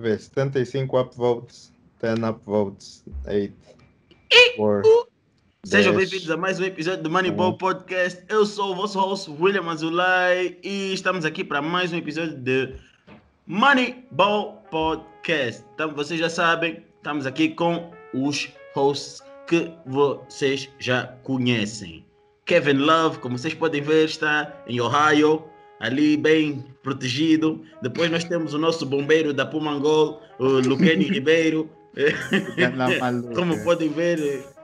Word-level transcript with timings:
Vê, 0.00 0.18
75 0.18 0.98
upvotes, 0.98 1.70
10 2.00 2.22
upvotes, 2.22 3.04
8 3.28 3.54
for 4.56 4.82
Sejam 5.62 5.94
bem-vindos 5.94 6.30
a 6.30 6.38
mais 6.38 6.58
um 6.58 6.64
episódio 6.64 7.02
do 7.02 7.10
Moneyball 7.10 7.58
Podcast. 7.58 8.24
Eu 8.30 8.46
sou 8.46 8.72
o 8.72 8.76
vosso 8.76 8.98
host, 8.98 9.30
William 9.38 9.70
Azulay, 9.70 10.58
e 10.64 10.94
estamos 10.94 11.26
aqui 11.26 11.44
para 11.44 11.60
mais 11.60 11.92
um 11.92 11.98
episódio 11.98 12.34
de 12.34 12.74
Moneyball 13.46 14.64
Podcast. 14.70 15.62
Então, 15.74 15.92
vocês 15.94 16.18
já 16.18 16.30
sabem, 16.30 16.82
estamos 16.96 17.26
aqui 17.26 17.50
com 17.50 17.90
os 18.14 18.48
hosts 18.74 19.22
que 19.46 19.70
vocês 19.84 20.70
já 20.78 21.08
conhecem. 21.24 22.06
Kevin 22.46 22.78
Love, 22.78 23.18
como 23.18 23.36
vocês 23.36 23.52
podem 23.52 23.82
ver, 23.82 24.06
está 24.06 24.64
em 24.66 24.80
Ohio, 24.80 25.44
ali 25.80 26.16
bem 26.16 26.64
protegido. 26.82 27.62
Depois 27.82 28.10
nós 28.10 28.22
temos 28.22 28.54
o 28.54 28.58
nosso 28.58 28.86
bombeiro 28.86 29.32
da 29.32 29.46
Pumangol, 29.46 30.22
o 30.38 30.46
Luqueni 30.60 31.04
Ribeiro. 31.04 31.68
Como 33.34 33.64
podem 33.64 33.88
ver, 33.88 34.18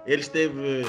ele 0.06 0.20
esteve, 0.20 0.82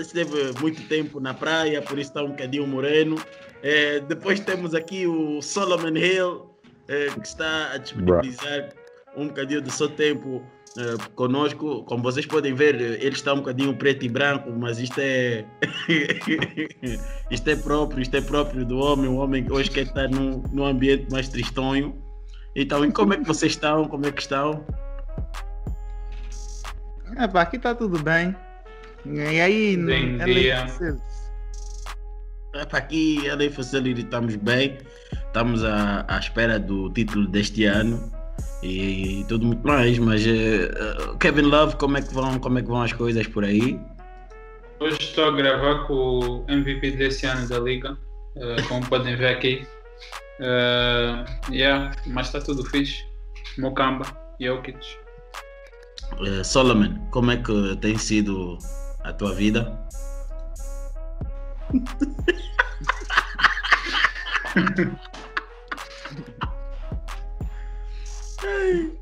esteve 0.00 0.58
muito 0.60 0.82
tempo 0.88 1.20
na 1.20 1.34
praia, 1.34 1.82
por 1.82 1.98
isso 1.98 2.10
está 2.10 2.22
um 2.22 2.30
bocadinho 2.30 2.66
moreno. 2.66 3.16
Eh, 3.62 4.00
depois 4.08 4.40
temos 4.40 4.74
aqui 4.74 5.06
o 5.06 5.42
Solomon 5.42 5.96
Hill, 5.96 6.46
eh, 6.88 7.08
que 7.20 7.26
está 7.26 7.72
a 7.72 7.76
disponibilizar 7.76 8.70
um 9.16 9.26
bocadinho 9.26 9.60
do 9.60 9.70
seu 9.70 9.88
tempo 9.88 10.42
eh, 10.76 10.96
conosco. 11.14 11.84
Como 11.84 12.02
vocês 12.02 12.26
podem 12.26 12.54
ver, 12.54 12.74
eh, 12.80 12.98
ele 13.00 13.14
está 13.14 13.32
um 13.32 13.38
bocadinho 13.38 13.74
preto 13.74 14.04
e 14.04 14.08
branco, 14.08 14.50
mas 14.50 14.78
isto 14.78 14.98
é. 14.98 15.44
isto 17.30 17.48
é 17.48 17.56
próprio, 17.56 18.02
isto 18.02 18.16
é 18.16 18.20
próprio 18.20 18.64
do 18.64 18.78
homem. 18.78 19.08
O 19.08 19.16
homem 19.16 19.46
hoje 19.50 19.70
quer 19.70 19.82
estar 19.82 20.08
num, 20.08 20.42
num 20.52 20.66
ambiente 20.66 21.10
mais 21.10 21.28
tristonho. 21.28 21.96
Então, 22.54 22.84
e 22.84 22.92
como 22.92 23.14
é 23.14 23.16
que 23.16 23.24
vocês 23.24 23.52
estão? 23.52 23.86
Como 23.86 24.06
é 24.06 24.12
que 24.12 24.20
estão? 24.20 24.64
É, 27.16 27.26
pá, 27.26 27.42
aqui 27.42 27.58
tá 27.58 27.74
tudo 27.74 27.98
bem. 28.02 28.34
E 29.06 29.40
aí, 29.40 29.76
Bem 29.76 30.20
é 30.20 30.24
dia. 30.24 30.66
É, 32.54 32.64
para 32.64 32.78
aqui, 32.78 33.28
a 33.30 33.34
Lei 33.34 33.50
Facility, 33.50 34.02
estamos 34.02 34.36
bem. 34.36 34.78
Estamos 35.12 35.64
à, 35.64 36.04
à 36.08 36.18
espera 36.18 36.58
do 36.58 36.90
título 36.90 37.26
deste 37.28 37.64
ano 37.64 38.17
e 38.62 39.24
tudo 39.28 39.46
muito 39.46 39.66
mais. 39.66 39.98
Mas 39.98 40.26
eh, 40.26 40.70
Kevin 41.20 41.42
Love, 41.42 41.76
como 41.76 41.96
é, 41.96 42.02
que 42.02 42.12
vão, 42.12 42.38
como 42.38 42.58
é 42.58 42.62
que 42.62 42.68
vão 42.68 42.82
as 42.82 42.92
coisas 42.92 43.26
por 43.26 43.44
aí? 43.44 43.80
Hoje 44.80 44.98
estou 45.00 45.24
a 45.24 45.30
gravar 45.32 45.86
com 45.86 45.94
o 45.94 46.44
MVP 46.48 46.92
desse 46.92 47.26
ano 47.26 47.48
da 47.48 47.58
liga, 47.58 47.98
eh, 48.36 48.62
como 48.68 48.86
podem 48.88 49.16
ver 49.16 49.36
aqui. 49.36 49.66
Eh, 50.40 51.24
yeah, 51.50 51.90
mas 52.06 52.28
está 52.28 52.40
tudo 52.40 52.64
fixe. 52.64 53.04
Mocamba, 53.58 54.06
Jokic. 54.40 54.78
Eh, 56.24 56.44
Solomon, 56.44 56.96
como 57.10 57.32
é 57.32 57.36
que 57.38 57.76
tem 57.76 57.98
sido 57.98 58.58
a 59.02 59.12
tua 59.12 59.34
vida? 59.34 59.76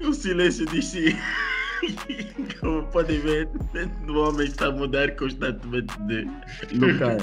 o 0.01 0.13
silêncio 0.13 0.67
disse. 0.67 1.17
Como 2.61 2.83
podem 2.85 3.21
ver, 3.21 3.49
o 4.09 4.15
homem 4.15 4.47
está 4.47 4.67
a 4.67 4.73
mudar 4.73 5.15
constantemente 5.17 5.95
de 6.03 6.27
local. 6.79 7.19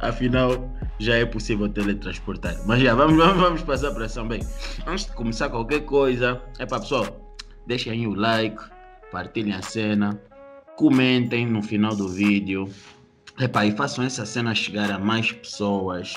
Afinal, 0.00 0.68
já 0.98 1.16
é 1.16 1.24
possível 1.24 1.68
teletransportar. 1.68 2.56
Mas 2.66 2.82
já, 2.82 2.94
vamos, 2.94 3.16
vamos, 3.16 3.40
vamos 3.40 3.62
passar 3.62 3.92
para 3.92 4.06
ação. 4.06 4.26
Bem, 4.26 4.40
antes 4.86 5.06
de 5.06 5.12
começar 5.12 5.48
qualquer 5.48 5.80
coisa, 5.80 6.40
é 6.58 6.66
para 6.66 6.80
pessoal, 6.80 7.36
deixem 7.66 7.92
aí 7.92 8.06
o 8.06 8.14
like, 8.14 8.62
partilhem 9.12 9.54
a 9.54 9.62
cena, 9.62 10.20
comentem 10.76 11.46
no 11.46 11.62
final 11.62 11.94
do 11.94 12.08
vídeo. 12.08 12.68
Epá, 13.38 13.66
e 13.66 13.72
façam 13.72 14.04
essa 14.04 14.24
cena 14.24 14.54
chegar 14.54 14.90
a 14.90 14.98
mais 14.98 15.30
pessoas 15.30 16.14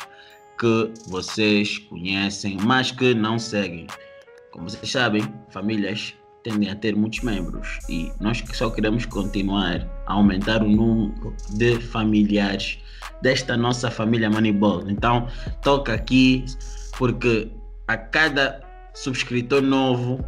que 0.57 0.91
vocês 1.07 1.77
conhecem, 1.77 2.57
mas 2.61 2.91
que 2.91 3.13
não 3.13 3.37
seguem. 3.37 3.87
Como 4.51 4.69
vocês 4.69 4.91
sabem, 4.91 5.21
famílias 5.49 6.15
tendem 6.43 6.69
a 6.69 6.75
ter 6.75 6.95
muitos 6.95 7.21
membros 7.21 7.79
e 7.89 8.11
nós 8.19 8.43
só 8.53 8.69
queremos 8.69 9.05
continuar 9.05 9.87
a 10.07 10.13
aumentar 10.13 10.63
o 10.63 10.69
número 10.69 11.35
de 11.51 11.77
familiares 11.79 12.79
desta 13.21 13.55
nossa 13.57 13.91
família 13.91 14.29
Moneyball. 14.29 14.89
Então, 14.89 15.27
toca 15.61 15.93
aqui 15.93 16.45
porque 16.97 17.51
a 17.87 17.97
cada 17.97 18.61
subscritor 18.93 19.61
novo, 19.61 20.23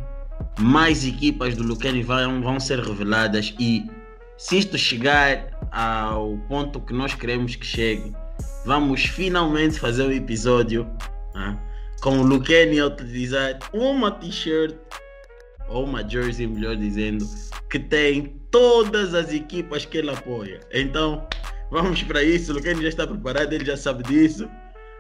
mais 0.59 1.05
equipas 1.05 1.55
do 1.55 1.63
Lucani 1.63 2.03
vão, 2.03 2.41
vão 2.41 2.59
ser 2.59 2.79
reveladas 2.79 3.55
e 3.59 3.89
se 4.37 4.57
isto 4.57 4.77
chegar 4.77 5.51
ao 5.71 6.37
ponto 6.47 6.79
que 6.79 6.93
nós 6.93 7.13
queremos 7.13 7.55
que 7.55 7.65
chegue, 7.65 8.11
vamos 8.65 9.05
finalmente 9.05 9.79
fazer 9.79 10.03
um 10.03 10.11
episódio 10.11 10.87
ah, 11.35 11.55
com 12.01 12.19
o 12.19 12.23
Lucani 12.23 12.79
a 12.79 12.87
utilizar 12.87 13.59
uma 13.73 14.11
t-shirt 14.11 14.75
ou 15.69 15.85
uma 15.85 16.07
jersey, 16.07 16.47
melhor 16.47 16.75
dizendo, 16.75 17.25
que 17.69 17.79
tem 17.79 18.35
todas 18.49 19.13
as 19.13 19.31
equipas 19.31 19.85
que 19.85 19.99
ele 19.99 20.09
apoia. 20.09 20.59
Então, 20.73 21.25
vamos 21.69 22.03
para 22.03 22.21
isso. 22.21 22.51
O 22.51 22.55
Lucani 22.55 22.81
já 22.81 22.89
está 22.89 23.07
preparado, 23.07 23.53
ele 23.53 23.63
já 23.63 23.77
sabe 23.77 24.03
disso. 24.03 24.49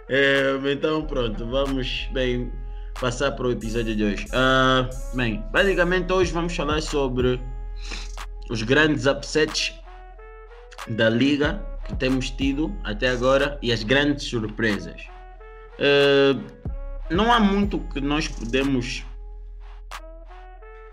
É, 0.07 0.57
então, 0.71 1.03
pronto, 1.05 1.45
vamos 1.47 2.07
bem 2.13 2.51
passar 2.99 3.31
para 3.31 3.47
o 3.47 3.51
episódio 3.51 3.95
de 3.95 4.03
hoje. 4.03 4.27
Ah, 4.31 4.89
bem, 5.13 5.43
basicamente 5.51 6.11
hoje 6.13 6.31
vamos 6.31 6.55
falar 6.55 6.81
sobre 6.81 7.41
os 8.49 8.61
grandes 8.61 9.05
upsets 9.05 9.73
da 10.87 11.09
liga 11.09 11.61
que 11.87 11.95
temos 11.95 12.29
tido 12.29 12.73
até 12.83 13.09
agora 13.09 13.57
e 13.61 13.71
as 13.71 13.83
grandes 13.83 14.25
surpresas. 14.25 15.01
Eh, 15.79 16.35
não 17.11 17.31
há 17.31 17.39
muito 17.39 17.79
que 17.79 17.99
nós 17.99 18.27
podemos 18.27 19.05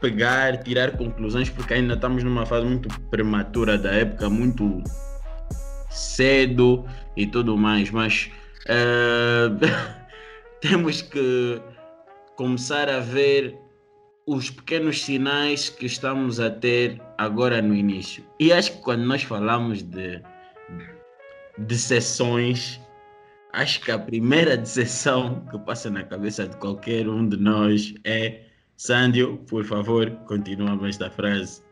pegar, 0.01 0.63
tirar 0.63 0.97
conclusões, 0.97 1.49
porque 1.49 1.75
ainda 1.75 1.95
estamos 1.95 2.23
numa 2.23 2.45
fase 2.45 2.67
muito 2.67 2.89
prematura 3.11 3.79
da 3.79 3.93
época, 3.93 4.29
muito 4.29 4.83
cedo 5.91 6.85
e 7.17 7.27
tudo 7.27 7.57
mais, 7.57 7.91
mas 7.91 8.31
eh, 8.67 9.49
temos 10.61 11.03
que 11.03 11.61
começar 12.37 12.89
a 12.89 13.01
ver 13.01 13.57
os 14.27 14.51
pequenos 14.51 15.03
sinais 15.03 15.71
que 15.71 15.87
estamos 15.87 16.39
a 16.39 16.51
ter 16.51 17.01
agora 17.17 17.63
no 17.63 17.75
início. 17.75 18.25
E 18.39 18.53
acho 18.53 18.73
que 18.73 18.83
quando 18.83 19.05
nós 19.05 19.23
falamos 19.23 19.83
de, 19.83 20.21
de 21.59 21.79
sessões, 21.79 22.79
acho 23.53 23.81
que 23.81 23.91
a 23.91 23.99
primeira 23.99 24.57
decepção 24.57 25.45
que 25.51 25.59
passa 25.59 25.91
na 25.91 26.03
cabeça 26.05 26.47
de 26.47 26.57
qualquer 26.57 27.09
um 27.09 27.29
de 27.29 27.37
nós 27.37 27.95
é 28.05 28.43
Sandio, 28.77 29.39
por 29.49 29.65
favor, 29.65 30.11
continua 30.27 30.79
esta 30.89 31.11
frase. 31.11 31.63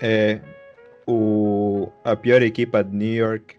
É 0.00 0.40
o, 1.06 1.90
a 2.04 2.14
pior 2.16 2.42
equipa 2.42 2.82
de 2.84 2.94
New 2.94 3.14
York, 3.14 3.56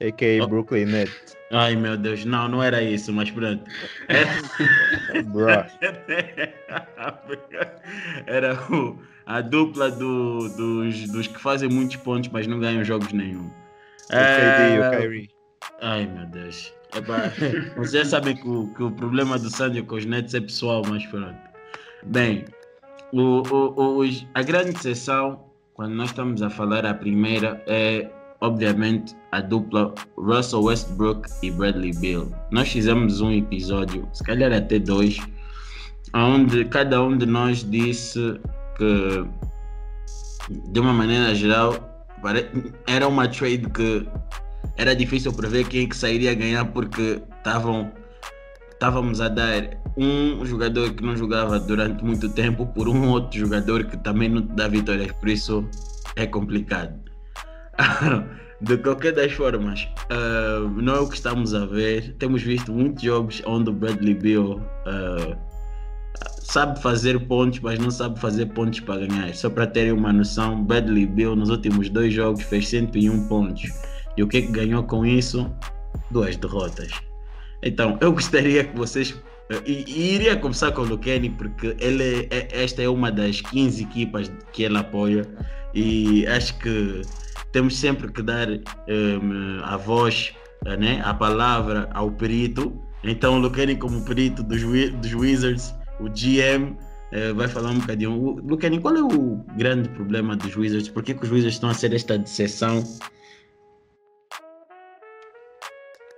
a.k.a. 0.00 0.44
Oh. 0.44 0.48
Brooklyn 0.48 0.86
Nets. 0.86 1.36
Ai 1.50 1.76
meu 1.76 1.96
Deus, 1.96 2.24
não, 2.26 2.46
não 2.48 2.62
era 2.62 2.82
isso, 2.82 3.12
mas 3.12 3.30
pronto. 3.30 3.64
Era- 4.08 5.22
Bro, 5.24 5.48
Era 8.26 8.54
o- 8.72 8.98
a 9.26 9.40
dupla 9.40 9.90
do- 9.90 10.48
dos, 10.50 11.08
dos 11.10 11.26
que 11.26 11.38
fazem 11.40 11.68
muitos 11.68 11.96
pontos, 11.96 12.30
mas 12.30 12.46
não 12.46 12.58
ganham 12.60 12.82
jogos 12.84 13.12
nenhum. 13.12 13.50
O 14.08 14.16
KD 14.16 14.74
e 14.74 14.78
o 14.78 14.84
Ah, 14.84 14.90
Kyrie. 14.90 15.30
Ai 15.80 16.06
meu 16.06 16.26
Deus. 16.26 16.72
Epá, 16.96 17.30
vocês 17.76 18.08
sabem 18.08 18.34
que 18.36 18.48
o, 18.48 18.68
que 18.74 18.82
o 18.82 18.90
problema 18.90 19.38
do 19.38 19.50
Sandio 19.50 19.84
com 19.84 19.96
os 19.96 20.04
Nets 20.06 20.34
é 20.34 20.40
pessoal, 20.40 20.82
mas 20.88 21.04
pronto. 21.06 21.36
Bem, 22.06 22.44
o, 23.12 23.42
o- 23.50 23.98
os- 23.98 24.26
a 24.34 24.42
grande 24.42 24.70
exceção, 24.70 25.44
quando 25.74 25.94
nós 25.94 26.10
estamos 26.10 26.40
a 26.42 26.48
falar 26.50 26.86
a 26.86 26.94
primeira, 26.94 27.62
é 27.66 28.08
obviamente 28.40 29.14
a 29.32 29.40
dupla 29.40 29.92
Russell 30.16 30.62
Westbrook 30.62 31.28
e 31.42 31.50
Bradley 31.50 31.92
Bill. 31.98 32.32
Nós 32.50 32.68
fizemos 32.68 33.20
um 33.20 33.30
episódio, 33.32 34.08
se 34.12 34.22
calhar 34.24 34.52
até 34.52 34.78
dois, 34.78 35.18
onde 36.14 36.64
cada 36.66 37.02
um 37.02 37.18
de 37.18 37.26
nós 37.26 37.68
disse 37.68 38.40
que, 38.76 39.26
de 40.70 40.80
uma 40.80 40.92
maneira 40.92 41.34
geral, 41.34 41.97
era 42.86 43.08
uma 43.08 43.28
trade 43.28 43.68
que 43.70 44.06
era 44.76 44.94
difícil 44.94 45.32
prever 45.32 45.66
quem 45.66 45.88
que 45.88 45.96
sairia 45.96 46.34
ganhar 46.34 46.64
porque 46.66 47.20
estavam 47.38 47.92
estávamos 48.78 49.20
a 49.20 49.28
dar 49.28 49.76
um 49.96 50.46
jogador 50.46 50.94
que 50.94 51.02
não 51.02 51.16
jogava 51.16 51.58
durante 51.58 52.04
muito 52.04 52.28
tempo 52.28 52.64
por 52.64 52.88
um 52.88 53.08
outro 53.08 53.40
jogador 53.40 53.84
que 53.84 53.96
também 53.96 54.28
não 54.28 54.40
dá 54.40 54.68
vitórias, 54.68 55.10
por 55.12 55.28
isso 55.28 55.68
é 56.14 56.26
complicado. 56.26 56.94
De 58.60 58.76
qualquer 58.78 59.12
das 59.12 59.32
formas, 59.32 59.88
ah, 60.10 60.68
não 60.76 60.94
é 60.94 61.00
o 61.00 61.08
que 61.08 61.14
estamos 61.14 61.54
a 61.54 61.64
ver. 61.66 62.14
Temos 62.18 62.42
visto 62.42 62.72
muitos 62.72 63.02
jogos 63.02 63.40
onde 63.46 63.70
o 63.70 63.72
Bradley 63.72 64.14
Bill 64.14 64.60
ah, 64.84 65.36
sabe 66.48 66.80
fazer 66.80 67.18
pontos, 67.26 67.60
mas 67.60 67.78
não 67.78 67.90
sabe 67.90 68.18
fazer 68.18 68.46
pontos 68.46 68.80
para 68.80 69.06
ganhar. 69.06 69.34
Só 69.34 69.50
para 69.50 69.66
terem 69.66 69.92
uma 69.92 70.12
noção, 70.12 70.64
Bradley 70.64 71.06
Bill 71.06 71.36
nos 71.36 71.50
últimos 71.50 71.90
dois 71.90 72.12
jogos 72.12 72.42
fez 72.42 72.68
101 72.68 73.28
pontos. 73.28 73.70
E 74.16 74.22
o 74.22 74.26
que, 74.26 74.38
é 74.38 74.42
que 74.42 74.48
ganhou 74.48 74.82
com 74.82 75.04
isso? 75.04 75.50
Duas 76.10 76.36
derrotas. 76.36 76.90
Então, 77.62 77.98
eu 78.00 78.10
gostaria 78.12 78.64
que 78.64 78.76
vocês. 78.76 79.14
E, 79.66 79.84
e 79.86 80.14
iria 80.14 80.36
começar 80.36 80.72
com 80.72 80.82
o 80.82 80.84
Luqueni, 80.84 81.30
porque 81.30 81.76
ele 81.78 82.28
é, 82.30 82.48
esta 82.50 82.82
é 82.82 82.88
uma 82.88 83.10
das 83.10 83.40
15 83.40 83.82
equipas 83.82 84.30
que 84.52 84.62
ele 84.62 84.76
apoia. 84.76 85.22
E 85.74 86.26
acho 86.26 86.58
que 86.58 87.02
temos 87.52 87.76
sempre 87.76 88.10
que 88.10 88.22
dar 88.22 88.48
um, 88.48 89.60
a 89.62 89.76
voz, 89.76 90.32
né, 90.78 91.00
a 91.04 91.12
palavra 91.14 91.88
ao 91.92 92.10
perito. 92.10 92.72
Então, 93.04 93.36
o 93.36 93.38
Luqueni, 93.38 93.76
como 93.76 94.04
perito 94.04 94.42
dos, 94.42 94.62
dos 94.62 95.14
Wizards, 95.14 95.74
o 96.00 96.08
GM 96.08 96.76
eh, 97.10 97.32
vai 97.32 97.48
falar 97.48 97.70
um 97.70 97.78
bocadinho. 97.78 98.12
Lucani, 98.46 98.80
qual 98.80 98.96
é 98.96 99.02
o 99.02 99.36
grande 99.56 99.88
problema 99.90 100.36
dos 100.36 100.56
Wizards? 100.56 100.88
Por 100.88 101.02
que, 101.02 101.14
que 101.14 101.24
os 101.24 101.30
Wizards 101.30 101.54
estão 101.54 101.70
a 101.70 101.74
ser 101.74 101.94
esta 101.94 102.18
decepção? 102.18 102.84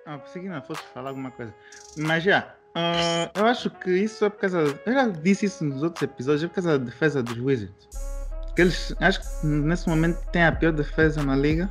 Ah, 0.06 0.18
pensei 0.18 0.42
que 0.42 0.48
não 0.48 0.60
fosse 0.62 0.82
falar 0.92 1.10
alguma 1.10 1.30
coisa. 1.30 1.54
Mas 1.96 2.24
já, 2.24 2.54
uh, 2.76 3.38
eu 3.38 3.46
acho 3.46 3.70
que 3.70 3.90
isso 3.90 4.24
é 4.24 4.30
por 4.30 4.40
causa. 4.40 4.80
Eu 4.84 4.92
já 4.92 5.08
disse 5.08 5.46
isso 5.46 5.64
nos 5.64 5.82
outros 5.82 6.02
episódios, 6.02 6.42
é 6.42 6.48
por 6.48 6.54
causa 6.54 6.78
da 6.78 6.84
defesa 6.84 7.22
dos 7.22 7.38
Wizards. 7.38 7.88
Que 8.56 8.62
eles, 8.62 8.94
acho 8.98 9.20
que 9.20 9.46
nesse 9.46 9.88
momento 9.88 10.18
têm 10.32 10.42
a 10.42 10.50
pior 10.50 10.72
defesa 10.72 11.22
na 11.22 11.36
liga. 11.36 11.70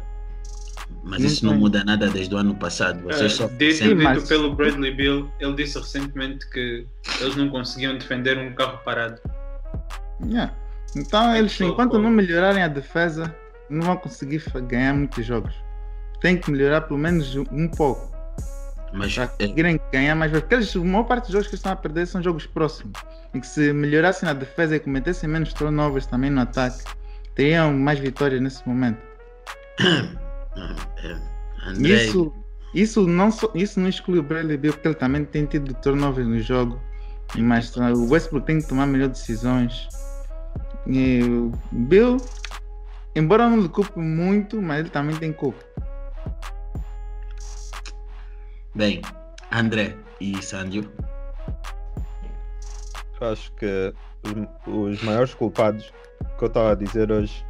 Mas 1.04 1.24
isso 1.24 1.46
não 1.46 1.56
muda 1.56 1.84
nada 1.84 2.10
desde 2.10 2.34
o 2.36 2.38
ano 2.38 2.54
passado. 2.56 3.02
Vocês 3.04 3.40
uh, 3.40 3.50
dito, 3.58 3.84
dito 3.84 3.96
mas... 3.96 4.28
pelo 4.28 4.54
Bradley 4.54 4.94
Bill, 4.94 5.32
ele 5.40 5.54
disse 5.54 5.80
recentemente 5.80 6.48
que 6.50 6.86
eles 7.22 7.36
não 7.36 7.50
conseguiam 7.50 7.98
defender 7.98 8.38
um 8.38 8.54
carro 8.54 8.80
parado. 8.84 9.20
Yeah. 10.24 10.54
Então 10.96 11.36
eles, 11.36 11.60
enquanto 11.62 11.98
não 11.98 12.10
melhorarem 12.10 12.64
a 12.64 12.68
defesa, 12.68 13.34
não 13.70 13.82
vão 13.82 13.98
conseguir 13.98 14.44
ganhar 14.68 14.94
muitos 14.94 15.26
jogos. 15.26 15.54
Tem 16.22 16.38
que 16.38 16.52
melhorar 16.52 16.82
pelo 16.82 17.00
menos 17.00 17.36
um 17.36 17.68
pouco. 17.68 18.10
Mas 18.92 19.14
para 19.14 19.24
é- 19.24 19.28
conseguirem 19.28 19.80
ganhar 19.92 20.16
mais 20.16 20.32
vezes. 20.32 20.44
Porque 20.44 20.56
eles, 20.56 20.76
a 20.76 20.80
maior 20.80 21.04
parte 21.04 21.26
dos 21.26 21.34
jogos 21.34 21.48
que 21.48 21.56
estão 21.56 21.72
a 21.72 21.76
perder 21.76 22.08
são 22.08 22.22
jogos 22.22 22.46
próximos. 22.46 23.00
E 23.34 23.40
que 23.40 23.48
se 23.48 23.72
melhorassem 23.72 24.28
na 24.28 24.34
defesa 24.34 24.76
e 24.76 24.80
cometessem 24.80 25.30
menos 25.30 25.54
turnovers 25.54 26.08
também 26.08 26.32
no 26.32 26.42
ataque, 26.42 26.84
teriam 27.36 27.72
mais 27.72 28.00
vitórias 28.00 28.42
nesse 28.42 28.68
momento. 28.68 29.00
Andrei. 31.66 32.06
Isso, 32.06 32.34
isso, 32.74 33.08
não 33.08 33.32
so, 33.32 33.52
isso 33.54 33.80
não 33.80 33.90
exclui 33.90 34.20
o 34.20 34.24
Bradley 34.24 34.58
Bill, 34.58 34.74
porque 34.74 34.88
ele 34.88 34.96
também 34.96 35.26
tem 35.26 35.46
tido 35.46 35.74
turnovers 35.76 36.28
no 36.28 36.40
jogo. 36.40 36.80
Mas 37.38 37.76
o 37.76 38.10
Westbrook 38.10 38.46
tem 38.46 38.60
que 38.60 38.68
tomar 38.68 38.88
melhores 38.88 39.20
decisões. 39.20 39.88
E 40.88 41.22
o 41.24 41.52
Bill, 41.72 42.18
embora 43.16 43.50
não 43.50 43.60
lhe 43.60 43.70
culpe 43.70 44.00
muito, 44.00 44.62
mas 44.62 44.80
ele 44.80 44.90
também 44.90 45.16
tem 45.16 45.32
culpa. 45.32 45.64
Bem, 48.76 49.02
André 49.52 49.96
e 50.20 50.42
Sandio. 50.42 50.92
Acho 53.22 53.52
que 53.54 53.94
os, 54.24 54.94
os 54.96 55.04
maiores 55.04 55.34
culpados 55.34 55.92
que 56.38 56.44
eu 56.44 56.48
estava 56.48 56.72
a 56.72 56.76
dizer 56.76 57.12
hoje 57.12 57.46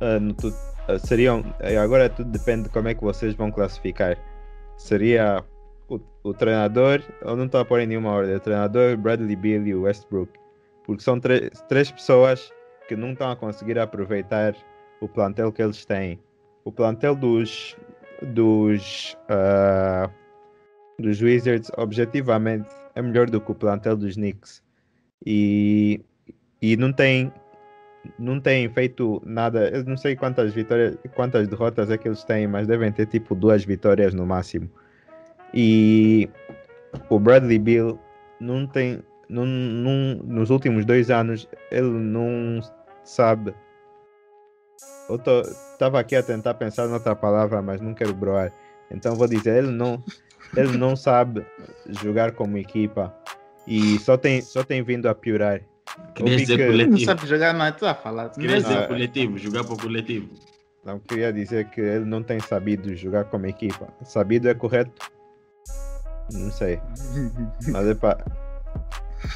uh, 0.00 0.20
no, 0.20 0.34
seriam. 1.00 1.40
Uh, 1.40 1.78
agora 1.80 2.08
tudo 2.08 2.30
depende 2.30 2.64
de 2.64 2.68
como 2.70 2.88
é 2.88 2.94
que 2.94 3.02
vocês 3.02 3.34
vão 3.34 3.50
classificar. 3.50 4.16
Seria 4.76 5.44
o, 5.88 5.98
o 6.22 6.34
treinador, 6.34 7.02
eu 7.22 7.36
não 7.36 7.46
estou 7.46 7.60
a 7.60 7.64
pôr 7.64 7.80
em 7.80 7.86
nenhuma 7.86 8.10
ordem, 8.10 8.34
o 8.34 8.40
treinador, 8.40 8.96
Bradley 8.96 9.36
Bill 9.36 9.66
e 9.66 9.74
o 9.74 9.82
Westbrook. 9.82 10.32
Porque 10.84 11.02
são 11.02 11.18
três 11.20 11.90
pessoas 11.90 12.52
que 12.88 12.94
não 12.94 13.12
estão 13.12 13.30
a 13.30 13.36
conseguir 13.36 13.78
aproveitar 13.78 14.54
o 15.00 15.08
plantel 15.08 15.52
que 15.52 15.62
eles 15.62 15.84
têm. 15.84 16.20
O 16.64 16.72
plantel 16.72 17.14
dos. 17.14 17.76
dos. 18.22 19.16
Uh, 19.28 20.10
dos 20.98 21.20
Wizards, 21.20 21.70
objetivamente, 21.76 22.68
é 22.94 23.02
melhor 23.02 23.28
do 23.28 23.40
que 23.40 23.52
o 23.52 23.54
plantel 23.54 23.96
dos 23.96 24.14
Knicks. 24.14 24.62
E, 25.24 26.00
e 26.60 26.76
não 26.76 26.92
tem 26.92 27.32
não 28.18 28.40
têm 28.40 28.68
feito 28.68 29.22
nada. 29.24 29.68
Eu 29.70 29.84
não 29.84 29.96
sei 29.96 30.16
quantas 30.16 30.52
vitórias, 30.52 30.96
quantas 31.14 31.48
derrotas 31.48 31.90
é 31.90 31.98
que 31.98 32.08
eles 32.08 32.24
têm, 32.24 32.46
mas 32.46 32.66
devem 32.66 32.90
ter 32.92 33.06
tipo 33.06 33.34
duas 33.34 33.64
vitórias 33.64 34.14
no 34.14 34.26
máximo. 34.26 34.70
E 35.54 36.28
o 37.08 37.18
Bradley 37.18 37.58
Bill 37.58 37.98
não 38.40 38.66
tem. 38.66 39.02
Não, 39.28 39.44
não, 39.44 40.16
nos 40.24 40.50
últimos 40.50 40.84
dois 40.84 41.10
anos 41.10 41.48
ele 41.70 41.88
não 41.88 42.60
sabe. 43.04 43.54
Eu 45.08 45.20
estava 45.72 46.00
aqui 46.00 46.16
a 46.16 46.22
tentar 46.22 46.54
pensar 46.54 46.86
noutra 46.86 47.14
palavra, 47.14 47.62
mas 47.62 47.80
não 47.80 47.94
quero 47.94 48.14
broar. 48.14 48.52
Então 48.90 49.14
vou 49.14 49.26
dizer, 49.26 49.56
ele 49.64 49.72
não, 49.72 50.02
ele 50.56 50.76
não 50.76 50.94
sabe 50.94 51.44
jogar 52.02 52.32
como 52.32 52.58
equipa 52.58 53.14
e 53.66 53.98
só 53.98 54.16
tem, 54.16 54.40
só 54.40 54.62
tem 54.62 54.82
vindo 54.82 55.08
a 55.08 55.14
piorar. 55.14 55.60
Queria 56.14 56.36
dizer 56.36 56.56
que... 56.56 56.66
coletivo. 56.66 56.98
Não 56.98 57.04
sabe 57.04 57.26
jogar, 57.26 57.52
não, 57.52 57.72
tu 57.72 57.86
a 57.86 57.94
falar. 57.94 58.28
Queria 58.30 58.56
dizer 58.60 58.78
ah, 58.78 58.86
coletivo, 58.86 59.38
jogar 59.38 59.64
para 59.64 59.74
o 59.74 59.78
coletivo. 59.78 60.28
Não, 60.84 60.98
queria 61.00 61.32
dizer 61.32 61.68
que 61.70 61.80
ele 61.80 62.04
não 62.04 62.22
tem 62.22 62.38
sabido 62.40 62.94
jogar 62.94 63.24
como 63.24 63.46
equipa. 63.46 63.88
Sabido 64.04 64.48
é 64.48 64.54
correto? 64.54 64.92
Não 66.32 66.50
sei. 66.50 66.80
Mas 67.68 67.86
é 67.86 67.94
para. 67.94 68.24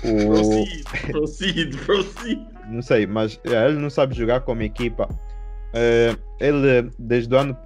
O... 0.05 0.29
Proceed, 0.29 0.85
proceed, 1.11 1.77
proceed. 1.85 2.47
Não 2.69 2.83
sei, 2.83 3.07
mas 3.07 3.41
é, 3.45 3.67
ele 3.67 3.79
não 3.79 3.91
sabe 3.91 4.15
jogar 4.15 4.41
como 4.43 4.63
equipa. 4.63 5.09
Uh, 5.75 6.17
ele, 6.39 6.91
desde 6.99 7.35
o 7.35 7.39
ano, 7.39 7.57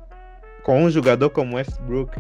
com 0.63 0.83
um 0.83 0.91
jogador 0.91 1.29
como 1.31 1.57
Westbrook 1.57 2.17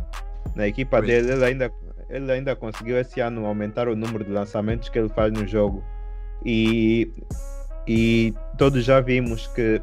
na 0.55 0.69
equipa 0.69 1.00
dele, 1.00 1.32
ele 1.32 1.44
ainda, 1.44 1.72
ele 2.10 2.31
ainda 2.31 2.55
conseguiu 2.55 2.99
esse 2.99 3.20
ano 3.20 3.46
aumentar 3.46 3.88
o 3.88 3.96
número 3.96 4.25
de 4.25 4.31
lançamentos 4.31 4.88
que 4.90 4.99
ele 4.99 5.08
faz 5.08 5.32
no 5.32 5.46
jogo. 5.46 5.82
E, 6.44 7.10
e 7.86 8.34
todos 8.58 8.84
já 8.84 9.01
vimos 9.01 9.46
que 9.48 9.81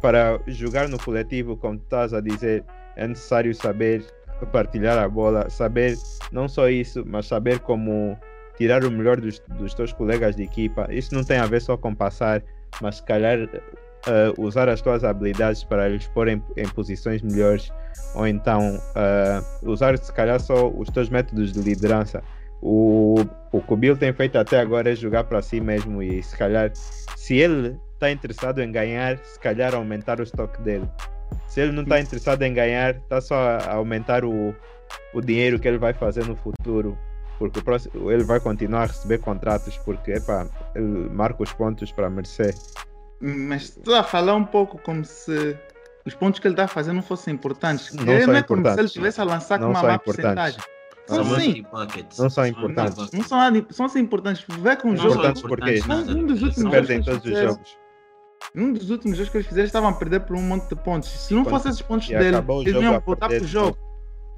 para 0.00 0.38
jogar 0.46 0.88
no 0.88 0.98
coletivo, 0.98 1.56
como 1.56 1.76
estás 1.76 2.12
a 2.12 2.20
dizer, 2.20 2.64
é 2.96 3.06
necessário 3.06 3.54
saber 3.54 4.04
partilhar 4.52 4.98
a 4.98 5.08
bola, 5.08 5.48
saber 5.48 5.96
não 6.30 6.48
só 6.48 6.68
isso, 6.68 7.02
mas 7.06 7.26
saber 7.26 7.58
como 7.60 8.18
tirar 8.56 8.84
o 8.84 8.90
melhor 8.90 9.20
dos, 9.20 9.38
dos 9.58 9.74
teus 9.74 9.92
colegas 9.92 10.36
de 10.36 10.42
equipa. 10.42 10.86
Isso 10.90 11.14
não 11.14 11.24
tem 11.24 11.38
a 11.38 11.46
ver 11.46 11.60
só 11.60 11.76
com 11.76 11.94
passar, 11.94 12.42
mas 12.80 12.96
se 12.96 13.02
calhar 13.02 13.38
uh, 13.44 14.40
usar 14.42 14.68
as 14.68 14.80
tuas 14.80 15.04
habilidades 15.04 15.64
para 15.64 15.88
eles 15.88 16.06
porem 16.08 16.42
em 16.56 16.68
posições 16.68 17.22
melhores, 17.22 17.70
ou 18.14 18.26
então 18.26 18.76
uh, 18.76 19.70
usar 19.70 19.96
se 19.98 20.12
calhar 20.12 20.40
só 20.40 20.68
os 20.68 20.88
teus 20.90 21.08
métodos 21.08 21.52
de 21.52 21.60
liderança. 21.60 22.22
O, 22.62 23.24
o 23.52 23.60
que 23.60 23.72
o 23.72 23.76
Bill 23.76 23.96
tem 23.96 24.12
feito 24.12 24.36
até 24.36 24.60
agora 24.60 24.92
é 24.92 24.94
jogar 24.94 25.24
para 25.24 25.42
si 25.42 25.60
mesmo 25.60 26.02
e 26.02 26.22
se 26.22 26.36
calhar, 26.36 26.70
se 26.74 27.36
ele 27.36 27.78
está 27.94 28.10
interessado 28.10 28.60
em 28.62 28.70
ganhar, 28.70 29.18
se 29.18 29.38
calhar 29.38 29.74
aumentar 29.74 30.20
o 30.20 30.22
estoque 30.22 30.60
dele. 30.62 30.88
Se 31.48 31.60
ele 31.60 31.72
não 31.72 31.82
está 31.82 32.00
interessado 32.00 32.42
em 32.42 32.52
ganhar, 32.52 32.96
está 32.96 33.20
só 33.20 33.34
a 33.34 33.74
aumentar 33.74 34.24
o, 34.24 34.54
o 35.14 35.20
dinheiro 35.20 35.58
que 35.58 35.66
ele 35.66 35.78
vai 35.78 35.92
fazer 35.92 36.24
no 36.26 36.36
futuro. 36.36 36.96
Porque 37.38 37.58
o 37.58 37.62
próximo, 37.62 38.10
ele 38.10 38.24
vai 38.24 38.40
continuar 38.40 38.84
a 38.84 38.86
receber 38.86 39.18
contratos 39.18 39.76
porque 39.78 40.12
epa, 40.12 40.48
ele 40.74 41.08
marca 41.10 41.42
os 41.42 41.52
pontos 41.52 41.92
para 41.92 42.08
merecer. 42.08 42.54
Mas 43.20 43.62
estou 43.64 43.94
a 43.94 44.02
falar 44.02 44.34
um 44.34 44.44
pouco 44.44 44.78
como 44.78 45.04
se 45.04 45.56
os 46.04 46.14
pontos 46.14 46.40
que 46.40 46.46
ele 46.46 46.54
está 46.54 46.64
a 46.64 46.68
fazer 46.68 46.92
não 46.92 47.02
fossem 47.02 47.34
importantes. 47.34 47.92
Não 47.92 48.10
ele 48.10 48.26
não 48.26 48.36
é 48.36 48.42
como 48.42 48.64
se 48.64 48.78
ele 48.78 48.86
estivesse 48.86 49.20
a 49.20 49.24
lançar 49.24 49.58
não 49.58 49.72
com 49.72 49.78
uma 49.78 49.82
má 49.82 49.98
porcentagem. 49.98 50.60
São 51.06 51.24
sim. 51.38 51.64
Não 52.18 52.30
são 52.30 52.46
importantes. 52.46 53.10
Não 53.12 53.22
são, 53.22 53.38
são 53.70 53.86
assim 53.86 54.00
importantes. 54.00 54.44
Vê 54.60 54.76
com 54.76 54.90
o 54.90 54.96
jogo. 54.96 55.10
Importantes 55.10 55.42
porque 55.42 55.80
um 56.10 56.26
dos 56.26 56.42
últimos 56.42 56.70
perdem 56.70 57.02
todos 57.02 57.24
os 57.24 57.38
jogos. 57.38 57.78
Um 58.54 58.72
dos 58.72 58.90
últimos 58.90 59.16
jogos 59.16 59.30
que 59.30 59.36
eles 59.38 59.46
fizeram 59.46 59.66
estavam 59.66 59.90
a 59.90 59.92
perder 59.92 60.20
por 60.20 60.36
um 60.36 60.42
monte 60.42 60.68
de 60.68 60.76
pontos. 60.76 61.08
Se 61.08 61.34
não 61.34 61.44
fossem 61.44 61.70
esses 61.70 61.82
pontos 61.82 62.08
dele, 62.08 62.36
eles 62.66 62.82
iam 62.82 63.00
voltar 63.00 63.28
para 63.28 63.42
o 63.42 63.46
jogo. 63.46 63.78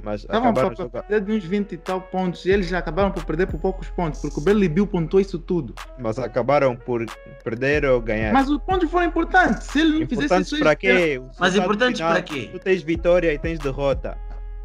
Mas 0.02 0.20
estavam 0.20 0.54
para 0.54 0.70
perder 0.70 1.20
de 1.22 1.32
uns 1.32 1.44
20 1.44 1.72
e 1.72 1.76
tal 1.76 2.00
pontos 2.00 2.44
e 2.44 2.50
eles 2.50 2.68
já 2.68 2.78
acabaram 2.78 3.10
por 3.10 3.25
perder 3.25 3.46
por 3.46 3.58
poucos 3.58 3.88
pontos, 3.90 4.20
porque 4.20 4.38
o 4.38 4.42
Bradley 4.42 4.68
Bill 4.68 4.87
pontuou 4.87 5.20
isso 5.20 5.40
tudo. 5.40 5.75
Mas 5.98 6.18
acabaram 6.20 6.76
por 6.76 7.04
perder 7.42 7.84
ou 7.84 8.00
ganhar. 8.00 8.32
Mas 8.32 8.48
os 8.48 8.58
pontos 8.62 8.88
foram 8.88 9.06
importantes. 9.06 9.66
Se 9.66 9.80
ele 9.80 10.00
não 10.00 10.06
fizesse 10.06 10.40
isso, 10.40 10.58
para 10.60 10.76
quê? 10.76 11.20
Mas 11.38 11.56
importantes 11.56 12.00
para 12.00 12.22
quê? 12.22 12.48
Tu 12.52 12.58
tens 12.60 12.82
vitória 12.82 13.32
e 13.32 13.38
tens 13.38 13.58
derrota. 13.58 14.16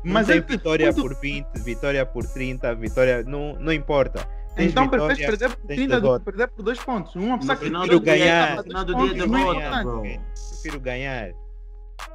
Mas 0.04 0.28
não 0.28 0.34
tem 0.36 0.42
vitória 0.42 0.94
por 0.94 1.16
20, 1.16 1.48
vitória 1.60 2.06
por 2.06 2.26
30, 2.26 2.76
vitória. 2.76 3.24
Não, 3.24 3.56
não 3.60 3.72
importa. 3.72 4.28
Tens 4.56 4.72
então 4.72 4.88
preferes 4.88 5.26
perder 5.26 5.50
por 5.56 5.68
30 5.68 6.02
do 6.02 6.20
que 6.20 6.26
perder 6.26 6.48
por 6.50 6.64
2 6.64 6.80
pontos. 6.80 7.16
Uma 7.16 7.40
pessoa 7.40 7.58
que 7.58 7.70
prefiro 7.70 8.00
ganhar. 8.00 8.64
Final 8.64 8.86
do 8.86 8.96
dia 8.96 9.28
derrota, 9.28 9.84
Prefiro 10.52 10.80
ganhar. 10.80 11.32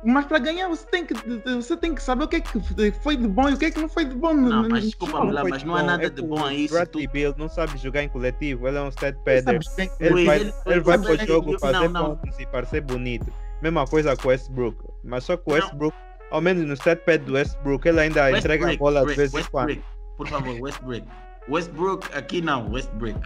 Mas 0.04 0.26
para 0.26 0.38
ganhar 0.38 0.68
você 0.68 0.86
tem, 0.86 1.04
que, 1.04 1.14
você 1.44 1.76
tem 1.76 1.94
que 1.94 2.02
saber 2.02 2.24
o 2.24 2.28
que 2.28 2.36
é 2.36 2.40
que 2.40 2.60
foi 3.02 3.16
de 3.16 3.26
bom 3.26 3.48
e 3.48 3.54
o 3.54 3.58
que 3.58 3.64
é 3.66 3.70
que 3.70 3.80
não 3.80 3.88
foi 3.88 4.04
de 4.04 4.14
bom. 4.14 4.32
Não, 4.34 4.68
mas 4.68 4.84
desculpa 4.84 5.24
lá, 5.24 5.42
mas 5.42 5.64
não 5.64 5.74
há 5.74 5.82
nada 5.82 6.06
é 6.06 6.10
de 6.10 6.22
bom 6.22 6.44
aí. 6.44 6.68
Bradley 6.68 7.06
tu... 7.06 7.12
Bill 7.12 7.34
não 7.36 7.48
sabe 7.48 7.76
jogar 7.78 8.02
em 8.02 8.08
coletivo, 8.08 8.68
ele 8.68 8.76
é 8.76 8.82
um 8.82 8.88
stat 8.88 9.16
padder. 9.24 9.60
Ele, 9.98 10.24
vai, 10.24 10.40
ele, 10.40 10.52
ele 10.66 10.80
vai 10.80 10.98
pro 10.98 11.26
jogo 11.26 11.58
fazer 11.58 11.88
não, 11.88 12.16
pontos 12.16 12.38
e 12.38 12.46
parecer 12.46 12.80
bonito. 12.80 13.32
Mesma 13.60 13.86
coisa 13.86 14.16
com 14.16 14.28
o 14.28 14.30
Westbrook. 14.30 14.76
Mas 15.02 15.24
só 15.24 15.36
que 15.36 15.42
o 15.46 15.52
Westbrook, 15.52 15.96
ao 16.30 16.40
menos 16.40 16.64
no 16.66 16.76
pad 16.76 17.18
do 17.18 17.34
Westbrook, 17.34 17.86
ele 17.88 18.00
ainda 18.00 18.24
Westbrook, 18.24 18.38
entrega 18.38 18.72
a 18.72 18.76
bola 18.76 19.06
de 19.06 19.14
vez 19.14 19.34
em 19.34 19.44
quando. 19.44 19.82
Por 20.16 20.28
favor, 20.28 20.60
Westbrook. 20.60 21.04
Westbrook, 21.48 22.16
aqui 22.16 22.42
não, 22.42 22.70
Westbrook. 22.70 23.20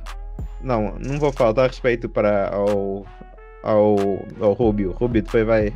Não, 0.61 0.97
não 0.99 1.19
vou 1.19 1.33
faltar 1.33 1.69
respeito 1.69 2.09
para 2.09 2.49
ao, 2.51 3.05
ao, 3.63 3.97
ao 4.41 4.53
Rubio. 4.53 4.93
Rubio 4.93 5.23
depois 5.23 5.47
vai. 5.47 5.73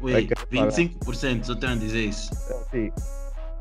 Ui, 0.00 0.26
25%, 0.50 1.44
só 1.44 1.54
tenho 1.54 1.72
a 1.72 1.76
dizer 1.76 2.06
isso. 2.06 2.30
Sim. 2.70 2.90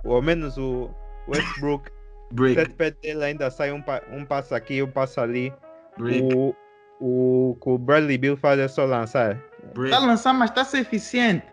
Ou 0.05 0.15
ao 0.15 0.21
menos 0.21 0.57
o 0.57 0.89
Westbrook. 1.27 1.89
Brick. 2.31 2.61
O 2.61 2.75
pad 2.75 2.95
dele 3.01 3.23
ainda 3.23 3.49
sai 3.49 3.71
um, 3.71 3.83
um 4.11 4.23
passo 4.23 4.53
aqui, 4.53 4.81
um 4.83 4.91
passo 4.91 5.19
ali. 5.19 5.51
Brick. 5.97 6.33
O, 6.33 6.55
o 7.01 7.57
que 7.61 7.69
o 7.69 7.77
Bradley 7.77 8.17
Bill 8.17 8.37
faz 8.37 8.59
é 8.59 8.67
só 8.67 8.85
lançar. 8.85 9.41
Brick. 9.73 9.89
Tá 9.89 9.99
lançando, 9.99 10.37
mas 10.37 10.51
tá 10.51 10.63
ser 10.63 10.79
eficiente. 10.79 11.45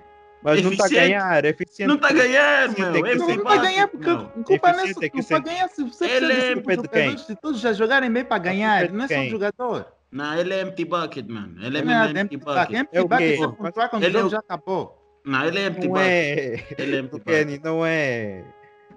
Mas 0.43 0.63
não 0.63 0.73
está 0.73 0.87
a 0.87 0.89
ganhar, 0.89 1.45
é 1.45 1.49
eficiente. 1.49 1.89
Não 1.89 1.97
está 1.97 2.09
a 2.09 2.13
ganhar, 2.13 2.69
meu. 2.71 2.93
Não, 2.93 3.27
não 3.27 3.31
está 3.31 3.53
a 3.53 3.57
ganhar 3.57 3.89
porque 3.89 4.07
não. 4.07 4.29
culpa 4.45 4.73
não 4.73 4.85
é 4.85 4.95
para 4.95 5.39
ganhar. 5.41 5.69
Se 5.69 5.83
você 5.83 6.05
ele 6.05 6.33
é 6.33 6.55
jogadores, 6.55 7.21
se 7.23 7.37
todos 7.37 7.61
já 7.61 7.73
jogarem 7.73 8.11
bem 8.11 8.25
para 8.25 8.39
ganhar, 8.39 8.91
não 8.91 9.05
é 9.05 9.09
só 9.09 9.21
o 9.21 9.29
jogador. 9.29 9.87
Não, 10.13 10.39
ele 10.39 10.55
é 10.55 10.63
empty 10.63 10.85
bucket, 10.85 11.27
mano. 11.29 11.57
Ele 11.63 11.79
é 11.79 11.83
mesmo 11.83 12.19
é 12.19 12.21
empty 12.21 12.37
bucket. 12.37 12.71
Empty 12.71 13.03
bucket 13.03 13.41
é 13.41 13.49
pontuar 13.49 13.91
quando 13.91 14.05
o 14.05 14.11
jogo 14.11 14.29
já 14.29 14.39
acabou. 14.39 15.03
Não, 15.25 15.45
ele 15.45 15.59
é 15.59 15.67
empty 15.67 15.89
não 15.89 15.95
bucket. 15.95 16.09
É... 16.09 16.67
Ele 16.79 16.97
é 16.97 16.99
empty 17.01 17.19
bucket. 17.19 17.65
Não 17.65 17.85
é... 17.85 18.45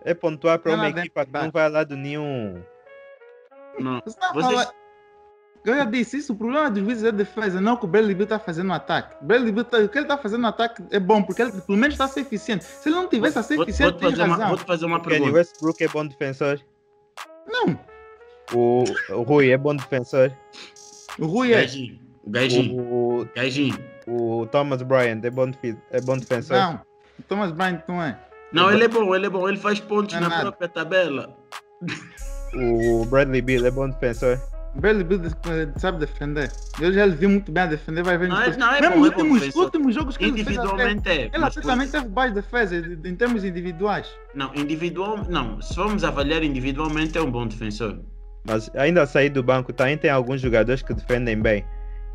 É 0.05 0.13
pontuar 0.13 0.59
para 0.59 0.75
uma 0.75 0.89
equipa 0.89 1.25
que 1.25 1.33
não 1.33 1.51
vai 1.51 1.65
a 1.65 1.67
lado 1.67 1.95
nenhum. 1.97 2.61
Não. 3.79 4.01
Vocês... 4.33 4.71
Eu 5.65 5.75
já 5.75 5.85
disse 5.85 6.17
isso, 6.17 6.33
o 6.33 6.35
problema 6.35 6.69
dos 6.71 6.81
Wizards 6.81 7.03
é 7.03 7.07
a 7.09 7.11
defesa, 7.11 7.59
não 7.59 7.75
que 7.75 7.85
o 7.85 7.87
Bradley 7.87 8.15
Bill 8.15 8.23
está 8.23 8.39
fazendo 8.39 8.67
no 8.67 8.73
ataque. 8.73 9.15
O 9.21 9.25
Bradley 9.25 9.51
Bill, 9.51 9.65
tá, 9.65 9.77
o 9.79 9.89
que 9.89 9.97
ele 9.97 10.05
está 10.05 10.17
fazendo 10.17 10.41
no 10.41 10.47
ataque 10.47 10.83
é 10.89 10.99
bom, 10.99 11.21
porque 11.21 11.41
ele 11.41 11.51
pelo 11.51 11.77
menos 11.77 11.95
está 11.95 12.05
a 12.05 12.07
ser 12.07 12.21
eficiente. 12.21 12.63
Se 12.63 12.87
ele 12.87 12.95
não 12.95 13.07
tivesse 13.07 13.37
a 13.37 13.43
ser 13.43 13.59
eficiente, 13.59 13.91
vou, 13.91 14.01
vou, 14.01 14.11
fazer 14.11 14.23
uma, 14.23 14.47
vou 14.47 14.57
te 14.57 14.63
fazer 14.63 14.85
uma 14.85 14.99
pergunta. 15.01 15.23
Kenny 15.25 15.37
Westbrook 15.37 15.83
é 15.83 15.87
bom 15.89 16.05
defensor? 16.05 16.59
Não. 17.47 17.79
O, 18.53 18.83
o 19.09 19.21
Rui 19.23 19.51
é 19.51 19.57
bom 19.57 19.75
defensor? 19.75 20.31
O 21.19 21.25
Rui 21.25 21.53
é. 21.53 21.61
Gajinho. 21.61 22.81
O, 22.81 23.27
Gajinho. 23.35 23.77
O 24.07 24.47
Thomas 24.47 24.81
Bryant 24.81 25.23
é 25.23 25.29
bom, 25.29 25.51
é 25.91 26.01
bom 26.01 26.17
defensor? 26.17 26.57
Não, 26.57 26.81
o 27.19 27.23
Thomas 27.23 27.51
Bryant 27.51 27.81
não 27.87 28.01
é. 28.01 28.17
Não, 28.51 28.71
ele 28.71 28.85
é 28.85 28.87
bom, 28.87 29.13
ele 29.13 29.25
é 29.25 29.29
bom. 29.29 29.47
Ele 29.47 29.57
faz 29.57 29.79
pontos 29.79 30.15
é 30.15 30.19
na 30.19 30.29
nada. 30.29 30.41
própria 30.41 30.67
tabela. 30.67 31.37
O 32.53 33.05
Bradley 33.05 33.41
Bill 33.41 33.65
é 33.65 33.71
bom 33.71 33.89
defensor? 33.89 34.39
Bradley 34.79 35.03
Bill 35.03 35.21
sabe 35.77 35.99
defender. 35.99 36.51
Eu 36.79 36.93
já 36.93 37.05
vi 37.07 37.27
muito 37.27 37.51
bem 37.51 37.63
a 37.63 37.67
defender, 37.67 38.03
vai 38.03 38.17
ver. 38.17 38.29
Não, 38.29 38.41
é, 38.41 38.55
não, 38.57 38.73
é 38.73 38.81
Mesmo 38.81 38.95
bom, 38.95 38.99
nos 38.99 39.09
últimos, 39.09 39.55
é 39.55 39.59
últimos 39.59 39.95
jogos 39.95 40.17
que 40.17 40.25
individualmente 40.25 41.09
ele 41.09 41.29
fez. 41.29 41.33
é. 41.33 41.37
Ele 41.37 41.67
também 41.67 41.87
teve 41.87 42.07
baixo 42.07 42.33
defesa 42.33 42.75
em 42.77 43.15
termos 43.15 43.43
individuais. 43.43 44.07
Não, 44.33 44.53
individual. 44.55 45.25
Não, 45.29 45.61
se 45.61 45.75
formos 45.75 46.03
avaliar 46.03 46.43
individualmente, 46.43 47.17
é 47.17 47.21
um 47.21 47.29
bom 47.31 47.45
defensor. 47.47 47.99
Mas 48.45 48.71
ainda 48.75 49.03
a 49.03 49.07
sair 49.07 49.29
do 49.29 49.43
banco, 49.43 49.73
também 49.73 49.97
tem 49.97 50.09
alguns 50.09 50.41
jogadores 50.41 50.81
que 50.81 50.93
defendem 50.93 51.39
bem. 51.39 51.65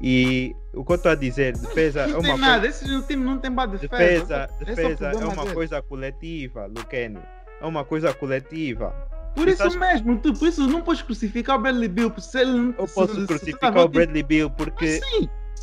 E 0.01 0.55
o 0.73 0.85
que 0.85 0.93
eu 0.93 0.97
estou 0.97 1.13
a 1.13 1.15
dizer, 1.15 1.57
defesa 1.57 2.07
não 2.07 2.17
é 2.17 2.19
uma 2.19 2.29
tem 2.29 2.39
nada, 2.39 2.67
esse 2.67 3.07
time 3.07 3.25
não 3.25 3.39
tem 3.39 3.51
boa 3.51 3.67
defesa. 3.67 3.97
Defesa, 3.97 4.51
defesa 4.65 5.11
é, 5.11 5.13
é, 5.13 5.25
uma 5.25 5.43
dele. 5.45 5.55
coisa 5.55 5.83
coletiva, 5.83 6.67
Luqueni. 6.67 7.21
É 7.61 7.67
uma 7.67 7.85
coisa 7.85 8.13
coletiva. 8.13 8.95
Por 9.35 9.49
isso 9.49 9.67
estás... 9.67 9.77
mesmo, 9.77 10.19
tu, 10.19 10.33
por 10.33 10.49
isso 10.49 10.67
não 10.67 10.81
podes 10.81 11.03
crucificar 11.03 11.57
o 11.57 11.63
Bradley 11.63 11.89
Bill. 11.89 12.13
Se 12.19 12.41
ele, 12.41 12.53
não, 12.53 12.75
eu 12.79 12.87
posso 12.87 13.21
se, 13.21 13.27
crucificar 13.27 13.73
se, 13.73 13.79
o 13.79 13.89
Bradley 13.89 14.23
Bill 14.23 14.51
porque 14.51 15.01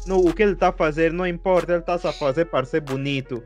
no, 0.06 0.20
o 0.20 0.34
que 0.34 0.44
ele 0.44 0.54
está 0.54 0.70
a 0.70 0.74
fazer 0.74 1.14
não 1.14 1.26
importa, 1.26 1.74
ele 1.74 1.80
está 1.80 1.96
a 1.96 2.14
fazer 2.14 2.46
para 2.46 2.66
ser 2.66 2.82
bonito. 2.82 3.42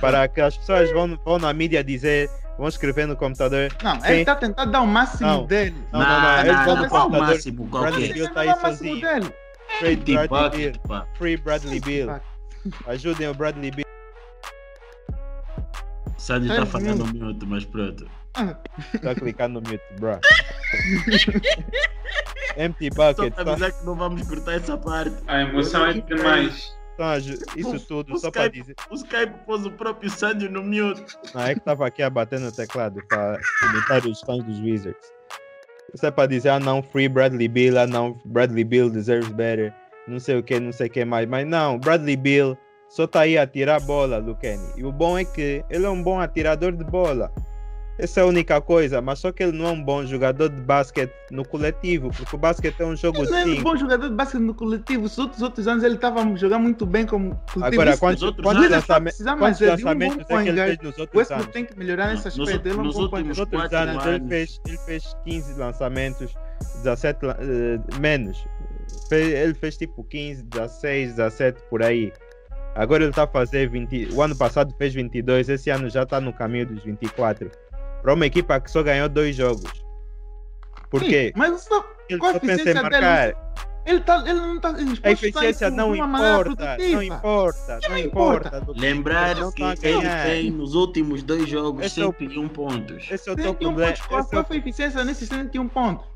Para 0.00 0.28
que 0.28 0.40
as 0.40 0.56
pessoas 0.56 0.92
vão, 0.92 1.18
vão 1.24 1.38
na 1.38 1.52
mídia 1.52 1.82
dizer, 1.82 2.30
vão 2.56 2.68
escrever 2.68 3.06
no 3.06 3.16
computador. 3.16 3.68
Não, 3.82 3.98
quem... 4.00 4.10
ele 4.10 4.20
está 4.20 4.36
tentando 4.36 4.70
dar 4.70 4.80
o 4.80 4.86
máximo 4.86 5.28
não, 5.28 5.46
dele. 5.46 5.74
Não, 5.92 6.00
não, 6.00 6.08
não, 6.08 6.20
não, 6.20 6.40
ele 6.40 6.50
está 6.50 6.66
no 6.66 6.88
computador. 6.88 7.06
O 7.06 7.20
máximo, 7.20 7.64
Bradley 7.64 8.12
Bill 8.12 8.26
está 8.26 8.40
aí 8.40 8.60
sozinho. 8.60 9.00
Dele. 9.00 9.34
Free 9.78 9.96
Bradley 9.96 10.50
Bill. 10.50 11.02
Free 11.14 11.36
Bradley 11.36 11.80
Bill. 11.80 12.20
Ajudem 12.86 13.28
o 13.28 13.34
Bradley 13.34 13.70
Bill. 13.70 13.86
Sandy 16.16 16.48
está 16.48 16.64
falando 16.64 17.02
um 17.02 17.08
minuto, 17.08 17.44
mas 17.46 17.64
pronto. 17.64 18.08
Tá 18.32 19.14
clicando 19.14 19.60
no 19.60 19.70
mute, 19.70 19.84
bro. 19.98 20.18
Empty 22.56 22.90
bucket. 22.90 23.34
Só 23.34 23.40
pra 23.44 23.52
avisar 23.52 23.72
tá... 23.72 23.78
que 23.78 23.86
não 23.86 23.94
vamos 23.94 24.28
cortar 24.28 24.54
essa 24.54 24.76
parte. 24.76 25.16
A 25.26 25.42
emoção 25.42 25.86
é 25.86 25.94
demais. 25.94 26.74
Então, 26.94 27.16
isso 27.56 27.80
tudo, 27.86 28.14
o 28.14 28.18
só 28.18 28.30
para 28.30 28.48
dizer. 28.48 28.74
O 28.90 28.94
Skype 28.94 29.32
pôs 29.46 29.64
o 29.64 29.70
próprio 29.70 30.10
Sandy 30.10 30.48
no 30.48 30.62
mute. 30.62 31.16
Não, 31.34 31.42
é 31.42 31.54
que 31.54 31.60
estava 31.60 31.86
aqui 31.86 32.02
a 32.02 32.10
bater 32.10 32.38
no 32.38 32.52
teclado 32.52 33.02
para 33.08 33.38
imitar 33.70 34.06
os 34.06 34.20
fãs 34.20 34.44
dos 34.44 34.60
Wizards. 34.60 35.10
Isso 35.94 36.06
é 36.06 36.10
para 36.10 36.28
dizer, 36.28 36.50
ah 36.50 36.60
não, 36.60 36.82
free 36.82 37.08
Bradley 37.08 37.48
Bill, 37.48 37.78
ah 37.78 37.86
não, 37.86 38.18
Bradley 38.24 38.64
Bill 38.64 38.88
deserves 38.88 39.30
better, 39.30 39.74
não 40.08 40.18
sei 40.18 40.38
o 40.38 40.42
que, 40.42 40.58
não 40.58 40.72
sei 40.72 40.86
o 40.86 40.90
que 40.90 41.04
mais. 41.04 41.28
Mas 41.28 41.46
não, 41.46 41.78
Bradley 41.78 42.16
Bill 42.16 42.56
só 42.88 43.06
tá 43.06 43.20
aí 43.20 43.36
a 43.36 43.46
tirar 43.46 43.80
bola 43.80 44.20
do 44.20 44.34
Kenny. 44.36 44.66
E 44.76 44.84
o 44.84 44.92
bom 44.92 45.18
é 45.18 45.24
que 45.24 45.64
ele 45.68 45.86
é 45.86 45.90
um 45.90 46.02
bom 46.02 46.20
atirador 46.20 46.72
de 46.72 46.84
bola. 46.84 47.32
Essa 47.98 48.20
é 48.20 48.22
a 48.22 48.26
única 48.26 48.60
coisa, 48.60 49.02
mas 49.02 49.18
só 49.18 49.30
que 49.30 49.42
ele 49.42 49.52
não 49.52 49.66
é 49.66 49.70
um 49.70 49.82
bom 49.82 50.04
jogador 50.06 50.48
de 50.48 50.60
basquete 50.62 51.12
no 51.30 51.44
coletivo, 51.44 52.10
porque 52.10 52.34
o 52.34 52.38
basquete 52.38 52.80
é 52.80 52.86
um 52.86 52.96
jogo 52.96 53.18
ele 53.18 53.26
de 53.26 53.32
não 53.32 53.38
é 53.38 53.44
um 53.44 53.62
bom 53.62 53.76
jogador 53.76 54.08
de 54.08 54.14
basquete 54.14 54.40
no 54.40 54.54
coletivo. 54.54 55.04
Os 55.04 55.18
outros, 55.18 55.42
outros 55.42 55.68
anos 55.68 55.84
ele 55.84 55.96
estava 55.96 56.24
jogando 56.36 56.62
muito 56.62 56.86
bem 56.86 57.04
como 57.04 57.38
coletivo. 57.52 57.82
Agora, 57.82 57.96
quantos, 57.98 58.22
outros 58.22 58.44
quantos, 58.44 58.70
lançamentos, 58.70 59.22
quantos 59.22 59.60
lançamentos 59.60 60.30
é 60.30 60.42
que 60.42 60.48
ele 60.48 60.62
fez 60.62 60.78
nos 60.78 60.98
outros 60.98 61.30
anos? 61.30 61.46
tem 61.48 61.64
que 61.66 61.78
melhorar 61.78 62.08
nesse 62.08 62.28
aspecto. 62.28 62.66
Ele 62.66 62.76
nos, 62.76 62.86
nos 62.86 62.96
últimos 62.96 63.38
outros 63.38 63.72
anos, 63.72 64.06
ele 64.06 64.28
fez, 64.28 64.60
ele 64.66 64.78
fez 64.78 65.16
15 65.24 65.58
lançamentos, 65.58 66.34
17 66.82 67.26
uh, 67.26 67.30
menos. 68.00 68.42
Ele 69.10 69.54
fez 69.54 69.76
tipo 69.76 70.02
15, 70.04 70.44
16, 70.44 71.16
17 71.16 71.62
por 71.68 71.82
aí. 71.82 72.10
Agora 72.74 73.02
ele 73.02 73.10
está 73.10 73.24
a 73.24 73.26
fazer 73.26 73.68
20. 73.68 74.14
O 74.14 74.22
ano 74.22 74.34
passado 74.34 74.74
fez 74.78 74.94
22, 74.94 75.50
esse 75.50 75.68
ano 75.68 75.90
já 75.90 76.04
está 76.04 76.20
no 76.22 76.32
caminho 76.32 76.66
dos 76.66 76.82
24 76.82 77.50
para 78.02 78.12
uma 78.12 78.26
equipa 78.26 78.60
que 78.60 78.70
só 78.70 78.82
ganhou 78.82 79.08
dois 79.08 79.36
jogos. 79.36 79.70
Por 80.90 81.00
quê? 81.00 81.32
Mas 81.34 81.62
só, 81.62 81.84
ele 82.08 82.20
só 82.20 82.38
pensa 82.38 82.70
em 82.70 82.74
marcar. 82.74 83.26
Dele, 83.28 83.36
ele, 83.84 84.00
tá, 84.00 84.22
ele 84.26 84.40
não 84.40 84.56
está 84.56 84.74
A 85.02 85.10
eficiência 85.10 85.70
não 85.70 85.96
importa, 85.96 86.76
não 86.78 87.02
importa, 87.02 87.78
não, 87.82 87.90
não 87.90 87.98
importa. 87.98 88.58
importa. 88.58 88.80
Lembrar 88.80 89.34
que 89.52 89.62
ele 89.62 90.08
tem 90.24 90.50
nos 90.50 90.74
últimos 90.74 91.22
dois 91.22 91.48
jogos 91.48 91.86
esse 91.86 91.96
101 91.96 92.42
é 92.42 92.46
o, 92.46 92.48
pontos. 92.50 93.08
Esse 93.10 93.28
é 93.28 93.32
o 93.32 93.36
teu 93.36 93.54
problema. 93.54 93.94
Qual 94.08 94.44
foi 94.44 94.56
a 94.56 94.58
eficiência 94.58 95.02
nesses 95.04 95.28
101 95.28 95.68
pontos? 95.68 96.11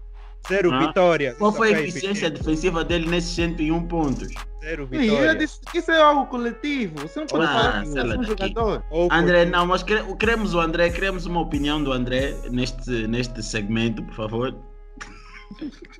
Zero 0.48 0.72
ah. 0.72 0.86
vitórias. 0.86 1.36
Qual 1.36 1.52
foi 1.52 1.74
a 1.74 1.80
eficiência 1.80 2.30
defensiva 2.30 2.84
dele 2.84 3.08
nesses 3.08 3.34
101 3.34 3.88
pontos? 3.88 4.28
Zero 4.60 4.86
vitórias. 4.86 5.60
isso 5.74 5.90
é 5.90 6.00
algo 6.00 6.26
coletivo. 6.26 7.00
Você 7.00 7.20
não 7.20 7.26
pode 7.26 7.44
ah, 7.44 7.48
falar 7.48 7.82
que 7.82 7.98
é 7.98 8.18
um 8.18 8.22
jogador. 8.22 8.84
André, 9.10 9.44
não, 9.44 9.66
mas 9.66 9.82
queremos 10.18 10.54
o 10.54 10.60
André, 10.60 10.90
queremos 10.90 11.26
uma 11.26 11.40
opinião 11.40 11.82
do 11.82 11.92
André 11.92 12.34
neste, 12.50 12.90
neste 13.06 13.42
segmento, 13.42 14.02
por 14.02 14.14
favor. 14.14 14.54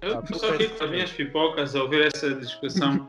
Eu 0.03 0.23
só 0.39 0.51
aqui 0.55 0.69
com 0.69 0.85
as 0.85 0.91
minhas 0.91 1.11
pipocas 1.13 1.75
a 1.75 1.83
ouvir 1.83 2.07
essa 2.07 2.35
discussão. 2.35 3.09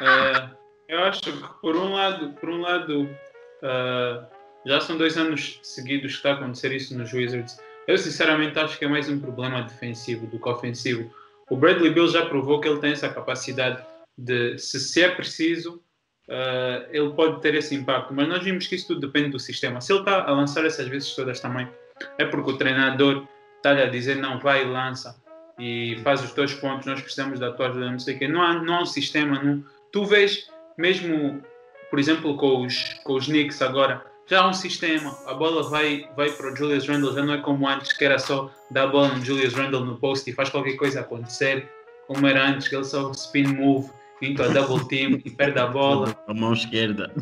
uh, 0.00 0.54
eu 0.88 1.04
acho 1.04 1.20
que 1.22 1.32
por 1.60 1.76
um 1.76 1.92
lado, 1.92 2.32
por 2.34 2.50
um 2.50 2.60
lado 2.60 3.04
uh, 3.04 4.26
já 4.66 4.80
são 4.80 4.96
dois 4.96 5.16
anos 5.16 5.58
seguidos 5.62 6.12
que 6.12 6.18
está 6.18 6.32
a 6.32 6.34
acontecer 6.34 6.72
isso 6.72 6.96
nos 6.96 7.12
Wizards. 7.12 7.58
Eu 7.90 7.98
sinceramente 7.98 8.56
acho 8.56 8.78
que 8.78 8.84
é 8.84 8.88
mais 8.88 9.08
um 9.08 9.18
problema 9.18 9.62
defensivo 9.62 10.24
do 10.28 10.38
que 10.38 10.48
ofensivo. 10.48 11.12
O 11.50 11.56
Bradley 11.56 11.92
Bill 11.92 12.06
já 12.06 12.24
provou 12.24 12.60
que 12.60 12.68
ele 12.68 12.78
tem 12.78 12.92
essa 12.92 13.08
capacidade 13.08 13.84
de, 14.16 14.56
se, 14.58 14.78
se 14.78 15.02
é 15.02 15.08
preciso, 15.08 15.82
uh, 16.28 16.86
ele 16.92 17.10
pode 17.14 17.40
ter 17.40 17.52
esse 17.56 17.74
impacto. 17.74 18.14
Mas 18.14 18.28
nós 18.28 18.44
vimos 18.44 18.68
que 18.68 18.76
isso 18.76 18.86
tudo 18.86 19.00
depende 19.00 19.30
do 19.30 19.40
sistema. 19.40 19.80
Se 19.80 19.92
ele 19.92 20.02
está 20.02 20.22
a 20.22 20.30
lançar 20.30 20.64
essas 20.64 20.86
vezes 20.86 21.16
todas 21.16 21.40
também, 21.40 21.68
é 22.16 22.24
porque 22.24 22.52
o 22.52 22.56
treinador 22.56 23.26
está-lhe 23.56 23.82
a 23.82 23.86
dizer 23.86 24.14
não, 24.18 24.38
vai 24.38 24.62
e 24.62 24.66
lança 24.66 25.20
e 25.58 25.98
faz 26.04 26.22
os 26.22 26.30
teus 26.30 26.54
pontos, 26.54 26.86
nós 26.86 27.00
precisamos 27.00 27.40
da 27.40 27.50
tua 27.50 27.70
ajuda, 27.70 27.90
não 27.90 27.98
sei 27.98 28.14
o 28.14 28.18
quê. 28.20 28.28
Não 28.28 28.40
há, 28.40 28.54
não 28.62 28.74
há 28.76 28.82
um 28.82 28.86
sistema. 28.86 29.42
Não... 29.42 29.64
Tu 29.90 30.04
vês, 30.04 30.48
mesmo, 30.78 31.42
por 31.90 31.98
exemplo, 31.98 32.36
com 32.36 32.64
os, 32.64 32.94
com 33.02 33.14
os 33.14 33.26
Knicks 33.26 33.60
agora, 33.60 34.08
já 34.30 34.42
há 34.42 34.48
um 34.48 34.52
sistema, 34.52 35.18
a 35.26 35.34
bola 35.34 35.68
vai, 35.68 36.08
vai 36.16 36.30
para 36.30 36.52
o 36.52 36.56
Julius 36.56 36.86
Randle, 36.86 37.12
já 37.12 37.24
não 37.24 37.34
é 37.34 37.38
como 37.38 37.66
antes, 37.66 37.92
que 37.92 38.04
era 38.04 38.16
só 38.16 38.48
dar 38.70 38.84
a 38.84 38.86
bola 38.86 39.08
no 39.08 39.24
Julius 39.24 39.54
Randle 39.54 39.84
no 39.84 39.96
post 39.96 40.30
e 40.30 40.32
faz 40.32 40.48
qualquer 40.48 40.76
coisa 40.76 41.00
acontecer, 41.00 41.68
como 42.06 42.24
era 42.28 42.48
antes, 42.48 42.68
que 42.68 42.76
ele 42.76 42.84
só 42.84 43.10
spin 43.10 43.48
move 43.48 43.90
into 44.22 44.40
a 44.42 44.48
double 44.48 44.86
team 44.86 45.20
e 45.24 45.30
perde 45.30 45.58
a 45.58 45.66
bola. 45.66 46.16
A 46.28 46.34
mão 46.34 46.52
esquerda. 46.52 47.12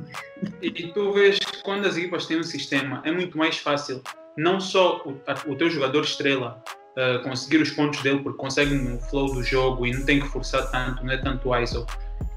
E, 0.61 0.71
tu 0.89 1.13
vês 1.13 1.39
que 1.39 1.63
quando 1.63 1.87
as 1.87 1.97
equipas 1.97 2.27
têm 2.27 2.41
um 2.41 2.43
sistema, 2.43 3.01
é 3.05 3.11
muito 3.11 3.39
mais 3.39 3.57
fácil 3.57 4.03
não 4.37 4.61
só 4.61 5.01
o, 5.07 5.19
a, 5.27 5.51
o 5.51 5.57
teu 5.57 5.71
jogador 5.71 6.05
estrela 6.05 6.63
uh, 6.93 7.23
conseguir 7.23 7.63
os 7.63 7.71
pontos 7.71 8.03
dele, 8.03 8.19
porque 8.19 8.37
consegue 8.37 8.75
no 8.75 9.01
flow 9.01 9.33
do 9.33 9.43
jogo 9.43 9.87
e 9.87 9.93
não 9.95 10.05
tem 10.05 10.21
que 10.21 10.29
forçar 10.29 10.71
tanto, 10.71 11.03
não 11.03 11.13
é 11.13 11.17
tanto 11.17 11.55
ISO. 11.57 11.87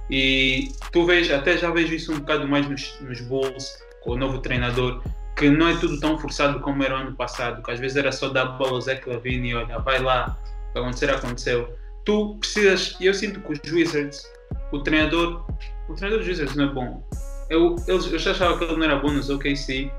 E 0.10 0.72
tu 0.92 1.06
vês, 1.06 1.30
até 1.30 1.58
já 1.58 1.72
vejo 1.72 1.94
isso 1.94 2.14
um 2.14 2.20
bocado 2.20 2.48
mais 2.48 2.68
nos, 2.70 3.00
nos 3.02 3.20
Bulls, 3.22 3.82
com 4.02 4.12
o 4.12 4.18
novo 4.18 4.40
treinador, 4.40 5.02
que 5.36 5.50
não 5.50 5.68
é 5.68 5.78
tudo 5.78 6.00
tão 6.00 6.18
forçado 6.18 6.60
como 6.60 6.84
era 6.84 6.96
o 6.96 6.98
ano 6.98 7.16
passado, 7.16 7.64
que 7.64 7.72
às 7.72 7.80
vezes 7.80 7.98
era 7.98 8.12
só 8.12 8.30
dar 8.30 8.46
bola 8.46 8.74
ao 8.74 8.82
Zé 8.82 8.96
Clavini 8.96 9.50
e 9.50 9.56
olha, 9.56 9.80
vai 9.80 10.00
lá, 10.00 10.38
o 10.70 10.74
que 10.74 10.80
acontecer, 10.80 11.10
aconteceu. 11.10 11.74
Tu 12.06 12.38
precisas, 12.40 12.98
e 13.00 13.06
eu 13.06 13.14
sinto 13.14 13.40
que 13.42 13.54
os 13.54 13.72
Wizards, 13.72 14.24
o 14.72 14.80
treinador, 14.80 15.46
o 15.88 15.94
treinador 15.94 16.20
dos 16.20 16.28
Wizards 16.28 16.56
não 16.56 16.66
é 16.66 16.74
bom. 16.74 17.08
Eu, 17.50 17.76
eu, 17.88 17.98
eu 17.98 18.20
já 18.20 18.32
achava 18.32 18.58
que 18.58 18.64
ele 18.64 18.78
não 18.78 18.84
era 18.84 18.96
bom 18.98 19.12
nos 19.12 19.30
OKC. 19.30 19.92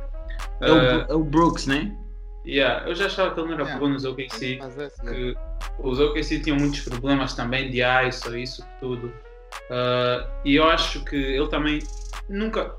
É 0.61 0.71
o, 0.71 0.75
uh, 0.75 1.06
é 1.09 1.14
o 1.14 1.23
Brooks, 1.23 1.66
né? 1.66 1.94
Yeah, 2.44 2.88
eu 2.88 2.94
já 2.94 3.06
achava 3.06 3.35
que 3.35 3.40
ele 3.40 3.49
não 3.49 3.54
era 3.54 3.64
yeah. 3.64 3.80
bom 3.80 3.88
nos 3.88 4.04
OKC. 4.04 4.59
Que 5.02 5.37
os 5.78 6.00
OKC 6.00 6.40
tinham 6.40 6.59
muitos 6.59 6.80
problemas 6.80 7.35
também 7.35 7.71
de 7.71 7.82
ISO, 7.82 8.37
isso 8.37 8.66
tudo. 8.80 9.12
Uh, 9.71 10.26
e 10.44 10.56
eu 10.56 10.64
acho 10.64 11.04
que 11.04 11.16
ele 11.16 11.49
também 11.49 11.80
nunca. 12.28 12.75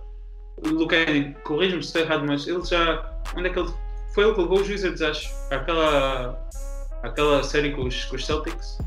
Lucani, 0.69 1.35
corrija-me 1.43 1.81
se 1.81 1.89
estou 1.89 2.01
errado, 2.01 2.25
mas 2.25 2.47
ele 2.47 2.63
já. 2.65 3.11
Onde 3.35 3.49
é 3.49 3.53
que 3.53 3.59
ele. 3.59 3.73
Foi 4.13 4.25
ele 4.25 4.33
que 4.33 4.41
levou 4.41 4.59
os 4.59 4.69
Wizards, 4.69 5.01
acho. 5.01 5.29
Aquela. 5.51 6.39
Aquela 7.03 7.43
série 7.43 7.71
com 7.71 7.83
os, 7.83 8.05
com 8.05 8.15
os 8.15 8.25
Celtics. 8.25 8.77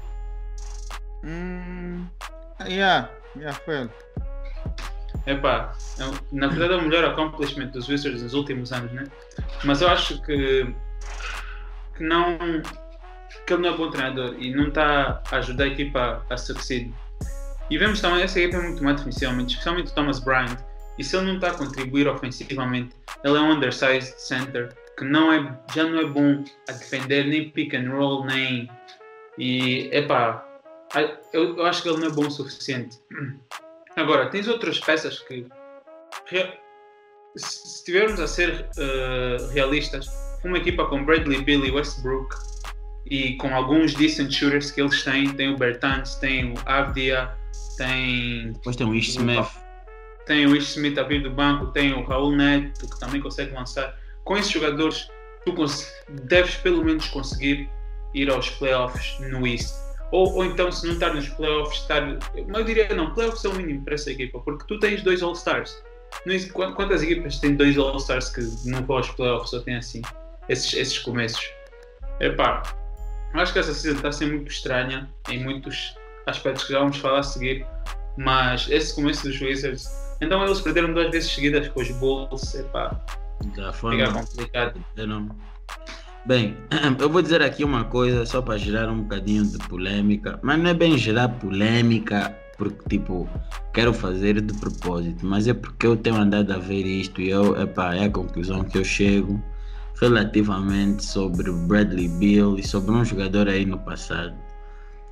Hum. 1.24 2.06
Yeah, 2.66 3.10
yeah, 3.36 3.58
foi 3.64 3.80
ele. 3.80 3.90
Epá, 5.26 5.74
é 5.98 6.04
na 6.32 6.46
verdade 6.46 6.74
é 6.74 6.76
o 6.76 6.82
melhor 6.82 7.04
accomplishment 7.04 7.66
dos 7.68 7.88
Wizards 7.88 8.22
nos 8.22 8.32
últimos 8.32 8.72
anos, 8.72 8.92
né? 8.92 9.04
Mas 9.64 9.82
eu 9.82 9.88
acho 9.88 10.22
que, 10.22 10.72
que 11.96 12.04
não 12.04 12.38
que 13.46 13.52
ele 13.52 13.62
não 13.62 13.74
é 13.74 13.76
bom 13.76 13.90
treinador 13.90 14.34
e 14.38 14.54
não 14.54 14.68
está 14.68 15.22
a 15.30 15.36
ajudar 15.36 15.64
a 15.64 15.68
equipa 15.68 16.24
a 16.30 16.36
suceder. 16.36 16.90
E 17.68 17.76
vemos 17.76 18.00
também 18.00 18.22
essa 18.22 18.38
equipa 18.38 18.56
é 18.56 18.62
muito 18.62 18.82
má 18.82 18.92
defensivamente, 18.92 19.50
especialmente 19.50 19.90
o 19.90 19.94
Thomas 19.94 20.20
Bryant. 20.20 20.58
E 20.98 21.04
se 21.04 21.16
ele 21.16 21.26
não 21.26 21.34
está 21.34 21.48
a 21.48 21.54
contribuir 21.54 22.08
ofensivamente, 22.08 22.94
ele 23.22 23.36
é 23.36 23.40
um 23.40 23.52
undersized 23.52 24.14
center 24.18 24.74
que 24.96 25.04
não 25.04 25.32
é, 25.32 25.58
já 25.74 25.84
não 25.84 25.98
é 26.00 26.06
bom 26.06 26.42
a 26.68 26.72
defender 26.72 27.26
nem 27.26 27.50
pick 27.50 27.74
and 27.74 27.90
roll, 27.90 28.24
nem. 28.24 28.68
E, 29.38 29.90
epá, 29.92 30.46
eu, 31.32 31.56
eu 31.56 31.66
acho 31.66 31.82
que 31.82 31.88
ele 31.88 31.98
não 31.98 32.08
é 32.08 32.10
bom 32.10 32.26
o 32.26 32.30
suficiente. 32.30 32.98
Agora, 33.96 34.30
tens 34.30 34.48
outras 34.48 34.80
peças 34.80 35.18
que. 35.20 35.46
Se 37.36 37.66
estivermos 37.66 38.18
a 38.18 38.26
ser 38.26 38.66
uh, 38.78 39.52
realistas, 39.52 40.08
uma 40.42 40.56
equipa 40.56 40.86
com 40.86 41.04
Bradley 41.04 41.42
Bill 41.42 41.66
e 41.66 41.70
Westbrook 41.70 42.34
e 43.04 43.36
com 43.36 43.54
alguns 43.54 43.94
decent 43.94 44.32
shooters 44.32 44.70
que 44.70 44.80
eles 44.80 45.02
têm, 45.04 45.28
tem 45.34 45.52
o 45.52 45.56
Bertans, 45.56 46.14
tem 46.16 46.52
o 46.52 46.54
Avdia, 46.64 47.30
tem. 47.76 48.52
Depois 48.52 48.76
tem 48.76 48.86
o 48.86 48.94
Ish 48.94 49.10
Smith. 49.10 49.65
Tem 50.26 50.46
o 50.46 50.56
Ish 50.56 50.70
Smith 50.70 50.98
a 50.98 51.04
vir 51.04 51.22
do 51.22 51.30
banco, 51.30 51.66
tem 51.68 51.92
o 51.92 52.04
Raul 52.04 52.32
Neto, 52.32 52.88
que 52.88 52.98
também 52.98 53.20
consegue 53.20 53.52
lançar. 53.52 53.96
Com 54.24 54.36
esses 54.36 54.50
jogadores, 54.50 55.08
tu 55.44 55.54
deves 56.24 56.56
pelo 56.56 56.84
menos 56.84 57.06
conseguir 57.08 57.68
ir 58.12 58.30
aos 58.30 58.50
playoffs 58.50 59.18
no 59.20 59.46
East. 59.46 59.72
Ou, 60.10 60.34
ou 60.34 60.44
então, 60.44 60.70
se 60.70 60.86
não 60.86 60.94
estar 60.94 61.14
nos 61.14 61.28
playoffs, 61.28 61.80
estar. 61.80 62.02
Mas 62.48 62.58
eu 62.58 62.64
diria 62.64 62.88
não, 62.94 63.12
playoffs 63.14 63.44
é 63.44 63.48
o 63.48 63.54
mínimo 63.54 63.84
para 63.84 63.94
essa 63.94 64.10
equipa, 64.10 64.38
porque 64.40 64.64
tu 64.66 64.78
tens 64.78 65.02
dois 65.02 65.22
All-Stars. 65.22 65.82
Quantas 66.52 67.02
equipas 67.02 67.38
têm 67.38 67.54
dois 67.54 67.76
All-Stars 67.76 68.30
que 68.30 68.68
não 68.68 68.82
vão 68.82 68.96
aos 68.96 69.10
playoffs 69.10 69.52
ou 69.52 69.60
têm 69.60 69.76
assim? 69.76 70.02
Esses, 70.48 70.74
esses 70.74 70.98
começos. 70.98 71.50
Epá, 72.20 72.62
acho 73.34 73.52
que 73.52 73.58
essa 73.58 73.74
season 73.74 73.96
está 73.96 74.08
a 74.08 74.12
ser 74.12 74.26
muito 74.26 74.50
estranha 74.50 75.10
em 75.28 75.42
muitos 75.42 75.94
aspectos 76.26 76.64
que 76.64 76.72
já 76.72 76.78
vamos 76.78 76.96
falar 76.96 77.20
a 77.20 77.22
seguir, 77.22 77.66
mas 78.16 78.68
esse 78.70 78.94
começo 78.94 79.24
dos 79.24 79.40
Wizards. 79.40 80.05
Então 80.20 80.44
eles 80.44 80.60
perderam 80.60 80.92
duas 80.92 81.10
vezes 81.10 81.30
seguidas 81.32 81.68
com 81.68 81.80
os 81.80 81.90
Bulls. 81.92 82.54
Epá, 82.54 83.00
da 83.56 83.72
forma 83.72 84.12
complicado. 84.12 84.84
Bem, 86.24 86.56
eu 86.98 87.08
vou 87.08 87.22
dizer 87.22 87.42
aqui 87.42 87.62
uma 87.62 87.84
coisa 87.84 88.26
só 88.26 88.42
para 88.42 88.58
gerar 88.58 88.88
um 88.88 89.02
bocadinho 89.02 89.44
de 89.44 89.58
polêmica, 89.68 90.38
mas 90.42 90.58
não 90.58 90.70
é 90.70 90.74
bem 90.74 90.98
gerar 90.98 91.28
polêmica 91.28 92.36
porque 92.56 92.88
tipo 92.88 93.28
quero 93.72 93.92
fazer 93.92 94.40
de 94.40 94.54
propósito, 94.54 95.24
mas 95.24 95.46
é 95.46 95.54
porque 95.54 95.86
eu 95.86 95.96
tenho 95.96 96.16
andado 96.16 96.52
a 96.52 96.58
ver 96.58 96.86
isto 96.86 97.20
e 97.20 97.28
eu, 97.30 97.60
epá, 97.60 97.94
é 97.94 98.06
a 98.06 98.10
conclusão 98.10 98.64
que 98.64 98.78
eu 98.78 98.84
chego 98.84 99.40
relativamente 100.00 101.04
sobre 101.04 101.50
Bradley 101.52 102.08
Bill 102.08 102.58
e 102.58 102.62
sobre 102.66 102.92
um 102.92 103.04
jogador 103.04 103.48
aí 103.48 103.64
no 103.64 103.78
passado. 103.78 104.34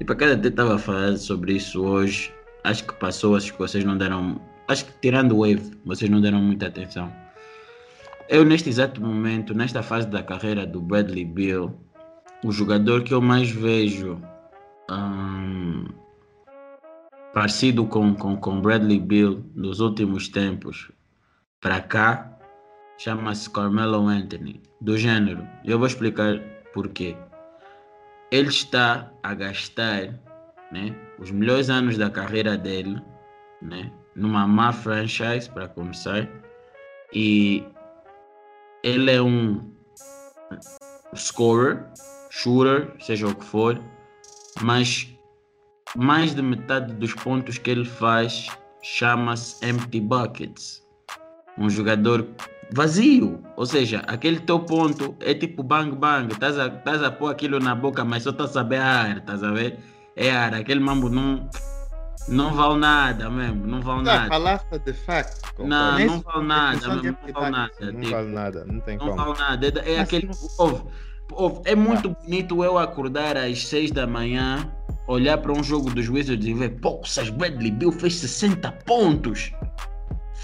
E 0.01 0.05
para 0.05 0.17
cada 0.17 0.35
até 0.35 0.49
estava 0.49 0.77
a 0.77 0.79
falar 0.79 1.17
sobre 1.17 1.55
isso 1.55 1.83
hoje, 1.85 2.33
acho 2.65 2.85
que 2.85 2.95
passou, 2.95 3.37
acho 3.37 3.53
que 3.53 3.59
vocês 3.59 3.85
não 3.85 3.97
deram, 3.97 4.41
acho 4.69 4.87
que 4.87 4.93
tirando 5.01 5.33
o 5.33 5.41
Wave, 5.41 5.71
vocês 5.85 6.11
não 6.11 6.21
deram 6.21 6.41
muita 6.41 6.67
atenção. 6.67 7.13
Eu, 8.29 8.45
neste 8.45 8.69
exato 8.69 9.01
momento, 9.01 9.55
nesta 9.55 9.83
fase 9.83 10.07
da 10.07 10.23
carreira 10.23 10.67
do 10.67 10.81
Bradley 10.81 11.25
Bill, 11.25 11.75
o 12.43 12.51
jogador 12.51 13.03
que 13.03 13.13
eu 13.13 13.21
mais 13.21 13.51
vejo 13.51 14.21
um, 14.91 15.87
parecido 17.35 17.87
com, 17.87 18.15
com, 18.15 18.37
com 18.37 18.61
Bradley 18.61 19.01
Bill 19.01 19.45
nos 19.55 19.81
últimos 19.81 20.29
tempos 20.29 20.91
para 21.61 21.81
cá 21.81 22.39
chama-se 22.99 23.51
Carmelo 23.51 24.07
Anthony, 24.07 24.63
do 24.81 24.97
gênero. 24.97 25.47
Eu 25.65 25.79
vou 25.79 25.87
explicar 25.87 26.39
porquê. 26.73 27.17
Ele 28.31 28.49
está 28.49 29.11
a 29.23 29.35
gastar 29.35 30.21
né, 30.73 30.95
os 31.19 31.31
melhores 31.31 31.69
anos 31.69 31.99
da 31.99 32.09
carreira 32.09 32.57
dele 32.57 33.03
né, 33.61 33.93
numa 34.17 34.47
má 34.47 34.73
franchise, 34.73 35.49
para 35.51 35.69
começar, 35.69 36.29
e 37.13 37.65
ele 38.83 39.11
é 39.11 39.21
um 39.21 39.73
scorer, 41.15 41.85
shooter, 42.31 42.93
seja 43.01 43.27
o 43.27 43.35
que 43.35 43.45
for, 43.45 43.81
mas 44.63 45.09
mais 45.97 46.35
de 46.35 46.43
metade 46.43 46.93
dos 46.95 47.15
pontos 47.15 47.59
que 47.59 47.71
ele 47.71 47.85
faz 47.85 48.49
chama-se 48.83 49.65
empty 49.65 50.01
buckets. 50.01 50.85
Um 51.57 51.71
jogador 51.71 52.27
vazio, 52.73 53.43
ou 53.57 53.65
seja, 53.65 54.03
aquele 54.09 54.41
teu 54.41 54.59
ponto 54.61 55.15
é 55.21 55.33
tipo 55.35 55.63
bang 55.63 55.95
bang, 55.95 56.33
estás 56.33 56.59
a, 56.59 56.67
a 57.07 57.11
pôr 57.11 57.31
aquilo 57.31 57.61
na 57.61 57.75
boca, 57.75 58.05
mas 58.05 58.25
só 58.25 58.31
estás 58.31 58.57
a 58.57 58.63
ver 58.63 58.81
ar, 58.81 59.19
estás 59.19 59.43
a 59.43 59.53
ver? 59.53 59.79
É 60.17 60.31
ar, 60.31 60.55
aquele 60.55 60.81
mambo 60.81 61.09
não 61.09 61.49
não 62.29 62.55
vale 62.55 62.79
nada 62.79 63.31
mesmo, 63.31 63.67
não 63.67 63.81
vale 63.81 64.03
nada. 64.03 64.29
Falaste 64.29 64.79
de 64.79 64.93
fact. 64.93 65.41
Não, 65.59 65.99
não 65.99 66.21
vale 66.21 66.47
nada, 66.47 66.89
mesmo, 66.95 67.19
não 67.27 67.33
vale 67.33 67.51
nada. 67.51 67.93
Não 67.93 68.11
vale 68.11 68.29
nada, 68.29 68.65
não 68.65 68.81
tem 68.81 68.99
como. 68.99 69.11
Não 69.11 69.17
vale 69.17 69.39
nada, 69.39 69.83
é, 69.85 69.95
é 69.95 70.01
aquele. 70.01 70.31
Ouve, 70.59 70.85
ouve, 71.33 71.61
é 71.65 71.75
muito 71.75 72.11
bonito 72.11 72.65
eu 72.65 72.79
acordar 72.79 73.37
às 73.37 73.67
6 73.67 73.91
da 73.91 74.07
manhã, 74.07 74.71
olhar 75.07 75.39
para 75.39 75.53
um 75.53 75.63
jogo 75.63 75.91
dos 75.91 76.09
Wizards 76.09 76.47
e 76.47 76.55
ver, 76.55 76.81
poças, 76.81 77.29
Bradley 77.31 77.71
Bill 77.71 77.93
fez 77.93 78.17
60 78.17 78.73
pontos. 78.85 79.53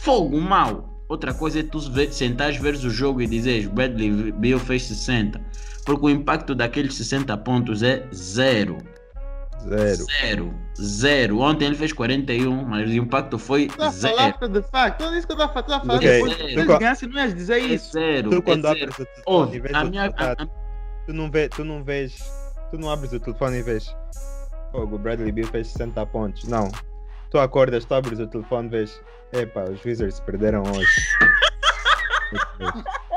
Fogo 0.02 0.40
mal. 0.40 0.88
Outra 1.08 1.34
coisa 1.34 1.58
é 1.60 1.62
tu 1.64 1.80
sentares, 2.12 2.56
veres 2.58 2.84
o 2.84 2.90
jogo 2.90 3.20
e 3.20 3.26
dizeres 3.26 3.66
Bradley 3.66 4.30
Bill 4.32 4.60
fez 4.60 4.84
60. 4.84 5.40
Porque 5.84 6.06
o 6.06 6.10
impacto 6.10 6.54
daqueles 6.54 6.94
60 6.94 7.36
pontos 7.38 7.82
é 7.82 8.06
zero. 8.14 8.78
Zero. 9.68 10.06
Zero. 10.20 10.54
Zero. 10.80 11.38
Ontem 11.40 11.66
ele 11.66 11.74
fez 11.74 11.92
41, 11.92 12.64
mas 12.64 12.88
o 12.88 12.92
impacto 12.92 13.38
foi 13.38 13.66
tá 13.66 13.90
zero. 13.90 14.18
After 14.18 14.48
the 14.48 14.62
fact. 14.62 15.02
Tudo 15.02 15.16
isso 15.16 15.26
que 15.26 15.32
eu 15.32 15.38
estava 15.38 15.62
falando. 15.62 15.94
Okay. 15.96 16.14
Depois, 16.14 16.36
se 16.36 16.42
ele 16.42 16.64
ganhasse, 16.64 17.06
não 17.06 17.20
ias 17.20 17.34
dizer 17.34 17.54
é 17.54 17.58
isso. 17.58 17.92
Zero. 17.92 18.30
Tu 18.30 18.42
quando 18.42 18.66
é 18.66 18.70
abres 18.70 18.96
zero. 18.96 19.02
o 19.02 19.06
telefone 19.06 19.56
e 19.56 19.60
vês 19.60 19.76
o 19.76 19.90
resultado, 19.90 20.50
tu 21.06 21.12
não, 21.12 21.30
vê, 21.30 21.48
tu 21.48 21.64
não 21.64 21.84
vês, 21.84 22.18
tu 22.70 22.78
não 22.78 22.90
abres 22.90 23.12
o 23.12 23.20
telefone 23.20 23.58
e 23.58 23.62
vês, 23.62 23.94
oh, 24.72 24.82
o 24.82 24.98
Bradley 24.98 25.32
Bill 25.32 25.46
fez 25.48 25.68
60 25.68 26.06
pontos. 26.06 26.44
Não. 26.44 26.70
Tu 27.30 27.38
acordas, 27.38 27.84
tu 27.84 27.94
abres 27.94 28.18
o 28.18 28.26
telefone 28.26 28.68
e 28.68 28.70
vês, 28.70 29.00
epá, 29.32 29.64
os 29.64 29.84
Wizards 29.84 30.20
perderam 30.20 30.62
hoje. 30.62 30.90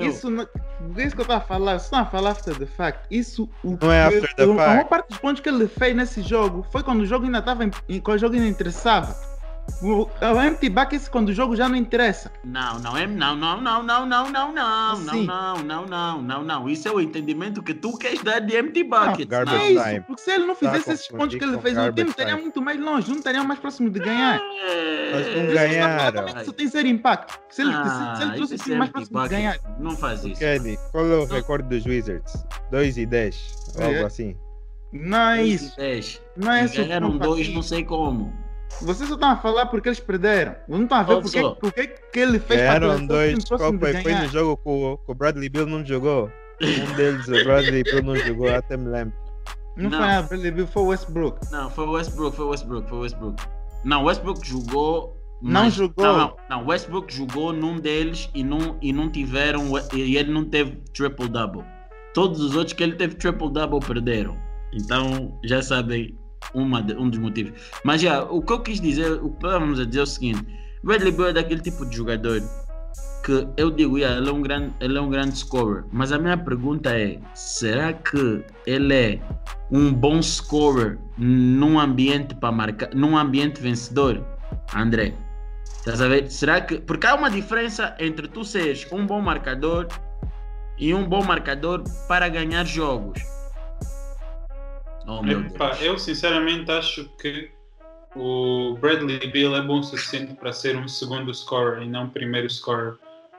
Isso 0.00 0.30
não, 0.30 0.42
é 0.42 1.02
isso 1.04 1.14
que 1.14 1.20
eu 1.20 1.24
estava 1.24 1.42
a 1.42 1.46
falar, 1.46 1.78
só 1.78 1.96
a 1.96 2.06
falar 2.06 2.30
after 2.30 2.56
the 2.56 2.66
fact. 2.66 3.06
Isso 3.10 3.48
o, 3.62 3.78
não 3.80 3.92
é 3.92 4.02
after 4.02 4.20
the 4.22 4.28
fact. 4.28 4.42
A 4.42 4.46
fact. 4.46 4.56
maior 4.56 4.84
parte 4.84 5.08
dos 5.08 5.18
pontos 5.18 5.42
que 5.42 5.48
ele 5.48 5.68
fez 5.68 5.94
nesse 5.94 6.22
jogo 6.22 6.66
foi 6.70 6.82
quando 6.82 7.00
o 7.00 7.06
jogo 7.06 7.24
ainda 7.24 7.38
estava 7.38 7.64
quando 8.02 8.16
o 8.16 8.18
jogo 8.18 8.34
ainda 8.34 8.48
interessava. 8.48 9.33
O, 9.82 10.08
o 10.08 10.42
empty 10.42 10.68
buckets 10.68 11.08
quando 11.08 11.28
o 11.30 11.32
jogo 11.32 11.56
já 11.56 11.68
não 11.68 11.76
interessa. 11.76 12.30
Não, 12.44 12.78
não 12.78 12.96
é. 12.96 13.06
Não, 13.06 13.34
não, 13.36 13.60
não, 13.60 13.82
não, 13.82 14.06
não, 14.06 14.30
não, 14.30 14.52
não, 14.52 14.92
Assim. 14.92 15.26
não, 15.26 15.56
não, 15.62 15.86
não, 15.86 16.22
não, 16.22 16.42
não. 16.44 16.68
Isso 16.68 16.86
é 16.88 16.92
o 16.92 17.00
entendimento 17.00 17.62
que 17.62 17.74
tu 17.74 17.96
queres 17.98 18.22
dar 18.22 18.40
de 18.40 18.56
empty 18.58 18.84
buckets. 18.84 19.26
Não, 19.28 19.44
Não, 19.44 19.52
É 19.52 19.70
isso, 19.70 19.84
time. 19.84 20.00
porque 20.02 20.22
se 20.22 20.30
ele 20.30 20.46
não 20.46 20.54
Tá 20.54 20.70
fizesse 20.72 20.92
esses 20.92 21.08
confundir 21.08 21.38
pontos 21.40 21.48
que 21.60 21.68
ele 21.68 21.74
fez, 21.74 21.88
o 21.88 21.92
time 21.92 22.10
estaria 22.10 22.36
muito 22.36 22.62
mais 22.62 22.80
longe, 22.80 23.10
não 23.10 23.18
estaria 23.18 23.42
mais 23.44 23.58
próximo 23.60 23.90
de 23.90 23.98
ganhar. 24.00 24.40
Mas 25.12 25.26
não 25.26 25.42
É, 25.42 25.52
ganharam. 25.52 26.12
Como 26.24 26.28
é 26.28 26.32
que 26.34 26.42
isso 26.42 26.52
tem 26.52 26.68
zero 26.68 26.88
impacto? 26.88 27.38
Se 27.50 27.62
ele, 27.62 27.72
se, 27.72 27.78
se 27.82 28.22
ele 28.22 28.30
Ah, 28.30 28.32
trouxe 28.36 28.72
é 28.72 28.76
mais 28.76 28.90
próximo 28.90 29.22
de 29.22 29.28
ganhar. 29.28 29.58
Não 29.78 29.96
faz 29.96 30.24
isso. 30.24 30.38
Kenny, 30.40 30.78
qual 30.92 31.06
é 31.06 31.16
o 31.16 31.24
recorde 31.26 31.68
dos 31.68 31.84
Wizards? 31.84 32.44
2 32.70 32.96
e 32.98 33.06
10. 33.06 33.74
É. 33.78 33.84
Algo 33.84 34.06
assim. 34.06 34.36
Não 34.92 35.18
é 35.30 35.42
isso. 35.44 35.72
e 35.74 35.76
dez. 35.76 36.22
Não 36.36 36.52
é 36.52 36.62
E 36.62 36.64
isso. 36.66 36.76
ganharam 36.76 37.18
dois, 37.18 37.48
não 37.52 37.62
sei 37.62 37.82
como. 37.84 38.32
Vocês 38.82 39.08
só 39.08 39.14
estão 39.14 39.30
a 39.30 39.36
falar 39.36 39.66
porque 39.66 39.88
eles 39.88 40.00
perderam. 40.00 40.56
Não 40.68 40.82
estão 40.82 40.98
a 40.98 41.02
ver 41.04 41.20
porque, 41.20 41.40
o 41.40 42.10
que, 42.10 42.18
ele 42.20 42.38
fez 42.40 42.60
Ganharam 42.60 42.96
o 42.96 43.06
dois. 43.06 43.44
time 43.44 43.58
Qual 43.58 43.72
próximo 43.78 44.02
foi? 44.02 44.14
no 44.14 44.28
jogo 44.28 44.56
que 44.56 44.68
o 44.68 44.96
que 44.98 45.12
o 45.12 45.14
Bradley 45.14 45.48
Bill 45.48 45.66
não 45.66 45.84
jogou. 45.84 46.30
Um 46.62 46.94
deles, 46.94 47.26
o 47.28 47.44
Bradley 47.44 47.82
Bill 47.84 48.02
não 48.02 48.16
jogou, 48.16 48.48
até 48.54 48.76
me 48.76 48.88
lembro. 48.88 49.14
Não, 49.76 49.90
Não. 49.90 49.98
foi 49.98 50.08
a 50.08 50.22
Bradley 50.22 50.50
Bill, 50.50 50.66
foi 50.66 50.82
o 50.82 50.86
Westbrook. 50.86 51.50
Não, 51.52 51.70
foi 51.70 51.84
o 51.86 51.90
Westbrook, 51.92 52.36
foi 52.36 52.44
o 52.44 52.48
Westbrook, 52.50 52.88
foi 52.88 52.98
o 52.98 53.00
Westbrook. 53.02 53.42
Não, 53.84 54.04
Westbrook 54.04 54.46
jogou. 54.48 55.16
Não 55.42 55.64
mas- 55.64 55.74
jogou. 55.74 56.04
Não, 56.06 56.18
não, 56.18 56.36
não, 56.50 56.66
Westbrook 56.66 57.12
jogou 57.14 57.52
num 57.52 57.76
deles 57.76 58.30
e 58.34 58.42
não, 58.42 58.76
e 58.80 58.92
não 58.92 59.10
tiveram. 59.10 59.64
E 59.92 60.16
ele 60.16 60.32
não 60.32 60.44
teve 60.44 60.76
triple-double. 60.94 61.64
Todos 62.14 62.40
os 62.40 62.54
outros 62.56 62.72
que 62.72 62.82
ele 62.82 62.94
teve 62.96 63.14
triple-double 63.16 63.80
perderam. 63.80 64.36
Então 64.72 65.36
já 65.44 65.60
sabem 65.62 66.16
uma 66.52 66.82
de- 66.82 66.94
um 66.94 67.08
dos 67.08 67.18
motivos. 67.18 67.52
Mas 67.84 68.00
já, 68.02 68.22
o 68.22 68.42
que 68.42 68.52
eu 68.52 68.60
quis 68.60 68.80
dizer, 68.80 69.12
o 69.12 69.30
que 69.30 69.36
estávamos 69.46 69.80
a 69.80 69.84
dizer 69.84 70.00
é 70.00 70.02
o 70.02 70.06
seguinte: 70.06 70.46
Bradley 70.82 71.12
Beal 71.12 71.28
é 71.28 71.32
daquele 71.32 71.60
tipo 71.60 71.86
de 71.86 71.96
jogador 71.96 72.42
que 73.24 73.48
eu 73.56 73.70
digo, 73.70 73.96
yeah, 73.96 74.20
ele, 74.20 74.28
é 74.28 74.32
um 74.32 74.42
grande, 74.42 74.74
ele 74.80 74.98
é 74.98 75.00
um 75.00 75.08
grande 75.08 75.38
scorer. 75.38 75.84
Mas 75.90 76.12
a 76.12 76.18
minha 76.18 76.36
pergunta 76.36 76.90
é: 76.90 77.18
será 77.34 77.92
que 77.92 78.44
ele 78.66 78.94
é 78.94 79.20
um 79.70 79.92
bom 79.92 80.20
scorer 80.20 80.98
num 81.16 81.78
ambiente 81.80 82.34
para 82.34 82.52
marcar, 82.52 82.94
num 82.94 83.16
ambiente 83.16 83.60
vencedor, 83.60 84.22
André? 84.74 85.14
Estás 85.64 86.00
a 86.00 86.08
ver? 86.08 86.30
Será 86.30 86.60
que. 86.60 86.78
Porque 86.78 87.06
há 87.06 87.14
uma 87.14 87.30
diferença 87.30 87.94
entre 87.98 88.28
tu 88.28 88.44
seres 88.44 88.86
um 88.92 89.06
bom 89.06 89.20
marcador 89.20 89.86
e 90.78 90.94
um 90.94 91.06
bom 91.08 91.22
marcador 91.22 91.82
para 92.06 92.28
ganhar 92.28 92.64
jogos. 92.66 93.20
Oh 95.06 95.20
Deus. 95.22 95.52
eu 95.80 95.98
sinceramente 95.98 96.70
acho 96.70 97.04
que 97.20 97.50
o 98.16 98.76
Bradley 98.80 99.26
Bill 99.26 99.56
é 99.56 99.60
bom 99.60 99.80
o 99.80 99.82
suficiente 99.82 100.34
para 100.34 100.52
ser 100.52 100.76
um 100.76 100.86
segundo 100.86 101.32
scorer 101.34 101.82
e 101.82 101.88
não 101.88 102.04
um 102.04 102.10
primeiro 102.10 102.48
scorer. 102.48 102.94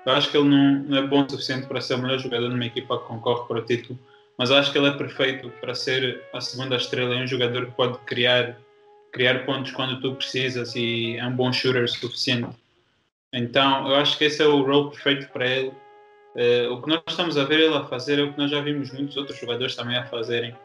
Eu 0.05 0.13
acho 0.13 0.29
que 0.29 0.37
ele 0.37 0.49
não, 0.49 0.97
é 0.97 1.01
bom 1.01 1.25
o 1.25 1.29
suficiente 1.29 1.65
para 1.65 1.81
ser 1.81 1.95
o 1.95 1.97
melhor 1.99 2.19
jogador 2.19 2.49
numa 2.49 2.65
equipa 2.65 2.99
que 2.99 3.05
concorre 3.05 3.47
para 3.47 3.59
o 3.59 3.61
título, 3.65 3.97
mas 4.37 4.51
acho 4.51 4.71
que 4.71 4.77
ele 4.77 4.87
é 4.87 4.91
perfeito 4.91 5.49
para 5.61 5.73
ser 5.73 6.23
a 6.33 6.41
segunda 6.41 6.75
estrela. 6.75 7.15
É 7.15 7.23
um 7.23 7.27
jogador 7.27 7.65
que 7.65 7.71
pode 7.71 7.97
criar, 7.99 8.57
criar 9.11 9.45
pontos 9.45 9.71
quando 9.71 9.99
tu 10.01 10.13
precisas 10.13 10.75
e 10.75 11.17
é 11.17 11.25
um 11.25 11.35
bom 11.35 11.51
shooter 11.51 11.87
suficiente. 11.89 12.49
Então, 13.33 13.87
eu 13.89 13.95
acho 13.95 14.17
que 14.17 14.25
esse 14.25 14.41
é 14.41 14.45
o 14.45 14.61
role 14.61 14.91
perfeito 14.91 15.31
para 15.31 15.47
ele. 15.47 15.73
Eh, 16.35 16.67
o 16.67 16.81
que 16.81 16.89
nós 16.89 17.01
estamos 17.07 17.37
a 17.37 17.45
ver 17.45 17.61
ele 17.61 17.73
a 17.73 17.85
fazer 17.85 18.19
é 18.19 18.23
o 18.23 18.31
que 18.31 18.37
nós 18.37 18.51
já 18.51 18.61
vimos 18.61 18.91
muitos 18.91 19.17
outros 19.17 19.39
jogadores 19.39 19.75
também 19.75 19.97
a 19.97 20.05
fazerem. 20.05 20.55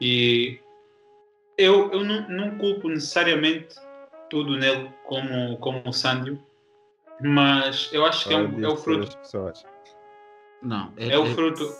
E 0.00 0.58
eu, 1.56 1.90
eu 1.92 2.04
não, 2.04 2.28
não 2.28 2.58
culpo 2.58 2.88
necessariamente 2.88 3.76
tudo 4.30 4.56
nele 4.56 4.90
como, 5.04 5.56
como 5.58 5.82
o 5.86 5.92
Sandio, 5.92 6.40
mas 7.20 7.88
eu 7.92 8.04
acho 8.04 8.26
que 8.28 8.34
é, 8.34 8.36
um- 8.38 8.64
é 8.64 8.68
o 8.68 8.76
fruto. 8.76 9.16
Não, 10.62 10.92
é 10.96 11.18
o 11.18 11.26
fruto 11.26 11.72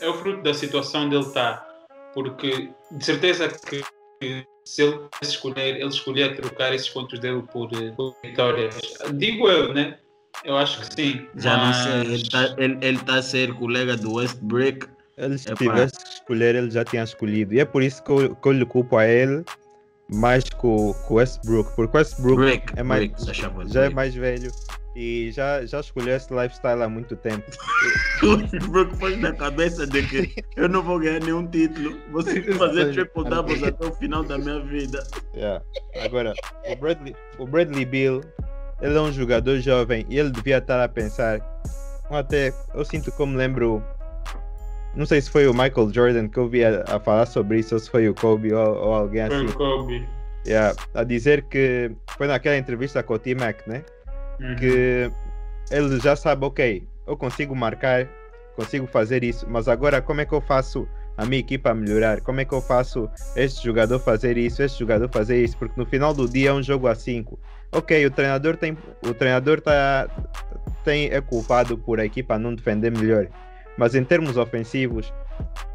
é 0.00 0.08
o 0.08 0.14
fruto 0.14 0.42
da 0.42 0.52
situação 0.52 1.08
dele 1.08 1.22
estar 1.22 1.66
porque 2.12 2.70
de 2.90 3.04
certeza 3.04 3.48
que, 3.48 3.82
que 4.20 4.44
se 4.64 4.82
ele 4.82 4.98
escolher 5.22 5.76
ele 5.76 5.86
escolhia 5.88 6.34
trocar 6.34 6.74
esses 6.74 6.88
pontos 6.88 7.20
dele 7.20 7.42
por, 7.52 7.70
eh, 7.74 7.92
por 7.92 8.16
vitórias 8.24 8.74
digo 9.14 9.48
eu 9.48 9.72
né 9.72 9.98
eu 10.44 10.56
acho 10.56 10.80
que 10.80 10.94
sim 11.02 11.28
Já 11.36 11.56
não 11.56 11.66
mas- 11.66 11.76
sei, 11.76 12.00
ele 12.00 12.14
está 12.16 12.54
ele, 12.58 12.78
ele 12.82 12.98
tá 12.98 13.14
a 13.16 13.22
ser 13.22 13.54
colega 13.54 13.96
do 13.96 14.14
Westbrook. 14.14 14.88
Ele, 15.16 15.38
se 15.38 15.48
Epá. 15.48 15.56
tivesse 15.56 15.94
que 15.94 16.08
escolher, 16.08 16.54
ele 16.54 16.70
já 16.70 16.84
tinha 16.84 17.04
escolhido. 17.04 17.54
E 17.54 17.60
é 17.60 17.64
por 17.64 17.82
isso 17.82 18.02
que 18.02 18.10
eu, 18.10 18.34
que 18.34 18.48
eu 18.48 18.52
lhe 18.52 18.66
culpo 18.66 18.96
a 18.96 19.06
ele 19.06 19.44
mais 20.12 20.44
que 20.44 20.66
o 20.66 20.94
Westbrook. 21.10 21.74
Porque 21.74 21.96
o 21.96 21.98
Westbrook 21.98 22.36
Brick, 22.36 22.72
é 22.76 22.82
mais, 22.82 23.28
achava 23.28 23.66
já 23.68 23.84
é 23.84 23.88
mais 23.90 24.14
velho 24.14 24.50
e 24.96 25.32
já, 25.32 25.64
já 25.66 25.80
escolheu 25.80 26.14
esse 26.14 26.32
lifestyle 26.32 26.82
há 26.82 26.88
muito 26.88 27.16
tempo. 27.16 27.44
O 28.22 28.36
Westbrook 28.36 28.96
pôs 28.96 29.18
na 29.18 29.32
cabeça 29.32 29.86
de 29.86 30.02
que 30.04 30.44
eu 30.56 30.68
não 30.68 30.82
vou 30.82 30.98
ganhar 30.98 31.20
nenhum 31.20 31.46
título, 31.46 31.98
vou 32.10 32.22
fazer 32.22 32.92
triple 32.92 33.24
doubles 33.24 33.62
até 33.62 33.86
o 33.86 33.92
final 33.92 34.22
da 34.22 34.38
minha 34.38 34.60
vida. 34.60 35.04
Yeah. 35.34 35.62
Agora, 36.02 36.32
o 36.66 36.76
Bradley, 36.76 37.14
o 37.38 37.46
Bradley 37.46 37.84
Bill, 37.84 38.22
ele 38.80 38.96
é 38.96 39.00
um 39.00 39.12
jogador 39.12 39.58
jovem 39.58 40.06
e 40.08 40.18
ele 40.18 40.30
devia 40.30 40.58
estar 40.58 40.82
a 40.82 40.88
pensar. 40.88 41.40
Até 42.08 42.54
eu 42.72 42.84
sinto 42.84 43.12
como 43.12 43.36
lembro. 43.36 43.82
Não 44.96 45.06
sei 45.06 45.20
se 45.20 45.30
foi 45.30 45.46
o 45.46 45.52
Michael 45.52 45.92
Jordan 45.92 46.28
que 46.28 46.38
eu 46.38 46.48
vi 46.48 46.64
a, 46.64 46.84
a 46.88 47.00
falar 47.00 47.26
sobre 47.26 47.58
isso 47.58 47.74
ou 47.74 47.80
se 47.80 47.90
foi 47.90 48.08
o 48.08 48.14
Kobe 48.14 48.52
ou, 48.52 48.74
ou 48.76 48.94
alguém 48.94 49.26
foi 49.26 49.36
assim. 49.36 49.46
o 49.46 49.52
Kobe 49.52 50.08
Yeah, 50.46 50.76
a 50.92 51.04
dizer 51.04 51.42
que 51.44 51.90
foi 52.18 52.26
naquela 52.26 52.56
entrevista 52.58 53.02
com 53.02 53.14
o 53.14 53.18
T-Mac, 53.18 53.66
né? 53.66 53.82
Uhum. 54.38 54.56
Que 54.56 55.10
ele 55.70 55.98
já 56.00 56.14
sabe, 56.14 56.44
ok, 56.44 56.86
eu 57.06 57.16
consigo 57.16 57.56
marcar, 57.56 58.06
consigo 58.54 58.86
fazer 58.86 59.24
isso, 59.24 59.46
mas 59.48 59.68
agora 59.68 60.02
como 60.02 60.20
é 60.20 60.26
que 60.26 60.34
eu 60.34 60.42
faço 60.42 60.86
a 61.16 61.24
minha 61.24 61.40
equipa 61.40 61.72
melhorar? 61.72 62.20
Como 62.20 62.40
é 62.40 62.44
que 62.44 62.52
eu 62.52 62.60
faço 62.60 63.08
este 63.36 63.64
jogador 63.64 63.98
fazer 64.00 64.36
isso, 64.36 64.62
este 64.62 64.80
jogador 64.80 65.08
fazer 65.08 65.42
isso? 65.42 65.56
Porque 65.56 65.80
no 65.80 65.86
final 65.86 66.12
do 66.12 66.28
dia 66.28 66.50
é 66.50 66.52
um 66.52 66.62
jogo 66.62 66.88
a 66.88 66.94
5. 66.94 67.38
Ok, 67.72 68.04
o 68.04 68.10
treinador 68.10 68.56
tem. 68.56 68.76
O 69.02 69.14
treinador 69.14 69.60
tá, 69.60 70.08
tem, 70.84 71.06
é 71.10 71.20
culpado 71.20 71.78
por 71.78 72.00
a 72.00 72.04
equipa 72.04 72.38
não 72.38 72.54
defender 72.54 72.90
melhor. 72.90 73.28
Mas 73.76 73.94
em 73.94 74.04
termos 74.04 74.36
ofensivos, 74.36 75.12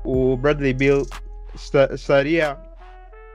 o 0.03 0.37
Bradley 0.37 0.73
Bill 0.73 1.05
esta- 1.53 1.89
estaria, 1.93 2.57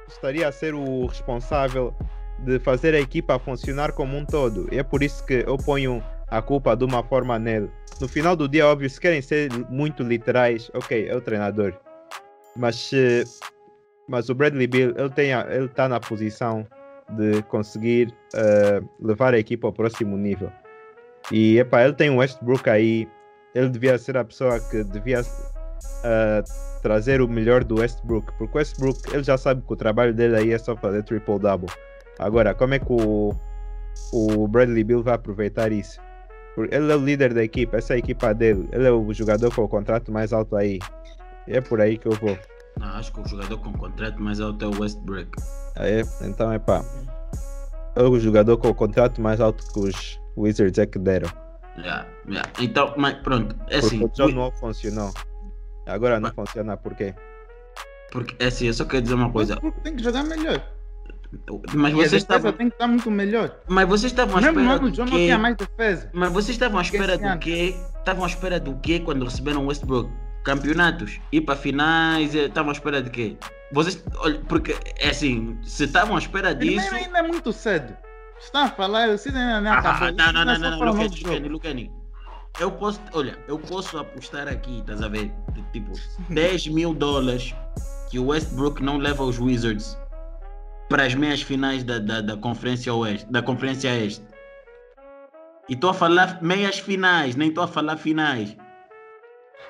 estaria 0.08 0.48
a 0.48 0.52
ser 0.52 0.74
o 0.74 1.06
responsável 1.06 1.94
de 2.40 2.58
fazer 2.58 2.94
a 2.94 3.00
equipa 3.00 3.38
funcionar 3.38 3.92
como 3.92 4.16
um 4.16 4.24
todo. 4.24 4.68
E 4.72 4.78
é 4.78 4.82
por 4.82 5.02
isso 5.02 5.24
que 5.26 5.44
eu 5.46 5.56
ponho 5.56 6.02
a 6.28 6.40
culpa 6.42 6.76
de 6.76 6.84
uma 6.84 7.02
forma 7.02 7.38
nele. 7.38 7.70
No 8.00 8.08
final 8.08 8.34
do 8.34 8.48
dia, 8.48 8.66
óbvio, 8.66 8.88
se 8.90 9.00
querem 9.00 9.22
ser 9.22 9.50
muito 9.68 10.02
literais, 10.02 10.70
ok, 10.74 11.08
é 11.08 11.14
o 11.14 11.20
treinador. 11.20 11.72
Mas, 12.56 12.76
se- 12.76 13.24
mas 14.08 14.28
o 14.28 14.34
Bradley 14.34 14.66
Bill, 14.66 14.94
ele 14.96 15.64
está 15.66 15.88
na 15.88 16.00
posição 16.00 16.66
de 17.10 17.42
conseguir 17.44 18.12
eh, 18.34 18.80
levar 19.00 19.34
a 19.34 19.38
equipa 19.38 19.68
ao 19.68 19.72
próximo 19.72 20.16
nível. 20.16 20.50
E 21.30 21.58
epá, 21.58 21.84
ele 21.84 21.92
tem 21.92 22.10
o 22.10 22.16
Westbrook 22.16 22.68
aí, 22.68 23.08
ele 23.54 23.68
devia 23.68 23.96
ser 23.98 24.16
a 24.16 24.24
pessoa 24.24 24.58
que 24.58 24.82
devia 24.84 25.22
eh, 26.04 26.44
trazer 26.82 27.22
o 27.22 27.28
melhor 27.28 27.64
do 27.64 27.78
Westbrook, 27.80 28.32
porque 28.36 28.56
o 28.56 28.58
Westbrook 28.58 29.00
ele 29.12 29.22
já 29.22 29.38
sabe 29.38 29.62
que 29.62 29.72
o 29.72 29.76
trabalho 29.76 30.12
dele 30.12 30.36
aí 30.36 30.52
é 30.52 30.58
só 30.58 30.76
fazer 30.76 31.02
triple-double. 31.04 31.70
Agora, 32.18 32.54
como 32.54 32.74
é 32.74 32.78
que 32.78 32.92
o, 32.92 33.34
o 34.12 34.48
Bradley 34.48 34.84
Bill 34.84 35.02
vai 35.02 35.14
aproveitar 35.14 35.72
isso? 35.72 36.00
Porque 36.54 36.74
ele 36.74 36.92
é 36.92 36.96
o 36.96 37.04
líder 37.04 37.32
da 37.32 37.42
equipa, 37.42 37.78
essa 37.78 37.94
é 37.94 37.96
a 37.96 37.98
equipa 37.98 38.34
dele, 38.34 38.68
ele 38.72 38.86
é 38.86 38.90
o 38.90 39.12
jogador 39.12 39.54
com 39.54 39.62
o 39.62 39.68
contrato 39.68 40.12
mais 40.12 40.32
alto 40.32 40.56
aí. 40.56 40.78
E 41.48 41.56
é 41.56 41.60
por 41.60 41.80
aí 41.80 41.96
que 41.96 42.06
eu 42.06 42.12
vou. 42.12 42.36
Não, 42.78 42.88
acho 42.88 43.12
que 43.12 43.20
o 43.20 43.28
jogador 43.28 43.58
com 43.58 43.72
contrato 43.72 44.20
mais 44.20 44.40
alto 44.40 44.64
é 44.64 44.68
o 44.68 44.80
Westbrook. 44.80 45.30
Aí, 45.76 46.02
então 46.22 46.52
é 46.52 46.58
pá. 46.58 46.84
É 47.96 48.02
o 48.02 48.18
jogador 48.18 48.56
com 48.58 48.68
o 48.68 48.74
contrato 48.74 49.20
mais 49.20 49.40
alto 49.40 49.64
que 49.72 49.78
os 49.78 50.20
Wizards 50.36 50.78
é 50.78 50.86
que 50.86 50.98
deram. 50.98 51.43
Yeah, 51.78 52.06
yeah. 52.28 52.48
Então, 52.60 52.94
mas 52.96 53.14
pronto, 53.14 53.56
é 53.68 53.78
assim. 53.78 53.98
Porque 54.00 54.22
o 54.22 54.26
John 54.28 54.36
Wall 54.38 54.52
funcionou. 54.52 55.12
Agora 55.86 56.20
não 56.20 56.32
funciona 56.32 56.76
por 56.76 56.94
quê? 56.94 57.14
Porque 58.10 58.36
é 58.38 58.46
assim, 58.46 58.66
eu 58.68 58.74
só 58.74 58.84
quero 58.84 59.02
dizer 59.02 59.14
uma 59.14 59.30
coisa. 59.30 59.54
Westbrook 59.54 59.80
tem 59.80 59.96
que 59.96 60.02
jogar 60.04 60.22
melhor. 60.24 60.62
Mas 61.74 61.92
E 61.92 61.96
vocês 61.96 62.22
estavam. 62.22 62.52
tem 62.52 62.68
que 62.68 62.74
estar 62.76 62.86
muito 62.86 63.10
melhor. 63.10 63.56
Mas 63.66 63.88
vocês 63.88 64.12
estavam 64.12 64.36
à 64.36 64.40
Mesmo 64.40 64.54
no 64.54 64.60
espera 64.60 64.76
ano 64.76 64.86
o 64.86 64.90
do 64.90 64.96
John 64.96 65.04
não 65.04 65.10
tinha 65.18 65.38
mais 65.38 65.56
defesa. 65.56 66.10
Mas 66.12 66.30
vocês 66.32 66.50
estavam 66.50 66.78
à 66.78 66.82
espera 66.82 67.14
Esse 67.14 67.28
do 67.28 67.38
quê? 67.38 67.74
Estavam 67.98 68.24
à 68.24 68.26
espera 68.28 68.60
do 68.60 68.76
quê 68.76 69.00
quando 69.00 69.24
receberam 69.24 69.64
o 69.64 69.66
Westbrook? 69.66 70.10
Campeonatos? 70.44 71.20
Ir 71.32 71.40
para 71.40 71.56
finais? 71.56 72.34
eh, 72.36 72.44
Estavam 72.44 72.70
à 72.70 72.72
espera 72.72 73.02
de 73.02 73.10
quê? 73.10 73.36
Vocês, 73.72 74.00
olha, 74.18 74.38
porque 74.48 74.76
é 75.00 75.08
assim, 75.08 75.58
se 75.64 75.84
estavam 75.84 76.14
à 76.14 76.18
espera 76.20 76.54
Primeiro 76.54 76.82
disso. 76.82 76.94
ainda 76.94 77.18
é 77.18 77.22
muito 77.22 77.52
cedo. 77.52 77.96
Está 78.38 78.64
a 78.64 78.70
falar, 78.70 79.08
o 79.08 79.18
season 79.18 79.38
ainda 79.38 79.60
não 79.60 79.72
Ah, 79.72 79.82
não, 79.82 79.92
não, 79.92 80.06
Ainda 80.06 80.32
não, 80.32 80.44
não, 80.44 80.58
não, 80.58 80.80
o 80.80 80.84
novo 80.84 81.02
Lucani, 81.02 81.16
jogo. 81.16 81.28
Lucani, 81.32 81.48
Lucani. 81.48 81.92
Eu 82.60 82.70
posso, 82.70 83.00
olha, 83.12 83.36
eu 83.48 83.58
posso 83.58 83.98
apostar 83.98 84.46
aqui, 84.46 84.78
estás 84.78 85.02
a 85.02 85.08
ver? 85.08 85.32
Tipo, 85.72 85.92
10 86.28 86.68
mil 86.68 86.94
dólares 86.94 87.52
que 88.10 88.18
o 88.18 88.26
Westbrook 88.26 88.80
não 88.80 88.96
leva 88.96 89.24
aos 89.24 89.40
Wizards 89.40 89.98
para 90.88 91.04
as 91.04 91.14
meias 91.14 91.42
finais 91.42 91.82
da, 91.82 91.98
da, 91.98 92.20
da 92.20 92.36
Conferência 92.36 92.94
Oeste, 92.94 93.30
da 93.32 93.42
Conferência 93.42 93.88
Este. 93.88 94.24
E 95.68 95.72
estou 95.72 95.90
a 95.90 95.94
falar 95.94 96.40
meias 96.42 96.78
finais, 96.78 97.34
nem 97.34 97.48
estou 97.48 97.64
a 97.64 97.68
falar 97.68 97.96
finais. 97.96 98.56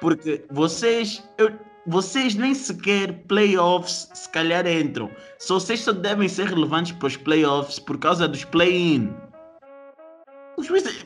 Porque 0.00 0.44
vocês, 0.50 1.26
eu, 1.38 1.52
vocês 1.86 2.34
nem 2.34 2.54
sequer 2.54 3.12
playoffs 3.26 4.10
se 4.14 4.28
calhar 4.30 4.66
entram. 4.66 5.10
Só 5.38 5.54
vocês 5.54 5.80
só 5.80 5.92
devem 5.92 6.28
ser 6.28 6.46
relevantes 6.46 6.92
para 6.92 7.06
os 7.06 7.16
playoffs 7.16 7.78
por 7.78 7.98
causa 7.98 8.26
dos 8.26 8.44
play-in. 8.44 9.14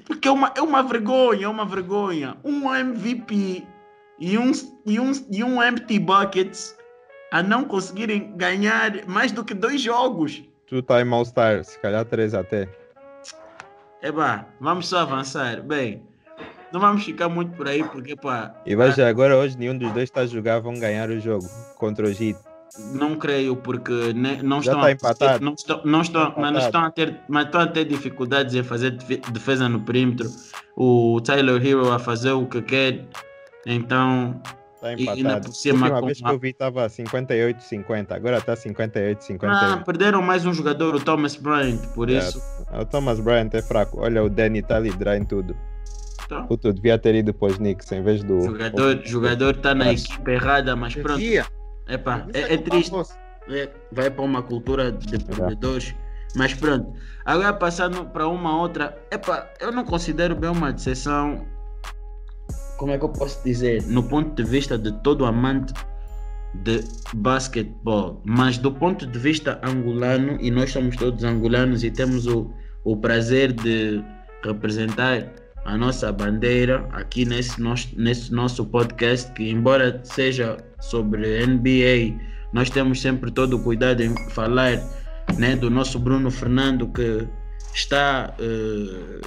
Porque 0.06 0.28
é 0.28 0.30
uma, 0.30 0.52
é 0.56 0.62
uma 0.62 0.82
vergonha, 0.82 1.46
é 1.46 1.48
uma 1.48 1.64
vergonha. 1.64 2.36
Um 2.44 2.72
MVP 2.72 3.66
e 4.18 4.38
um, 4.38 4.52
e 4.84 5.00
um, 5.00 5.12
e 5.30 5.44
um 5.44 5.62
empty 5.62 5.98
buckets 5.98 6.76
a 7.30 7.42
não 7.42 7.64
conseguirem 7.64 8.36
ganhar 8.36 9.06
mais 9.06 9.32
do 9.32 9.44
que 9.44 9.54
dois 9.54 9.80
jogos. 9.80 10.42
Tu 10.66 10.82
tá 10.82 11.00
em 11.00 11.10
All-Star, 11.10 11.64
se 11.64 11.78
calhar 11.78 12.04
três 12.04 12.34
até. 12.34 12.68
Eba, 14.02 14.46
vamos 14.60 14.88
só 14.88 14.98
avançar. 15.00 15.62
Bem, 15.62 16.02
não 16.72 16.80
vamos 16.80 17.04
ficar 17.04 17.28
muito 17.28 17.52
por 17.56 17.66
aí, 17.68 17.82
porque 17.84 18.14
pá. 18.16 18.54
E 18.66 18.74
veja, 18.76 19.06
ah, 19.06 19.08
agora 19.08 19.36
hoje 19.36 19.56
nenhum 19.58 19.76
dos 19.76 19.90
dois 19.92 20.04
está 20.04 20.22
a 20.22 20.26
jogar, 20.26 20.60
vão 20.60 20.74
ganhar 20.78 21.08
o 21.10 21.20
jogo 21.20 21.46
contra 21.76 22.06
o 22.06 22.10
Heat. 22.10 22.36
Não 22.92 23.16
creio, 23.16 23.56
porque 23.56 24.12
ne, 24.12 24.42
não 24.42 24.60
Já 24.62 24.72
estão 24.72 24.80
tá 24.82 24.92
empatado. 24.92 25.44
não 25.44 25.54
estão, 25.54 25.80
não 25.84 26.00
estão, 26.02 26.30
Tá 26.30 26.40
mas 26.40 26.52
não 26.52 26.60
estão 26.60 26.84
a 26.84 26.90
ter, 26.90 27.20
mas 27.26 27.46
estão 27.46 27.60
a 27.62 27.66
ter 27.66 27.84
dificuldades 27.86 28.54
em 28.54 28.62
fazer 28.62 28.90
defe- 28.92 29.22
defesa 29.32 29.68
no 29.68 29.80
perímetro. 29.80 30.28
O 30.76 31.20
Tyler 31.22 31.64
Hero 31.66 31.90
a 31.90 31.98
fazer 31.98 32.32
o 32.32 32.46
que 32.46 32.60
quer. 32.62 33.04
Então, 33.66 34.40
Está 34.76 34.92
E- 34.92 35.02
e 35.04 35.08
ainda 35.08 35.20
empatado. 35.22 35.44
por 35.46 35.50
A 35.50 35.54
cima 35.54 35.78
última 35.86 36.00
com 36.00 36.06
vez 36.06 36.20
que 36.20 36.28
eu 36.30 36.38
vi 36.38 36.48
estava 36.50 36.88
58-50, 36.88 38.12
agora 38.14 38.38
está 38.38 38.54
58-51. 38.54 39.50
ah, 39.50 39.82
perderam 39.84 40.22
mais 40.22 40.46
um 40.46 40.52
jogador, 40.54 40.94
o 40.94 41.00
Thomas 41.00 41.34
Bryant, 41.34 41.80
por 41.96 42.08
É. 42.08 42.18
isso. 42.18 42.40
O 42.80 42.84
Thomas 42.84 43.18
Bryant 43.18 43.50
é 43.54 43.62
fraco. 43.62 44.00
Olha, 44.00 44.22
o 44.22 44.28
Danny 44.30 44.60
está 44.60 44.76
a 44.76 44.80
liderar 44.80 45.16
em 45.16 45.24
tudo. 45.24 45.56
Então, 46.28 46.46
Puto, 46.46 46.74
devia 46.74 46.98
ter 46.98 47.14
ido 47.14 47.32
para 47.32 47.48
os 47.48 47.56
Knicks 47.56 47.90
em 47.90 48.02
vez 48.02 48.22
do. 48.22 48.36
o 48.36 48.42
jogador, 48.42 49.00
jogador 49.02 49.54
está 49.54 49.74
na 49.74 49.86
Mas- 49.86 50.04
equipe 50.04 50.30
errada, 50.30 50.76
mas 50.76 50.94
pronto. 50.94 51.18
Isso 51.20 51.50
é, 51.86 51.94
é 51.94 51.96
culpa 51.96 52.70
triste. 52.70 52.92
É, 53.48 53.70
vai 53.90 54.10
para 54.10 54.22
uma 54.22 54.42
cultura 54.42 54.92
de 54.92 55.18
perdedores. 55.24 55.94
Mas 56.36 56.52
pronto. 56.52 56.92
Agora 57.24 57.54
passando 57.54 58.04
para 58.04 58.28
uma 58.28 58.60
outra. 58.60 58.94
Epa, 59.10 59.48
eu 59.58 59.72
não 59.72 59.86
considero 59.86 60.36
bem 60.36 60.50
uma 60.50 60.70
decepção. 60.70 61.46
Como 62.76 62.92
é 62.92 62.98
que 62.98 63.04
eu 63.04 63.08
posso 63.08 63.42
dizer? 63.42 63.82
No 63.84 64.02
ponto 64.02 64.34
de 64.34 64.48
vista 64.48 64.76
de 64.76 64.92
todo 65.02 65.24
amante 65.24 65.72
de 66.56 66.84
basquetebol. 67.14 68.20
Mas 68.22 68.58
do 68.58 68.70
ponto 68.70 69.06
de 69.06 69.18
vista 69.18 69.58
angolano, 69.64 70.36
e 70.42 70.50
nós 70.50 70.70
somos 70.70 70.94
todos 70.94 71.24
angolanos 71.24 71.82
e 71.82 71.90
temos 71.90 72.26
o, 72.26 72.52
o 72.84 72.98
prazer 72.98 73.52
de 73.52 74.04
representar 74.44 75.26
a 75.64 75.76
nossa 75.76 76.10
bandeira 76.12 76.88
aqui 76.92 77.24
nesse 77.24 77.60
nosso, 77.60 77.88
nesse 77.96 78.32
nosso 78.32 78.64
podcast, 78.66 79.30
que 79.32 79.50
embora 79.50 80.00
seja 80.04 80.56
sobre 80.80 81.46
NBA, 81.46 82.18
nós 82.52 82.70
temos 82.70 83.00
sempre 83.00 83.30
todo 83.30 83.56
o 83.56 83.62
cuidado 83.62 84.02
em 84.02 84.14
falar 84.30 84.80
né, 85.36 85.56
do 85.56 85.70
nosso 85.70 85.98
Bruno 85.98 86.30
Fernando 86.30 86.88
que 86.88 87.28
está 87.74 88.34
eh, 88.38 89.20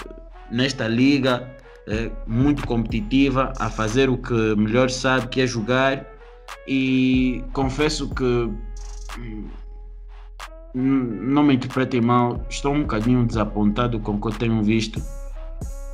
nesta 0.51 0.87
liga 0.87 1.47
eh, 1.87 2.11
muito 2.27 2.65
competitiva, 2.65 3.53
a 3.59 3.69
fazer 3.69 4.09
o 4.09 4.17
que 4.17 4.55
melhor 4.55 4.89
sabe, 4.89 5.27
que 5.27 5.41
é 5.41 5.47
jogar. 5.47 6.05
E 6.67 7.43
confesso 7.53 8.13
que 8.13 8.23
hum, 8.23 9.49
não 10.73 11.43
me 11.43 11.55
interpretem 11.55 12.01
mal, 12.01 12.45
estou 12.49 12.73
um 12.73 12.81
bocadinho 12.81 13.25
desapontado 13.25 13.99
com 13.99 14.13
o 14.13 14.21
que 14.21 14.27
eu 14.27 14.31
tenho 14.31 14.63
visto. 14.63 15.01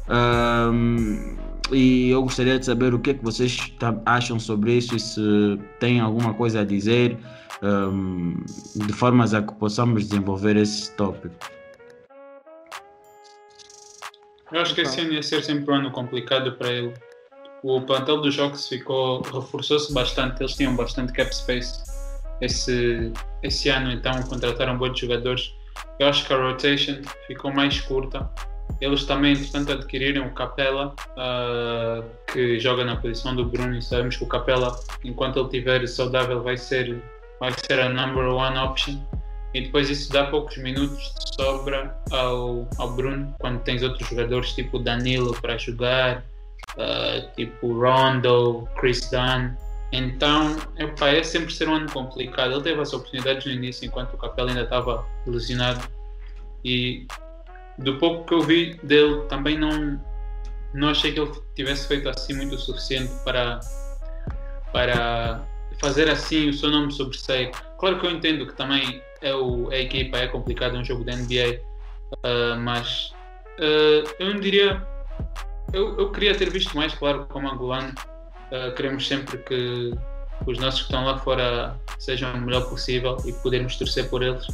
Ahm, 0.10 1.38
e 1.72 2.10
eu 2.10 2.24
gostaria 2.24 2.58
de 2.58 2.66
saber 2.66 2.94
o 2.94 3.00
que 3.00 3.12
é 3.12 3.14
que 3.14 3.24
vocês 3.24 3.58
acham 4.06 4.40
sobre 4.40 4.74
isso 4.74 4.98
se 4.98 5.60
têm 5.80 6.00
alguma 6.00 6.34
coisa 6.34 6.62
a 6.62 6.64
dizer, 6.64 7.18
ahm, 7.62 8.44
de 8.76 8.94
formas 8.94 9.34
a 9.34 9.42
que 9.42 9.54
possamos 9.56 10.08
desenvolver 10.08 10.56
esse 10.56 10.92
tópico. 10.96 11.36
Eu 14.52 14.62
acho 14.62 14.74
que 14.74 14.82
esse 14.82 15.02
ano 15.02 15.12
ia 15.12 15.24
ser 15.24 15.44
sempre 15.44 15.74
um 15.74 15.76
ano 15.76 15.92
complicado 15.92 16.54
para 16.54 16.72
ele. 16.72 16.94
O 17.64 17.82
plantel 17.82 18.22
dos 18.22 18.34
jogos 18.34 18.68
ficou, 18.68 19.22
reforçou-se 19.22 19.94
bastante, 19.94 20.42
eles 20.42 20.54
tinham 20.54 20.76
bastante 20.76 21.12
cap 21.12 21.36
space 21.36 21.84
esse, 22.42 23.12
esse 23.44 23.70
ano, 23.70 23.92
então 23.92 24.22
contrataram 24.24 24.78
bons 24.78 24.98
jogadores. 25.00 25.54
Eu 26.00 26.08
acho 26.08 26.26
que 26.26 26.34
a 26.34 26.38
rotation 26.38 27.02
ficou 27.26 27.52
mais 27.52 27.82
curta. 27.82 28.30
Eles 28.80 29.06
também, 29.06 29.34
entretanto, 29.34 29.72
adquiriram 29.72 30.28
o 30.28 30.34
Capela, 30.34 30.96
ah, 31.18 32.04
que 32.32 32.60
joga 32.60 32.84
na 32.84 32.96
posição 32.96 33.36
do 33.36 33.46
Bruno, 33.46 33.76
e 33.76 33.82
sabemos 33.82 34.18
que 34.18 34.24
o 34.24 34.28
Capela, 34.28 34.80
enquanto 35.04 35.38
ele 35.38 35.46
estiver 35.46 35.88
saudável, 35.88 36.44
vai 36.44 36.58
ser, 36.58 37.02
vai 37.40 37.52
ser 37.66 37.80
a 37.80 37.90
number 37.90 38.28
one 38.28 38.58
option. 38.58 38.98
E 39.54 39.62
depois 39.62 39.90
isso 39.90 40.12
dá 40.12 40.26
poucos 40.26 40.58
minutos 40.58 41.00
de 41.00 41.36
sobra 41.36 41.98
ao, 42.12 42.68
ao 42.78 42.92
Bruno, 42.92 43.34
quando 43.40 43.62
tens 43.62 43.82
outros 43.82 44.08
jogadores 44.08 44.54
tipo 44.54 44.78
Danilo 44.78 45.34
para 45.42 45.58
jogar, 45.58 46.24
ah, 46.78 47.32
tipo 47.36 47.80
Rondo, 47.80 48.68
Chris 48.80 49.10
Dunn. 49.10 49.56
Então, 49.92 50.58
epá, 50.78 51.10
é 51.10 51.24
sempre 51.24 51.52
ser 51.52 51.68
um 51.70 51.76
ano 51.76 51.92
complicado. 51.92 52.52
Ele 52.52 52.62
teve 52.62 52.82
as 52.82 52.94
oportunidades 52.94 53.46
no 53.46 53.52
início, 53.54 53.86
enquanto 53.86 54.14
o 54.14 54.18
Capela 54.18 54.50
ainda 54.50 54.64
estava 54.64 55.04
lesionado. 55.26 55.88
E 56.64 57.08
do 57.78 57.98
pouco 57.98 58.26
que 58.26 58.34
eu 58.34 58.42
vi 58.42 58.76
dele, 58.84 59.24
também 59.30 59.58
não, 59.58 60.00
não 60.74 60.90
achei 60.90 61.12
que 61.12 61.20
ele 61.20 61.32
tivesse 61.56 61.88
feito 61.88 62.10
assim 62.10 62.34
muito 62.34 62.56
o 62.56 62.58
suficiente 62.58 63.12
para, 63.24 63.60
para 64.72 65.44
fazer 65.80 66.10
assim 66.10 66.50
o 66.50 66.54
seu 66.54 66.70
nome 66.70 66.92
sobressair. 66.92 67.52
Claro 67.78 68.00
que 68.00 68.08
eu 68.08 68.12
entendo 68.12 68.48
que 68.48 68.54
também 68.54 69.02
é, 69.22 69.34
o, 69.34 69.70
a 69.70 69.78
equipa, 69.78 70.18
é 70.18 70.28
complicado, 70.28 70.76
é 70.76 70.80
um 70.80 70.86
jogo 70.86 71.04
da 71.04 71.16
NBA, 71.16 71.62
ah, 72.24 72.56
mas 72.60 73.14
ah, 73.60 74.04
eu 74.20 74.34
não 74.34 74.40
diria. 74.40 74.86
Eu, 75.74 75.98
eu 75.98 76.12
queria 76.12 76.36
ter 76.36 76.50
visto 76.50 76.76
mais, 76.76 76.94
claro, 76.94 77.26
como 77.28 77.50
angolano. 77.50 77.94
ah, 78.52 78.72
queremos 78.76 79.08
sempre 79.08 79.38
que 79.40 79.92
os 80.46 80.58
nossos 80.60 80.82
que 80.82 80.88
estão 80.88 81.06
lá 81.06 81.18
fora 81.18 81.80
sejam 82.00 82.34
o 82.34 82.42
melhor 82.42 82.70
possível 82.70 83.18
e 83.26 83.34
podermos 83.34 83.76
torcer 83.76 84.10
por 84.10 84.24
eles. 84.24 84.46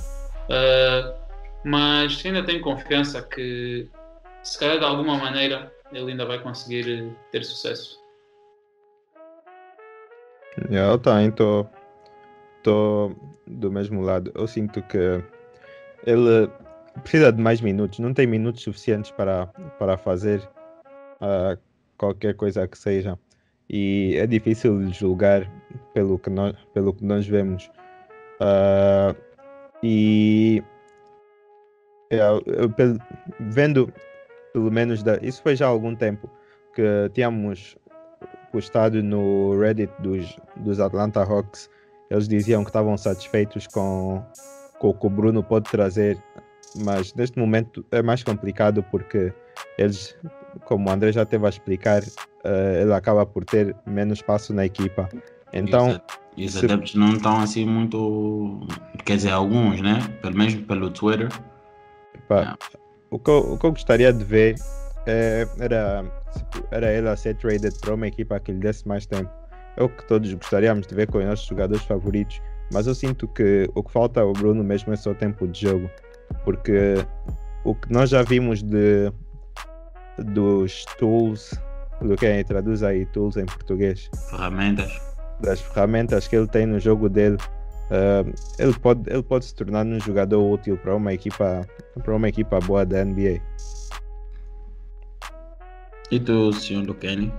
Ah, 0.50 1.23
mas 1.64 2.24
ainda 2.26 2.44
tenho 2.44 2.62
confiança 2.62 3.22
que, 3.22 3.90
se 4.42 4.60
calhar 4.60 4.80
de 4.80 4.86
alguma 4.86 5.18
maneira, 5.18 5.72
ele 5.92 6.12
ainda 6.12 6.26
vai 6.26 6.40
conseguir 6.40 6.90
eh, 6.90 7.10
ter 7.32 7.44
sucesso. 7.44 8.02
Eu 10.70 10.98
também 11.00 11.30
estou 11.30 11.70
do 13.48 13.72
mesmo 13.72 14.02
lado. 14.02 14.32
Eu 14.36 14.48
sinto 14.48 14.82
que 14.84 15.24
ele 16.06 16.50
precisa 17.02 17.32
de 17.32 17.42
mais 17.42 17.62
minutos, 17.62 18.00
não 18.00 18.14
tem 18.14 18.28
minutos 18.28 18.64
suficientes 18.64 19.12
para, 19.12 19.48
para 19.80 19.98
fazer 19.98 20.48
ah, 21.22 21.58
qualquer 21.98 22.36
coisa 22.36 22.68
que 22.68 22.78
seja. 22.78 23.18
E 23.70 24.16
é 24.18 24.28
difícil 24.28 24.92
julgar 24.92 25.50
pelo 25.94 26.20
que 26.20 26.30
nós, 26.30 26.56
pelo 26.74 26.94
que 26.94 27.04
nós 27.04 27.28
vemos. 27.28 27.72
Ah, 28.40 29.16
e 29.82 30.64
é, 32.20 32.40
eu, 32.46 32.70
pel- 32.70 32.98
vendo 33.40 33.92
pelo 34.54 34.72
menos 34.72 35.02
da, 35.04 35.18
isso 35.22 35.42
foi 35.42 35.56
já 35.56 35.66
há 35.66 35.70
algum 35.70 35.96
tempo 35.96 36.30
que 36.76 36.84
tínhamos 37.14 37.76
postado 38.52 39.02
no 39.02 39.60
Reddit 39.60 39.92
dos, 40.00 40.38
dos 40.58 40.80
Atlanta 40.80 41.22
Hawks 41.24 41.70
eles 42.12 42.28
diziam 42.28 42.64
que 42.64 42.70
estavam 42.70 42.96
satisfeitos 42.98 43.66
com, 43.68 44.24
com 44.80 44.90
o 44.90 44.94
que 44.94 45.08
o 45.08 45.10
Bruno 45.10 45.42
pode 45.42 45.70
trazer, 45.72 46.22
mas 46.76 47.12
neste 47.16 47.40
momento 47.40 47.84
é 47.92 48.04
mais 48.04 48.24
complicado 48.24 48.84
porque 48.92 49.34
eles, 49.80 50.16
como 50.66 50.88
o 50.88 50.92
André 50.92 51.12
já 51.12 51.26
teve 51.26 51.46
a 51.48 51.50
explicar, 51.50 52.04
eh, 52.44 52.80
ele 52.84 52.94
acaba 52.94 53.26
por 53.26 53.44
ter 53.46 53.76
menos 53.88 54.20
espaço 54.20 54.54
na 54.54 54.64
equipa. 54.66 55.10
Então, 55.52 55.90
Exato. 55.90 56.20
E 56.38 56.46
os 56.46 56.54
se- 56.54 56.66
adeptos 56.66 56.94
não 56.96 57.14
estão 57.14 57.40
assim 57.40 57.66
muito. 57.66 58.60
Quer 59.06 59.16
dizer, 59.18 59.32
alguns, 59.32 59.82
né? 59.82 60.00
Pelo 60.22 60.36
menos 60.36 60.54
pelo 60.56 60.90
Twitter. 60.92 61.30
Pá, 62.28 62.58
o, 63.10 63.20
que 63.20 63.30
eu, 63.30 63.54
o 63.54 63.58
que 63.58 63.66
eu 63.66 63.72
gostaria 63.72 64.12
de 64.12 64.24
ver 64.24 64.56
eh, 65.06 65.48
era, 65.60 66.06
era 66.72 66.92
ele 66.92 67.10
a 67.10 67.16
ser 67.16 67.36
traded 67.36 67.74
para 67.80 67.94
uma 67.94 68.08
equipa 68.08 68.40
que 68.40 68.52
lhe 68.52 68.60
desse 68.60 68.88
mais 68.88 69.06
tempo. 69.06 69.30
É 69.76 69.84
o 69.84 69.90
que 69.90 70.08
todos 70.08 70.32
gostaríamos 70.34 70.86
de 70.88 70.96
ver 70.96 71.08
com 71.08 71.18
os 71.18 71.26
nossos 71.26 71.46
jogadores 71.46 71.84
favoritos, 71.86 72.42
mas 72.72 72.88
eu 72.88 72.94
sinto 72.94 73.28
que 73.28 73.70
o 73.76 73.84
que 73.84 73.92
falta 73.92 74.22
ao 74.22 74.34
Bruno 74.34 74.64
mesmo 74.64 74.94
é 74.94 74.96
só 74.96 75.14
tempo 75.14 75.48
de 75.48 75.62
jogo, 75.62 75.90
porque 76.44 76.96
o 77.64 77.74
que 77.74 77.92
nós 77.92 78.10
já 78.10 78.22
vimos 78.24 78.62
de 78.62 79.12
dos 80.20 80.86
tools, 81.00 81.60
do 82.02 82.16
que 82.16 82.26
é, 82.26 82.44
traduz 82.44 82.84
aí 82.84 83.06
tools 83.08 83.36
em 83.36 83.46
português, 83.46 84.10
Ferramentas. 84.30 84.92
das 85.40 85.60
ferramentas 85.60 86.28
que 86.28 86.36
ele 86.36 86.48
tem 86.48 86.68
no 86.68 86.80
jogo 86.80 87.10
dele, 87.10 87.38
uh, 87.90 88.34
ele, 88.60 88.74
pode, 88.74 89.10
ele 89.10 89.24
pode 89.24 89.46
se 89.46 89.56
tornar 89.56 89.86
um 89.86 90.00
jogador 90.00 90.42
útil 90.52 90.78
para 90.78 90.96
uma 90.96 91.14
equipa, 91.14 91.68
para 92.04 92.16
uma 92.16 92.30
equipa 92.30 92.60
boa 92.60 92.86
da 92.86 93.04
NBA. 93.04 93.42
E 96.12 96.20
tu, 96.20 96.54
senhor 96.54 96.86
do 96.86 96.94
Kenny? 96.94 97.34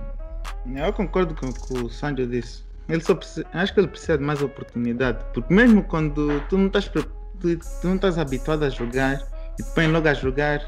Eu 0.75 0.91
concordo 0.91 1.35
com 1.35 1.47
o 1.47 1.53
que 1.53 1.73
o 1.77 1.89
Sanjo 1.89 2.27
disse. 2.27 2.63
Ele 2.89 3.01
só 3.01 3.15
precisa, 3.15 3.45
acho 3.53 3.73
que 3.73 3.79
ele 3.79 3.87
precisa 3.87 4.17
de 4.17 4.23
mais 4.23 4.41
oportunidade. 4.41 5.23
Porque 5.33 5.53
mesmo 5.53 5.83
quando 5.83 6.41
tu 6.49 6.57
não 6.57 6.67
estás, 6.67 6.87
tu, 6.87 7.03
tu 7.03 7.87
não 7.87 7.95
estás 7.95 8.17
habituado 8.17 8.63
a 8.63 8.69
jogar 8.69 9.21
e 9.59 9.63
te 9.63 9.69
põe 9.73 9.87
logo 9.87 10.07
a 10.07 10.13
jogar, 10.13 10.59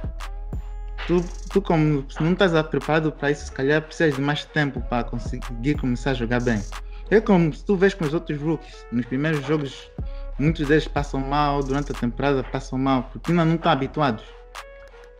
tu, 1.05 1.23
tu 1.49 1.61
como 1.61 2.05
não 2.19 2.33
estás 2.33 2.51
preparado 2.67 3.11
para 3.11 3.31
isso, 3.31 3.45
se 3.45 3.51
calhar 3.51 3.81
precisas 3.81 4.15
de 4.15 4.21
mais 4.21 4.45
tempo 4.45 4.81
para 4.81 5.03
conseguir 5.03 5.75
começar 5.75 6.11
a 6.11 6.13
jogar 6.13 6.41
bem. 6.41 6.61
É 7.09 7.21
como 7.21 7.53
se 7.53 7.63
tu 7.63 7.75
vês 7.75 7.93
com 7.93 8.05
os 8.05 8.13
outros 8.13 8.39
rookies, 8.39 8.85
nos 8.91 9.05
primeiros 9.05 9.45
jogos, 9.45 9.89
muitos 10.37 10.67
deles 10.67 10.87
passam 10.87 11.21
mal, 11.21 11.63
durante 11.63 11.91
a 11.91 11.95
temporada 11.95 12.43
passam 12.43 12.77
mal, 12.77 13.09
porque 13.11 13.31
ainda 13.31 13.45
não 13.45 13.55
estão 13.55 13.71
habituados. 13.71 14.23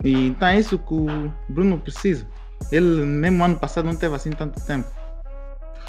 E 0.04 0.28
então 0.28 0.48
é 0.48 0.60
isso 0.60 0.78
que 0.78 0.94
o 0.94 1.34
Bruno 1.50 1.80
precisa. 1.80 2.28
Ele, 2.72 3.06
mesmo 3.06 3.44
ano 3.44 3.58
passado, 3.58 3.86
não 3.86 3.96
teve 3.96 4.16
assim 4.16 4.32
tanto 4.32 4.64
tempo. 4.66 4.88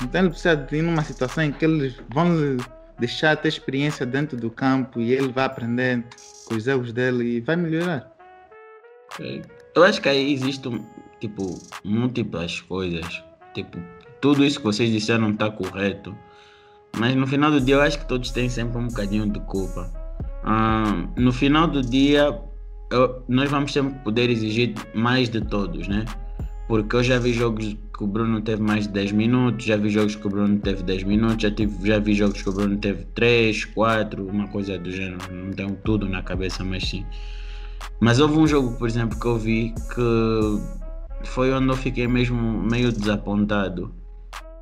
Então 0.03 0.21
ele 0.21 0.31
precisa 0.31 0.57
de 0.57 0.77
ir 0.77 0.83
numa 0.83 1.03
situação 1.03 1.45
em 1.45 1.53
que 1.53 1.65
eles 1.65 2.01
vão 2.15 2.35
lhe 2.35 2.63
deixar 2.99 3.37
ter 3.37 3.49
experiência 3.49 4.07
dentro 4.07 4.37
do 4.37 4.51
campo 4.51 5.01
e 5.01 5.13
ele 5.13 5.33
vai 5.33 5.45
aprender 5.45 6.05
com 6.47 6.55
os 6.55 6.67
erros 6.67 6.93
dele 6.93 7.37
e 7.37 7.41
vai 7.41 7.57
melhorar. 7.57 8.11
Eu 9.75 9.85
acho 9.85 10.01
que 10.01 10.09
aí 10.09 10.33
existem, 10.33 10.85
tipo, 11.21 11.59
múltiplas 11.85 12.61
coisas. 12.61 13.25
Tipo, 13.55 13.79
tudo 14.21 14.45
isso 14.45 14.59
que 14.59 14.65
vocês 14.65 14.91
disseram 14.91 15.31
está 15.31 15.51
correto. 15.51 16.15
Mas 16.97 17.15
no 17.15 17.27
final 17.27 17.51
do 17.51 17.61
dia 17.61 17.77
eu 17.77 17.81
acho 17.81 17.99
que 17.99 18.07
todos 18.07 18.31
têm 18.31 18.49
sempre 18.49 18.79
um 18.79 18.89
bocadinho 18.89 19.29
de 19.31 19.41
culpa. 19.41 19.93
Ah, 20.43 21.07
no 21.17 21.33
final 21.33 21.67
do 21.67 21.83
dia 21.83 22.37
eu, 22.91 23.23
nós 23.29 23.51
vamos 23.51 23.73
sempre 23.73 23.99
poder 24.01 24.31
exigir 24.31 24.75
mais 24.95 25.29
de 25.29 25.41
todos, 25.41 25.87
né? 25.89 26.05
Porque 26.67 26.97
eu 26.97 27.03
já 27.03 27.19
vi 27.19 27.33
jogos 27.33 27.77
que 27.97 28.05
o 28.05 28.07
Bruno 28.07 28.41
teve 28.41 28.63
mais 28.63 28.87
de 28.87 28.93
10 28.93 29.13
minutos, 29.13 29.65
já 29.65 29.77
vi 29.77 29.91
jogos 29.91 30.15
que 30.15 30.27
o 30.27 30.31
Bruno 30.31 30.59
teve 30.59 30.83
10 30.83 31.03
minutos, 31.05 31.43
já, 31.43 31.51
tive, 31.51 31.87
já 31.87 31.99
vi 31.99 32.15
jogos 32.15 32.43
que 32.43 32.49
o 32.49 32.53
Bruno 32.53 32.77
teve 32.77 33.05
3, 33.15 33.65
4, 33.67 34.27
uma 34.27 34.49
coisa 34.49 34.79
do 34.79 34.91
gênero. 34.91 35.19
Não 35.33 35.53
tenho 35.53 35.77
tudo 35.85 36.09
na 36.09 36.23
cabeça, 36.23 36.63
mas 36.65 36.89
sim. 36.89 37.05
Mas 38.01 38.21
houve 38.21 38.39
um 38.39 38.47
jogo, 38.47 38.77
por 38.79 38.89
exemplo, 38.89 39.19
que 39.19 39.27
eu 39.27 39.39
vi 39.39 39.75
que 39.95 41.27
foi 41.27 41.53
onde 41.53 41.69
eu 41.69 41.77
fiquei 41.77 42.07
mesmo 42.07 42.63
meio 42.63 42.93
desapontado. 42.93 43.93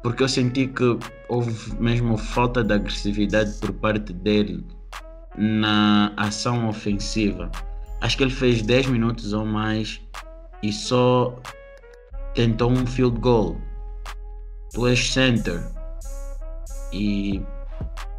Porque 0.06 0.22
eu 0.22 0.28
senti 0.28 0.68
que 0.68 0.96
houve 1.28 1.74
mesmo 1.80 2.16
falta 2.16 2.62
de 2.62 2.72
agressividade 2.72 3.54
por 3.54 3.72
parte 3.72 4.12
dele 4.12 4.64
na 5.36 6.12
ação 6.16 6.68
ofensiva. 6.68 7.50
Acho 8.00 8.16
que 8.16 8.22
ele 8.22 8.30
fez 8.30 8.62
10 8.62 8.86
minutos 8.86 9.32
ou 9.32 9.44
mais 9.44 10.00
e 10.62 10.72
só 10.72 11.36
tentou 12.36 12.70
um 12.70 12.86
field 12.86 13.18
goal. 13.18 13.60
Tu 14.72 14.86
és 14.86 15.12
center 15.12 15.60
e 16.92 17.42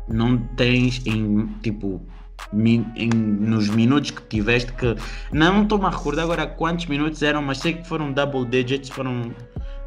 não 0.09 0.39
tens 0.57 1.01
em 1.05 1.47
tipo 1.63 2.05
em, 2.53 3.09
nos 3.09 3.69
minutos 3.69 4.11
que 4.11 4.23
tiveste 4.23 4.73
que 4.73 4.93
não 5.31 5.63
estou-me 5.63 5.85
a 5.85 5.89
recordar 5.89 6.23
agora 6.23 6.47
quantos 6.47 6.85
minutos 6.87 7.23
eram, 7.23 7.41
mas 7.41 7.59
sei 7.59 7.75
que 7.75 7.87
foram 7.87 8.11
double 8.11 8.45
digits, 8.45 8.89
foram 8.89 9.33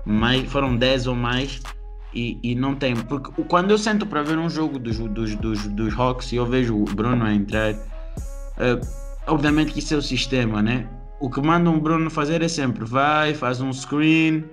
mais, 0.06 0.50
foram 0.50 0.74
10 0.74 1.06
ou 1.06 1.14
mais 1.14 1.60
e, 2.14 2.38
e 2.42 2.54
não 2.54 2.74
tem, 2.74 2.96
porque 2.96 3.30
quando 3.44 3.70
eu 3.70 3.78
sento 3.78 4.06
para 4.06 4.22
ver 4.22 4.38
um 4.38 4.50
jogo 4.50 4.78
dos, 4.78 4.98
dos, 4.98 5.34
dos, 5.36 5.66
dos 5.68 5.98
Hawks 5.98 6.32
e 6.32 6.36
eu 6.36 6.46
vejo 6.46 6.76
o 6.76 6.84
Bruno 6.84 7.30
entrar, 7.30 7.72
uh, 7.74 8.80
obviamente 9.26 9.72
que 9.72 9.78
isso 9.78 9.94
é 9.94 9.96
o 9.96 10.02
sistema, 10.02 10.60
né? 10.60 10.88
o 11.20 11.28
que 11.28 11.40
manda 11.40 11.68
um 11.68 11.78
Bruno 11.78 12.10
fazer 12.10 12.42
é 12.42 12.48
sempre 12.48 12.84
vai, 12.84 13.34
faz 13.34 13.60
um 13.60 13.72
screen 13.72 14.44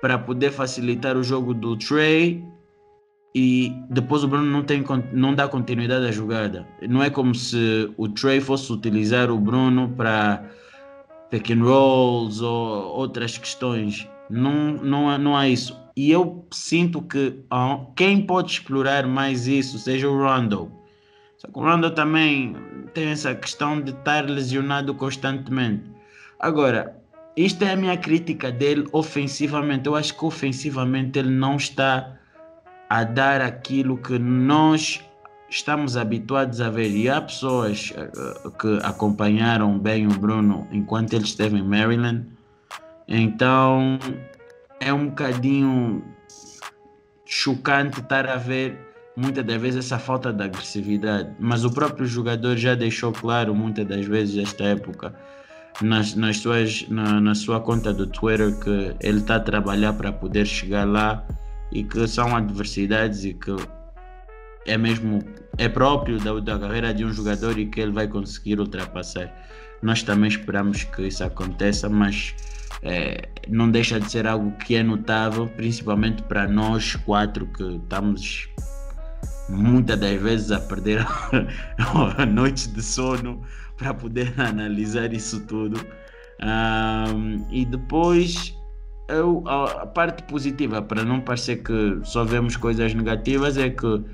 para 0.00 0.18
poder 0.18 0.52
facilitar 0.52 1.16
o 1.16 1.24
jogo 1.24 1.54
do 1.54 1.74
Trey 1.76 2.44
e 3.34 3.72
depois 3.88 4.22
o 4.22 4.28
Bruno 4.28 4.44
não, 4.44 4.62
tem, 4.62 4.84
não 5.12 5.34
dá 5.34 5.48
continuidade 5.48 6.06
à 6.06 6.12
jogada. 6.12 6.66
Não 6.86 7.02
é 7.02 7.08
como 7.08 7.34
se 7.34 7.90
o 7.96 8.08
Trey 8.08 8.40
fosse 8.40 8.70
utilizar 8.70 9.30
o 9.30 9.38
Bruno 9.38 9.88
para 9.96 10.44
pick 11.30 11.50
and 11.50 11.64
rolls 11.64 12.44
ou 12.44 12.94
outras 12.94 13.38
questões. 13.38 14.06
Não, 14.28 14.72
não, 14.74 15.16
não 15.16 15.34
há 15.34 15.48
isso. 15.48 15.80
E 15.96 16.10
eu 16.10 16.46
sinto 16.50 17.02
que 17.02 17.44
quem 17.96 18.24
pode 18.26 18.52
explorar 18.52 19.06
mais 19.06 19.46
isso 19.46 19.78
seja 19.78 20.08
o 20.08 20.16
Rondo. 20.16 20.72
Só 21.36 21.48
que 21.48 21.58
o 21.58 21.62
Rondo 21.62 21.90
também 21.90 22.56
tem 22.94 23.08
essa 23.08 23.34
questão 23.34 23.80
de 23.80 23.90
estar 23.90 24.24
lesionado 24.24 24.94
constantemente. 24.94 25.84
Agora, 26.38 26.96
isto 27.36 27.62
é 27.64 27.72
a 27.72 27.76
minha 27.76 27.96
crítica 27.96 28.50
dele 28.50 28.86
ofensivamente. 28.92 29.86
Eu 29.86 29.94
acho 29.94 30.16
que 30.16 30.24
ofensivamente 30.24 31.18
ele 31.18 31.30
não 31.30 31.56
está 31.56 32.18
a 32.88 33.04
dar 33.04 33.40
aquilo 33.40 33.96
que 33.96 34.18
nós 34.18 35.00
estamos 35.48 35.96
habituados 35.96 36.60
a 36.60 36.70
ver. 36.70 36.90
E 36.90 37.08
há 37.08 37.20
pessoas 37.20 37.92
uh, 37.92 38.50
que 38.52 38.78
acompanharam 38.82 39.78
bem 39.78 40.06
o 40.06 40.10
Bruno 40.10 40.66
enquanto 40.70 41.12
ele 41.12 41.24
esteve 41.24 41.58
em 41.58 41.62
Maryland. 41.62 42.26
Então 43.08 43.98
é 44.84 44.92
um 44.92 45.06
bocadinho 45.06 46.04
chocante 47.24 48.00
estar 48.00 48.26
a 48.26 48.36
ver 48.36 48.76
muitas 49.16 49.44
das 49.44 49.60
vezes 49.60 49.86
essa 49.86 49.98
falta 49.98 50.32
de 50.32 50.42
agressividade. 50.42 51.34
Mas 51.38 51.64
o 51.64 51.70
próprio 51.70 52.06
jogador 52.06 52.56
já 52.56 52.74
deixou 52.74 53.12
claro 53.12 53.54
muitas 53.54 53.86
das 53.86 54.04
vezes 54.06 54.36
esta 54.38 54.64
época 54.64 55.14
nas, 55.80 56.14
nas 56.14 56.38
suas, 56.38 56.86
na, 56.88 57.20
na 57.20 57.34
sua 57.34 57.60
conta 57.60 57.92
do 57.92 58.06
Twitter 58.06 58.58
que 58.58 58.94
ele 59.00 59.18
está 59.18 59.36
a 59.36 59.40
trabalhar 59.40 59.92
para 59.94 60.12
poder 60.12 60.46
chegar 60.46 60.86
lá 60.86 61.24
e 61.70 61.84
que 61.84 62.06
são 62.06 62.36
adversidades 62.36 63.24
e 63.24 63.34
que 63.34 63.54
é 64.66 64.76
mesmo 64.76 65.20
é 65.58 65.68
próprio 65.68 66.18
da, 66.18 66.38
da 66.40 66.58
carreira 66.58 66.92
de 66.92 67.04
um 67.04 67.12
jogador 67.12 67.58
e 67.58 67.66
que 67.66 67.80
ele 67.80 67.92
vai 67.92 68.08
conseguir 68.08 68.58
ultrapassar. 68.58 69.32
Nós 69.82 70.02
também 70.02 70.28
esperamos 70.28 70.84
que 70.84 71.02
isso 71.02 71.24
aconteça, 71.24 71.88
mas 71.88 72.34
é, 72.82 73.28
não 73.48 73.70
deixa 73.70 74.00
de 74.00 74.10
ser 74.10 74.26
algo 74.26 74.50
que 74.58 74.74
é 74.74 74.82
notável, 74.82 75.46
principalmente 75.48 76.22
para 76.22 76.48
nós 76.48 76.96
quatro 76.96 77.46
que 77.46 77.76
estamos 77.76 78.48
muitas 79.48 79.98
das 79.98 80.20
vezes 80.20 80.50
a 80.50 80.60
perder 80.60 81.06
a 82.18 82.26
noite 82.26 82.68
de 82.68 82.82
sono 82.82 83.40
para 83.76 83.94
poder 83.94 84.34
analisar 84.40 85.12
isso 85.12 85.40
tudo. 85.46 85.80
Um, 86.42 87.46
e 87.50 87.64
depois 87.64 88.56
eu, 89.08 89.44
a, 89.46 89.82
a 89.82 89.86
parte 89.86 90.22
positiva, 90.24 90.82
para 90.82 91.04
não 91.04 91.20
parecer 91.20 91.62
que 91.62 92.00
só 92.02 92.24
vemos 92.24 92.56
coisas 92.56 92.94
negativas, 92.94 93.56
é 93.56 93.70
que 93.70 94.04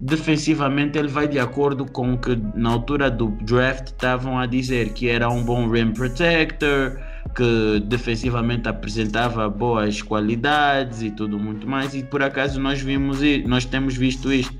defensivamente 0.00 0.98
ele 0.98 1.08
vai 1.08 1.28
de 1.28 1.38
acordo 1.38 1.86
com 1.86 2.14
o 2.14 2.18
que 2.18 2.36
na 2.54 2.70
altura 2.70 3.08
do 3.08 3.28
draft 3.42 3.88
estavam 3.88 4.38
a 4.38 4.46
dizer 4.46 4.92
que 4.92 5.08
era 5.08 5.28
um 5.28 5.44
bom 5.44 5.68
rim 5.68 5.92
protector, 5.92 6.98
que 7.34 7.80
defensivamente 7.86 8.68
apresentava 8.68 9.48
boas 9.48 10.02
qualidades 10.02 11.02
e 11.02 11.10
tudo 11.10 11.38
muito 11.38 11.66
mais 11.66 11.94
e 11.94 12.02
por 12.02 12.22
acaso 12.22 12.60
nós 12.60 12.80
vimos 12.80 13.20
nós 13.46 13.64
temos 13.64 13.96
visto 13.96 14.32
isto 14.32 14.56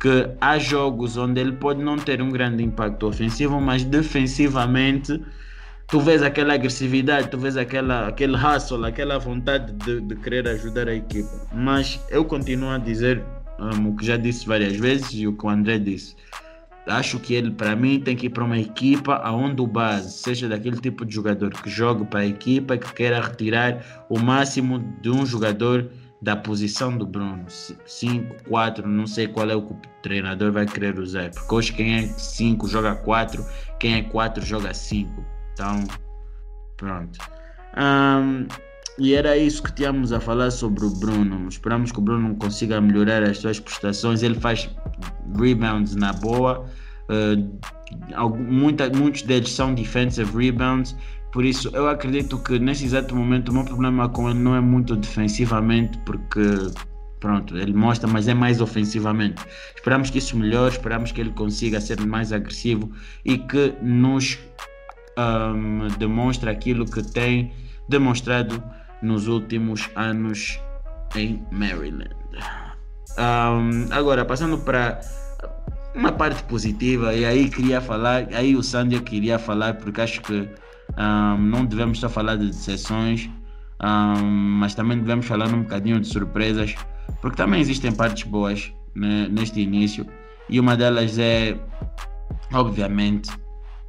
que 0.00 0.28
há 0.40 0.58
jogos 0.58 1.16
onde 1.16 1.40
ele 1.40 1.52
pode 1.52 1.82
não 1.82 1.96
ter 1.96 2.20
um 2.20 2.30
grande 2.30 2.62
impacto 2.62 3.06
ofensivo, 3.06 3.60
mas 3.60 3.84
defensivamente 3.84 5.22
tu 5.88 6.00
vês 6.00 6.22
aquela 6.22 6.54
agressividade, 6.54 7.30
tu 7.30 7.38
vês 7.38 7.56
aquela, 7.56 8.08
aquele 8.08 8.36
hustle, 8.36 8.84
aquela 8.84 9.18
vontade 9.18 9.72
de, 9.72 10.00
de 10.00 10.16
querer 10.16 10.46
ajudar 10.48 10.88
a 10.88 10.94
equipa. 10.94 11.48
Mas 11.52 12.00
eu 12.10 12.24
continuo 12.24 12.70
a 12.70 12.78
dizer 12.78 13.22
um, 13.58 13.88
o 13.88 13.96
que 13.96 14.04
já 14.04 14.16
disse 14.16 14.46
várias 14.46 14.76
vezes 14.76 15.12
e 15.14 15.26
o 15.26 15.32
que 15.32 15.46
o 15.46 15.48
André 15.48 15.78
disse. 15.78 16.14
Acho 16.86 17.18
que 17.18 17.34
ele, 17.34 17.50
para 17.50 17.74
mim, 17.74 18.00
tem 18.00 18.14
que 18.14 18.26
ir 18.26 18.30
para 18.30 18.44
uma 18.44 18.58
equipa 18.58 19.20
onde 19.30 19.60
o 19.60 19.66
base 19.66 20.18
seja 20.18 20.48
daquele 20.48 20.80
tipo 20.80 21.04
de 21.04 21.14
jogador 21.14 21.50
que 21.50 21.68
joga 21.68 22.04
para 22.04 22.20
a 22.20 22.26
equipa, 22.26 22.76
que 22.76 22.92
queira 22.94 23.20
retirar 23.20 24.06
o 24.08 24.18
máximo 24.18 24.78
de 25.00 25.10
um 25.10 25.26
jogador 25.26 25.90
da 26.22 26.36
posição 26.36 26.96
do 26.96 27.04
Bruno. 27.04 27.44
5, 27.48 28.44
4, 28.48 28.88
não 28.88 29.06
sei 29.06 29.26
qual 29.26 29.50
é 29.50 29.54
o 29.56 29.62
que 29.62 29.72
o 29.72 29.80
treinador 30.02 30.52
vai 30.52 30.66
querer 30.66 30.98
usar. 30.98 31.30
Porque 31.30 31.54
hoje 31.54 31.72
quem 31.72 31.94
é 31.96 32.02
5 32.06 32.68
joga 32.68 32.94
4, 32.94 33.44
quem 33.80 33.94
é 33.96 34.02
4 34.02 34.44
joga 34.44 34.72
5. 34.72 35.24
Então, 35.52 35.84
pronto. 36.76 37.18
Um, 37.76 38.46
e 38.98 39.14
era 39.14 39.36
isso 39.36 39.62
que 39.62 39.72
tínhamos 39.72 40.12
a 40.12 40.20
falar 40.20 40.50
sobre 40.50 40.84
o 40.84 40.90
Bruno. 40.90 41.48
Esperamos 41.48 41.92
que 41.92 41.98
o 41.98 42.02
Bruno 42.02 42.34
consiga 42.36 42.80
melhorar 42.80 43.22
as 43.22 43.38
suas 43.38 43.60
prestações. 43.60 44.22
Ele 44.22 44.34
faz 44.34 44.70
rebounds 45.38 45.94
na 45.94 46.12
boa. 46.12 46.64
Uh, 47.08 48.36
muita, 48.36 48.90
muitos 48.90 49.22
deles 49.22 49.52
são 49.52 49.74
defensive 49.74 50.30
rebounds 50.36 50.96
por 51.36 51.44
isso, 51.44 51.70
eu 51.74 51.86
acredito 51.86 52.38
que 52.38 52.58
nesse 52.58 52.86
exato 52.86 53.14
momento 53.14 53.50
o 53.50 53.52
meu 53.52 53.62
problema 53.62 54.08
com 54.08 54.30
ele 54.30 54.38
não 54.38 54.56
é 54.56 54.60
muito 54.60 54.96
defensivamente, 54.96 55.98
porque 55.98 56.40
Pronto, 57.20 57.56
ele 57.56 57.72
mostra, 57.72 58.08
mas 58.08 58.28
é 58.28 58.34
mais 58.34 58.60
ofensivamente. 58.60 59.42
Esperamos 59.74 60.10
que 60.10 60.18
isso 60.18 60.36
melhore, 60.36 60.72
esperamos 60.72 61.12
que 61.12 61.20
ele 61.20 61.30
consiga 61.30 61.80
ser 61.80 62.00
mais 62.06 62.32
agressivo 62.32 62.90
e 63.24 63.36
que 63.36 63.74
nos 63.82 64.38
um, 65.18 65.88
demonstre 65.98 66.48
aquilo 66.48 66.84
que 66.84 67.02
tem 67.02 67.52
demonstrado 67.88 68.62
nos 69.02 69.28
últimos 69.28 69.88
anos 69.94 70.60
em 71.14 71.44
Maryland. 71.50 72.14
Um, 73.18 73.92
agora, 73.92 74.24
passando 74.24 74.58
para 74.58 75.00
uma 75.94 76.12
parte 76.12 76.42
positiva, 76.44 77.14
e 77.14 77.24
aí 77.24 77.48
queria 77.48 77.80
falar, 77.80 78.28
aí 78.34 78.54
o 78.54 78.62
Sandy 78.62 79.00
queria 79.00 79.38
falar, 79.38 79.74
porque 79.74 80.00
acho 80.00 80.20
que 80.20 80.48
um, 80.98 81.38
não 81.38 81.64
devemos 81.64 81.98
só 81.98 82.08
falar 82.08 82.36
de 82.36 82.46
decepções, 82.46 83.30
mas 84.24 84.74
também 84.74 84.98
devemos 84.98 85.26
falar 85.26 85.48
um 85.48 85.62
bocadinho 85.62 86.00
de 86.00 86.08
surpresas 86.08 86.74
porque 87.20 87.36
também 87.36 87.60
existem 87.60 87.92
partes 87.92 88.24
boas 88.24 88.72
né, 88.94 89.28
neste 89.30 89.60
início 89.60 90.06
e 90.48 90.60
uma 90.60 90.76
delas 90.76 91.18
é, 91.18 91.58
obviamente, 92.52 93.30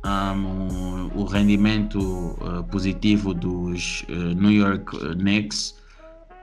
um, 0.08 1.12
o, 1.16 1.26
rendimento 1.26 2.00
uh, 2.00 2.64
positivo 2.72 3.34
dos 3.34 4.06
uh, 4.10 4.34
New 4.36 4.52
York 4.52 4.96
uh, 4.96 5.16
Knicks. 5.16 5.76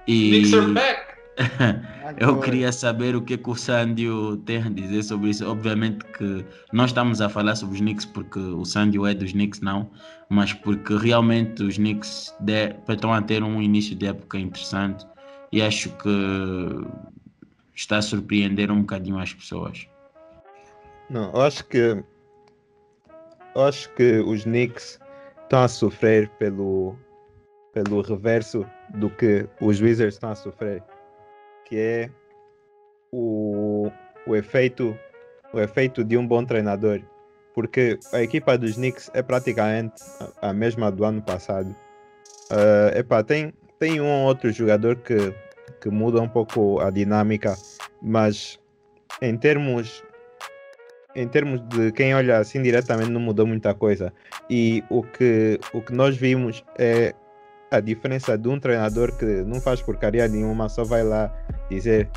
E 0.07 0.31
Knicks 0.31 0.55
are 0.55 0.73
back! 0.73 1.15
eu 2.19 2.39
queria 2.39 2.71
saber 2.71 3.17
o 3.17 3.23
que, 3.23 3.37
que 3.37 3.51
o 3.51 3.57
Sandio 3.57 4.37
tem 4.39 4.63
a 4.63 4.69
dizer 4.69 5.03
sobre 5.03 5.31
isso. 5.31 5.49
Obviamente 5.49 6.05
que 6.17 6.45
nós 6.73 6.91
estamos 6.91 7.21
a 7.21 7.29
falar 7.29 7.57
sobre 7.57 7.75
os 7.75 7.81
Knicks 7.81 8.05
porque 8.05 8.39
o 8.39 8.65
Sandio 8.65 9.07
é 9.07 9.15
dos 9.15 9.33
Knicks, 9.33 9.61
não, 9.61 9.91
mas 10.29 10.53
porque 10.53 10.97
realmente 10.97 11.63
os 11.63 11.77
Knicks 11.77 12.35
de, 12.41 12.75
estão 12.89 13.13
a 13.13 13.21
ter 13.21 13.43
um 13.43 13.61
início 13.61 13.97
de 13.97 14.07
época 14.07 14.39
interessante 14.39 15.07
e 15.51 15.61
acho 15.63 15.89
que 15.91 16.87
está 17.75 17.99
a 17.99 18.03
surpreender 18.03 18.71
um 18.71 18.81
bocadinho 18.81 19.19
as 19.19 19.33
pessoas. 19.33 19.89
Não, 21.11 21.33
eu 21.33 21.41
acho 21.43 21.65
que 21.65 22.03
eu 23.55 23.65
acho 23.65 23.93
que 23.95 24.19
os 24.21 24.45
Knicks 24.45 24.99
estão 25.43 25.63
a 25.63 25.69
sofrer 25.69 26.29
pelo 26.39 26.97
pelo 27.73 28.03
reverso 28.03 28.65
do 28.91 29.11
que 29.11 29.49
os 29.61 29.81
Wizards 29.81 30.15
estão 30.15 30.31
a 30.31 30.35
sofrer, 30.37 30.81
que 31.65 31.77
é 31.77 32.11
o, 33.11 33.91
o 34.27 34.37
efeito 34.37 34.97
o 35.53 35.61
efeito 35.61 36.05
de 36.05 36.17
um 36.17 36.27
bom 36.27 36.45
treinador, 36.45 37.01
porque 37.53 37.99
a 38.13 38.23
equipa 38.23 38.57
dos 38.57 38.75
Knicks 38.75 39.11
é 39.15 39.23
praticamente 39.23 40.03
a 40.41 40.53
mesma 40.53 40.91
do 40.91 41.05
ano 41.05 41.23
passado. 41.23 41.75
Uh, 42.51 42.99
epá, 42.99 43.23
tem, 43.23 43.53
tem 43.79 44.01
um 44.01 44.09
ou 44.09 44.27
outro 44.27 44.53
jogador 44.53 44.97
que 44.97 45.35
que 45.85 45.91
muda 45.91 46.19
um 46.19 46.29
pouco 46.29 46.81
a 46.81 46.89
dinâmica, 46.89 47.55
mas 48.01 48.59
em 49.21 49.37
termos 49.37 50.03
em 51.15 51.29
termos 51.29 51.61
de 51.69 51.93
quem 51.93 52.15
olha 52.15 52.39
assim 52.39 52.63
diretamente 52.63 53.11
não 53.11 53.21
mudou 53.21 53.47
muita 53.47 53.75
coisa. 53.75 54.13
E 54.51 54.83
o 54.91 55.03
que, 55.03 55.59
o 55.73 55.81
que 55.81 55.93
nós 55.93 56.17
vimos 56.17 56.65
é 56.79 57.15
a 57.71 57.81
diferença 57.81 58.37
de 58.37 58.49
um 58.49 58.59
treinador 58.59 59.17
que 59.17 59.25
não 59.25 59.61
faz 59.61 59.81
porcaria 59.81 60.29
nenhuma, 60.29 60.69
só 60.69 60.85
vai 60.85 61.03
lá 61.03 61.33
dizer 61.71 62.09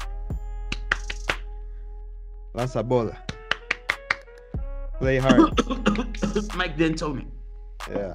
lança 2.53 2.79
a 2.79 2.83
bola. 2.83 3.15
Play 4.99 5.19
hard. 5.19 5.53
Mike 6.57 6.75
D'Antoni. 6.75 7.27
É. 7.89 8.13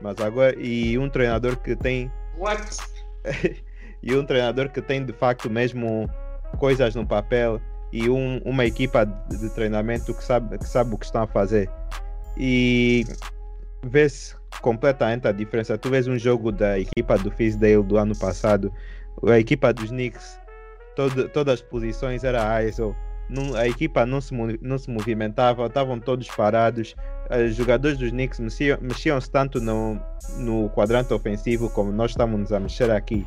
Mas 0.00 0.18
agora 0.20 0.54
e 0.58 0.98
um 0.98 1.08
treinador 1.08 1.56
que 1.56 1.74
tem 1.74 2.12
What? 2.36 2.76
e 4.02 4.14
um 4.14 4.24
treinador 4.24 4.68
que 4.68 4.82
tem 4.82 5.04
de 5.04 5.12
facto 5.12 5.48
mesmo 5.48 6.10
coisas 6.58 6.94
no 6.94 7.06
papel 7.06 7.60
e 7.94 8.10
um, 8.10 8.38
uma 8.44 8.66
equipa 8.66 9.04
de, 9.04 9.48
treinamento 9.50 10.12
que 10.12 10.24
sabe, 10.24 10.58
que 10.58 10.66
sabe 10.66 10.92
o 10.92 10.98
que 10.98 11.06
estão 11.06 11.22
a 11.22 11.26
fazer. 11.28 11.70
E 12.36 13.06
vê-se 13.84 14.34
completamente 14.60 15.28
a 15.28 15.32
diferença. 15.32 15.78
Tu 15.78 15.88
vês 15.88 16.08
um 16.08 16.18
jogo 16.18 16.50
da 16.50 16.76
equipa 16.76 17.16
do 17.16 17.30
Fisdale 17.30 17.84
do 17.84 17.96
ano 17.96 18.18
passado, 18.18 18.72
a 19.24 19.38
equipa 19.38 19.72
dos 19.72 19.90
Knicks, 19.90 20.40
todo, 20.96 21.28
todas 21.28 21.54
as 21.54 21.62
posições 21.62 22.24
era 22.24 22.64
ISO. 22.64 22.96
A 23.56 23.68
equipa 23.68 24.04
não 24.04 24.20
se, 24.20 24.34
não 24.60 24.76
se 24.76 24.90
movimentava, 24.90 25.64
estavam 25.66 26.00
todos 26.00 26.26
parados. 26.26 26.96
Os 27.46 27.54
jogadores 27.54 27.96
dos 27.96 28.10
Knicks 28.10 28.40
mexiam-se 28.40 28.84
mexiam 28.84 29.20
tanto 29.20 29.60
no, 29.60 30.00
no 30.38 30.68
quadrante 30.70 31.14
ofensivo 31.14 31.70
como 31.70 31.92
nós 31.92 32.10
estamos 32.10 32.52
a 32.52 32.58
mexer 32.58 32.90
aqui. 32.90 33.24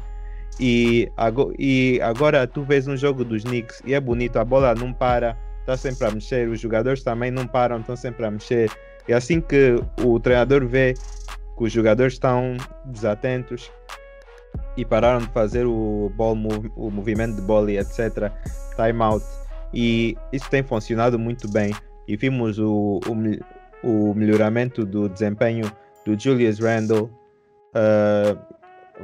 E, 0.60 1.12
e 1.60 1.99
agora 2.01 2.47
tu 2.47 2.64
vês 2.64 2.88
um 2.88 2.97
jogo 2.97 3.24
dos 3.24 3.43
Knicks 3.43 3.82
e 3.86 3.93
é 3.93 3.99
bonito, 3.99 4.38
a 4.38 4.45
bola 4.45 4.74
não 4.74 4.91
para, 4.91 5.38
está 5.60 5.78
sempre 5.78 6.08
a 6.08 6.12
mexer, 6.12 6.49
os 6.49 6.60
jogadores 6.60 7.03
também 7.03 7.30
não 7.30 7.45
param, 7.45 7.80
estão 7.80 7.95
sempre 7.95 8.26
a 8.26 8.32
mexer. 8.32 8.72
E 9.08 9.14
assim 9.14 9.39
que 9.39 9.76
o 10.03 10.20
treinador 10.20 10.66
vê 10.66 10.93
que 11.58 11.64
os 11.64 11.72
jogadores 11.72 12.14
estão 12.14 12.58
desatentos 12.86 13.72
e 14.76 14.86
pararam 14.86 15.20
de 15.20 15.28
fazer 15.28 15.66
o, 15.66 16.12
ball 16.16 16.36
o 16.76 16.91
movimento 16.91 17.36
de 17.36 17.41
bola 17.41 17.72
e 17.72 17.78
etc., 17.78 18.32
time 18.76 19.01
out. 19.01 19.26
E 19.74 20.16
isso 20.32 20.49
tem 20.49 20.64
funcionado 20.64 21.18
muito 21.18 21.49
bem. 21.49 21.74
E 22.08 22.16
vimos 22.16 22.58
o, 22.60 22.99
o, 23.05 24.10
o 24.10 24.14
melhoramento 24.14 24.86
do 24.86 25.10
desempenho 25.10 25.70
do 26.05 26.18
Julius 26.18 26.60
Randle. 26.60 27.10
Uh, 27.76 28.38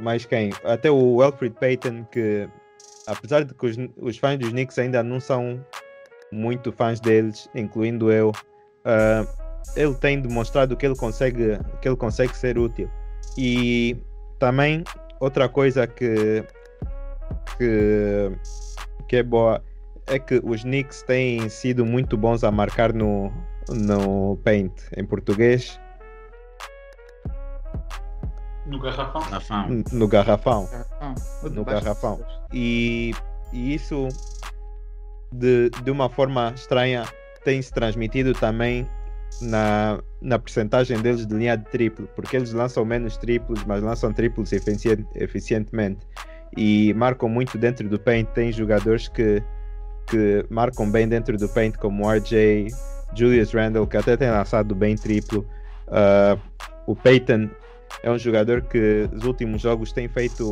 mais 0.00 0.24
quem? 0.24 0.50
Até 0.64 0.90
o 0.90 1.22
Alfred 1.22 1.54
Payton, 1.58 2.04
que 2.04 2.48
apesar 3.06 3.44
de 3.44 3.54
que 3.54 3.66
os, 3.66 3.76
os, 3.96 4.18
fãs 4.18 4.38
dos 4.38 4.50
Knicks 4.50 4.78
ainda 4.78 5.02
não 5.02 5.20
são 5.20 5.64
muito 6.32 6.72
fãs 6.72 7.00
deles, 7.00 7.48
incluindo 7.54 8.10
eu, 8.10 8.30
uh, 8.30 9.26
ele 9.76 9.94
tem 9.94 10.20
demonstrado 10.20 10.76
que 10.76 10.86
ele 10.86 10.96
consegue 10.96 11.58
que 11.80 11.88
ele 11.88 11.96
consegue 11.96 12.36
ser 12.36 12.58
útil. 12.58 12.90
E 13.38 13.96
também 14.38 14.84
outra 15.20 15.48
coisa 15.48 15.86
que 15.86 16.44
que, 17.58 18.30
que 19.08 19.16
é 19.16 19.22
boa 19.22 19.62
é 20.06 20.18
que 20.18 20.40
os 20.44 20.62
Knicks 20.62 21.02
têm 21.02 21.48
sido 21.48 21.84
muito 21.84 22.16
bons 22.16 22.44
a 22.44 22.50
marcar 22.50 22.92
no, 22.92 23.32
no 23.70 24.36
paint 24.44 24.72
em 24.96 25.04
português 25.04 25.80
no 28.66 28.78
garrafão? 28.78 29.22
No 29.92 30.08
garrafão. 30.08 30.68
No 31.42 31.64
garrafão. 31.64 32.20
E, 32.52 33.14
e 33.52 33.74
isso, 33.74 34.08
de, 35.32 35.70
de 35.70 35.90
uma 35.90 36.08
forma 36.08 36.52
estranha, 36.54 37.04
tem 37.44 37.60
se 37.60 37.72
transmitido 37.72 38.32
também 38.32 38.88
na, 39.42 40.00
na 40.22 40.38
percentagem 40.38 41.00
deles 41.00 41.26
de 41.26 41.34
linha 41.34 41.56
de 41.56 41.64
triplo, 41.66 42.08
porque 42.14 42.36
eles 42.36 42.52
lançam 42.52 42.84
menos 42.84 43.16
triplos, 43.16 43.64
mas 43.64 43.82
lançam 43.82 44.12
triplos 44.12 44.52
eficient, 44.52 45.04
eficientemente 45.14 46.06
e 46.56 46.94
marcam 46.94 47.28
muito 47.28 47.58
dentro 47.58 47.88
do 47.88 47.98
paint. 47.98 48.28
Tem 48.30 48.52
jogadores 48.52 49.08
que, 49.08 49.42
que 50.06 50.44
marcam 50.48 50.90
bem 50.90 51.08
dentro 51.08 51.36
do 51.36 51.48
paint, 51.48 51.76
como 51.76 52.06
o 52.06 52.10
RJ, 52.10 52.68
Julius 53.14 53.52
Randle, 53.52 53.86
que 53.86 53.96
até 53.96 54.16
tem 54.16 54.30
lançado 54.30 54.74
bem 54.74 54.96
triplo. 54.96 55.46
Uh, 55.88 56.40
o 56.86 56.96
Peyton 56.96 57.50
é 58.02 58.10
um 58.10 58.18
jogador 58.18 58.62
que 58.62 59.08
nos 59.12 59.24
últimos 59.24 59.62
jogos 59.62 59.92
tem 59.92 60.08
feito, 60.08 60.50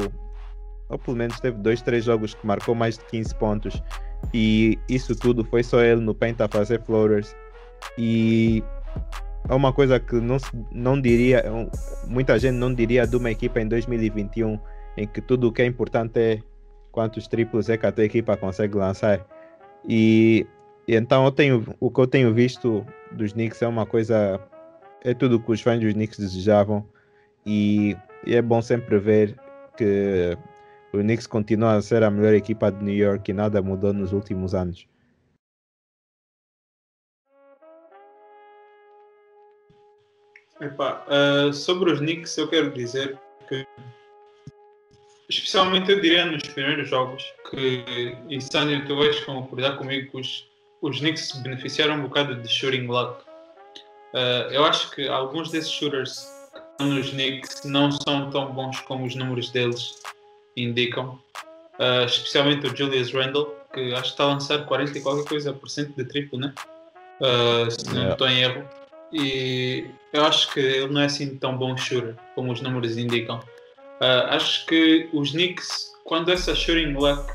ou 0.89 0.99
pelo 0.99 1.17
menos 1.17 1.41
teve 1.41 1.59
dois, 1.59 1.83
três 1.83 2.05
jogos 2.05 2.35
que 2.35 2.47
marcou 2.47 2.75
mais 2.75 2.99
de 2.99 3.05
15 3.07 3.35
pontos. 3.37 3.83
E 4.33 4.79
isso 4.89 5.17
tudo 5.17 5.45
foi 5.45 5.63
só 5.63 5.81
ele 5.83 6.01
no 6.01 6.15
paint 6.15 6.41
a 6.41 6.49
fazer 6.49 6.81
floaters. 6.83 7.35
E 7.99 8.63
é 9.49 9.55
uma 9.55 9.73
coisa 9.73 9.99
que 9.99 10.15
não, 10.17 10.37
não 10.71 11.01
diria, 11.01 11.39
é 11.39 11.51
muita 12.07 12.39
gente 12.39 12.55
não 12.55 12.73
diria 12.73 13.07
de 13.07 13.17
uma 13.17 13.31
equipa 13.31 13.61
em 13.61 13.67
2021, 13.67 14.59
em 14.97 15.07
que 15.07 15.21
tudo 15.21 15.49
o 15.49 15.53
que 15.53 15.63
é 15.63 15.67
importante 15.67 16.19
é 16.19 16.39
quantos 16.93 17.27
triplos 17.27 17.69
é 17.69 17.77
que 17.77 17.87
a 17.87 17.93
tua 17.93 18.05
equipa 18.05 18.37
consegue 18.37 18.77
lançar. 18.77 19.27
E, 19.89 20.47
então 20.87 21.25
eu 21.25 21.33
tenho, 21.33 21.65
o 21.81 21.91
que 21.91 22.01
eu 22.01 22.07
tenho 22.07 22.33
visto 22.33 22.87
dos 23.11 23.33
Knicks 23.33 23.61
é 23.63 23.67
uma 23.67 23.87
coisa, 23.87 24.41
é 25.03 25.13
tudo 25.15 25.41
que 25.41 25.51
os 25.51 25.61
fãs 25.61 25.81
dos 25.81 25.93
Knicks 25.93 26.19
desejavam. 26.19 26.87
E, 27.45 27.97
e 28.27 28.35
é 28.35 28.43
bom 28.43 28.63
sempre 28.63 28.99
ver 28.99 29.37
que 29.77 30.37
o 30.93 30.99
Knicks 30.99 31.27
continua 31.27 31.75
a 31.75 31.83
ser 31.83 32.03
a 32.03 32.11
melhor 32.11 32.35
equipa 32.35 32.71
de 32.71 32.85
New 32.85 32.95
York 32.95 33.31
e 33.31 33.35
nada 33.35 33.63
mudou 33.63 33.93
nos 33.93 34.13
últimos 34.13 34.55
anos. 34.55 34.87
Epa, 40.61 41.05
uh, 41.09 41.53
sobre 41.53 41.91
os 41.91 41.99
Knicks 41.99 42.37
eu 42.39 42.47
quero 42.47 42.71
dizer 42.71 43.19
que 43.49 43.67
especialmente 45.29 45.91
eu 45.91 46.01
diria 46.01 46.25
nos 46.25 46.45
primeiros 46.45 46.89
jogos 46.89 47.25
que 47.51 47.85
e 48.29 48.41
Sandro 48.41 48.87
tu 48.87 48.95
vais 48.97 49.19
concordar 49.25 49.77
comigo 49.77 50.11
que 50.13 50.21
os, 50.21 50.49
os 50.81 51.01
Knicks 51.01 51.33
beneficiaram 51.43 51.97
um 51.97 52.03
bocado 52.03 52.37
de 52.37 52.49
shooting 52.49 52.87
luck 52.87 53.25
uh, 54.15 54.53
eu 54.53 54.65
acho 54.65 54.93
que 54.93 55.09
alguns 55.09 55.51
desses 55.51 55.73
shooters 55.73 56.25
nos 56.85 57.11
Knicks 57.11 57.63
não 57.65 57.91
são 57.91 58.31
tão 58.31 58.53
bons 58.53 58.81
como 58.81 59.05
os 59.05 59.15
números 59.15 59.51
deles 59.51 60.01
indicam. 60.57 61.19
uh, 61.79 62.05
especialmente 62.07 62.67
o 62.67 62.77
Julius 62.77 63.13
Randle, 63.13 63.55
que 63.73 63.93
acho 63.93 64.03
que 64.03 64.09
está 64.09 64.25
a 64.25 64.29
lançar 64.29 64.67
40 64.67 64.99
e 64.99 65.01
qualquer 65.01 65.29
coisa 65.29 65.53
por 65.53 65.69
cento 65.69 65.97
de 65.97 66.05
triplo, 66.05 66.39
né? 66.39 66.55
Uh, 67.21 67.71
se 67.71 67.87
não 67.87 67.95
yeah. 67.95 68.13
estou 68.13 68.29
em 68.29 68.41
erro. 68.41 68.65
E 69.13 69.87
eu 70.13 70.25
acho 70.25 70.53
que 70.53 70.61
ele 70.61 70.89
não 70.93 71.01
é 71.01 71.07
assim 71.07 71.37
tão 71.37 71.57
bom 71.57 71.77
shooter 71.77 72.17
como 72.35 72.53
os 72.53 72.61
números 72.61 72.97
indicam. 72.97 73.39
Uh, 74.01 74.27
acho 74.31 74.67
que 74.67 75.09
os 75.13 75.33
Knicks, 75.33 75.93
quando 76.05 76.31
essa 76.31 76.55
shooting 76.55 76.93
luck 76.95 77.33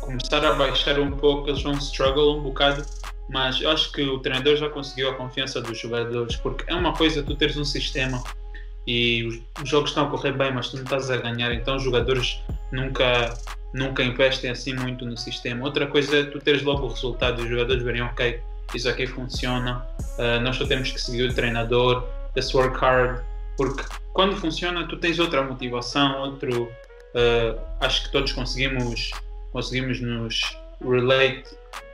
começar 0.00 0.44
a 0.44 0.52
baixar 0.52 0.98
um 1.00 1.10
pouco, 1.10 1.48
eles 1.48 1.62
vão 1.62 1.72
struggle 1.74 2.36
um 2.36 2.42
bocado, 2.42 2.84
mas 3.30 3.60
eu 3.60 3.70
acho 3.70 3.90
que 3.90 4.02
o 4.02 4.18
treinador 4.18 4.56
já 4.56 4.68
conseguiu 4.68 5.10
a 5.10 5.14
confiança 5.14 5.60
dos 5.60 5.78
jogadores, 5.78 6.36
porque 6.36 6.70
é 6.70 6.74
uma 6.74 6.94
coisa 6.94 7.22
tu 7.22 7.34
teres 7.34 7.56
um 7.56 7.64
sistema 7.64 8.22
e 8.86 9.24
os, 9.62 9.68
jogos 9.68 9.90
estão 9.90 10.06
a 10.06 10.10
correr 10.10 10.32
bem, 10.32 10.52
mas 10.52 10.68
tu 10.68 10.76
não 10.76 10.84
estás 10.84 11.10
a 11.10 11.16
ganhar, 11.16 11.52
então 11.52 11.76
os 11.76 11.82
jogadores 11.82 12.40
nunca 12.72 13.34
nunca 13.72 14.04
investem 14.04 14.50
assim 14.50 14.72
muito 14.72 15.04
no 15.04 15.16
sistema. 15.16 15.64
Outra 15.64 15.88
coisa 15.88 16.20
é 16.20 16.24
tu 16.24 16.38
teres 16.38 16.62
logo 16.62 16.86
o 16.86 16.88
resultado 16.88 17.40
e 17.40 17.44
os 17.44 17.50
jogadores 17.50 17.82
verem, 17.82 18.02
ok, 18.02 18.40
isso 18.72 18.88
aqui 18.88 19.04
funciona, 19.04 19.84
uh, 20.16 20.40
nós 20.42 20.56
só 20.56 20.64
temos 20.64 20.92
que 20.92 21.00
seguir 21.00 21.28
o 21.28 21.34
treinador, 21.34 22.06
let's 22.36 22.54
work 22.54 22.76
hard, 22.78 23.20
porque 23.56 23.82
quando 24.12 24.36
funciona 24.36 24.86
tu 24.86 24.96
tens 24.96 25.18
outra 25.18 25.42
motivação, 25.42 26.20
outro, 26.20 26.64
uh, 26.64 27.60
acho 27.80 28.04
que 28.04 28.12
todos 28.12 28.32
conseguimos, 28.32 29.10
conseguimos 29.52 30.00
nos 30.00 30.56
relate 30.80 31.44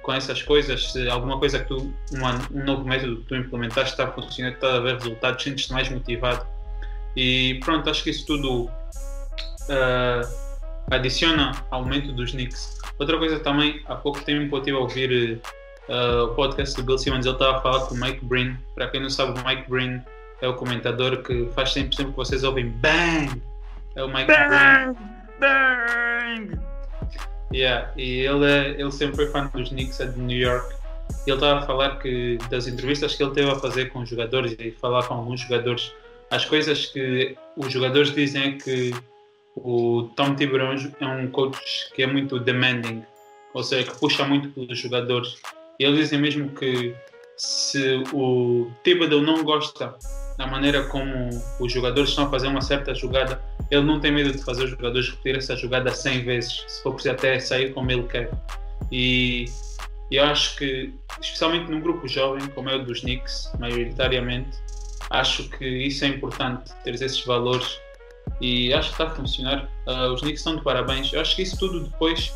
com 0.03 0.13
essas 0.13 0.43
coisas, 0.43 0.93
se 0.93 1.09
alguma 1.09 1.39
coisa 1.39 1.59
que 1.61 1.69
tu, 1.69 1.95
uma, 2.13 2.35
um 2.53 2.65
novo 2.65 2.85
método 2.85 3.17
que 3.19 3.23
tu 3.25 3.37
implementaste 3.37 3.93
está 3.93 4.05
a 4.05 4.13
funcionar, 4.13 4.53
está 4.53 4.77
a 4.77 4.81
ver 4.81 4.95
resultados, 4.97 5.43
sentes-te 5.43 5.73
mais 5.73 5.89
motivado. 5.89 6.47
E 7.17 7.61
pronto, 7.65 7.89
acho 7.91 8.05
que 8.05 8.11
isso 8.11 8.27
tudo 8.27 8.65
uh, 8.65 10.29
adiciona 10.91 11.53
aumento 11.71 12.13
dos 12.13 12.33
Knicks. 12.33 12.79
Outra 12.99 13.19
coisa 13.19 13.41
também, 13.41 13.83
há 13.87 13.95
pouco 13.95 14.23
tempo 14.23 14.55
eu 14.55 14.59
estive 14.59 14.77
a 14.77 14.81
ouvir 14.81 15.41
uh, 15.89 16.25
o 16.25 16.35
podcast 16.35 16.77
do 16.77 16.83
Bill 16.83 16.99
Simmons, 16.99 17.27
ele 17.27 17.35
estava 17.35 17.59
a 17.59 17.61
falar 17.61 17.87
com 17.87 17.95
o 17.95 17.99
Mike 17.99 18.25
Breen. 18.25 18.57
Para 18.75 18.89
quem 18.89 19.01
não 19.01 19.11
sabe, 19.11 19.39
o 19.39 19.45
Mike 19.45 19.69
Breen 19.69 20.03
é 20.41 20.49
o 20.49 20.55
comentador 20.55 21.23
que 21.23 21.49
faz 21.55 21.73
sempre, 21.73 21.97
sempre 21.97 22.13
que 22.13 22.17
vocês 22.17 22.45
ouvem 22.45 22.69
BANG! 22.69 23.43
É 23.97 24.05
o 24.05 24.09
Mike 24.09 24.27
bang, 24.27 24.97
Breen. 25.39 26.49
BANG! 26.49 26.59
Yeah, 27.53 27.91
e 27.97 28.21
ele, 28.21 28.47
é, 28.47 28.81
ele 28.81 28.93
sempre 28.93 29.17
foi 29.17 29.27
fã 29.27 29.51
dos 29.53 29.71
Knicks, 29.71 29.99
é 30.01 30.07
de 30.07 30.21
New 30.21 30.39
York. 30.39 30.75
Ele 31.27 31.35
estava 31.35 31.61
a 31.61 31.63
falar 31.63 31.99
que 31.99 32.39
das 32.49 32.69
entrevistas 32.69 33.17
que 33.17 33.23
ele 33.23 33.33
teve 33.33 33.51
a 33.51 33.57
fazer 33.57 33.87
com 33.87 34.01
os 34.01 34.09
jogadores 34.09 34.55
e 34.59 34.71
falar 34.71 35.03
com 35.05 35.15
alguns 35.15 35.41
jogadores, 35.41 35.93
as 36.31 36.45
coisas 36.45 36.87
que 36.87 37.37
os 37.57 37.73
jogadores 37.73 38.15
dizem 38.15 38.43
é 38.43 38.53
que 38.53 38.95
o 39.57 40.09
Tom 40.17 40.35
Thibodeau 40.35 40.73
é 41.01 41.07
um 41.07 41.31
coach 41.31 41.91
que 41.95 42.03
é 42.03 42.07
muito 42.07 42.39
demanding, 42.39 43.05
ou 43.53 43.63
seja, 43.63 43.91
que 43.91 43.99
puxa 43.99 44.25
muito 44.25 44.49
pelos 44.51 44.79
jogadores. 44.79 45.37
E 45.79 45.85
eles 45.85 45.99
dizem 45.99 46.21
mesmo 46.21 46.51
que 46.51 46.95
se 47.37 48.03
o 48.13 48.71
Thibodeau 48.85 49.21
não 49.21 49.43
gosta 49.43 49.97
da 50.39 50.47
maneira 50.47 50.85
como 50.85 51.29
os 51.59 51.73
jogadores 51.73 52.11
estão 52.11 52.27
a 52.27 52.31
fazer 52.31 52.47
uma 52.47 52.61
certa 52.61 52.95
jogada, 52.95 53.43
ele 53.71 53.83
não 53.83 54.01
tem 54.01 54.13
medo 54.13 54.33
de 54.33 54.43
fazer 54.43 54.65
os 54.65 54.71
jogadores 54.71 55.09
repetir 55.09 55.37
essa 55.37 55.57
jogada 55.57 55.91
100 55.91 56.25
vezes, 56.25 56.65
se 56.67 56.83
for 56.83 56.95
preciso 56.95 57.15
até 57.15 57.39
sair 57.41 57.75
como 57.75 57.91
ele 57.91 58.05
quer. 58.05 58.31
E 58.91 59.47
eu 60.11 60.25
acho 60.25 60.57
que, 60.57 60.93
especialmente 61.21 61.71
num 61.71 61.81
grupo 61.81 62.09
jovem, 62.09 62.47
como 62.49 62.69
é 62.69 62.77
o 62.77 62.85
dos 62.85 63.01
Knicks, 63.01 63.53
maioritariamente, 63.59 64.59
acho 65.11 65.49
que 65.51 65.67
isso 65.67 66.05
é 66.05 66.09
importante, 66.09 66.73
ter 66.85 66.95
esses 66.95 67.25
valores 67.25 67.79
e 68.41 68.73
acho 68.73 68.89
que 68.89 68.95
está 68.95 69.13
a 69.13 69.15
funcionar. 69.15 69.69
Uh, 69.87 70.13
os 70.13 70.21
Knicks 70.21 70.41
estão 70.41 70.57
de 70.57 70.63
parabéns. 70.63 71.13
Eu 71.13 71.21
acho 71.21 71.37
que 71.37 71.43
isso 71.43 71.59
tudo 71.59 71.81
depois 71.81 72.33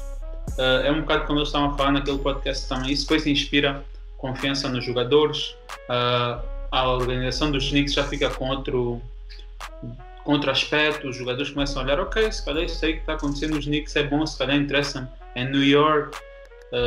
uh, 0.59 0.85
é 0.85 0.91
um 0.91 1.01
bocado 1.01 1.27
como 1.27 1.39
eles 1.39 1.49
estavam 1.49 1.71
a 1.71 1.77
falar 1.77 1.93
naquele 1.93 2.19
podcast 2.19 2.69
também. 2.69 2.93
Isso 2.93 3.05
depois 3.05 3.27
inspira 3.27 3.85
confiança 4.19 4.69
nos 4.69 4.85
jogadores. 4.85 5.57
Uh, 5.89 6.43
a 6.71 6.89
organização 6.89 7.51
dos 7.51 7.69
Knicks 7.71 7.95
já 7.95 8.05
fica 8.05 8.29
com 8.31 8.49
outro, 8.51 9.01
com 10.25 10.33
outro 10.33 10.51
aspecto. 10.51 11.09
Os 11.09 11.17
jogadores 11.17 11.51
começam 11.53 11.81
a 11.81 11.85
olhar: 11.85 12.01
ok, 12.01 12.31
se 12.31 12.45
calhar 12.45 12.65
isso 12.65 12.85
aí 12.85 12.95
que 12.95 13.01
está 13.01 13.15
acontecendo 13.15 13.55
nos 13.55 13.65
Knicks 13.65 13.95
é 13.97 14.03
bom, 14.03 14.27
se 14.27 14.37
calhar 14.37 14.57
interessa-me. 14.57 15.07
É 15.37 15.45
New 15.45 15.65
York, 15.65 16.17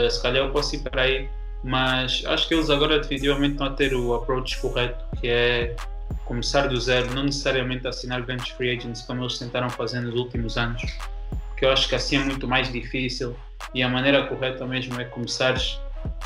se 0.09 0.21
calhar 0.21 0.45
eu 0.45 0.51
posso 0.51 0.75
ir 0.75 0.79
para 0.79 1.01
aí. 1.01 1.29
Mas 1.63 2.23
acho 2.25 2.47
que 2.47 2.53
eles 2.53 2.69
agora 2.69 2.99
definitivamente 2.99 3.53
estão 3.53 3.67
a 3.67 3.71
ter 3.71 3.93
o 3.93 4.13
approach 4.13 4.57
correto, 4.59 5.03
que 5.19 5.27
é 5.27 5.75
começar 6.25 6.67
do 6.67 6.79
zero, 6.79 7.13
não 7.13 7.23
necessariamente 7.23 7.87
assinar 7.87 8.21
grandes 8.21 8.49
free 8.49 8.77
agents 8.77 9.01
como 9.01 9.21
eles 9.23 9.37
tentaram 9.37 9.69
fazer 9.69 10.01
nos 10.01 10.15
últimos 10.15 10.57
anos, 10.57 10.81
que 11.57 11.65
eu 11.65 11.71
acho 11.71 11.87
que 11.87 11.95
assim 11.95 12.17
é 12.17 12.19
muito 12.19 12.47
mais 12.47 12.71
difícil 12.71 13.35
e 13.73 13.81
a 13.81 13.89
maneira 13.89 14.25
correta 14.27 14.65
mesmo 14.65 14.99
é 14.99 15.05
começares 15.05 15.79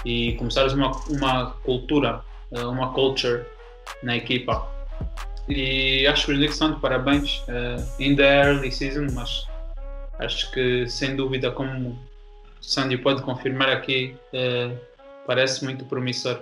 e 0.05 0.33
começares 0.33 0.73
uma, 0.73 0.91
uma 1.07 1.51
cultura, 1.63 2.21
eh, 2.51 2.65
uma 2.65 2.93
culture 2.93 3.43
na 4.03 4.17
equipa. 4.17 4.67
E 5.47 6.05
acho 6.07 6.25
que 6.25 6.31
os 6.33 6.37
Knicks 6.37 6.55
estão 6.55 6.73
de 6.73 6.79
parabéns, 6.79 7.43
ainda 7.99 8.23
é 8.23 8.45
early 8.45 8.71
season, 8.71 9.07
mas 9.11 9.45
acho 10.19 10.51
que 10.51 10.87
sem 10.87 11.15
dúvida, 11.15 11.51
como 11.51 11.97
Sandy 12.61 12.97
pode 12.97 13.23
confirmar 13.23 13.69
aqui, 13.69 14.15
uh, 14.33 14.77
parece 15.25 15.63
muito 15.63 15.85
promissor. 15.85 16.41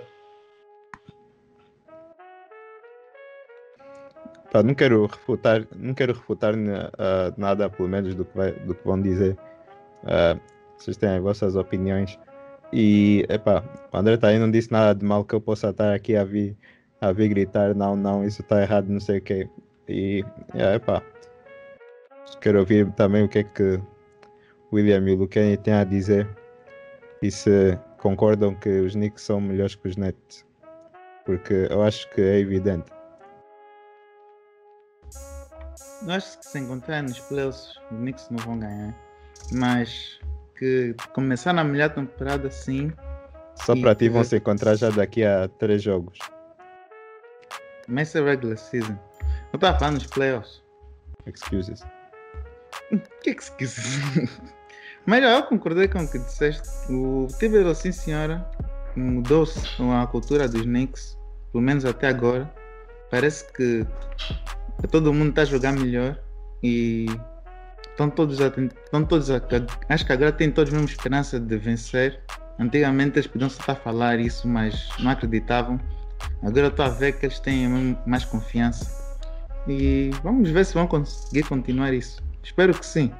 Não 4.64 4.74
quero 4.74 5.06
refutar, 5.06 5.64
não 5.76 5.94
quero 5.94 6.12
refutar 6.12 6.54
uh, 6.54 7.32
nada, 7.36 7.70
pelo 7.70 7.88
menos 7.88 8.14
do 8.16 8.24
que, 8.24 8.36
vai, 8.36 8.52
do 8.52 8.74
que 8.74 8.84
vão 8.84 9.00
dizer. 9.00 9.36
Uh, 10.02 10.40
vocês 10.76 10.96
têm 10.96 11.10
as 11.10 11.22
vossas 11.22 11.54
opiniões. 11.54 12.18
E, 12.72 13.24
epá, 13.28 13.62
o 13.92 13.96
André 13.96 14.16
tá 14.16 14.28
aí 14.28 14.38
não 14.38 14.50
disse 14.50 14.72
nada 14.72 14.98
de 14.98 15.04
mal 15.04 15.24
que 15.24 15.34
eu 15.34 15.40
possa 15.40 15.70
estar 15.70 15.94
aqui 15.94 16.16
a 16.16 16.24
vir, 16.24 16.56
a 17.00 17.12
vir 17.12 17.28
gritar, 17.28 17.74
não, 17.74 17.96
não, 17.96 18.24
isso 18.24 18.42
está 18.42 18.60
errado, 18.62 18.88
não 18.88 19.00
sei 19.00 19.18
o 19.18 19.22
quê. 19.22 19.48
E, 19.88 20.24
é, 20.54 20.74
epá, 20.74 21.02
quero 22.40 22.58
ouvir 22.58 22.90
também 22.92 23.24
o 23.24 23.28
que 23.28 23.40
é 23.40 23.44
que 23.44 23.80
William 24.72 25.08
e 25.08 25.14
o 25.14 25.28
têm 25.28 25.74
a 25.74 25.84
dizer. 25.84 26.28
E 27.22 27.30
se 27.30 27.78
concordam 28.00 28.54
que 28.54 28.68
os 28.80 28.94
Knicks 28.94 29.22
são 29.22 29.40
melhores 29.40 29.74
que 29.74 29.88
os 29.88 29.96
Nets. 29.96 30.44
Porque 31.24 31.68
eu 31.70 31.82
acho 31.82 32.08
que 32.10 32.20
é 32.20 32.38
evidente. 32.38 32.90
Eu 36.02 36.12
acho 36.12 36.38
que 36.38 36.46
se 36.46 36.58
encontrar 36.58 37.02
nos 37.02 37.18
playoffs, 37.20 37.76
os 37.90 37.98
Knicks 37.98 38.28
não 38.30 38.38
vão 38.38 38.58
ganhar. 38.58 38.94
Mas 39.52 40.18
que 40.56 40.94
começar 41.12 41.52
na 41.52 41.62
melhor 41.62 41.90
temporada 41.90 42.50
sim. 42.50 42.92
Só 43.54 43.78
para 43.78 43.94
ti 43.94 44.08
vão 44.08 44.24
se 44.24 44.38
encontrar 44.38 44.76
já 44.76 44.90
daqui 44.90 45.24
a 45.24 45.48
três 45.48 45.82
jogos. 45.82 46.18
Mas 47.86 48.14
é 48.14 48.22
regular 48.22 48.56
season. 48.56 48.98
Eu 49.52 49.56
estava 49.56 49.78
falando 49.78 49.94
nos 49.94 50.06
playoffs. 50.06 50.62
Excuses. 51.26 51.84
Que 53.22 53.30
excuses? 53.30 54.00
Mas 55.06 55.22
eu 55.22 55.42
concordei 55.44 55.88
com 55.88 56.00
o 56.00 56.08
que 56.08 56.18
disseste. 56.18 56.68
O 56.90 57.26
Thibodeau, 57.38 57.74
sim 57.74 57.92
senhora, 57.92 58.46
mudou-se 58.96 59.60
a 59.80 60.06
cultura 60.06 60.48
dos 60.48 60.62
Knicks, 60.62 61.18
pelo 61.52 61.62
menos 61.62 61.84
até 61.84 62.08
agora. 62.08 62.52
Parece 63.10 63.50
que 63.52 63.86
todo 64.90 65.12
mundo 65.12 65.30
está 65.30 65.42
a 65.42 65.46
jogar 65.46 65.72
melhor 65.72 66.18
e 66.62 67.06
todos, 68.08 68.40
a, 68.40 68.46
estão 68.46 69.04
todos 69.04 69.30
a, 69.30 69.40
acho 69.88 70.06
que 70.06 70.12
agora 70.12 70.32
têm 70.32 70.50
todos 70.50 70.72
a 70.72 70.76
mesma 70.76 70.90
esperança 70.90 71.40
de 71.40 71.56
vencer. 71.58 72.20
Antigamente 72.58 73.18
eles 73.18 73.26
podiam 73.26 73.50
só 73.50 73.60
estar 73.60 73.72
a 73.72 73.76
falar 73.76 74.20
isso, 74.20 74.46
mas 74.46 74.88
não 75.00 75.10
acreditavam. 75.10 75.80
Agora 76.42 76.68
estou 76.68 76.84
a 76.84 76.88
ver 76.88 77.12
que 77.18 77.26
eles 77.26 77.40
têm 77.40 77.96
mais 78.06 78.24
confiança. 78.24 79.00
E 79.66 80.10
vamos 80.22 80.50
ver 80.50 80.64
se 80.64 80.74
vão 80.74 80.86
conseguir 80.86 81.42
continuar 81.44 81.92
isso. 81.92 82.22
Espero 82.42 82.72
que 82.74 82.84
sim. 82.84 83.12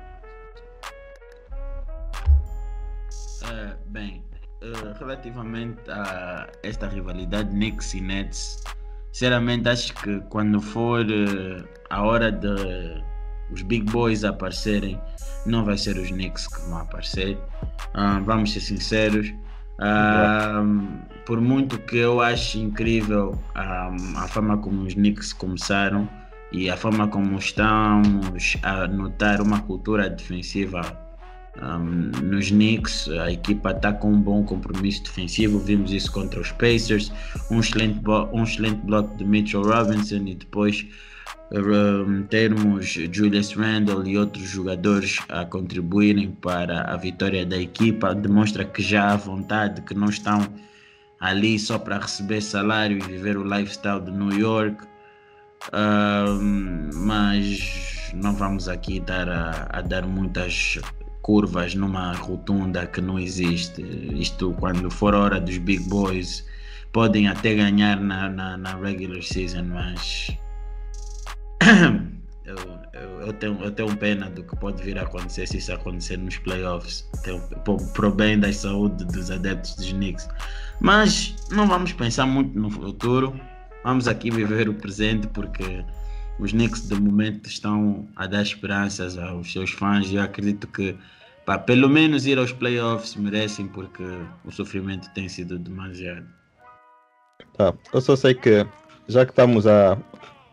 Uh, 4.62 4.98
relativamente 4.98 5.90
a 5.90 6.48
esta 6.62 6.88
rivalidade 6.88 7.50
Knicks 7.50 7.94
e 7.94 8.00
Nets, 8.00 8.62
Sinceramente, 9.12 9.68
acho 9.68 9.92
que 9.94 10.20
quando 10.28 10.60
for 10.60 11.04
uh, 11.04 11.68
a 11.90 12.02
hora 12.02 12.30
de 12.30 13.02
os 13.52 13.62
big 13.62 13.90
boys 13.90 14.22
aparecerem, 14.22 15.00
não 15.44 15.64
vai 15.64 15.76
ser 15.76 15.96
os 15.96 16.10
Knicks 16.10 16.46
que 16.46 16.60
vão 16.68 16.78
aparecer. 16.78 17.36
Uh, 17.94 18.22
vamos 18.24 18.52
ser 18.52 18.60
sinceros. 18.60 19.28
Uh, 19.80 21.00
por 21.26 21.40
muito 21.40 21.78
que 21.78 21.96
eu 21.96 22.20
acho 22.20 22.58
incrível 22.58 23.36
a 23.54 24.28
forma 24.28 24.58
como 24.58 24.82
os 24.82 24.94
Knicks 24.94 25.32
começaram 25.32 26.08
e 26.52 26.70
a 26.70 26.76
forma 26.76 27.08
como 27.08 27.38
estamos 27.38 28.56
a 28.62 28.86
notar 28.86 29.40
uma 29.40 29.60
cultura 29.62 30.08
defensiva 30.08 30.82
um, 31.60 32.10
nos 32.22 32.50
Knicks, 32.50 33.08
a 33.08 33.32
equipa 33.32 33.72
está 33.72 33.92
com 33.92 34.12
um 34.12 34.20
bom 34.20 34.44
compromisso 34.44 35.02
defensivo. 35.02 35.58
Vimos 35.58 35.92
isso 35.92 36.10
contra 36.12 36.40
os 36.40 36.52
Pacers, 36.52 37.12
um 37.50 37.60
excelente, 37.60 38.00
um 38.32 38.42
excelente 38.42 38.80
bloco 38.84 39.16
de 39.16 39.24
Mitchell 39.24 39.62
Robinson 39.62 40.26
e 40.26 40.34
depois 40.34 40.86
um, 41.52 42.22
termos 42.24 42.86
Julius 42.86 43.52
Randle 43.52 44.06
e 44.06 44.16
outros 44.16 44.48
jogadores 44.48 45.18
a 45.28 45.44
contribuírem 45.44 46.30
para 46.30 46.82
a 46.82 46.96
vitória 46.96 47.44
da 47.44 47.58
equipa, 47.58 48.14
demonstra 48.14 48.64
que 48.64 48.82
já 48.82 49.12
há 49.12 49.16
vontade, 49.16 49.82
que 49.82 49.94
não 49.94 50.08
estão 50.08 50.46
ali 51.18 51.58
só 51.58 51.78
para 51.78 51.98
receber 51.98 52.40
salário 52.40 52.96
e 52.98 53.00
viver 53.00 53.36
o 53.36 53.44
lifestyle 53.44 54.00
de 54.00 54.10
New 54.10 54.38
York. 54.38 54.88
Um, 55.74 56.88
mas 56.94 58.12
não 58.14 58.34
vamos 58.34 58.66
aqui 58.68 58.98
dar 58.98 59.28
a, 59.28 59.66
a, 59.70 59.80
dar 59.82 60.06
muitas 60.06 60.78
curvas 61.22 61.74
numa 61.74 62.12
rotunda 62.14 62.86
que 62.86 63.00
não 63.00 63.18
existe. 63.18 63.82
Isto 64.14 64.54
quando 64.58 64.90
for 64.90 65.14
hora 65.14 65.40
dos 65.40 65.58
big 65.58 65.88
boys 65.88 66.44
podem 66.92 67.28
até 67.28 67.54
ganhar 67.54 68.00
na, 68.00 68.28
na, 68.28 68.56
na 68.56 68.76
regular 68.76 69.22
season, 69.22 69.64
mas 69.64 70.36
eu, 72.44 72.56
eu, 72.92 73.20
eu, 73.26 73.32
tenho, 73.34 73.62
eu 73.62 73.70
tenho 73.70 73.96
pena 73.96 74.28
do 74.30 74.42
que 74.42 74.56
pode 74.56 74.82
vir 74.82 74.98
a 74.98 75.02
acontecer 75.02 75.46
se 75.46 75.58
isso 75.58 75.72
acontecer 75.72 76.16
nos 76.16 76.36
playoffs. 76.38 77.08
Tenho, 77.22 77.40
pro 77.92 78.10
bem 78.10 78.38
da 78.38 78.52
saúde 78.52 79.04
dos 79.04 79.30
adeptos 79.30 79.76
dos 79.76 79.92
Knicks. 79.92 80.28
Mas 80.80 81.34
não 81.50 81.68
vamos 81.68 81.92
pensar 81.92 82.26
muito 82.26 82.58
no 82.58 82.70
futuro. 82.70 83.38
Vamos 83.84 84.08
aqui 84.08 84.30
viver 84.30 84.68
o 84.68 84.74
presente 84.74 85.26
porque 85.28 85.84
os 86.40 86.52
Knicks 86.52 86.88
de 86.88 86.94
momento 87.00 87.46
estão 87.48 88.08
a 88.16 88.26
dar 88.26 88.42
esperanças 88.42 89.18
aos 89.18 89.52
seus 89.52 89.70
fãs 89.70 90.10
e 90.10 90.16
eu 90.16 90.22
acredito 90.22 90.66
que 90.66 90.96
para 91.44 91.58
pelo 91.58 91.88
menos 91.88 92.26
ir 92.26 92.38
aos 92.38 92.52
playoffs 92.52 93.14
merecem 93.14 93.68
porque 93.68 94.04
o 94.44 94.50
sofrimento 94.50 95.12
tem 95.14 95.28
sido 95.28 95.58
demasiado. 95.58 96.26
Tá, 97.56 97.74
eu 97.92 98.00
só 98.00 98.16
sei 98.16 98.34
que 98.34 98.66
já 99.08 99.24
que 99.24 99.32
estamos 99.32 99.66
a, 99.66 99.98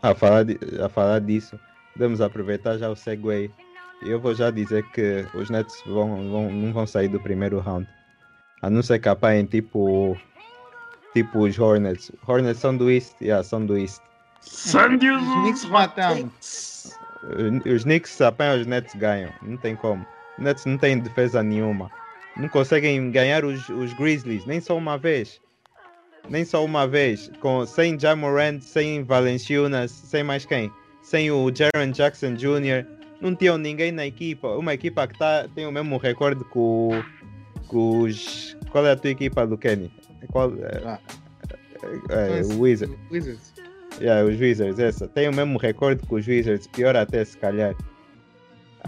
a, 0.02 0.14
falar, 0.14 0.44
de, 0.44 0.58
a 0.82 0.88
falar 0.88 1.20
disso, 1.20 1.58
podemos 1.92 2.20
aproveitar 2.20 2.76
já 2.76 2.90
o 2.90 2.96
segue. 2.96 3.50
Eu 4.02 4.20
vou 4.20 4.34
já 4.34 4.50
dizer 4.50 4.84
que 4.90 5.26
os 5.34 5.50
Nets 5.50 5.82
vão, 5.86 6.30
vão, 6.30 6.52
não 6.52 6.72
vão 6.72 6.86
sair 6.86 7.08
do 7.08 7.20
primeiro 7.20 7.58
round. 7.60 7.88
A 8.62 8.68
não 8.68 8.82
ser 8.82 8.98
capaz 8.98 9.40
em 9.40 9.46
tipo 9.46 10.16
tipo 11.12 11.40
os 11.40 11.58
Hornets. 11.58 12.12
Hornets 12.26 12.60
são 12.60 12.76
do 12.76 12.90
East, 12.90 13.14
yeah, 13.20 13.42
são 13.42 13.64
do 13.64 13.76
East. 13.76 14.02
Sandy 14.40 15.10
os 15.10 15.22
Knicks 15.22 15.64
matam. 15.66 16.30
Os 17.66 17.84
Knicks 17.84 18.20
apanham, 18.20 18.60
os 18.60 18.66
Nets 18.66 18.94
ganham. 18.94 19.32
Não 19.42 19.56
tem 19.56 19.76
como. 19.76 20.06
Os 20.38 20.44
Nets 20.44 20.64
não 20.64 20.78
têm 20.78 20.98
defesa 20.98 21.42
nenhuma. 21.42 21.90
Não 22.36 22.48
conseguem 22.48 23.10
ganhar 23.10 23.44
os, 23.44 23.68
os 23.68 23.92
Grizzlies, 23.94 24.46
nem 24.46 24.60
só 24.60 24.76
uma 24.76 24.96
vez. 24.96 25.40
Nem 26.28 26.44
só 26.44 26.64
uma 26.64 26.86
vez. 26.86 27.30
Com, 27.40 27.66
sem 27.66 27.98
Jamorant, 27.98 28.60
sem 28.60 29.02
Valenciunas, 29.02 29.90
sem 29.90 30.22
mais 30.22 30.44
quem? 30.44 30.70
Sem 31.02 31.30
o 31.30 31.50
Jaron 31.52 31.90
Jackson 31.90 32.34
Jr. 32.34 32.86
Não 33.20 33.34
tinham 33.34 33.58
ninguém 33.58 33.90
na 33.90 34.06
equipa. 34.06 34.48
Uma 34.56 34.74
equipa 34.74 35.06
que 35.08 35.18
tá, 35.18 35.48
tem 35.54 35.66
o 35.66 35.72
mesmo 35.72 35.96
recorde 35.96 36.44
com, 36.44 37.02
com 37.66 38.00
os. 38.02 38.56
Qual 38.70 38.86
é 38.86 38.92
a 38.92 38.96
tua 38.96 39.10
equipa 39.10 39.46
do 39.46 39.58
Kenny? 39.58 39.90
Qual, 40.30 40.52
é, 40.56 40.82
ah. 40.84 41.00
é, 42.10 42.38
é, 42.38 42.42
o 42.42 42.60
Wizard. 42.60 42.96
Wizards. 43.10 43.57
Yeah, 44.00 44.24
os 44.24 44.40
Wizards, 44.40 44.78
essa. 44.78 45.08
Tem 45.08 45.28
o 45.28 45.34
mesmo 45.34 45.58
recorde 45.58 46.02
que 46.06 46.14
os 46.14 46.26
Wizards, 46.26 46.66
pior 46.68 46.96
até 46.96 47.24
se 47.24 47.36
calhar. 47.36 47.74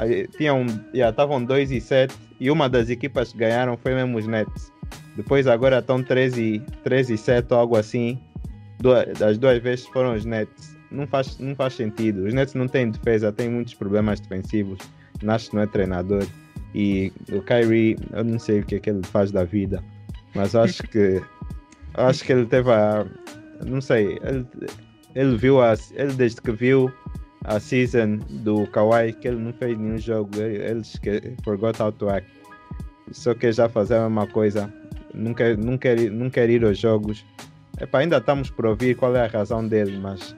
Estavam 0.08 0.66
yeah, 0.94 1.46
2 1.46 1.70
e 1.72 1.80
7 1.80 2.14
e 2.38 2.50
uma 2.50 2.68
das 2.68 2.88
equipas 2.88 3.32
que 3.32 3.38
ganharam 3.38 3.76
foi 3.76 3.94
mesmo 3.94 4.16
os 4.18 4.26
Nets. 4.26 4.72
Depois 5.16 5.46
agora 5.46 5.80
estão 5.80 6.02
13, 6.02 6.62
13 6.84 7.14
e 7.14 7.18
7 7.18 7.52
ou 7.52 7.58
algo 7.58 7.76
assim. 7.76 8.18
Duas, 8.78 9.20
as 9.20 9.36
duas 9.36 9.58
vezes 9.62 9.86
foram 9.86 10.14
os 10.14 10.24
Nets. 10.24 10.76
Não 10.90 11.06
faz, 11.06 11.38
não 11.38 11.54
faz 11.54 11.74
sentido. 11.74 12.24
Os 12.24 12.32
Nets 12.32 12.54
não 12.54 12.66
têm 12.66 12.90
defesa, 12.90 13.32
têm 13.32 13.50
muitos 13.50 13.74
problemas 13.74 14.20
defensivos. 14.20 14.78
Nash 15.22 15.50
não 15.52 15.62
é 15.62 15.66
treinador. 15.66 16.26
E 16.74 17.12
o 17.32 17.42
Kyrie, 17.42 17.96
eu 18.12 18.24
não 18.24 18.38
sei 18.38 18.60
o 18.60 18.64
que, 18.64 18.76
é 18.76 18.78
que 18.78 18.90
ele 18.90 19.04
faz 19.04 19.30
da 19.30 19.44
vida. 19.44 19.82
Mas 20.34 20.54
acho 20.54 20.82
que 20.84 21.20
acho 21.94 22.24
que 22.24 22.32
ele 22.32 22.46
teve 22.46 22.70
a. 22.70 23.06
Não 23.66 23.80
sei, 23.80 24.18
ele, 24.22 24.46
ele 25.14 25.36
viu 25.36 25.60
a. 25.60 25.74
Ele 25.92 26.12
desde 26.14 26.40
que 26.40 26.52
viu 26.52 26.92
a 27.44 27.58
season 27.58 28.18
do 28.28 28.66
Kawhi 28.68 29.12
que 29.14 29.28
ele 29.28 29.38
não 29.38 29.52
fez 29.52 29.78
nenhum 29.78 29.98
jogo, 29.98 30.30
ele, 30.36 30.62
ele 30.62 30.82
forgot 31.42 31.78
how 31.80 31.90
to 31.92 32.08
act. 32.08 32.30
Só 33.12 33.34
quer 33.34 33.52
já 33.52 33.68
fazer 33.68 33.96
a 33.96 34.02
mesma 34.02 34.26
coisa. 34.26 34.72
Não 35.14 35.34
quer, 35.34 35.56
não 35.58 35.76
quer, 35.76 36.10
não 36.10 36.30
quer 36.30 36.48
ir 36.50 36.64
aos 36.64 36.78
jogos. 36.78 37.24
Epa, 37.80 37.98
ainda 37.98 38.18
estamos 38.18 38.50
por 38.50 38.66
ouvir 38.66 38.94
qual 38.94 39.16
é 39.16 39.24
a 39.24 39.26
razão 39.26 39.66
dele, 39.66 39.98
mas 39.98 40.36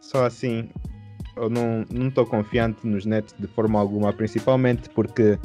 só 0.00 0.24
assim 0.26 0.68
eu 1.36 1.48
não 1.48 1.84
estou 2.08 2.26
confiante 2.26 2.86
nos 2.86 3.06
Nets 3.06 3.34
de 3.38 3.46
forma 3.46 3.78
alguma, 3.78 4.12
principalmente 4.12 4.88
porque 4.90 5.38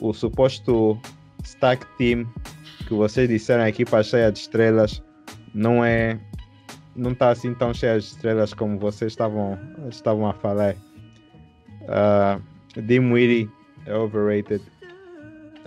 o 0.00 0.12
suposto 0.12 0.98
stack 1.42 1.86
team 1.96 2.26
que 2.86 2.94
vocês 2.94 3.28
disseram 3.28 3.64
a 3.64 3.68
equipa 3.68 4.02
cheia 4.02 4.30
de 4.30 4.40
estrelas 4.40 5.02
não 5.54 5.84
é 5.84 6.18
não 6.96 7.12
está 7.12 7.30
assim 7.30 7.54
tão 7.54 7.72
cheia 7.74 7.98
de 7.98 8.04
estrelas 8.04 8.54
como 8.54 8.78
vocês 8.78 9.12
estavam 9.12 9.58
estavam 9.88 10.26
a 10.26 10.32
falar 10.32 10.74
uh, 11.82 12.42
Dimwitty 12.80 13.50
é 13.86 13.94
overrated 13.94 14.62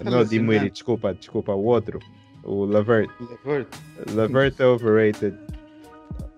não 0.03 0.23
Dimwitty 0.23 0.69
desculpa 0.69 1.13
desculpa 1.13 1.53
o 1.53 1.63
outro 1.63 1.99
o 2.43 2.65
Levert 2.65 3.09
Levert, 3.45 3.67
Levert 4.13 4.59
é 4.59 4.65
overrated 4.65 5.37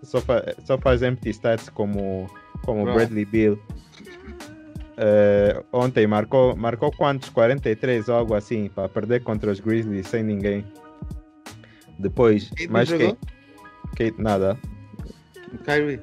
só, 0.04 0.20
fa 0.20 0.44
só 0.66 0.78
faz 0.78 1.02
empty 1.02 1.30
stats 1.30 1.70
como 1.70 2.28
como 2.64 2.84
Bradley 2.86 3.26
Bill 3.26 3.60
Uh, 5.02 5.66
ontem 5.72 6.06
marcou, 6.06 6.56
marcou 6.56 6.92
quantos? 6.92 7.30
43 7.30 8.08
ou 8.08 8.16
algo 8.16 8.36
assim 8.36 8.70
para 8.70 8.88
perder 8.88 9.24
contra 9.24 9.50
os 9.50 9.60
Grizzlies 9.60 10.06
sem 10.08 10.22
ninguém. 10.22 10.64
Depois, 11.98 12.52
mais 12.70 12.92
quem? 12.92 13.18
quem? 13.96 14.14
Nada. 14.20 14.60
Kyrie. 15.58 16.00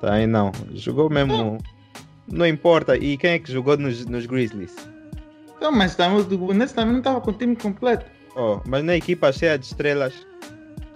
Tá 0.00 0.14
aí 0.14 0.26
não. 0.26 0.52
Jogou 0.74 1.10
mesmo. 1.10 1.58
Não 2.26 2.46
importa. 2.46 2.96
E 2.96 3.16
quem 3.16 3.32
é 3.32 3.38
que 3.38 3.50
jogou 3.52 3.76
nos, 3.76 4.04
nos 4.06 4.26
Grizzlies? 4.26 4.74
Não, 5.60 5.72
mas 5.72 5.92
estamos, 5.92 6.26
nesse 6.54 6.74
também 6.74 6.92
não 6.92 6.98
estava 6.98 7.20
com 7.20 7.30
o 7.30 7.34
time 7.34 7.56
completo. 7.56 8.06
Oh, 8.36 8.60
mas 8.66 8.84
na 8.84 8.96
equipa 8.96 9.32
cheia 9.32 9.56
de 9.56 9.64
estrelas 9.64 10.26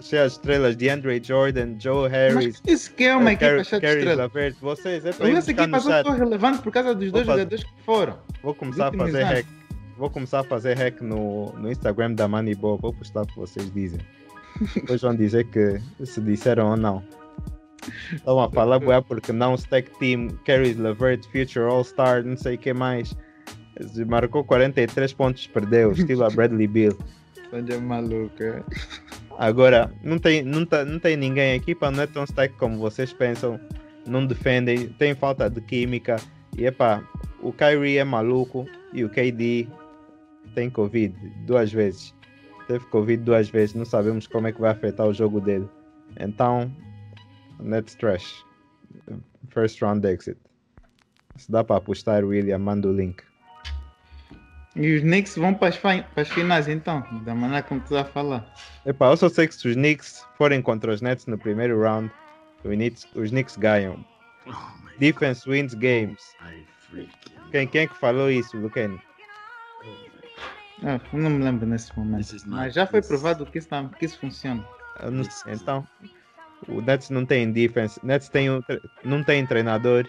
cheia 0.01 0.25
de 0.25 0.31
estrelas 0.31 0.77
de 0.77 0.89
Andre 0.89 1.21
Jordan, 1.23 1.75
Joe 1.79 2.09
Harris. 2.09 2.61
Mas 2.65 2.73
isso 2.73 2.93
que 2.93 3.05
é 3.05 3.15
uma 3.15 3.33
equipa 3.33 3.63
cheia 3.63 3.79
de 3.79 3.87
estrelas. 3.87 4.17
Lavert, 4.17 4.55
vocês, 4.61 5.05
é 5.05 5.13
para 5.13 5.29
Essa 5.29 5.51
equipa 5.51 5.79
só 5.79 6.03
foi 6.03 6.17
relevante 6.17 6.61
por 6.61 6.71
causa 6.71 6.95
dos 6.95 7.11
dois 7.11 7.25
fazer, 7.25 7.39
jogadores 7.39 7.63
que 7.63 7.83
foram. 7.83 8.17
Vou 8.41 8.53
começar 8.53 8.87
a 8.87 8.93
fazer 8.93 9.23
hack. 9.23 9.45
Vou 9.97 10.09
começar 10.09 10.39
a 10.39 10.43
fazer 10.43 10.77
hack 10.77 11.01
no, 11.01 11.51
no 11.53 11.71
Instagram 11.71 12.13
da 12.13 12.27
Moneyball. 12.27 12.77
Vou 12.77 12.93
postar 12.93 13.23
o 13.23 13.27
que 13.27 13.35
vocês 13.35 13.71
dizem. 13.73 13.99
Depois 14.75 15.01
vão 15.01 15.15
dizer 15.15 15.45
que 15.45 15.79
se 16.05 16.21
disseram 16.21 16.71
ou 16.71 16.77
não. 16.77 17.03
Estão 18.13 18.39
a 18.39 18.49
falar 18.49 18.79
porque 19.01 19.31
não 19.31 19.55
Stack 19.55 19.91
Team, 19.99 20.29
Carries 20.45 20.77
Lavert, 20.77 21.23
Future 21.25 21.65
All-Star, 21.65 22.23
não 22.23 22.37
sei 22.37 22.55
o 22.55 22.57
que 22.57 22.73
mais. 22.73 23.15
Marcou 24.07 24.43
43 24.43 25.13
pontos, 25.13 25.47
perdeu, 25.47 25.91
estilo 25.91 26.25
a 26.25 26.29
Bradley 26.31 26.67
Bill. 26.67 26.97
Onde 27.51 27.75
maluco, 27.77 28.43
é? 28.43 28.63
Agora, 29.37 29.91
não 30.03 30.19
tem, 30.19 30.43
não, 30.43 30.65
tá, 30.65 30.83
não 30.83 30.99
tem 30.99 31.15
ninguém 31.15 31.55
aqui 31.55 31.73
para 31.73 31.91
não 31.91 32.03
é 32.03 32.07
tão 32.07 32.23
stack 32.25 32.53
como 32.55 32.77
vocês 32.77 33.13
pensam. 33.13 33.59
Não 34.05 34.25
defendem, 34.25 34.89
tem 34.89 35.15
falta 35.15 35.49
de 35.49 35.61
química. 35.61 36.17
E 36.57 36.65
epá, 36.65 37.01
o 37.41 37.53
Kyrie 37.53 37.97
é 37.97 38.03
maluco 38.03 38.67
e 38.93 39.03
o 39.03 39.09
KD 39.09 39.67
tem 40.53 40.69
Covid 40.69 41.15
duas 41.45 41.71
vezes. 41.71 42.13
Teve 42.67 42.85
Covid 42.87 43.23
duas 43.23 43.49
vezes, 43.49 43.75
não 43.75 43.85
sabemos 43.85 44.27
como 44.27 44.47
é 44.47 44.51
que 44.51 44.59
vai 44.59 44.71
afetar 44.71 45.07
o 45.07 45.13
jogo 45.13 45.39
dele. 45.39 45.67
Então, 46.19 46.71
net 47.59 47.95
trash. 47.97 48.45
First 49.49 49.81
round 49.81 50.05
exit. 50.07 50.37
Se 51.37 51.51
dá 51.51 51.63
para 51.63 51.77
apostar, 51.77 52.23
William, 52.25 52.59
manda 52.59 52.87
o 52.87 52.93
link. 52.93 53.23
E 54.75 54.95
os 54.95 55.01
Knicks 55.01 55.35
vão 55.35 55.53
para 55.53 55.69
as, 55.69 55.77
para 55.77 56.05
as 56.15 56.29
finais 56.29 56.67
então, 56.67 57.03
da 57.23 57.33
maneira 57.33 57.63
como 57.63 57.81
tu 57.81 57.97
a 57.97 58.05
falar. 58.05 58.53
Epá, 58.85 59.07
eu 59.07 59.17
só 59.17 59.27
sei 59.27 59.47
que 59.47 59.55
se 59.55 59.67
os 59.67 59.75
Knicks 59.75 60.25
forem 60.37 60.61
contra 60.61 60.91
os 60.91 61.01
Nets 61.01 61.25
no 61.25 61.37
primeiro 61.37 61.81
round, 61.81 62.11
os 62.63 62.71
Knicks, 62.71 63.07
os 63.15 63.29
Knicks 63.29 63.57
ganham. 63.57 64.03
Oh 64.47 64.51
Defense 64.99 65.45
God. 65.45 65.53
wins 65.53 65.73
games. 65.73 66.35
Quem, 67.51 67.67
quem 67.67 67.81
é 67.81 67.87
que 67.87 67.97
falou 67.97 68.29
isso, 68.29 68.57
Luquene? 68.57 68.99
Ah, 70.83 70.99
não 71.11 71.29
me 71.29 71.43
lembro 71.43 71.65
nesse 71.65 71.97
momento. 71.97 72.35
Mas 72.45 72.73
já 72.73 72.85
foi 72.85 73.01
provado 73.01 73.45
que 73.45 73.57
isso, 73.57 73.69
que 73.97 74.05
isso 74.05 74.19
funciona. 74.19 74.65
Não, 75.11 75.23
então, 75.47 75.87
o 76.67 76.81
Nets 76.81 77.09
não 77.09 77.25
tem 77.25 77.51
defense. 77.51 77.99
Nets 78.03 78.29
tem, 78.29 78.47
não 79.03 79.23
tem 79.23 79.45
treinador. 79.45 80.05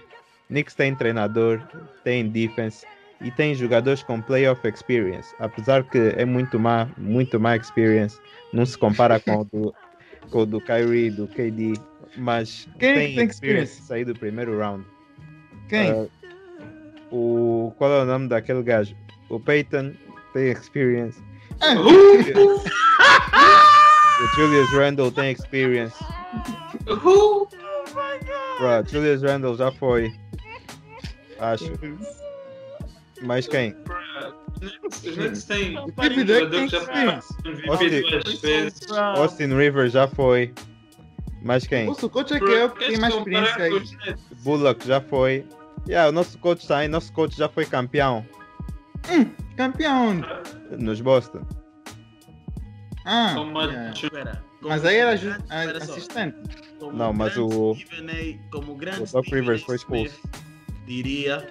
Knicks 0.48 0.74
tem 0.74 0.94
treinador, 0.94 1.62
tem 2.02 2.28
defense 2.28 2.84
e 3.20 3.30
tem 3.30 3.54
jogadores 3.54 4.02
com 4.02 4.20
playoff 4.20 4.66
experience, 4.66 5.34
apesar 5.38 5.84
que 5.84 6.12
é 6.16 6.24
muito 6.24 6.58
má, 6.58 6.88
muito 6.98 7.38
má 7.38 7.56
experience, 7.56 8.18
não 8.52 8.66
se 8.66 8.76
compara 8.76 9.20
com 9.20 9.40
o 9.40 9.44
do, 9.44 9.74
com 10.30 10.38
o 10.40 10.46
do 10.46 10.60
Kyrie, 10.60 11.10
do 11.10 11.28
KD. 11.28 11.74
mas 12.16 12.68
Quem 12.78 12.94
tem, 12.94 13.14
tem 13.14 13.26
experience 13.26 13.82
sair 13.82 14.04
do 14.04 14.14
primeiro 14.14 14.58
round. 14.58 14.84
Quem? 15.68 15.90
Ah, 15.90 16.06
o, 17.12 17.72
qual 17.78 17.92
é 17.92 18.02
o 18.02 18.06
nome 18.06 18.26
daquele 18.28 18.62
gajo? 18.62 18.96
O 19.28 19.38
Peyton 19.38 19.92
tem 20.32 20.50
experience. 20.50 21.22
Ah, 21.60 21.74
O 24.22 24.26
Julius 24.36 24.70
Randle 24.72 25.10
tem 25.10 25.32
experience. 25.32 25.96
Who? 26.86 27.48
Bro, 28.58 28.86
Julius 28.88 29.22
Randle 29.22 29.56
já 29.56 29.72
foi. 29.72 30.12
Acho. 31.38 31.72
Mas 33.22 33.46
quem? 33.48 33.74
Os 35.04 35.16
Nets 35.16 35.44
têm 35.44 35.76
Austin- 35.76 35.94
Rivers 39.56 39.92
já 39.92 40.06
foi. 40.08 40.52
Mas 41.42 41.66
quem? 41.66 41.88
O 41.88 41.94
coach 42.10 42.34
é 42.34 42.38
que 42.38 42.54
é 42.54 42.64
o 42.66 42.70
que 42.70 42.86
tem 42.88 42.98
mais 42.98 43.14
experiência 43.14 43.64
aí. 43.64 43.82
Bullock 44.42 44.86
já 44.86 45.00
foi. 45.00 45.46
Yeah, 45.88 46.10
o 46.10 46.12
nosso 46.12 46.36
coach 46.38 46.60
está 46.60 46.78
aí. 46.78 46.88
Nosso 46.88 47.10
coach 47.14 47.34
já 47.36 47.48
foi 47.48 47.64
campeão 47.64 48.24
Campeão. 49.56 50.20
nos 50.78 51.00
Boston. 51.00 51.40
Ah, 53.04 53.32
Como 53.34 53.60
yeah. 53.62 53.94
Mas 54.60 54.84
aí 54.84 54.96
era 54.96 55.16
ju- 55.16 55.30
a- 55.48 55.64
Espera 55.64 55.84
só. 55.84 55.92
assistente. 55.92 56.36
Como 56.78 56.92
Não, 56.96 57.12
mas 57.12 57.36
o- 57.36 57.72
A- 57.72 58.50
como 58.50 58.74
grande 58.74 59.02
o 59.02 59.06
Doc 59.06 59.26
Rivers 59.28 59.62
foi 59.62 59.76
expulso. 59.76 60.20
Diria. 60.86 61.46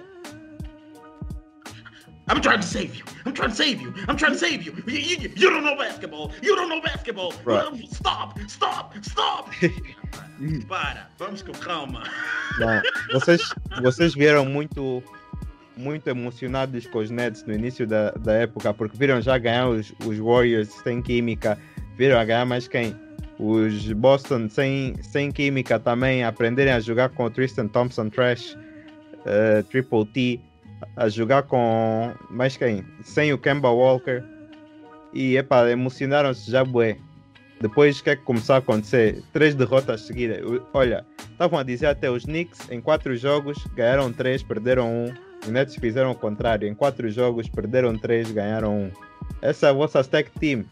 I'm 2.28 2.40
trying 2.40 2.60
to 2.60 2.66
save 2.66 2.96
you. 2.96 3.04
I'm 3.26 3.32
trying 3.32 3.50
to 3.50 3.56
save 3.56 3.82
you. 3.82 3.92
I'm 4.08 4.16
trying 4.16 4.32
to 4.34 4.38
save 4.38 4.62
you. 4.64 4.72
You, 4.86 4.98
you, 4.98 5.32
you 5.34 5.50
don't 5.50 5.64
know 5.64 5.76
basketball. 5.76 6.30
You 6.42 6.54
don't 6.54 6.68
know 6.68 6.80
basketball. 6.80 7.32
Right. 7.44 7.88
Stop. 7.92 8.38
Stop. 8.46 8.94
Stop. 9.02 9.50
Para. 10.68 11.10
Vamos 11.18 11.42
com 11.42 11.50
calma. 11.52 12.04
Não, 12.60 12.80
vocês, 13.12 13.42
vocês 13.82 14.14
vieram 14.14 14.44
muito, 14.44 15.02
muito 15.80 16.08
emocionados 16.08 16.86
com 16.86 16.98
os 16.98 17.10
Nets 17.10 17.44
no 17.44 17.54
início 17.54 17.86
da, 17.86 18.10
da 18.12 18.34
época, 18.34 18.72
porque 18.74 18.96
viram 18.96 19.20
já 19.20 19.38
ganhar 19.38 19.68
os, 19.68 19.92
os 20.04 20.18
Warriors 20.18 20.68
sem 20.68 21.00
química, 21.02 21.58
viram 21.96 22.18
a 22.18 22.24
ganhar 22.24 22.44
mais 22.44 22.68
quem? 22.68 22.94
Os 23.38 23.90
Boston 23.92 24.48
sem, 24.48 24.94
sem 25.02 25.32
química 25.32 25.78
também, 25.78 26.22
aprenderem 26.22 26.72
a 26.72 26.80
jogar 26.80 27.08
com 27.08 27.24
o 27.24 27.30
Tristan 27.30 27.66
Thompson 27.68 28.10
Trash, 28.10 28.56
eh, 29.24 29.62
Triple 29.70 30.04
T, 30.06 30.40
a 30.96 31.08
jogar 31.08 31.44
com 31.44 32.12
mais 32.30 32.56
quem? 32.56 32.84
Sem 33.02 33.32
o 33.32 33.38
Kemba 33.38 33.70
Walker. 33.70 34.22
E 35.12 35.36
epa, 35.36 35.68
emocionaram-se 35.70 36.50
já 36.50 36.64
bué. 36.64 36.96
Depois 37.60 37.98
o 37.98 38.04
que 38.04 38.10
é 38.10 38.16
que 38.16 38.22
começou 38.22 38.54
a 38.54 38.58
acontecer? 38.58 39.22
Três 39.32 39.54
derrotas 39.54 40.02
seguidas. 40.02 40.40
Olha, 40.72 41.04
estavam 41.30 41.58
a 41.58 41.62
dizer 41.62 41.86
até 41.86 42.10
os 42.10 42.24
Knicks 42.24 42.70
em 42.70 42.80
quatro 42.80 43.14
jogos 43.16 43.58
ganharam 43.74 44.12
três, 44.12 44.42
perderam 44.42 44.88
um. 44.90 45.29
Os 45.42 45.48
Nets 45.48 45.74
fizeram 45.76 46.10
o 46.10 46.14
contrário. 46.14 46.68
Em 46.68 46.74
quatro 46.74 47.10
jogos 47.10 47.48
perderam 47.48 47.96
três, 47.98 48.30
ganharam 48.30 48.76
um. 48.76 48.90
Essa 49.42 49.66
é 49.66 49.70
a 49.70 49.72
vossa 49.72 50.00
stack 50.00 50.30
team. 50.38 50.64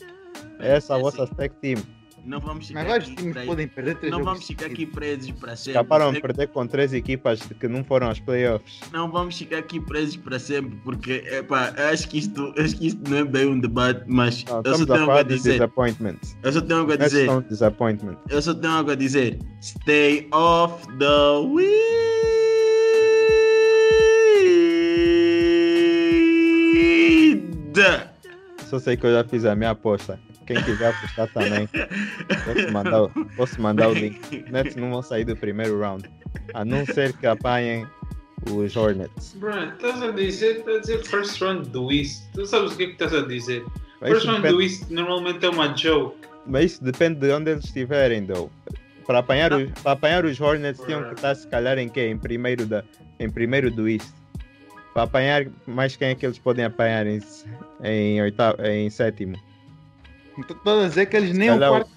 Essa 0.59 0.95
é 0.95 0.97
a 0.97 1.01
vossa 1.01 1.25
stack 1.25 1.55
team. 1.57 1.83
Não 2.25 2.41
vamos 2.41 2.66
ficar 2.66 2.85
Mas 2.85 3.05
aqui 3.05 3.14
times 3.14 3.47
podem 3.47 3.66
perder 3.69 3.95
três 3.97 4.12
Não 4.12 4.23
vamos 4.23 4.47
ficar 4.47 4.66
aqui 4.66 4.85
presos 4.85 5.31
para 5.31 5.57
sempre. 5.57 5.79
Acabaram 5.79 6.12
de 6.12 6.21
perder 6.21 6.49
com 6.49 6.66
três 6.66 6.93
equipas 6.93 7.41
que 7.41 7.66
não 7.66 7.83
foram 7.83 8.09
aos 8.09 8.21
playoffs. 8.21 8.81
Não 8.93 9.11
vamos 9.11 9.39
ficar 9.39 9.59
aqui 9.59 9.81
presos 9.81 10.16
para 10.19 10.39
sempre, 10.39 10.77
porque 10.85 11.25
epá, 11.31 11.73
eu 11.77 11.87
acho 11.87 12.07
que 12.09 12.19
isto, 12.19 12.53
eu 12.55 12.64
acho 12.64 12.77
que 12.77 12.89
isto 12.89 13.09
não 13.11 13.19
é 13.19 13.25
bem 13.25 13.47
um 13.47 13.59
debate, 13.59 14.03
mas 14.07 14.45
Não, 14.45 14.59
eu 14.59 14.77
só 14.77 14.83
estamos 14.83 14.91
a 14.91 14.95
tenho 14.95 15.01
algo 15.11 15.19
a 15.19 15.23
dizer. 15.23 15.53
disappointments. 15.53 16.37
Eu 16.43 16.53
só 16.53 16.61
tenho 16.61 16.81
algo 16.81 16.93
a 16.93 16.97
dizer. 16.97 17.43
disappointment. 17.49 18.16
Eu 18.29 18.43
só 18.43 18.55
tenho 18.55 18.73
algo 18.75 18.91
a 18.91 18.95
dizer. 18.95 19.39
Stay 19.62 20.29
off 20.33 20.87
the 20.99 22.18
weed. 27.79 28.09
Só 28.66 28.79
sei 28.79 28.97
que 28.97 29.07
eu 29.07 29.12
já 29.12 29.24
fiz 29.24 29.45
a 29.45 29.55
minha 29.55 29.70
aposta. 29.70 30.18
Quem 30.47 30.62
quiser 30.62 30.89
apostar 30.95 31.29
também, 31.33 31.68
posso 31.68 32.72
mandar, 32.72 33.03
o- 33.03 33.09
posso 33.37 33.61
mandar 33.61 33.89
o 33.89 33.93
link. 33.95 34.45
Nets 34.51 34.76
não 34.76 34.91
vão 34.91 35.03
sair 35.03 35.24
do 35.24 35.37
primeiro 35.37 35.79
round. 35.79 36.09
A 36.55 36.64
não 36.64 36.85
ser 36.87 37.12
que 37.12 37.26
apanhem 37.26 37.87
os 38.51 38.74
Hornets. 38.76 39.35
Bro, 39.39 39.51
estás 39.74 40.03
a 40.03 40.11
dizer, 40.11 40.59
estás 40.59 40.76
a 40.76 40.81
dizer 40.81 41.05
first 41.05 41.41
round 41.43 41.68
do 41.68 41.93
East. 41.93 42.22
Tu 42.33 42.47
sabes 42.47 42.72
o 42.72 42.76
que 42.76 42.83
é 42.85 42.87
que 42.87 42.93
estás 42.93 43.12
a 43.14 43.26
dizer? 43.26 43.64
Mas 44.01 44.11
First 44.11 44.26
round 44.26 44.41
do 44.41 44.47
depende, 44.59 44.64
East 44.64 44.91
normalmente 44.91 45.45
é 45.45 45.51
uma 45.51 45.68
joke. 45.76 46.16
mas 46.47 46.64
isso 46.72 46.85
depende 46.85 47.20
de 47.20 47.31
onde 47.33 47.51
eles 47.51 47.64
estiverem, 47.64 48.24
though. 48.24 48.51
Para 49.07 49.18
apanhar, 49.20 49.53
os, 49.53 49.70
para 49.83 49.93
apanhar 49.93 50.24
os 50.24 50.41
Hornets, 50.41 50.81
tinham 50.85 51.03
que 51.09 51.14
estar 51.14 51.35
se 51.35 51.47
calhar 51.49 51.79
em 51.79 51.89
quê? 51.89 52.07
Em 52.09 52.16
primeiro, 52.18 52.64
da, 52.66 52.83
em 53.18 53.29
primeiro 53.29 53.70
do 53.70 53.89
East. 53.89 54.09
Para 54.99 55.05
apanhar, 55.05 55.47
mais 55.65 55.95
quem 55.95 56.09
é 56.09 56.15
que 56.17 56.27
eles 56.27 56.41
podem 56.41 56.65
apanhar 56.65 57.07
em, 57.07 57.21
em, 57.85 58.21
oitavo, 58.21 58.61
em 58.67 58.91
sétimo? 58.91 59.37
Então, 60.37 60.57
Estou 60.57 60.81
a 60.85 60.89
dizer 60.89 61.07
que 61.07 61.17
eles 61.17 61.33
nem 61.39 61.51
o 61.51 61.53
calhar 61.53 61.71
o- 61.71 61.75
quarto. 61.77 61.91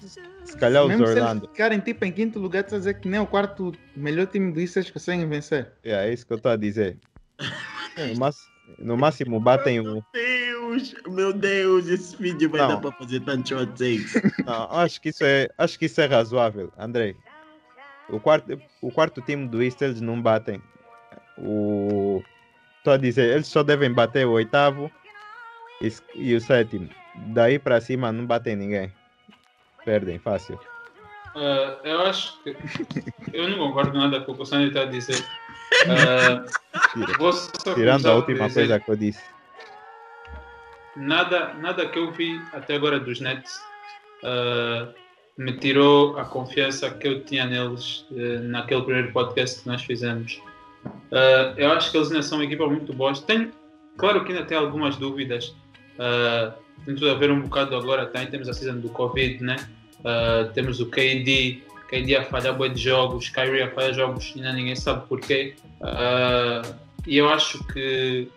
Se 0.44 0.56
calhar 0.56 0.82
os 0.84 0.88
Mesmo 0.88 1.06
se 1.06 1.12
eles 1.12 1.22
Orlando. 1.24 1.48
ficarem 1.48 1.80
tipo 1.80 2.04
em 2.04 2.12
quinto 2.12 2.38
lugar, 2.38 2.60
estou 2.60 2.76
a 2.76 2.78
dizer 2.78 2.94
que 3.00 3.08
nem 3.08 3.18
o 3.18 3.26
quarto 3.26 3.72
melhor 3.96 4.28
time 4.28 4.52
do 4.52 4.60
East 4.60 4.76
eles 4.76 4.88
conseguem 4.92 5.28
vencer. 5.28 5.72
É, 5.82 5.90
é 6.08 6.12
isso 6.12 6.24
que 6.24 6.32
eu 6.32 6.36
estou 6.36 6.52
a 6.52 6.56
dizer. 6.56 6.96
No 7.98 8.14
máximo, 8.20 8.50
no 8.78 8.96
máximo 8.96 9.40
batem 9.40 9.80
o. 9.80 9.84
Meu 9.94 10.04
Deus, 10.12 10.94
meu 11.08 11.32
Deus, 11.32 11.88
esse 11.88 12.16
vídeo 12.16 12.48
vai 12.50 12.60
Não. 12.60 12.68
dar 12.68 12.76
para 12.76 12.92
fazer 12.92 13.18
tantos 13.22 13.50
hot 13.50 13.66
takes. 13.72 14.14
Não, 14.46 14.70
acho 14.78 15.00
que 15.00 15.08
isso 15.08 15.24
é, 15.24 15.48
acho 15.58 15.76
que 15.76 15.86
isso 15.86 16.00
é 16.00 16.06
razoável, 16.06 16.72
Andrei. 16.78 17.16
O 18.08 18.20
quarto, 18.20 18.56
o 18.80 18.92
quarto 18.92 19.20
time 19.22 19.48
do 19.48 19.60
East 19.60 19.82
eles 19.82 20.00
não 20.00 20.22
batem. 20.22 20.62
O 21.36 22.22
estou 22.82 22.92
a 22.92 22.96
dizer, 22.96 23.30
eles 23.30 23.46
só 23.46 23.62
devem 23.62 23.92
bater 23.92 24.26
o 24.26 24.32
oitavo 24.32 24.90
e, 25.80 25.92
e 26.16 26.34
o 26.34 26.40
sétimo. 26.40 26.88
Daí 27.28 27.58
para 27.58 27.80
cima 27.80 28.10
não 28.10 28.26
batem 28.26 28.56
ninguém. 28.56 28.92
Perdem 29.84 30.18
fácil. 30.18 30.58
Ah, 31.34 31.78
eu 31.84 32.02
acho 32.02 32.42
que. 32.42 32.56
Eu 33.32 33.48
não 33.48 33.56
concordo 33.56 33.96
nada 33.96 34.20
com 34.20 34.32
o 34.32 34.34
que 34.34 34.42
o 34.42 34.44
Sandy 34.44 34.68
está 34.68 34.82
a 34.82 34.84
dizer. 34.84 35.24
Só 37.64 37.74
Tirando 37.74 38.06
a 38.06 38.14
última 38.16 38.46
dizer, 38.46 38.60
coisa 38.60 38.80
que 38.80 38.90
eu 38.90 38.96
disse. 38.96 39.22
Nada, 40.96 41.54
nada 41.54 41.88
que 41.88 41.98
eu 41.98 42.12
vi 42.12 42.38
até 42.52 42.74
agora 42.74 43.00
dos 43.00 43.20
Nets 43.20 43.58
ah, 44.22 44.88
me 45.38 45.56
tirou 45.58 46.18
a 46.18 46.24
confiança 46.26 46.90
que 46.90 47.08
eu 47.08 47.24
tinha 47.24 47.46
neles 47.46 48.04
naquele 48.10 48.82
primeiro 48.82 49.12
podcast 49.12 49.62
que 49.62 49.68
nós 49.68 49.82
fizemos. 49.82 50.42
Ah, 51.10 51.54
eu 51.56 51.70
acho 51.72 51.90
que 51.90 51.96
eles 51.96 52.10
ainda 52.10 52.22
são 52.22 52.38
uma 52.38 52.44
equipa 52.44 52.66
muito 52.66 52.92
boa. 52.92 53.12
Tem, 53.14 53.50
claro 53.96 54.24
que 54.24 54.32
ainda 54.32 54.44
tem 54.44 54.56
algumas 54.56 54.96
dúvidas. 54.96 55.54
Ah, 55.98 56.54
tem 56.84 56.94
tudo 56.94 57.10
a 57.10 57.14
ver 57.14 57.30
um 57.30 57.40
bocado 57.42 57.76
agora. 57.76 58.06
Também 58.06 58.28
temos 58.28 58.48
a 58.48 58.52
season 58.52 58.80
do 58.80 58.88
Covid, 58.88 59.42
né? 59.42 59.56
Ah, 60.04 60.50
temos 60.54 60.80
o 60.80 60.86
KD, 60.86 61.62
KD 61.88 62.16
a 62.16 62.24
falhar 62.24 62.56
boa 62.56 62.68
de 62.68 62.80
jogos, 62.80 63.28
Kyrie 63.28 63.62
a 63.62 63.70
falhar 63.70 63.94
jogos, 63.94 64.32
ainda 64.36 64.52
ninguém 64.52 64.76
sabe 64.76 65.06
porquê. 65.06 65.54
Ah, 65.82 66.62
e 67.06 67.16
eu 67.16 67.28
acho 67.28 67.62
que 67.68 68.28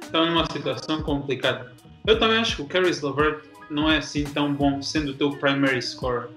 estão 0.00 0.26
numa 0.26 0.46
situação 0.50 1.02
complicada. 1.02 1.72
Eu 2.06 2.18
também 2.18 2.38
acho 2.38 2.56
que 2.56 2.62
o 2.62 2.66
Caris 2.66 3.02
LeVert 3.02 3.42
não 3.68 3.90
é 3.90 3.98
assim 3.98 4.24
tão 4.24 4.54
bom 4.54 4.80
sendo 4.80 5.10
o 5.10 5.14
teu 5.14 5.30
primary 5.32 5.82
scorer. 5.82 6.28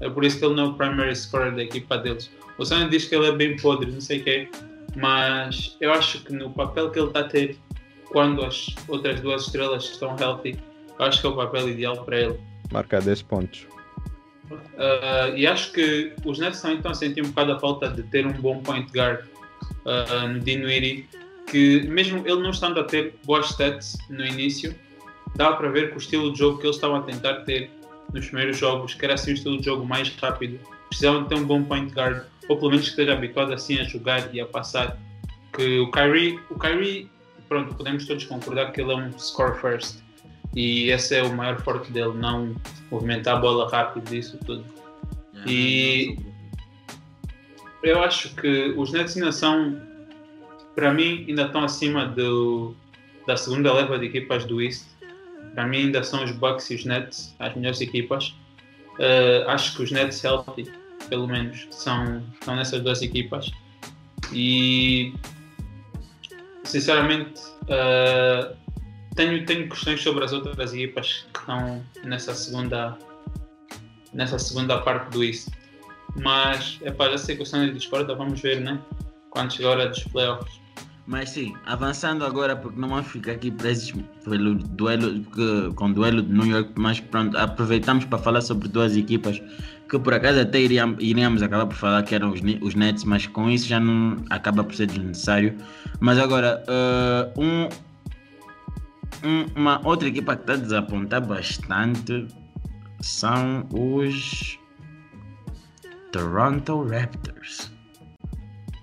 É 0.00 0.08
por 0.08 0.24
isso 0.24 0.38
que 0.38 0.44
ele 0.44 0.54
não 0.54 0.64
é 0.64 0.68
o 0.68 0.74
primary 0.74 1.14
scorer 1.14 1.54
da 1.54 1.62
equipa 1.62 1.96
deles. 1.96 2.30
O 2.60 2.64
Sam 2.66 2.90
diz 2.90 3.06
que 3.06 3.14
ele 3.14 3.26
é 3.26 3.32
bem 3.32 3.56
podre, 3.56 3.90
não 3.90 4.02
sei 4.02 4.20
o 4.20 4.24
quê, 4.24 4.48
mas 4.94 5.78
eu 5.80 5.94
acho 5.94 6.22
que 6.22 6.30
no 6.34 6.50
papel 6.50 6.90
que 6.90 6.98
ele 6.98 7.06
está 7.06 7.20
a 7.20 7.24
ter 7.24 7.56
quando 8.10 8.44
as 8.44 8.66
outras 8.86 9.18
duas 9.20 9.46
estrelas 9.46 9.84
estão 9.84 10.14
healthy, 10.20 10.60
eu 10.98 11.06
acho 11.06 11.22
que 11.22 11.26
é 11.26 11.30
o 11.30 11.36
papel 11.36 11.70
ideal 11.70 12.04
para 12.04 12.20
ele. 12.20 12.38
Marca 12.70 13.00
10 13.00 13.22
pontos. 13.22 13.66
Uh, 14.50 15.34
e 15.34 15.46
acho 15.46 15.72
que 15.72 16.12
os 16.22 16.38
Nets 16.38 16.60
também 16.60 16.76
estão 16.76 16.90
a 16.90 16.94
sentir 16.94 17.24
um 17.24 17.28
bocado 17.28 17.52
a 17.52 17.58
falta 17.58 17.88
de 17.88 18.02
ter 18.02 18.26
um 18.26 18.32
bom 18.32 18.60
point 18.60 18.92
guard 18.92 19.24
uh, 19.86 20.28
no 20.28 20.38
Dinwiddie, 20.40 21.08
que 21.50 21.88
mesmo 21.88 22.18
ele 22.26 22.42
não 22.42 22.50
estando 22.50 22.78
a 22.78 22.84
ter 22.84 23.14
boas 23.24 23.46
stats 23.46 23.96
no 24.10 24.26
início, 24.26 24.74
dá 25.34 25.54
para 25.54 25.70
ver 25.70 25.92
que 25.92 25.96
o 25.96 25.98
estilo 25.98 26.30
de 26.30 26.38
jogo 26.38 26.58
que 26.58 26.66
eles 26.66 26.76
estavam 26.76 26.96
a 26.96 27.02
tentar 27.04 27.36
ter 27.44 27.70
nos 28.12 28.26
primeiros 28.26 28.58
jogos, 28.58 28.92
que 28.92 29.02
era 29.02 29.14
assim 29.14 29.30
o 29.30 29.34
estilo 29.34 29.56
de 29.56 29.64
jogo 29.64 29.86
mais 29.86 30.14
rápido, 30.16 30.60
precisavam 30.90 31.22
de 31.22 31.30
ter 31.30 31.36
um 31.36 31.44
bom 31.44 31.62
point 31.62 31.90
guard, 31.94 32.22
ou 32.50 32.56
pelo 32.56 32.70
menos 32.70 32.86
que 32.86 32.90
esteja 32.90 33.12
habituado 33.12 33.52
assim 33.52 33.78
a 33.78 33.84
jogar 33.84 34.34
e 34.34 34.40
a 34.40 34.44
passar. 34.46 34.98
Que 35.52 35.78
o 35.78 35.88
Kyrie, 35.92 36.36
o 36.50 36.58
Kyrie, 36.58 37.08
pronto, 37.48 37.72
podemos 37.76 38.04
todos 38.06 38.24
concordar 38.24 38.72
que 38.72 38.80
ele 38.80 38.90
é 38.90 38.96
um 38.96 39.16
score 39.16 39.56
first. 39.60 39.98
E 40.56 40.90
esse 40.90 41.14
é 41.14 41.22
o 41.22 41.32
maior 41.32 41.60
forte 41.62 41.92
dele, 41.92 42.12
não 42.14 42.56
movimentar 42.90 43.36
a 43.36 43.40
bola 43.40 43.70
rápido, 43.70 44.12
isso 44.12 44.36
tudo. 44.44 44.64
E- 45.46 46.16
Eu 47.84 48.02
acho 48.02 48.34
que 48.34 48.74
os 48.76 48.90
Nets 48.90 49.16
ainda 49.16 49.30
são, 49.30 49.80
para 50.74 50.92
mim, 50.92 51.24
ainda 51.28 51.42
estão 51.46 51.62
acima 51.62 52.04
do, 52.04 52.74
da 53.28 53.36
segunda 53.36 53.72
leva 53.72 53.96
de 53.96 54.06
equipas 54.06 54.44
do 54.44 54.60
East. 54.60 54.86
Para 55.54 55.68
mim, 55.68 55.84
ainda 55.84 56.02
são 56.02 56.24
os 56.24 56.32
Bucks 56.32 56.68
e 56.70 56.74
os 56.74 56.84
Nets 56.84 57.32
as 57.38 57.54
melhores 57.54 57.80
equipas. 57.80 58.34
Uh, 58.98 59.48
acho 59.48 59.76
que 59.76 59.84
os 59.84 59.92
Nets 59.92 60.22
healthy 60.24 60.79
pelo 61.10 61.26
menos, 61.26 61.66
são, 61.70 62.22
são 62.42 62.56
nessas 62.56 62.82
duas 62.82 63.02
equipas. 63.02 63.50
E 64.32 65.12
sinceramente 66.64 67.40
uh, 67.64 68.56
tenho, 69.16 69.44
tenho 69.44 69.68
questões 69.68 70.00
sobre 70.00 70.24
as 70.24 70.32
outras 70.32 70.72
equipas 70.72 71.26
que 71.34 71.40
estão 71.40 71.84
nessa 72.04 72.32
segunda 72.34 72.96
nessa 74.14 74.38
segunda 74.38 74.78
parte 74.80 75.10
do 75.10 75.22
East. 75.22 75.48
Mas 76.16 76.78
é 76.82 76.90
para 76.90 77.18
sei 77.18 77.36
questão 77.36 77.64
de 77.64 77.72
discorda, 77.72 78.14
vamos 78.14 78.40
ver 78.40 78.60
né? 78.60 78.80
quando 79.30 79.52
chegar 79.52 79.68
a 79.68 79.72
hora 79.72 79.88
dos 79.88 80.02
playoffs. 80.04 80.60
Mas 81.06 81.30
sim, 81.30 81.54
avançando 81.66 82.24
agora, 82.24 82.54
porque 82.54 82.78
não 82.78 82.88
vamos 82.88 83.08
ficar 83.08 83.32
aqui 83.32 83.50
presos 83.50 83.92
pelo 84.24 84.54
duelo, 84.54 85.24
com 85.74 85.86
o 85.86 85.92
duelo 85.92 86.22
de 86.22 86.32
New 86.32 86.46
York, 86.46 86.72
mas 86.76 87.00
pronto, 87.00 87.36
aproveitamos 87.36 88.04
para 88.04 88.18
falar 88.18 88.40
sobre 88.40 88.68
duas 88.68 88.96
equipas 88.96 89.42
que 89.90 89.98
por 89.98 90.14
acaso 90.14 90.38
até 90.38 90.60
iríamos, 90.60 91.02
iríamos 91.02 91.42
acabar 91.42 91.66
por 91.66 91.74
falar 91.74 92.04
que 92.04 92.14
eram 92.14 92.30
os, 92.30 92.40
os 92.62 92.74
Nets, 92.76 93.02
mas 93.02 93.26
com 93.26 93.50
isso 93.50 93.66
já 93.66 93.80
não 93.80 94.16
acaba 94.30 94.62
por 94.62 94.72
ser 94.72 94.86
desnecessário. 94.86 95.56
Mas 95.98 96.16
agora, 96.16 96.62
uh, 96.68 97.40
um, 97.42 97.68
um, 99.28 99.46
uma 99.56 99.84
outra 99.84 100.06
equipa 100.06 100.36
que 100.36 100.42
está 100.42 100.52
a 100.52 100.56
desapontar 100.56 101.26
bastante 101.26 102.28
são 103.00 103.66
os 103.72 104.56
Toronto 106.12 106.84
Raptors. 106.84 107.72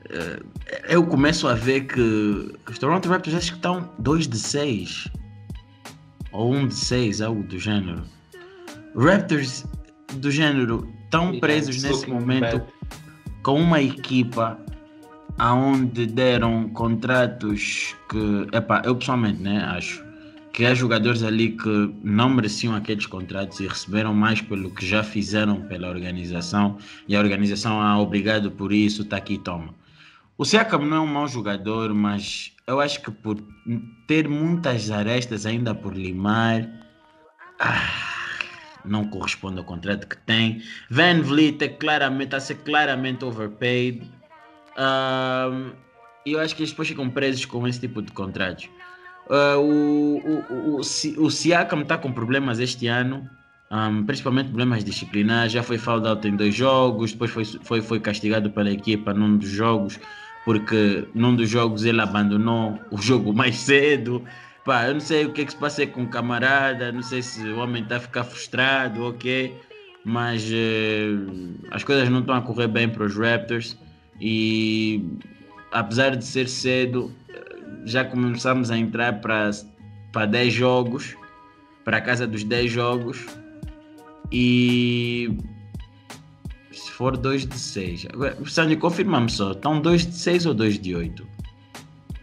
Uh, 0.09 0.45
eu 0.89 1.05
começo 1.05 1.47
a 1.47 1.53
ver 1.53 1.85
que 1.85 2.53
os 2.69 2.77
Toronto 2.77 3.07
Raptors 3.07 3.37
acho 3.37 3.51
que 3.51 3.57
estão 3.57 3.89
2 3.99 4.27
de 4.27 4.37
6 4.37 5.07
ou 6.33 6.53
1 6.53 6.57
um 6.57 6.67
de 6.67 6.75
6, 6.75 7.21
algo 7.21 7.43
do 7.43 7.57
gênero. 7.57 8.03
Raptors 8.93 9.65
do 10.15 10.29
gênero 10.29 10.96
tão 11.09 11.39
presos 11.39 11.81
nesse 11.83 12.09
momento 12.09 12.61
com 13.43 13.61
uma 13.61 13.81
equipa 13.81 14.59
aonde 15.37 16.05
deram 16.07 16.69
contratos 16.69 17.95
que, 18.09 18.47
epá, 18.55 18.81
eu 18.83 18.95
pessoalmente 18.95 19.41
né, 19.41 19.63
acho 19.63 20.05
que 20.51 20.65
há 20.65 20.73
jogadores 20.73 21.21
ali 21.21 21.51
que 21.51 21.93
não 22.03 22.29
mereciam 22.29 22.75
aqueles 22.75 23.05
contratos 23.05 23.59
e 23.59 23.67
receberam 23.67 24.11
mais 24.11 24.41
pelo 24.41 24.73
que 24.73 24.83
já 24.83 25.03
fizeram 25.03 25.61
pela 25.61 25.87
organização 25.87 26.79
e 27.07 27.15
a 27.15 27.19
organização 27.19 27.79
a 27.79 27.99
obrigado 27.99 28.49
por 28.49 28.73
isso, 28.73 29.05
tá 29.05 29.17
aqui, 29.17 29.37
toma. 29.37 29.75
O 30.35 30.43
Siakam 30.43 30.83
não 30.83 30.97
é 30.97 30.99
um 30.99 31.05
mau 31.05 31.27
jogador, 31.27 31.93
mas 31.93 32.53
eu 32.65 32.79
acho 32.79 33.01
que 33.03 33.11
por 33.11 33.37
ter 34.07 34.27
muitas 34.27 34.89
arestas 34.89 35.45
ainda 35.45 35.75
por 35.75 35.95
limar, 35.95 36.67
ah, 37.59 38.16
não 38.87 39.05
corresponde 39.05 39.57
ao 39.57 39.63
contrato 39.63 40.07
que 40.07 40.17
tem. 40.17 40.61
Van 40.89 41.21
Vliet 41.21 41.63
é 41.63 41.67
claramente, 41.69 42.25
está 42.25 42.37
a 42.37 42.41
ser 42.41 42.55
claramente 42.55 43.23
overpaid. 43.25 44.03
E 46.25 46.31
eu 46.33 46.39
acho 46.39 46.55
que 46.55 46.61
eles 46.61 46.71
depois 46.71 46.87
ficam 46.87 47.09
presos 47.09 47.45
com 47.45 47.67
esse 47.67 47.79
tipo 47.79 48.01
de 48.01 48.11
contratos. 48.11 48.69
Uh, 49.29 49.59
o, 49.59 50.17
o, 50.17 50.77
o, 50.77 51.25
o 51.25 51.31
Siakam 51.31 51.81
está 51.81 51.97
com 51.97 52.11
problemas 52.11 52.59
este 52.59 52.87
ano, 52.87 53.29
um, 53.71 54.05
principalmente 54.05 54.47
problemas 54.47 54.83
disciplinares. 54.83 55.51
Já 55.51 55.63
foi 55.63 55.77
fouled 55.77 56.07
out 56.07 56.27
em 56.27 56.35
dois 56.35 56.55
jogos, 56.55 57.11
depois 57.11 57.31
foi, 57.31 57.45
foi, 57.45 57.81
foi 57.81 57.99
castigado 57.99 58.49
pela 58.49 58.71
equipa 58.71 59.13
num 59.13 59.37
dos 59.37 59.49
jogos, 59.49 59.99
porque 60.45 61.07
num 61.13 61.35
dos 61.35 61.49
jogos 61.49 61.83
ele 61.83 62.01
abandonou 62.01 62.79
o 62.91 62.97
jogo 63.01 63.31
mais 63.35 63.57
cedo. 63.57 64.23
Pá, 64.67 64.85
eu 64.85 64.95
não 64.95 64.99
sei 64.99 65.25
o 65.25 65.31
que 65.31 65.43
é 65.43 65.45
que 65.45 65.51
se 65.51 65.57
passa 65.57 65.87
com 65.87 66.03
o 66.03 66.09
camarada, 66.09 66.91
não 66.91 67.01
sei 67.01 67.21
se 67.21 67.41
o 67.41 67.57
homem 67.59 67.83
está 67.83 67.95
a 67.95 67.99
ficar 68.01 68.25
frustrado 68.25 69.01
ou 69.01 69.11
okay, 69.11 69.47
quê, 69.47 69.53
mas 70.03 70.43
uh, 70.43 71.55
as 71.71 71.85
coisas 71.85 72.09
não 72.09 72.19
estão 72.19 72.35
a 72.35 72.41
correr 72.41 72.67
bem 72.67 72.89
para 72.89 73.05
os 73.05 73.15
Raptors 73.15 73.77
e 74.19 75.01
apesar 75.71 76.17
de 76.17 76.25
ser 76.25 76.49
cedo, 76.49 77.09
já 77.85 78.03
começamos 78.03 78.69
a 78.69 78.77
entrar 78.77 79.21
para, 79.21 79.51
para 80.11 80.25
10 80.25 80.53
jogos, 80.53 81.15
para 81.85 81.95
a 81.95 82.01
casa 82.01 82.27
dos 82.27 82.43
10 82.43 82.69
jogos 82.69 83.25
e 84.33 85.33
se 86.73 86.91
for 86.91 87.15
2 87.15 87.47
de 87.47 87.57
6. 87.57 88.07
Agora, 88.11 88.37
Sandro, 88.45 88.77
confirma-me 88.79 89.29
só, 89.29 89.53
estão 89.53 89.79
2 89.79 90.07
de 90.07 90.15
6 90.15 90.45
ou 90.45 90.53
2 90.53 90.77
de 90.77 90.93
8? 90.93 91.36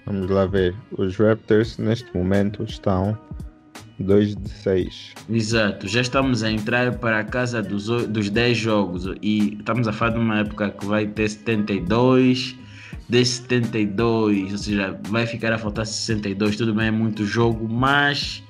Vamos 0.06 0.28
lá 0.30 0.46
ver. 0.46 0.74
Os 0.92 1.16
Raptors 1.16 1.78
neste 1.78 2.14
momento 2.16 2.62
estão 2.64 3.16
2 3.98 4.36
de 4.36 4.48
6. 4.48 5.14
Exato, 5.30 5.88
já 5.88 6.00
estamos 6.00 6.42
a 6.42 6.50
entrar 6.50 6.98
para 6.98 7.20
a 7.20 7.24
casa 7.24 7.62
dos, 7.62 7.86
dos 7.86 8.28
10 8.30 8.56
jogos 8.56 9.06
e 9.22 9.56
estamos 9.58 9.88
a 9.88 9.92
falar 9.92 10.12
de 10.12 10.18
uma 10.18 10.40
época 10.40 10.70
que 10.70 10.84
vai 10.84 11.06
ter 11.06 11.28
72, 11.28 12.56
de 13.08 13.24
72, 13.24 14.52
ou 14.52 14.58
seja, 14.58 14.98
vai 15.08 15.26
ficar 15.26 15.52
a 15.52 15.58
faltar 15.58 15.86
62. 15.86 16.56
Tudo 16.56 16.74
bem, 16.74 16.88
é 16.88 16.90
muito 16.90 17.24
jogo, 17.24 17.68
mas 17.68 18.42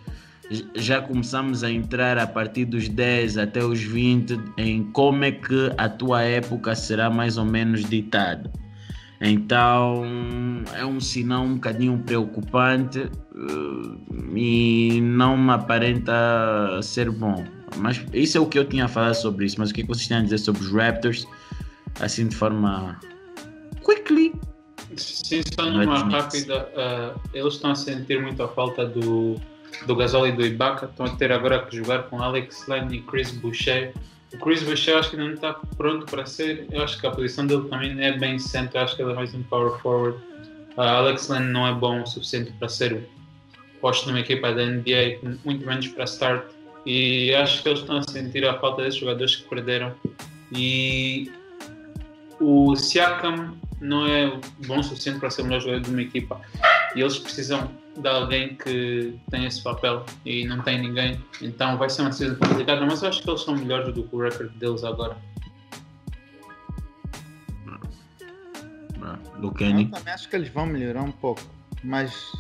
já 0.75 1.01
começamos 1.01 1.65
a 1.65 1.71
entrar 1.71 2.19
a 2.19 2.27
partir 2.27 2.65
dos 2.65 2.89
10 2.89 3.39
até 3.39 3.65
os 3.65 3.81
20 3.83 4.39
em 4.59 4.85
como 4.93 5.25
é 5.25 5.33
que 5.33 5.73
a 5.77 5.89
tua 5.89 6.23
época 6.23 6.75
será 6.75 7.11
mais 7.11 7.37
ou 7.39 7.45
menos 7.45 7.85
ditada. 7.85 8.51
Então 9.27 10.05
é 10.75 10.85
um 10.85 11.01
sinal 11.01 11.45
um 11.45 11.55
bocadinho 11.55 11.99
preocupante 12.05 12.99
uh, 12.99 14.37
e 14.37 15.01
não 15.01 15.35
me 15.39 15.53
aparenta 15.53 16.13
ser 16.83 17.11
bom. 17.11 17.43
Mas 17.79 18.05
isso 18.13 18.37
é 18.37 18.41
o 18.41 18.47
que 18.47 18.59
eu 18.59 18.67
tinha 18.67 18.85
a 18.85 18.89
falar 18.89 19.15
sobre 19.15 19.47
isso. 19.47 19.57
Mas 19.59 19.71
o 19.71 19.75
que 19.75 19.83
vocês 19.83 20.07
têm 20.09 20.19
a 20.19 20.23
dizer 20.23 20.37
sobre 20.37 20.61
os 20.61 20.71
Raptors? 20.71 21.27
Assim 22.01 22.29
de 22.29 22.37
forma 22.37 23.01
quickly. 23.83 24.35
Sim, 24.95 25.41
só 25.59 25.71
numa 25.71 26.01
rápida. 26.05 26.69
Uh, 26.75 27.21
eles 27.33 27.55
estão 27.55 27.71
a 27.71 27.75
sentir 27.75 28.21
muito 28.21 28.43
a 28.43 28.49
falta 28.49 28.85
do, 28.85 29.37
do 29.87 29.97
Gasol 29.97 30.29
e 30.29 30.33
do 30.33 30.45
Ibaka. 30.45 30.85
Estão 30.85 31.07
a 31.07 31.17
ter 31.17 31.33
agora 31.33 31.65
que 31.65 31.79
jogar 31.79 32.03
com 32.05 32.23
Alex 32.23 32.69
Len 32.69 32.89
e 32.93 33.01
Chris 33.01 33.31
Boucher 33.31 33.95
o 34.35 34.39
Chris 34.39 34.63
Boucher 34.63 34.97
acho 34.97 35.11
que 35.11 35.17
ainda 35.17 35.29
não 35.29 35.35
está 35.35 35.55
pronto 35.77 36.07
para 36.07 36.27
ser. 36.27 36.67
Eu 36.71 36.83
acho 36.83 37.01
que 37.01 37.07
a 37.07 37.11
posição 37.11 37.47
dele 37.47 37.69
também 37.69 38.03
é 38.03 38.19
bem 38.19 38.39
centro. 38.39 38.79
acho 38.81 38.97
que 38.97 39.03
ele 39.03 39.13
é 39.13 39.15
mais 39.15 39.33
um 39.35 39.43
power 39.45 39.79
forward. 39.81 40.19
Uh, 40.77 40.81
Alex 40.81 41.29
Len 41.29 41.41
não 41.41 41.67
é 41.67 41.73
bom 41.73 42.03
o 42.03 42.07
suficiente 42.07 42.53
para 42.59 42.69
ser 42.69 43.09
posto 43.81 44.09
numa 44.09 44.21
equipa 44.21 44.53
da 44.53 44.67
NBA, 44.67 45.21
muito 45.45 45.65
menos 45.65 45.87
para 45.89 46.05
start. 46.05 46.45
E 46.85 47.33
acho 47.35 47.63
que 47.63 47.69
eles 47.69 47.81
estão 47.81 47.99
a 47.99 48.03
sentir 48.03 48.45
a 48.47 48.59
falta 48.59 48.83
desses 48.83 48.99
jogadores 48.99 49.37
que 49.37 49.49
perderam. 49.49 49.95
E 50.53 51.31
o 52.41 52.75
Siakam 52.75 53.55
não 53.81 54.07
é 54.07 54.39
bom 54.67 54.81
o 54.81 54.83
suficiente 54.83 55.21
para 55.21 55.31
ser 55.31 55.43
o 55.43 55.45
melhor 55.45 55.61
jogador 55.61 55.81
de 55.81 55.91
uma 55.91 56.03
equipa. 56.03 56.41
E 56.95 57.01
eles 57.01 57.19
precisam 57.19 57.71
de 57.97 58.09
alguém 58.09 58.57
que 58.57 59.19
tem 59.31 59.45
esse 59.45 59.63
papel 59.63 60.05
e 60.25 60.45
não 60.47 60.61
tem 60.63 60.81
ninguém. 60.81 61.21
Então 61.41 61.77
vai 61.79 61.89
ser 61.91 62.03
uma 62.03 62.11
decisão 62.11 62.37
complicada, 62.37 62.85
mas 62.87 63.03
eu 63.03 63.09
acho 63.09 63.23
que 63.23 63.31
eles 63.31 63.43
são 63.43 63.57
melhores 63.57 63.95
do 63.95 64.05
que 64.05 64.15
o 64.15 64.21
record 64.21 64.51
deles 64.53 64.85
agora. 64.85 65.17
Do 69.41 69.53
Kenny. 69.53 69.85
Eu 69.85 69.91
também 69.91 70.15
acho 70.15 70.29
que 70.29 70.37
eles 70.37 70.49
vão 70.49 70.67
melhorar 70.67 71.03
um 71.03 71.13
pouco, 71.13 71.43
mas 71.83 72.33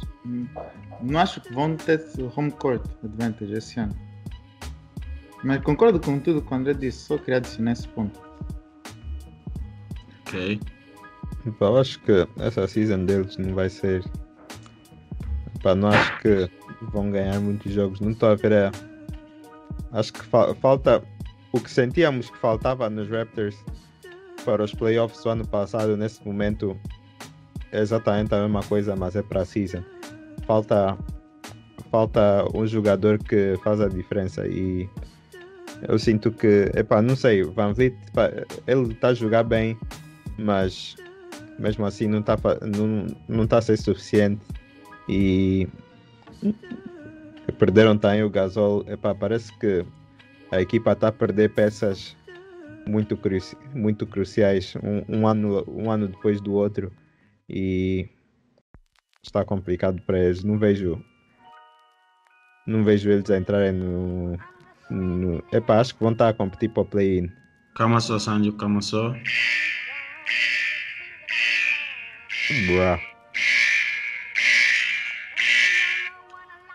não 1.02 1.20
acho 1.20 1.40
que 1.40 1.52
vão 1.52 1.76
ter 1.76 2.02
home 2.34 2.50
court 2.52 2.82
advantage 3.04 3.52
esse 3.52 3.78
ano. 3.78 3.94
Mas 5.42 5.62
concordo 5.62 6.00
com 6.00 6.18
tudo 6.18 6.40
que 6.40 6.50
o 6.50 6.56
André 6.56 6.72
disse, 6.72 7.06
só 7.06 7.18
queria 7.18 7.36
adicionar 7.36 7.72
esse 7.72 7.86
ponto. 7.88 8.18
Ok. 10.26 10.58
Eu 11.60 11.78
acho 11.78 12.00
que 12.00 12.26
essa 12.38 12.66
season 12.66 13.04
deles 13.04 13.36
não 13.36 13.54
vai 13.54 13.68
ser 13.68 14.02
Pá, 15.64 15.74
não 15.74 15.88
acho 15.88 16.20
que 16.20 16.50
vão 16.92 17.10
ganhar 17.10 17.40
muitos 17.40 17.72
jogos. 17.72 17.98
Não 17.98 18.10
estou 18.10 18.28
a 18.28 18.34
ver. 18.34 18.52
É... 18.52 18.70
Acho 19.92 20.12
que 20.12 20.22
fa 20.22 20.54
falta 20.56 21.02
o 21.52 21.58
que 21.58 21.70
sentíamos 21.70 22.28
que 22.28 22.36
faltava 22.36 22.90
nos 22.90 23.08
Raptors 23.08 23.56
para 24.44 24.62
os 24.62 24.74
playoffs 24.74 25.22
do 25.22 25.30
ano 25.30 25.48
passado. 25.48 25.96
Nesse 25.96 26.22
momento 26.22 26.78
é 27.72 27.80
exatamente 27.80 28.34
a 28.34 28.42
mesma 28.42 28.62
coisa, 28.62 28.94
mas 28.94 29.16
é 29.16 29.22
para 29.22 29.40
a 29.40 29.44
season. 29.46 29.82
Falta, 30.46 30.98
falta 31.90 32.44
um 32.54 32.66
jogador 32.66 33.16
que 33.16 33.58
faz 33.64 33.80
a 33.80 33.88
diferença 33.88 34.46
e 34.46 34.86
eu 35.88 35.98
sinto 35.98 36.30
que, 36.30 36.70
epá, 36.74 37.00
não 37.00 37.16
sei, 37.16 37.42
Van 37.42 37.72
Vliet, 37.72 37.96
ele 38.66 38.92
está 38.92 39.08
a 39.08 39.14
jogar 39.14 39.44
bem, 39.44 39.78
mas 40.38 40.94
mesmo 41.58 41.86
assim 41.86 42.06
não 42.06 42.20
está 42.20 42.36
não, 42.76 43.06
não 43.26 43.46
tá 43.46 43.58
a 43.58 43.62
ser 43.62 43.78
suficiente 43.78 44.42
e 45.08 45.68
perderam 47.58 47.96
também 47.96 48.22
o 48.22 48.30
Gasol. 48.30 48.84
Epá, 48.88 49.14
parece 49.14 49.56
que 49.58 49.84
a 50.50 50.60
equipa 50.60 50.92
está 50.92 51.08
a 51.08 51.12
perder 51.12 51.52
peças 51.54 52.16
muito, 52.86 53.16
cruci 53.16 53.56
muito 53.74 54.06
cruciais 54.06 54.74
um, 54.82 55.20
um, 55.20 55.26
ano, 55.26 55.64
um 55.68 55.90
ano 55.90 56.08
depois 56.08 56.40
do 56.40 56.52
outro 56.52 56.92
e 57.48 58.08
está 59.22 59.44
complicado 59.44 60.00
para 60.02 60.18
eles. 60.18 60.44
Não 60.44 60.58
vejo 60.58 61.02
não 62.66 62.82
vejo 62.82 63.10
eles 63.10 63.28
entrarem 63.28 63.72
no, 63.72 64.38
no 64.90 65.44
epá, 65.52 65.80
acho 65.80 65.94
que 65.94 66.02
vão 66.02 66.12
estar 66.12 66.30
a 66.30 66.34
competir 66.34 66.70
para 66.70 66.82
o 66.82 66.86
play-in 66.86 67.30
Calma 67.74 68.00
só, 68.00 68.20
Sandy, 68.20 68.52
calma 68.52 68.80
só. 68.80 69.12
Boa. 72.68 73.00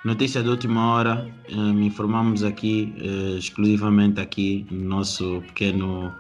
Notícia 0.06 0.42
de 0.42 0.48
última 0.48 0.94
hora, 0.94 1.30
eh, 1.50 1.56
me 1.56 1.88
informamos 1.88 2.42
aqui, 2.42 2.96
eh, 3.02 3.38
exclusivamente 3.38 4.22
aqui 4.22 4.66
no 4.72 4.88
nosso 4.88 5.42
pequeno 5.48 6.16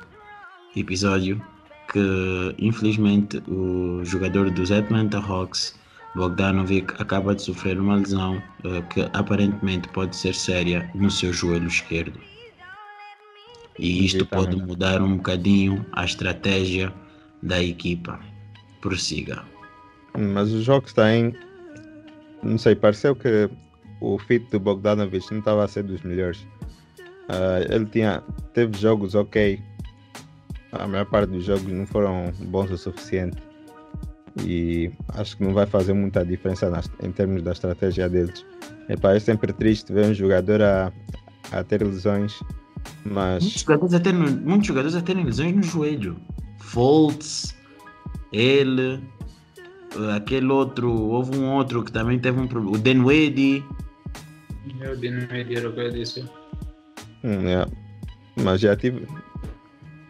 episódio, 0.75 1.41
que 1.89 2.55
infelizmente 2.59 3.41
o 3.47 4.03
jogador 4.03 4.51
dos 4.51 4.69
Atlanta 4.69 5.17
Hawks, 5.19 5.79
Bogdanovic, 6.13 6.93
acaba 7.01 7.33
de 7.33 7.41
sofrer 7.41 7.79
uma 7.79 7.95
lesão 7.95 8.43
eh, 8.65 8.81
que 8.93 9.09
aparentemente 9.13 9.87
pode 9.89 10.13
ser 10.13 10.35
séria 10.35 10.91
no 10.93 11.09
seu 11.09 11.31
joelho 11.31 11.67
esquerdo. 11.67 12.19
E 13.79 14.05
isto 14.05 14.25
pode 14.25 14.57
mudar 14.57 15.01
um 15.01 15.15
bocadinho 15.15 15.85
a 15.93 16.03
estratégia 16.03 16.93
da 17.41 17.63
equipa. 17.63 18.19
Prossiga. 18.81 19.41
Mas 20.17 20.51
os 20.51 20.65
jogos 20.65 20.91
têm. 20.91 21.33
Não 22.43 22.57
sei, 22.57 22.75
pareceu 22.75 23.15
que 23.15 23.49
o 24.01 24.17
fit 24.17 24.49
do 24.51 24.59
Bogdanovich 24.59 25.31
não 25.31 25.39
estava 25.39 25.63
a 25.63 25.67
ser 25.67 25.83
dos 25.83 26.01
melhores. 26.01 26.39
Uh, 27.29 27.71
ele 27.71 27.85
tinha, 27.85 28.23
teve 28.53 28.77
jogos 28.77 29.15
ok. 29.15 29.61
A 30.71 30.87
maior 30.87 31.05
parte 31.05 31.31
dos 31.31 31.45
jogos 31.45 31.71
não 31.71 31.85
foram 31.85 32.31
bons 32.45 32.71
o 32.71 32.77
suficiente. 32.77 33.37
E 34.43 34.91
acho 35.09 35.37
que 35.37 35.43
não 35.43 35.53
vai 35.53 35.65
fazer 35.65 35.93
muita 35.93 36.25
diferença 36.25 36.69
nas, 36.69 36.89
em 37.03 37.11
termos 37.11 37.41
da 37.41 37.51
estratégia 37.51 38.07
deles. 38.07 38.45
É 38.87 39.19
sempre 39.19 39.53
triste 39.53 39.93
ver 39.93 40.05
um 40.05 40.13
jogador 40.13 40.61
a, 40.61 40.91
a 41.51 41.63
ter 41.63 41.83
lesões, 41.83 42.39
mas. 43.05 43.43
Muitos 43.43 43.61
jogadores, 43.61 43.93
a 43.93 43.99
terem, 43.99 44.19
muitos 44.19 44.67
jogadores 44.67 44.95
a 44.95 45.01
terem 45.01 45.23
lesões 45.23 45.55
no 45.55 45.63
joelho. 45.63 46.17
Fultz, 46.59 47.55
ele, 48.31 48.99
aquele 50.15 50.47
outro, 50.47 50.91
houve 50.91 51.37
um 51.37 51.51
outro 51.53 51.83
que 51.83 51.91
também 51.91 52.17
teve 52.17 52.39
um 52.39 52.47
problema. 52.47 52.77
O 52.77 52.79
Denwedi. 52.79 53.63
Eu 54.79 54.95
Denwedi 54.95 55.55
era 55.57 55.69
o 55.69 55.73
que 55.73 55.79
eu 55.79 55.91
disse. 55.91 56.21
Hum, 57.23 57.47
é. 57.47 57.65
Mas 58.41 58.61
já 58.61 58.75
tive. 58.75 59.03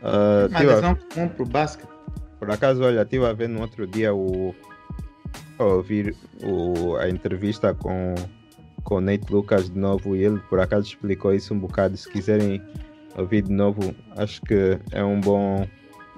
Uh, 0.01 0.47
Uma 0.49 0.59
tive 0.59 0.73
a... 0.73 0.95
comum 0.95 1.29
pro 1.29 1.45
basquete. 1.45 1.89
Por 2.39 2.49
acaso, 2.51 2.83
olha, 2.83 3.01
estive 3.01 3.25
a 3.25 3.33
ver 3.33 3.49
no 3.49 3.61
outro 3.61 3.85
dia 3.87 4.13
o. 4.13 4.55
A 5.57 5.63
ouvir 5.63 6.15
o, 6.41 6.95
a 6.95 7.09
entrevista 7.09 7.73
com, 7.73 8.15
com 8.83 8.95
o 8.95 9.01
Nate 9.01 9.29
Lucas 9.29 9.69
de 9.69 9.77
novo 9.77 10.15
e 10.15 10.23
ele 10.23 10.39
por 10.49 10.57
acaso 10.57 10.87
explicou 10.87 11.33
isso 11.33 11.53
um 11.53 11.59
bocado. 11.59 11.97
Se 11.97 12.09
quiserem 12.09 12.61
ouvir 13.17 13.41
de 13.41 13.51
novo, 13.51 13.93
acho 14.15 14.41
que 14.43 14.79
é 14.93 15.03
um 15.03 15.19
bom, 15.19 15.67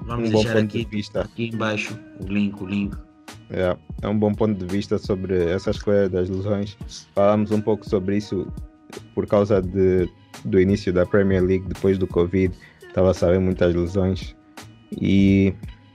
Vamos 0.03 0.29
um 0.29 0.31
bom 0.31 0.43
ponto 0.43 0.57
aqui, 0.57 0.85
de 0.85 0.91
vista. 0.91 1.21
Aqui 1.21 1.49
embaixo 1.51 1.97
o 2.19 2.25
link, 2.25 2.61
o 2.61 2.67
link. 2.67 2.95
É, 3.51 3.75
é 4.01 4.07
um 4.07 4.17
bom 4.17 4.33
ponto 4.33 4.53
de 4.53 4.65
vista 4.65 4.97
sobre 4.97 5.51
essas 5.51 5.77
coisas 5.77 6.09
das 6.09 6.29
lesões. 6.29 6.77
Falamos 7.13 7.51
um 7.51 7.61
pouco 7.61 7.87
sobre 7.87 8.17
isso 8.17 8.47
por 9.13 9.27
causa 9.27 9.61
de, 9.61 10.09
do 10.45 10.59
início 10.59 10.91
da 10.93 11.05
Premier 11.05 11.43
League, 11.43 11.65
depois 11.67 11.97
do 11.97 12.07
Covid. 12.07 12.53
Estava 12.87 13.11
a 13.11 13.13
saber 13.13 13.39
muitas 13.39 13.73
lesões. 13.75 14.35
E, 14.99 15.53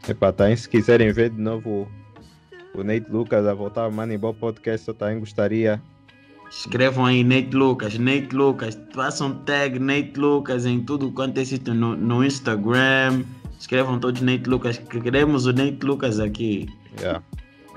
epá, 0.09 0.33
tá, 0.33 0.55
se 0.55 0.69
quiserem 0.69 1.13
ver 1.13 1.31
de 1.31 1.41
novo 1.41 1.89
o 2.75 2.85
Nate 2.85 3.11
Lucas 3.11 3.47
a 3.47 3.55
voltar 3.55 3.83
ao 3.83 3.93
Moneyball 3.93 4.35
Podcast, 4.35 4.87
eu 4.89 4.95
também 4.95 5.19
gostaria. 5.21 5.81
Escrevam 6.51 7.07
aí 7.07 7.25
Nate 7.25 7.57
Lucas, 7.57 7.99
Nate 7.99 8.35
Lucas, 8.35 8.79
façam 8.95 9.35
tag 9.45 9.79
Nate 9.79 10.13
Lucas 10.17 10.65
em 10.65 10.81
tudo 10.81 11.11
quanto 11.11 11.39
é 11.39 11.45
sítio 11.45 11.75
no, 11.75 11.97
no 11.97 12.25
Instagram. 12.25 13.25
Escrevam 13.59 13.99
todos 13.99 14.21
Nate 14.21 14.49
Lucas, 14.49 14.79
que 14.79 15.01
queremos 15.01 15.47
o 15.47 15.53
Nate 15.53 15.85
Lucas 15.85 16.21
aqui. 16.21 16.69
Yeah. 17.01 17.23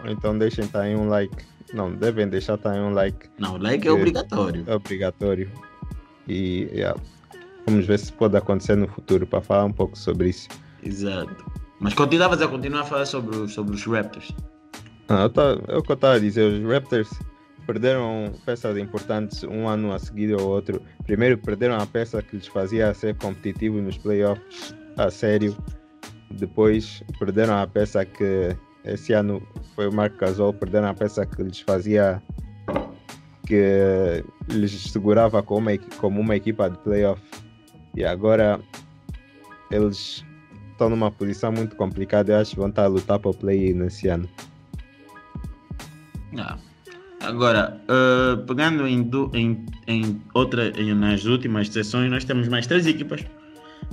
Então 0.06 0.38
deixem 0.38 0.68
também 0.68 0.96
um 0.96 1.08
like. 1.08 1.36
Não, 1.74 1.94
devem 1.94 2.28
deixar 2.28 2.58
também 2.58 2.82
um 2.82 2.94
like. 2.94 3.30
Não, 3.38 3.58
like 3.58 3.88
é 3.88 3.92
obrigatório. 3.92 4.64
É 4.68 4.76
obrigatório. 4.76 5.52
E 6.28 6.70
yeah. 6.72 7.00
vamos 7.66 7.86
ver 7.86 8.00
se 8.00 8.12
pode 8.14 8.38
acontecer 8.38 8.76
no 8.76 8.88
futuro 8.88 9.26
para 9.26 9.42
falar 9.42 9.66
um 9.66 9.74
pouco 9.74 9.98
sobre 9.98 10.30
isso. 10.30 10.48
Exato. 10.84 11.46
Mas 11.80 11.94
continuavas 11.94 12.42
a 12.42 12.48
continuar 12.48 12.82
a 12.82 12.86
falar 12.86 13.06
sobre, 13.06 13.48
sobre 13.48 13.76
os 13.76 13.86
Raptors. 13.86 14.36
Ah, 15.08 15.24
eu 15.24 15.30
tá, 15.30 15.58
é 15.68 15.78
o 15.78 15.82
que 15.82 15.92
eu 15.92 15.96
estava 15.96 16.16
a 16.16 16.20
dizer. 16.20 16.44
Os 16.44 16.72
Raptors 16.72 17.10
perderam 17.66 18.34
peças 18.46 18.78
importantes 18.78 19.44
um 19.44 19.68
ano 19.68 19.94
a 19.94 20.00
seguir 20.00 20.34
ao 20.34 20.42
outro. 20.42 20.82
Primeiro 21.06 21.38
perderam 21.38 21.76
a 21.76 21.86
peça 21.86 22.22
que 22.22 22.36
lhes 22.36 22.48
fazia 22.48 22.94
ser 22.94 23.16
competitivo 23.16 23.80
nos 23.82 23.98
playoffs 23.98 24.76
a 24.98 25.10
sério. 25.10 25.56
Depois 26.32 27.04
perderam 27.18 27.58
a 27.58 27.66
peça 27.66 28.06
que 28.06 28.56
esse 28.84 29.14
ano 29.14 29.42
foi 29.76 29.88
o 29.88 29.94
Marco 29.94 30.18
Gasol, 30.18 30.54
perderam 30.54 30.88
a 30.88 30.94
peça 30.94 31.26
que 31.26 31.44
lhes 31.44 31.60
fazia 31.60 32.22
que 33.46 34.24
lhes 34.50 34.72
segurava 34.92 35.42
como 35.42 35.70
uma, 35.70 35.78
como 35.98 36.22
uma 36.22 36.36
equipa 36.36 36.70
de 36.70 36.78
playoff. 36.80 37.22
E 37.96 38.06
agora 38.06 38.60
eles 39.72 40.24
estão 40.72 40.90
numa 40.90 41.10
posição 41.12 41.52
muito 41.52 41.76
complicada. 41.76 42.32
Eu 42.32 42.38
acho 42.38 42.52
que 42.52 42.58
vão 42.58 42.70
estar 42.70 42.84
a 42.84 42.88
lutar 42.88 43.18
para 43.18 43.32
o 43.32 43.34
play 43.34 43.74
nesse 43.74 44.08
ano. 44.08 44.30
Ah. 46.38 46.58
Agora, 47.22 47.82
uh, 47.90 48.38
pegando 48.46 48.88
em, 48.88 49.10
em, 49.34 49.66
em 49.88 50.22
outra, 50.34 50.70
em, 50.80 50.94
nas 50.94 51.26
últimas 51.26 51.68
sessões, 51.68 52.10
nós 52.10 52.24
temos 52.24 52.48
mais 52.48 52.66
três 52.66 52.88
equipas 52.88 53.26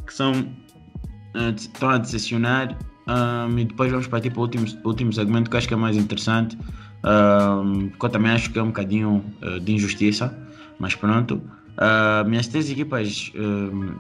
que 0.07 0.15
são 0.15 0.33
uh, 0.33 1.55
estão 1.57 1.91
a 1.91 1.99
decepcionar 1.99 2.79
um, 3.07 3.59
e 3.59 3.65
depois 3.65 3.91
vamos 3.91 4.09
partir 4.09 4.31
para 4.31 4.41
o 4.41 4.43
último, 4.43 4.67
último 4.85 5.13
segmento 5.13 5.49
que 5.49 5.57
acho 5.57 5.69
que 5.69 5.75
é 5.75 5.77
mais 5.77 5.97
interessante, 5.97 6.59
um, 7.05 7.89
que 7.89 8.05
eu 8.05 8.09
também 8.09 8.33
acho 8.33 8.51
que 8.51 8.59
é 8.59 8.63
um 8.63 8.69
bocadinho 8.69 9.25
uh, 9.43 9.61
de 9.61 9.75
injustiça, 9.75 10.37
mas 10.79 10.95
pronto. 10.95 11.41
Uh, 11.77 12.29
minhas 12.29 12.49
três 12.49 12.71
equipas 12.71 13.31
um, 13.37 13.95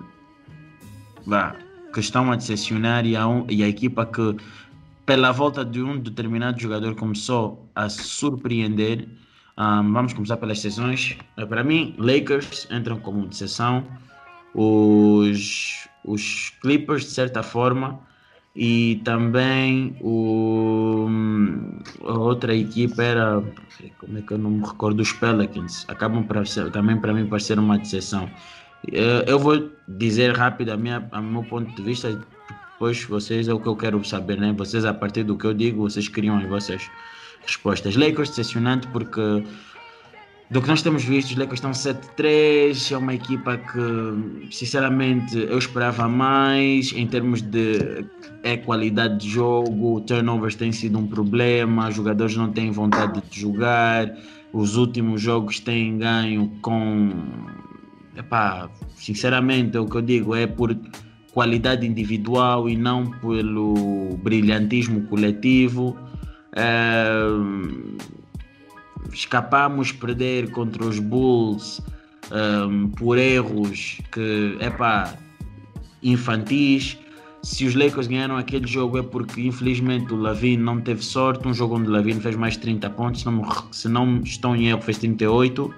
bah, 1.27 1.55
que 1.93 2.01
estão 2.01 2.33
a 2.33 2.37
decepcionar 2.37 3.07
e 3.07 3.15
a, 3.15 3.29
um, 3.29 3.47
e 3.49 3.63
a 3.63 3.69
equipa 3.69 4.05
que, 4.07 4.37
pela 5.05 5.31
volta 5.31 5.65
de 5.65 5.81
um 5.83 5.99
determinado 5.99 6.61
jogador, 6.61 6.95
começou 6.97 7.71
a 7.75 7.89
surpreender. 7.89 9.07
Um, 9.57 9.93
vamos 9.93 10.13
começar 10.15 10.37
pelas 10.37 10.59
sessões. 10.61 11.17
Uh, 11.39 11.47
para 11.47 11.63
mim, 11.63 11.95
Lakers 11.97 12.67
entram 12.73 12.99
como 12.99 13.27
decepção. 13.27 13.85
Os, 14.53 15.87
os 16.05 16.51
Clippers, 16.61 17.05
de 17.05 17.11
certa 17.11 17.43
forma, 17.43 18.01
e 18.57 19.03
também 19.05 19.95
o, 20.01 21.07
a 22.05 22.19
outra 22.19 22.55
equipa 22.55 23.03
era, 23.03 23.43
como 23.99 24.17
é 24.17 24.23
que 24.23 24.33
eu 24.33 24.39
não 24.39 24.51
me 24.51 24.67
recordo, 24.67 25.01
os 25.01 25.13
Pelicans, 25.13 25.85
acabam 25.89 26.25
para 26.25 26.43
ser, 26.47 26.71
também 26.71 26.99
para 26.99 27.13
mim 27.13 27.27
parecer 27.27 27.59
uma 27.59 27.79
decepção. 27.79 28.31
Eh, 28.91 29.25
eu 29.27 29.39
vou 29.39 29.71
dizer 29.87 30.35
rápido 30.35 30.71
a 30.71 30.77
minha, 30.77 31.07
a 31.13 31.21
meu 31.21 31.45
ponto 31.45 31.71
de 31.77 31.83
vista, 31.83 32.19
depois 32.73 33.05
vocês 33.05 33.47
é 33.47 33.53
o 33.53 33.61
que 33.61 33.67
eu 33.67 33.77
quero 33.77 34.03
saber, 34.05 34.39
né? 34.39 34.55
Vocês 34.57 34.87
a 34.87 34.95
partir 34.95 35.25
do 35.25 35.37
que 35.37 35.47
eu 35.47 35.53
digo, 35.53 35.83
vocês 35.83 36.09
criam 36.09 36.39
as 36.39 36.49
vossas 36.49 36.91
respostas. 37.43 37.95
Lakers 37.95 38.31
decepcionante 38.31 38.87
porque 38.89 39.45
do 40.49 40.63
que 40.63 40.69
nós 40.69 40.81
temos 40.81 41.03
visto, 41.03 41.31
os 41.31 41.37
Lakers 41.37 41.59
estão 41.59 41.73
7-3, 41.73 42.93
é 42.93 42.97
uma 42.97 43.15
equipa 43.15 43.59
que, 43.59 44.55
sinceramente, 44.55 45.37
eu 45.37 45.59
esperava 45.59 46.09
mais 46.09 46.93
em 46.93 47.05
termos 47.07 47.43
de 47.43 48.07
é, 48.45 48.57
qualidade 48.57 49.19
de 49.19 49.29
jogo, 49.29 50.01
turnovers 50.03 50.55
têm 50.55 50.71
sido 50.71 50.99
um 50.99 51.07
problema, 51.07 51.91
jogadores 51.91 52.37
não 52.37 52.53
têm 52.53 52.71
vontade 52.71 53.21
de 53.29 53.41
jogar, 53.41 54.17
os 54.53 54.77
últimos 54.77 55.21
jogos 55.21 55.59
têm 55.59 55.99
ganho 55.99 56.49
com, 56.63 57.11
epá, 58.17 58.71
sinceramente, 58.95 59.77
é 59.77 59.81
o 59.81 59.87
que 59.87 59.97
eu 59.97 60.03
digo, 60.03 60.33
é 60.33 60.47
por 60.47 60.77
qualidade 61.33 61.85
individual 61.85 62.69
e 62.69 62.77
não 62.77 63.11
pelo 63.11 64.17
brilhantismo 64.23 65.03
coletivo. 65.09 65.97
É, 66.55 67.19
escapamos 69.13 69.93
perder 69.93 70.51
contra 70.51 70.85
os 70.85 70.99
Bulls 70.99 71.81
um, 72.31 72.89
por 72.89 73.19
erros 73.19 73.99
que, 74.13 74.57
é 74.61 74.71
pá, 74.71 75.15
infantis. 76.03 76.99
Se 77.43 77.65
os 77.65 77.75
Lakers 77.75 78.09
ganharam 78.09 78.37
aquele 78.37 78.67
jogo 78.67 78.99
é 78.99 79.03
porque 79.03 79.41
infelizmente 79.43 80.13
o 80.13 80.17
Lavine 80.17 80.63
não 80.63 80.81
teve 80.81 81.03
sorte. 81.05 81.47
Um 81.47 81.55
jogo 81.55 81.77
onde 81.77 81.89
o 81.89 81.93
Lavine 81.93 82.21
fez 82.21 82.35
mais 82.35 82.55
de 82.55 82.61
30 82.61 82.91
pontos, 82.91 83.21
se 83.21 83.27
não, 83.27 83.73
se 83.73 83.89
não 83.89 84.21
estou 84.21 84.57
em 84.57 84.69
erro, 84.69 84.83
fez 84.83 84.99
38. 84.99 85.73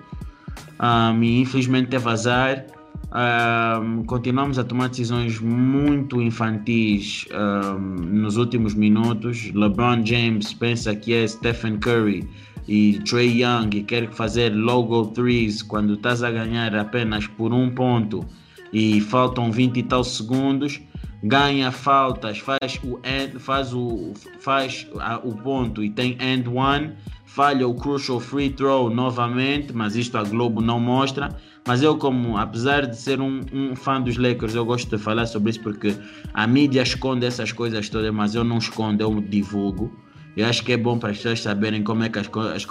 Um, 0.80 1.22
e 1.22 1.40
infelizmente 1.40 1.88
teve 1.88 2.08
azar. 2.08 2.64
Um, 3.10 4.04
continuamos 4.04 4.58
a 4.58 4.64
tomar 4.64 4.90
decisões 4.90 5.40
muito 5.40 6.20
infantis 6.20 7.26
um, 7.32 7.78
nos 7.78 8.36
últimos 8.36 8.74
minutos. 8.74 9.50
LeBron 9.54 10.04
James 10.04 10.52
pensa 10.52 10.94
que 10.94 11.14
é 11.14 11.26
Stephen 11.26 11.78
Curry 11.78 12.28
e 12.68 13.00
Trey 13.08 13.42
Young 13.42 13.70
e 13.74 13.82
quer 13.82 14.10
fazer 14.12 14.50
logo 14.50 15.06
threes 15.06 15.62
quando 15.62 15.94
estás 15.94 16.22
a 16.22 16.30
ganhar 16.30 16.74
apenas 16.74 17.26
por 17.26 17.52
um 17.52 17.70
ponto 17.70 18.26
e 18.72 19.00
faltam 19.00 19.50
20 19.50 19.78
e 19.78 19.82
tal 19.82 20.04
segundos, 20.04 20.78
ganha 21.22 21.72
faltas, 21.72 22.38
faz 22.38 22.78
o 22.84 23.00
end, 23.02 23.38
faz 23.38 23.72
o 23.72 24.12
faz 24.40 24.86
o 25.24 25.34
ponto 25.36 25.82
e 25.82 25.88
tem 25.88 26.16
end 26.20 26.46
one, 26.48 26.92
falha 27.24 27.66
o 27.66 27.74
crucial 27.74 28.20
free 28.20 28.50
throw 28.50 28.90
novamente, 28.90 29.72
mas 29.72 29.96
isto 29.96 30.18
a 30.18 30.22
Globo 30.22 30.60
não 30.60 30.78
mostra. 30.78 31.30
Mas 31.68 31.82
eu, 31.82 31.98
como 31.98 32.38
apesar 32.38 32.86
de 32.86 32.96
ser 32.96 33.20
um, 33.20 33.42
um, 33.52 33.76
fã 33.76 34.00
dos 34.00 34.16
Lakers, 34.16 34.54
eu 34.54 34.64
gosto 34.64 34.88
de 34.88 34.96
falar 34.96 35.26
sobre 35.26 35.50
isso 35.50 35.60
porque 35.60 35.94
a 36.32 36.46
mídia 36.46 36.80
esconde 36.80 37.26
essas 37.26 37.52
coisas 37.52 37.90
todas, 37.90 38.10
mas 38.10 38.34
eu 38.34 38.42
não 38.42 38.56
escondo, 38.56 39.02
eu 39.02 39.20
divulgo. 39.20 39.92
Eu 40.38 40.46
acho 40.46 40.62
que 40.62 40.72
é 40.72 40.76
bom 40.76 40.96
para 40.96 41.10
as 41.10 41.16
pessoas 41.16 41.40
saberem 41.40 41.82
como 41.82 42.04
é 42.04 42.08
que 42.08 42.16
as, 42.16 42.30
as, 42.54 42.64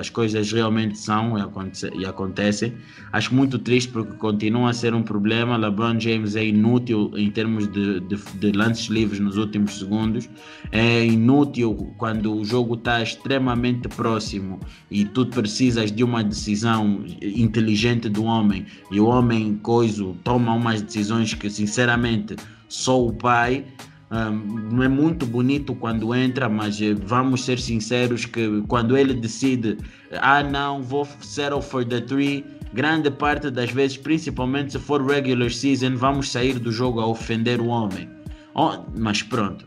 as 0.00 0.10
coisas 0.10 0.50
realmente 0.50 0.98
são 0.98 1.38
e, 1.38 1.40
aconte 1.40 1.88
e, 1.96 2.04
acontecem. 2.04 2.74
Acho 3.12 3.32
muito 3.32 3.60
triste 3.60 3.92
porque 3.92 4.14
continua 4.14 4.70
a 4.70 4.72
ser 4.72 4.92
um 4.92 5.04
problema. 5.04 5.56
LeBron 5.56 6.00
James 6.00 6.34
é 6.34 6.44
inútil 6.44 7.12
em 7.16 7.30
termos 7.30 7.68
de, 7.70 8.00
de, 8.00 8.16
de 8.16 8.50
lances 8.50 8.86
livres 8.86 9.20
nos 9.20 9.36
últimos 9.36 9.78
segundos. 9.78 10.28
É 10.72 11.06
inútil 11.06 11.94
quando 11.96 12.34
o 12.34 12.44
jogo 12.44 12.74
está 12.74 13.00
extremamente 13.00 13.86
próximo 13.86 14.58
e 14.90 15.04
tu 15.04 15.24
precisas 15.26 15.92
de 15.92 16.02
uma 16.02 16.24
decisão 16.24 17.04
inteligente 17.22 18.08
do 18.08 18.24
homem 18.24 18.66
e 18.90 18.98
o 18.98 19.06
homem 19.06 19.60
coiso 19.62 20.16
toma 20.24 20.52
umas 20.54 20.82
decisões 20.82 21.32
que 21.34 21.48
sinceramente 21.48 22.34
só 22.68 23.00
o 23.00 23.12
pai 23.12 23.64
não 24.12 24.82
é 24.82 24.88
muito 24.88 25.24
bonito 25.24 25.74
quando 25.74 26.14
entra, 26.14 26.46
mas 26.48 26.80
eh, 26.82 26.92
vamos 26.92 27.44
ser 27.44 27.58
sinceros 27.58 28.26
que 28.26 28.62
quando 28.68 28.96
ele 28.96 29.14
decide, 29.14 29.78
ah 30.20 30.42
não, 30.42 30.82
vou 30.82 31.08
settle 31.20 31.62
for 31.62 31.82
the 31.82 32.00
three, 32.00 32.44
grande 32.74 33.10
parte 33.10 33.50
das 33.50 33.70
vezes, 33.70 33.96
principalmente 33.96 34.72
se 34.72 34.78
for 34.78 35.02
regular 35.02 35.50
season, 35.50 35.96
vamos 35.96 36.30
sair 36.30 36.58
do 36.58 36.70
jogo 36.70 37.00
a 37.00 37.06
ofender 37.06 37.58
o 37.58 37.68
homem. 37.68 38.06
Oh, 38.54 38.72
mas 38.98 39.22
pronto. 39.22 39.64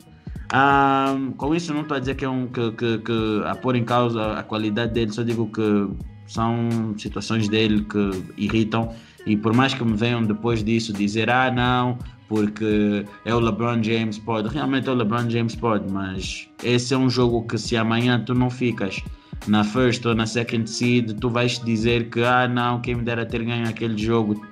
Um, 0.54 1.32
com 1.32 1.56
isso 1.56 1.74
não 1.74 1.82
estou 1.82 1.98
a 1.98 2.00
dizer 2.00 2.16
que, 2.16 2.24
é 2.24 2.30
um, 2.30 2.46
que, 2.46 2.72
que, 2.74 3.00
que, 3.00 3.42
a 3.46 3.56
pôr 3.56 3.76
em 3.76 3.84
causa 3.84 4.34
a 4.34 4.44
qualidade 4.44 4.94
dele, 4.94 5.12
só 5.12 5.24
digo 5.24 5.50
que 5.52 5.90
são 6.28 6.94
situações 6.98 7.50
dele 7.50 7.84
que 7.84 8.24
irritam 8.38 8.94
e 9.26 9.36
por 9.36 9.54
mais 9.54 9.74
que 9.74 9.84
me 9.84 9.96
venham 9.98 10.24
depois 10.24 10.64
disso 10.64 10.94
dizer 10.94 11.30
ah 11.30 11.52
não, 11.52 11.98
porque 12.28 13.06
é 13.24 13.34
o 13.34 13.40
LeBron 13.40 13.82
James 13.84 14.18
pode, 14.18 14.50
realmente 14.50 14.88
é 14.88 14.92
o 14.92 14.96
LeBron 14.96 15.30
James 15.30 15.56
pode, 15.56 15.92
mas 15.92 16.48
esse 16.64 16.94
é 16.94 16.98
um 16.98 17.10
jogo 17.10 17.46
que 17.48 17.58
se 17.58 17.78
amanhã 17.78 18.22
tu 18.26 18.34
não 18.34 18.50
ficas 18.50 19.02
na 19.48 19.64
first 19.64 20.06
ou 20.06 20.16
na 20.16 20.26
second 20.26 20.70
seed, 20.70 21.20
tu 21.20 21.30
vais 21.30 21.60
dizer 21.60 22.10
que 22.10 22.24
ah 22.24 22.48
não, 22.48 22.82
quem 22.82 22.96
me 22.96 23.04
dera 23.04 23.26
ter 23.26 23.44
ganho 23.44 23.68
aquele 23.68 23.98
jogo 23.98 24.46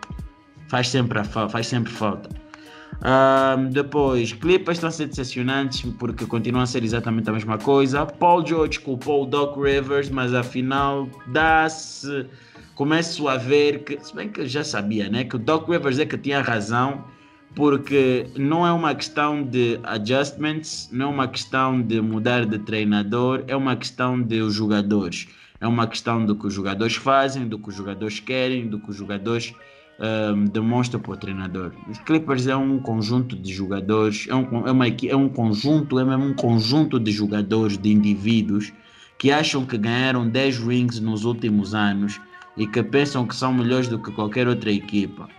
faz 0.67 0.89
sempre, 0.89 1.23
faz 1.23 1.67
sempre 1.67 1.91
falta. 1.91 2.29
Um, 3.03 3.69
depois, 3.69 4.31
Clippers 4.31 4.77
estão 4.77 4.87
a 4.87 4.91
ser 4.91 5.07
decepcionantes 5.07 5.81
porque 5.99 6.25
continuam 6.25 6.63
a 6.63 6.65
ser 6.65 6.83
exatamente 6.83 7.29
a 7.29 7.33
mesma 7.33 7.57
coisa. 7.57 8.05
Paul 8.05 8.45
George 8.45 8.79
culpou 8.79 9.23
o 9.23 9.25
Doc 9.25 9.57
Rivers, 9.57 10.09
mas 10.09 10.33
afinal 10.33 11.09
dá-se. 11.27 12.25
Começo 12.75 13.27
a 13.27 13.37
ver 13.37 13.83
que, 13.83 13.99
se 14.03 14.15
bem 14.15 14.29
que 14.29 14.41
eu 14.41 14.47
já 14.47 14.63
sabia, 14.63 15.09
né? 15.09 15.25
Que 15.25 15.35
o 15.35 15.39
Doc 15.39 15.67
Rivers 15.69 15.99
é 15.99 16.05
que 16.05 16.17
tinha 16.17 16.41
razão 16.41 17.03
porque 17.55 18.27
não 18.35 18.65
é 18.65 18.71
uma 18.71 18.95
questão 18.95 19.43
de 19.43 19.79
adjustments, 19.83 20.89
não 20.91 21.07
é 21.07 21.09
uma 21.09 21.27
questão 21.27 21.81
de 21.81 22.01
mudar 22.01 22.45
de 22.45 22.57
treinador, 22.59 23.43
é 23.47 23.55
uma 23.55 23.75
questão 23.75 24.19
de 24.19 24.41
os 24.41 24.53
jogadores. 24.53 25.27
É 25.61 25.67
uma 25.67 25.87
questão 25.87 26.25
do 26.25 26.35
que 26.35 26.47
os 26.47 26.53
jogadores 26.53 26.95
fazem, 26.95 27.47
do 27.47 27.57
que 27.57 27.69
os 27.69 27.75
jogadores 27.75 28.19
querem, 28.19 28.67
do 28.67 28.79
que 28.79 28.89
os 28.89 28.95
jogadores 28.97 29.53
um, 29.99 30.45
demonstram 30.45 30.99
para 30.99 31.11
o 31.13 31.17
treinador. 31.17 31.71
Os 31.89 31.99
Clippers 31.99 32.47
é 32.47 32.55
um 32.55 32.79
conjunto 32.79 33.35
de 33.35 33.53
jogadores, 33.53 34.27
é 34.27 34.35
um, 34.35 34.67
é, 34.67 34.71
uma, 34.71 34.87
é 34.87 35.15
um 35.15 35.29
conjunto, 35.29 35.99
é 35.99 36.03
mesmo 36.03 36.25
um 36.25 36.33
conjunto 36.33 36.99
de 36.99 37.11
jogadores, 37.11 37.77
de 37.77 37.91
indivíduos 37.91 38.73
que 39.17 39.31
acham 39.31 39.65
que 39.65 39.77
ganharam 39.77 40.27
10 40.27 40.57
rings 40.57 40.99
nos 40.99 41.23
últimos 41.23 41.73
anos 41.73 42.19
e 42.57 42.67
que 42.67 42.83
pensam 42.83 43.25
que 43.25 43.35
são 43.35 43.53
melhores 43.53 43.87
do 43.87 43.99
que 43.99 44.11
qualquer 44.11 44.47
outra 44.47 44.71
equipa 44.71 45.29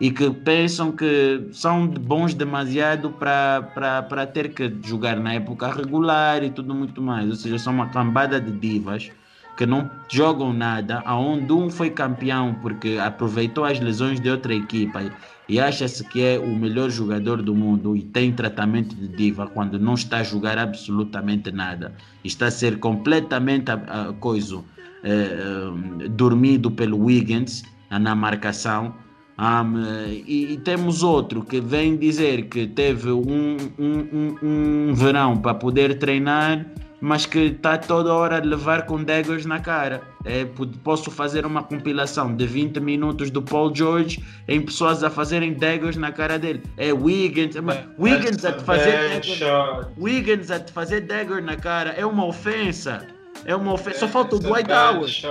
e 0.00 0.10
que 0.10 0.28
pensam 0.30 0.90
que 0.92 1.48
são 1.52 1.86
bons 1.86 2.34
demasiado 2.34 3.10
para 3.10 4.26
ter 4.32 4.52
que 4.52 4.72
jogar 4.82 5.16
na 5.16 5.34
época 5.34 5.72
regular 5.72 6.42
e 6.42 6.50
tudo 6.50 6.74
muito 6.74 7.00
mais. 7.00 7.28
Ou 7.30 7.36
seja, 7.36 7.58
são 7.58 7.72
uma 7.72 7.88
cambada 7.88 8.40
de 8.40 8.50
divas 8.52 9.10
que 9.56 9.64
não 9.64 9.88
jogam 10.10 10.52
nada, 10.52 11.00
aonde 11.04 11.52
um 11.52 11.70
foi 11.70 11.90
campeão 11.90 12.54
porque 12.60 12.98
aproveitou 13.00 13.64
as 13.64 13.78
lesões 13.78 14.18
de 14.20 14.28
outra 14.28 14.52
equipa 14.52 15.02
e 15.48 15.60
acha-se 15.60 16.02
que 16.04 16.22
é 16.22 16.38
o 16.38 16.56
melhor 16.56 16.90
jogador 16.90 17.40
do 17.40 17.54
mundo 17.54 17.96
e 17.96 18.02
tem 18.02 18.32
tratamento 18.32 18.96
de 18.96 19.06
diva 19.06 19.46
quando 19.46 19.78
não 19.78 19.94
está 19.94 20.18
a 20.18 20.22
jogar 20.24 20.58
absolutamente 20.58 21.52
nada. 21.52 21.94
Está 22.24 22.46
a 22.46 22.50
ser 22.50 22.78
completamente 22.80 23.70
a, 23.70 23.74
a 24.08 24.12
coisa, 24.14 24.64
eh, 25.04 26.08
dormido 26.10 26.70
pelo 26.70 26.98
Wiggins 27.04 27.62
na 27.90 28.14
marcação 28.14 29.03
um, 29.36 29.82
e, 30.08 30.52
e, 30.52 30.56
temos 30.58 31.02
outro 31.02 31.42
que 31.42 31.60
vem 31.60 31.96
dizer 31.96 32.44
que 32.44 32.68
teve 32.68 33.10
um, 33.10 33.56
um, 33.78 33.98
um, 34.12 34.36
um 34.42 34.94
verão 34.94 35.36
para 35.36 35.54
poder 35.54 35.98
treinar, 35.98 36.64
mas 37.00 37.26
que 37.26 37.38
está 37.40 37.76
toda 37.76 38.14
hora 38.14 38.36
a 38.36 38.40
levar 38.40 38.86
com 38.86 39.02
daggers 39.02 39.44
na 39.44 39.58
cara. 39.58 40.02
É, 40.24 40.46
posso 40.84 41.10
fazer 41.10 41.44
uma 41.44 41.64
compilação 41.64 42.34
de 42.34 42.46
20 42.46 42.78
minutos 42.78 43.28
do 43.28 43.42
Paul 43.42 43.74
George 43.74 44.24
em 44.46 44.60
pessoas 44.60 45.02
a 45.02 45.10
fazerem 45.10 45.52
daggers 45.52 45.96
na 45.96 46.12
cara 46.12 46.38
dele. 46.38 46.62
É 46.76 46.92
Wiggins, 46.92 47.56
é, 47.56 47.60
Wiggins 47.98 48.44
a 48.44 48.52
te 48.52 48.62
fazer 48.62 49.20
dagger, 49.20 49.88
Wiggins 49.98 50.50
a 50.50 50.60
te 50.60 50.72
fazer 50.72 51.00
dagger 51.02 51.42
na 51.42 51.56
cara 51.56 51.90
é 51.90 52.06
uma 52.06 52.24
ofensa. 52.24 53.06
É 53.44 53.54
uma 53.54 53.72
ofensa. 53.72 53.98
Só 53.98 54.08
falta 54.08 54.36
o 54.36 54.38
Dwight 54.38 54.70
Howard. 54.70 55.26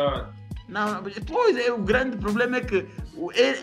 Não, 0.74 1.04
é, 1.60 1.72
o 1.72 1.78
grande 1.78 2.18
problema 2.18 2.58
é 2.58 2.62
que 2.62 2.88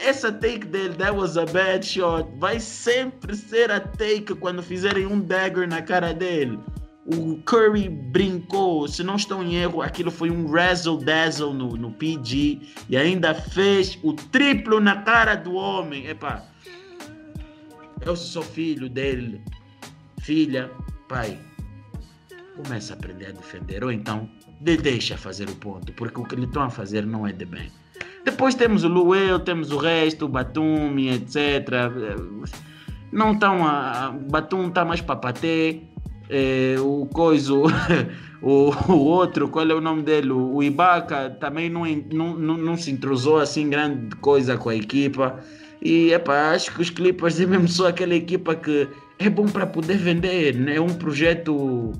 essa 0.01 0.31
take 0.31 0.65
dele, 0.65 0.95
that 0.95 1.11
was 1.11 1.37
a 1.37 1.45
bad 1.45 1.85
shot, 1.85 2.31
vai 2.39 2.61
sempre 2.61 3.35
ser 3.35 3.69
a 3.69 3.81
take 3.81 4.33
quando 4.37 4.63
fizerem 4.63 5.07
um 5.07 5.21
dagger 5.21 5.69
na 5.69 5.83
cara 5.83 6.15
dele. 6.15 6.57
O 7.05 7.43
Curry 7.43 7.89
brincou, 7.89 8.87
se 8.87 9.03
não 9.03 9.17
estou 9.17 9.43
em 9.43 9.57
erro, 9.57 9.83
aquilo 9.83 10.09
foi 10.09 10.31
um 10.31 10.49
razzle 10.49 10.99
dazzle 10.99 11.53
no, 11.53 11.71
no 11.71 11.91
PG 11.91 12.61
e 12.89 12.97
ainda 12.97 13.35
fez 13.35 13.99
o 14.05 14.13
triplo 14.13 14.79
na 14.79 15.03
cara 15.03 15.35
do 15.35 15.55
homem. 15.55 16.07
Epá, 16.07 16.45
eu 18.03 18.15
sou 18.15 18.43
filho 18.43 18.89
dele, 18.89 19.43
filha, 20.21 20.71
pai, 21.09 21.37
começa 22.55 22.93
a 22.93 22.97
aprender 22.97 23.27
a 23.27 23.33
defender 23.33 23.83
ou 23.83 23.91
então 23.91 24.31
de 24.61 24.77
deixa 24.77 25.17
fazer 25.17 25.49
o 25.49 25.57
ponto, 25.57 25.93
porque 25.95 26.21
o 26.21 26.25
que 26.25 26.37
lhe 26.37 26.45
estão 26.45 26.63
a 26.63 26.71
fazer 26.71 27.07
não 27.07 27.27
é 27.27 27.33
de 27.33 27.47
bem. 27.47 27.71
Depois 28.25 28.55
temos 28.55 28.85
o 28.85 28.89
Luel, 28.89 29.41
temos 29.41 29.71
o 29.71 29.79
resto, 29.79 30.27
o 30.27 30.29
Batumi, 30.29 31.09
etc. 31.09 31.37
Não 33.11 33.33
estão 33.33 33.67
a. 33.67 34.11
Batum 34.31 34.69
está 34.69 34.85
mais 34.85 35.01
para 35.01 35.17
paté. 35.17 35.81
É, 36.29 36.77
o 36.79 37.07
Coiso, 37.07 37.65
o, 38.41 38.71
o, 38.89 38.99
outro, 38.99 39.49
qual 39.49 39.69
é 39.69 39.75
o 39.75 39.81
nome 39.81 40.03
dele? 40.03 40.31
O 40.31 40.63
Ibaka 40.63 41.31
também 41.41 41.69
não, 41.69 41.85
não, 42.13 42.37
não, 42.37 42.57
não 42.57 42.77
se 42.77 42.93
entrosou 42.93 43.39
assim 43.39 43.69
grande 43.69 44.15
coisa 44.17 44.57
com 44.57 44.69
a 44.69 44.77
equipa. 44.77 45.41
E 45.83 46.13
epa, 46.13 46.53
acho 46.53 46.73
que 46.73 46.83
os 46.83 46.91
Clippers 46.91 47.41
é 47.41 47.47
mesmo 47.47 47.67
só 47.67 47.89
aquela 47.89 48.15
equipa 48.15 48.55
que 48.55 48.87
é 49.19 49.29
bom 49.29 49.47
para 49.47 49.67
poder 49.67 49.97
vender, 49.97 50.55
né? 50.55 50.77
é 50.77 50.81
um 50.81 50.95
projeto 50.95 51.93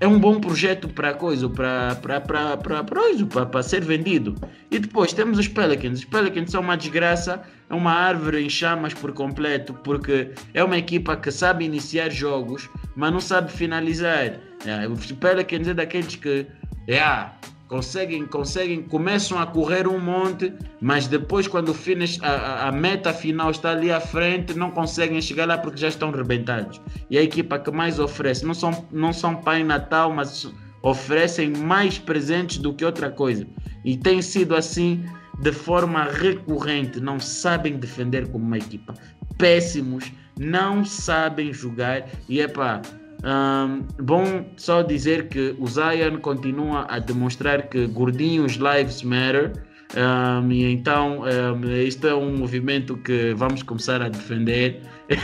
é 0.00 0.06
um 0.06 0.18
bom 0.18 0.40
projeto 0.40 0.88
para 0.88 1.14
coisa, 1.14 1.48
para 1.48 3.62
ser 3.62 3.84
vendido. 3.84 4.34
E 4.70 4.78
depois 4.78 5.12
temos 5.12 5.38
os 5.38 5.48
Pelicans. 5.48 6.00
Os 6.00 6.04
Pelicans 6.04 6.50
são 6.50 6.60
uma 6.60 6.76
desgraça, 6.76 7.42
é 7.68 7.74
uma 7.74 7.92
árvore 7.92 8.44
em 8.44 8.48
chamas 8.48 8.94
por 8.94 9.12
completo, 9.12 9.74
porque 9.74 10.30
é 10.54 10.62
uma 10.62 10.78
equipa 10.78 11.16
que 11.16 11.30
sabe 11.30 11.64
iniciar 11.64 12.10
jogos, 12.10 12.68
mas 12.94 13.12
não 13.12 13.20
sabe 13.20 13.50
finalizar. 13.50 14.38
É, 14.64 14.88
os 14.88 15.10
Pelicans 15.12 15.68
é 15.68 15.74
daqueles 15.74 16.16
que 16.16 16.46
é, 16.86 17.26
conseguem, 17.68 18.26
conseguem, 18.26 18.82
começam 18.82 19.38
a 19.38 19.46
correr 19.46 19.86
um 19.86 20.00
monte, 20.00 20.52
mas 20.80 21.06
depois 21.06 21.46
quando 21.46 21.74
finish, 21.74 22.18
a, 22.22 22.68
a, 22.68 22.72
meta 22.72 23.12
final 23.12 23.50
está 23.50 23.70
ali 23.70 23.92
à 23.92 24.00
frente, 24.00 24.54
não 24.54 24.70
conseguem 24.70 25.20
chegar 25.20 25.46
lá 25.46 25.58
porque 25.58 25.78
já 25.78 25.88
estão 25.88 26.10
rebentados. 26.10 26.80
E 27.10 27.18
a 27.18 27.22
equipa 27.22 27.58
que 27.58 27.70
mais 27.70 27.98
oferece, 27.98 28.44
não 28.44 28.54
são, 28.54 28.86
não 28.90 29.12
são 29.12 29.36
Pai 29.36 29.62
Natal, 29.62 30.12
mas 30.12 30.50
oferecem 30.82 31.50
mais 31.50 31.98
presentes 31.98 32.58
do 32.58 32.72
que 32.72 32.84
outra 32.84 33.10
coisa. 33.10 33.46
E 33.84 33.96
tem 33.96 34.22
sido 34.22 34.56
assim 34.56 35.04
de 35.40 35.52
forma 35.52 36.04
recorrente, 36.04 36.98
não 36.98 37.20
sabem 37.20 37.76
defender 37.76 38.26
como 38.28 38.44
uma 38.44 38.58
equipa. 38.58 38.94
Péssimos, 39.36 40.10
não 40.38 40.84
sabem 40.84 41.52
jogar 41.52 42.08
e 42.28 42.40
é 42.40 42.48
pá, 42.48 42.80
um, 43.24 43.82
bom 44.02 44.46
só 44.56 44.82
dizer 44.82 45.28
que 45.28 45.56
o 45.58 45.66
Zion 45.66 46.18
continua 46.20 46.86
a 46.88 46.98
demonstrar 46.98 47.68
que 47.68 47.86
gordinhos 47.86 48.52
lives 48.54 49.02
matter. 49.02 49.52
Um, 49.96 50.52
e 50.52 50.70
então 50.70 51.22
um, 51.22 51.64
isto 51.72 52.06
é 52.06 52.14
um 52.14 52.36
movimento 52.36 52.96
que 52.98 53.32
vamos 53.34 53.62
começar 53.62 54.02
a 54.02 54.08
defender. 54.08 54.82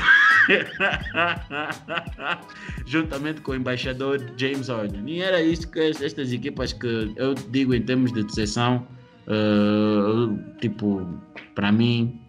Juntamente 2.87 3.41
com 3.43 3.53
o 3.53 3.55
embaixador 3.55 4.21
James 4.37 4.69
Harden. 4.69 5.05
E 5.07 5.23
era 5.23 5.41
isso 5.41 5.71
que 5.71 5.81
estas 5.81 6.33
equipas 6.33 6.73
que 6.73 7.13
eu 7.17 7.35
digo 7.51 7.75
em 7.75 7.83
termos 7.83 8.13
de 8.13 8.25
decepção, 8.25 8.87
uh, 9.29 10.37
tipo, 10.61 11.07
para 11.55 11.71
mim, 11.71 12.21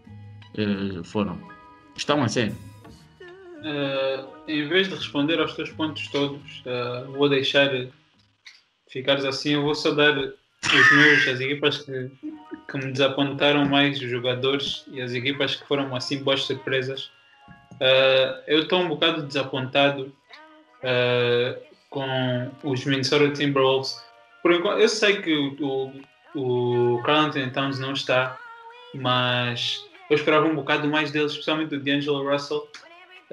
uh, 0.58 1.04
foram. 1.04 1.40
Estão 1.96 2.22
a 2.24 2.28
ser. 2.28 2.54
Uh, 3.66 4.28
em 4.48 4.68
vez 4.68 4.88
de 4.88 4.96
responder 4.96 5.40
aos 5.40 5.56
teus 5.56 5.72
pontos 5.72 6.08
todos, 6.10 6.64
vou 7.18 7.28
deixar 7.28 7.72
ficares 8.92 9.26
assim, 9.26 9.54
eu 9.54 9.64
vou 9.64 9.74
só 9.74 9.92
dar 9.92 10.16
os 10.18 10.92
meus, 10.92 11.28
as 11.28 11.40
equipas 11.40 11.80
que, 11.80 12.12
que 12.70 12.78
me 12.78 12.92
desapontaram 12.92 13.66
mais, 13.66 14.00
os 14.00 14.10
jogadores 14.10 14.86
e 14.92 15.02
as 15.02 15.14
equipas 15.14 15.56
que 15.56 15.68
foram 15.68 15.96
assim 15.96 16.24
boas 16.24 16.44
surpresas. 16.44 17.12
Uh, 17.74 18.42
eu 18.48 18.60
estou 18.62 18.80
um 18.80 18.88
bocado 18.88 19.24
desapontado 19.24 20.14
uh, 20.82 21.62
com 21.90 22.52
os 22.64 22.86
Minnesota 22.86 23.30
Timberwolves. 23.32 24.02
Por 24.42 24.54
enquanto, 24.54 24.80
eu 24.80 24.90
sei 24.90 25.22
que 25.22 25.34
o, 25.34 25.92
o, 26.36 26.96
o 26.98 27.04
Carl 27.04 27.26
Anthony 27.26 27.52
Towns 27.52 27.80
não 27.80 27.94
está, 27.94 28.38
mas 28.94 29.84
eu 30.10 30.16
esperava 30.16 30.48
um 30.48 30.56
bocado 30.56 30.88
mais 30.88 31.12
deles, 31.12 31.32
especialmente 31.32 31.70
do 31.70 31.80
D'Angelo 31.80 32.30
Russell. 32.30 32.66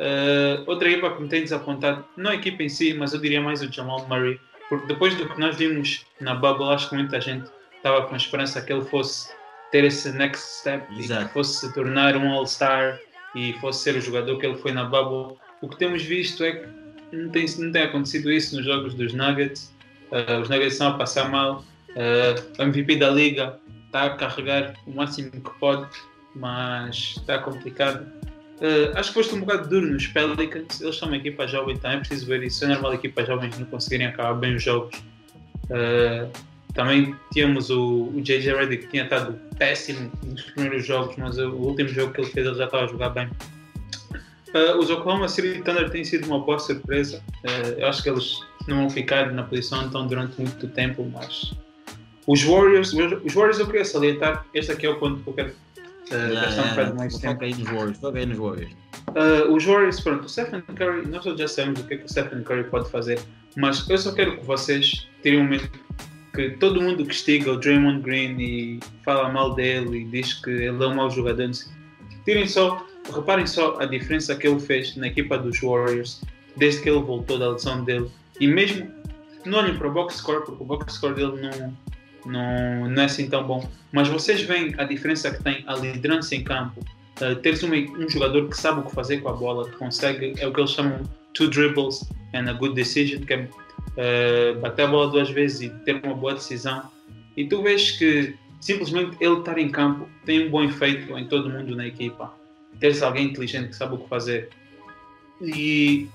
Uh, 0.02 0.64
outra 0.66 0.90
equipa 0.90 1.14
que 1.14 1.22
me 1.22 1.28
tem 1.28 1.42
desapontado, 1.42 2.04
não 2.16 2.32
a 2.32 2.34
equipa 2.34 2.64
em 2.64 2.68
si, 2.68 2.92
mas 2.92 3.14
eu 3.14 3.20
diria 3.20 3.40
mais 3.40 3.62
o 3.62 3.72
Jamal 3.72 4.04
Murray, 4.08 4.40
porque 4.68 4.88
depois 4.88 5.14
do 5.14 5.28
que 5.28 5.38
nós 5.38 5.56
vimos 5.56 6.04
na 6.20 6.34
bubble, 6.34 6.70
acho 6.70 6.88
que 6.88 6.96
muita 6.96 7.20
gente 7.20 7.48
estava 7.76 8.02
com 8.02 8.14
a 8.14 8.16
esperança 8.16 8.60
que 8.60 8.72
ele 8.72 8.84
fosse 8.84 9.32
ter 9.70 9.84
esse 9.84 10.10
next 10.10 10.44
step 10.60 10.84
Exato. 10.98 11.22
e 11.22 11.26
que 11.26 11.32
fosse 11.32 11.60
se 11.60 11.72
tornar 11.72 12.16
um 12.16 12.32
All-Star 12.32 12.98
e 13.36 13.52
fosse 13.60 13.84
ser 13.84 13.94
o 13.94 14.00
jogador 14.00 14.38
que 14.38 14.46
ele 14.46 14.56
foi 14.56 14.72
na 14.72 14.84
bubble. 14.84 15.38
O 15.60 15.68
que 15.68 15.76
temos 15.76 16.02
visto 16.02 16.42
é 16.42 16.52
que 16.52 16.68
não 17.12 17.30
tem, 17.30 17.46
não 17.58 17.70
tem 17.70 17.82
acontecido 17.82 18.32
isso 18.32 18.56
nos 18.56 18.64
jogos 18.64 18.94
dos 18.94 19.12
Nuggets. 19.14 19.72
Uh, 20.10 20.40
os 20.40 20.48
Nuggets 20.48 20.72
estão 20.72 20.88
a 20.88 20.98
passar 20.98 21.28
mal. 21.28 21.64
Uh, 21.90 22.60
o 22.60 22.62
MVP 22.62 22.96
da 22.96 23.10
liga 23.10 23.56
está 23.86 24.04
a 24.04 24.10
carregar 24.16 24.74
o 24.86 24.90
máximo 24.90 25.30
que 25.30 25.58
pode, 25.60 25.88
mas 26.34 27.14
está 27.18 27.38
complicado. 27.38 28.10
Uh, 28.62 28.96
acho 28.96 29.08
que 29.08 29.14
foste 29.14 29.34
um 29.34 29.40
bocado 29.40 29.68
duro 29.68 29.88
nos 29.88 30.06
Pelicans. 30.06 30.80
Eles 30.80 30.96
são 30.96 31.08
uma 31.08 31.16
equipa 31.16 31.48
jovem, 31.48 31.76
também 31.76 31.96
é 31.96 32.00
preciso 32.00 32.26
ver 32.26 32.44
isso. 32.44 32.64
É 32.64 32.68
normal 32.68 32.94
equipas 32.94 33.26
jovens 33.26 33.58
não 33.58 33.66
conseguirem 33.66 34.06
acabar 34.06 34.34
bem 34.34 34.54
os 34.54 34.62
jogos. 34.62 34.96
Uh, 35.64 36.30
também 36.72 37.12
tínhamos 37.32 37.70
o, 37.70 38.12
o 38.14 38.20
JJ 38.22 38.54
Redick 38.54 38.84
que 38.84 38.90
tinha 38.90 39.02
estado 39.02 39.36
péssimo 39.58 40.12
nos 40.24 40.42
primeiros 40.42 40.86
jogos, 40.86 41.16
mas 41.16 41.36
o 41.38 41.50
último 41.50 41.88
jogo 41.88 42.12
que 42.12 42.20
ele 42.20 42.30
fez 42.30 42.46
ele 42.46 42.56
já 42.56 42.66
estava 42.66 42.84
a 42.84 42.86
jogar 42.86 43.10
bem. 43.10 43.28
Uh, 44.54 44.78
os 44.78 44.90
Oklahoma 44.90 45.28
City 45.28 45.60
Thunder 45.62 45.90
têm 45.90 46.04
sido 46.04 46.26
uma 46.26 46.38
boa 46.38 46.60
surpresa. 46.60 47.20
Uh, 47.44 47.80
eu 47.80 47.88
acho 47.88 48.00
que 48.00 48.10
eles 48.10 48.38
não 48.68 48.76
vão 48.76 48.90
ficar 48.90 49.32
na 49.32 49.42
posição 49.42 49.84
estão 49.86 50.06
durante 50.06 50.40
muito 50.40 50.68
tempo, 50.68 51.10
mas 51.12 51.52
os 52.28 52.44
Warriors, 52.44 52.92
os 52.92 53.34
Warriors 53.34 53.58
eu 53.58 53.66
queria 53.66 53.84
salientar, 53.84 54.46
este 54.54 54.70
aqui 54.70 54.86
é 54.86 54.90
o 54.90 55.00
ponto 55.00 55.20
que 55.20 55.28
eu 55.28 55.32
quero 55.32 55.52
uh, 56.14 56.68
bocado 56.70 56.96
mais 56.96 57.18
tempo. 57.18 57.34
Foca 57.34 57.44
aí 57.44 57.54
nos 57.54 57.68
Warriors, 57.68 57.98
foca 57.98 58.18
aí 58.18 58.26
nos 58.26 58.38
Warriors. 58.38 58.72
Uh, 59.08 59.52
os 59.52 59.64
Warriors, 59.64 60.00
pronto, 60.00 60.24
o 60.24 60.28
Stephen 60.28 60.62
Curry, 60.62 61.06
nós 61.08 61.24
já 61.24 61.48
sabemos 61.48 61.80
o 61.80 61.86
que, 61.86 61.94
é 61.94 61.96
que 61.98 62.04
o 62.04 62.08
Stephen 62.08 62.42
Curry 62.42 62.64
pode 62.64 62.90
fazer, 62.90 63.20
mas 63.56 63.88
eu 63.88 63.98
só 63.98 64.12
quero 64.12 64.38
que 64.38 64.44
vocês 64.44 65.08
tirem 65.22 65.40
um 65.40 65.44
momento 65.44 65.70
que 66.34 66.50
todo 66.50 66.80
mundo 66.80 67.04
que 67.04 67.12
estiga 67.12 67.52
o 67.52 67.56
Draymond 67.58 68.00
Green 68.02 68.40
e 68.40 68.80
fala 69.04 69.28
mal 69.28 69.54
dele 69.54 69.98
e 69.98 70.04
diz 70.04 70.34
que 70.34 70.50
ele 70.50 70.82
é 70.82 70.86
um 70.86 70.94
mau 70.94 71.10
jogador, 71.10 71.50
tirem 72.24 72.46
só, 72.46 72.86
reparem 73.14 73.46
só 73.46 73.78
a 73.78 73.84
diferença 73.84 74.34
que 74.34 74.46
ele 74.46 74.58
fez 74.58 74.96
na 74.96 75.08
equipa 75.08 75.36
dos 75.36 75.60
Warriors 75.60 76.22
desde 76.56 76.82
que 76.82 76.88
ele 76.88 77.00
voltou 77.00 77.38
da 77.38 77.50
lesão 77.50 77.84
dele. 77.84 78.10
E 78.40 78.46
mesmo 78.46 78.90
não 79.44 79.58
olhem 79.58 79.76
para 79.76 79.88
o 79.88 79.92
box 79.92 80.16
score, 80.16 80.44
porque 80.44 80.62
o 80.62 80.66
box 80.66 80.94
score 80.94 81.14
dele 81.14 81.40
não, 81.40 81.76
não, 82.24 82.88
não 82.88 83.02
é 83.02 83.06
assim 83.06 83.28
tão 83.28 83.44
bom. 83.44 83.68
Mas 83.90 84.08
vocês 84.08 84.42
veem 84.42 84.74
a 84.78 84.84
diferença 84.84 85.30
que 85.30 85.42
tem 85.42 85.64
a 85.66 85.74
liderança 85.74 86.34
em 86.34 86.42
campo. 86.42 86.80
Uh, 87.20 87.36
teres 87.36 87.62
um, 87.62 87.72
um 87.72 88.08
jogador 88.08 88.48
que 88.48 88.56
sabe 88.56 88.80
o 88.80 88.82
que 88.82 88.94
fazer 88.94 89.18
com 89.18 89.28
a 89.28 89.32
bola, 89.32 89.68
que 89.68 89.76
consegue, 89.76 90.34
é 90.38 90.46
o 90.46 90.52
que 90.52 90.60
eles 90.60 90.70
chamam 90.70 91.02
two 91.34 91.48
dribbles 91.48 92.08
and 92.34 92.48
a 92.48 92.52
good 92.52 92.74
decision, 92.74 93.22
que 93.22 93.34
é 93.34 93.38
uh, 93.42 94.60
bater 94.60 94.82
a 94.84 94.88
bola 94.88 95.10
duas 95.10 95.30
vezes 95.30 95.60
e 95.60 95.68
ter 95.84 96.00
uma 96.04 96.14
boa 96.14 96.34
decisão. 96.34 96.90
E 97.36 97.46
tu 97.46 97.62
vês 97.62 97.92
que 97.92 98.34
simplesmente 98.60 99.16
ele 99.20 99.38
estar 99.38 99.58
em 99.58 99.68
campo 99.68 100.08
tem 100.24 100.46
um 100.46 100.50
bom 100.50 100.64
efeito 100.64 101.16
em 101.18 101.26
todo 101.26 101.50
mundo 101.50 101.76
na 101.76 101.86
equipa. 101.86 102.32
Teres 102.80 103.02
alguém 103.02 103.26
inteligente 103.26 103.68
que 103.68 103.76
sabe 103.76 103.94
o 103.94 103.98
que 103.98 104.08
fazer. 104.08 104.48
E 105.40 106.08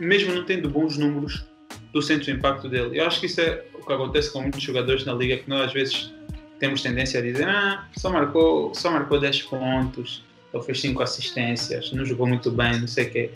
mesmo 0.00 0.34
não 0.34 0.44
tendo 0.44 0.68
bons 0.68 0.96
números, 0.96 1.44
tu 1.92 2.02
sentes 2.02 2.28
o 2.28 2.30
impacto 2.30 2.68
dele. 2.68 2.98
Eu 2.98 3.06
acho 3.06 3.20
que 3.20 3.26
isso 3.26 3.40
é 3.40 3.64
o 3.74 3.84
que 3.84 3.92
acontece 3.92 4.32
com 4.32 4.42
muitos 4.42 4.62
jogadores 4.62 5.04
na 5.04 5.14
liga, 5.14 5.36
que 5.36 5.48
nós 5.48 5.66
às 5.66 5.72
vezes 5.72 6.14
temos 6.58 6.82
tendência 6.82 7.20
a 7.20 7.22
dizer 7.22 7.48
ah, 7.48 7.86
só 7.96 8.10
marcou, 8.10 8.74
só 8.74 8.90
marcou 8.90 9.20
10 9.20 9.42
pontos, 9.42 10.24
ou 10.52 10.62
fez 10.62 10.80
5 10.80 11.02
assistências, 11.02 11.92
não 11.92 12.04
jogou 12.04 12.26
muito 12.26 12.50
bem, 12.50 12.80
não 12.80 12.88
sei 12.88 13.06
o 13.06 13.10
quê. 13.10 13.30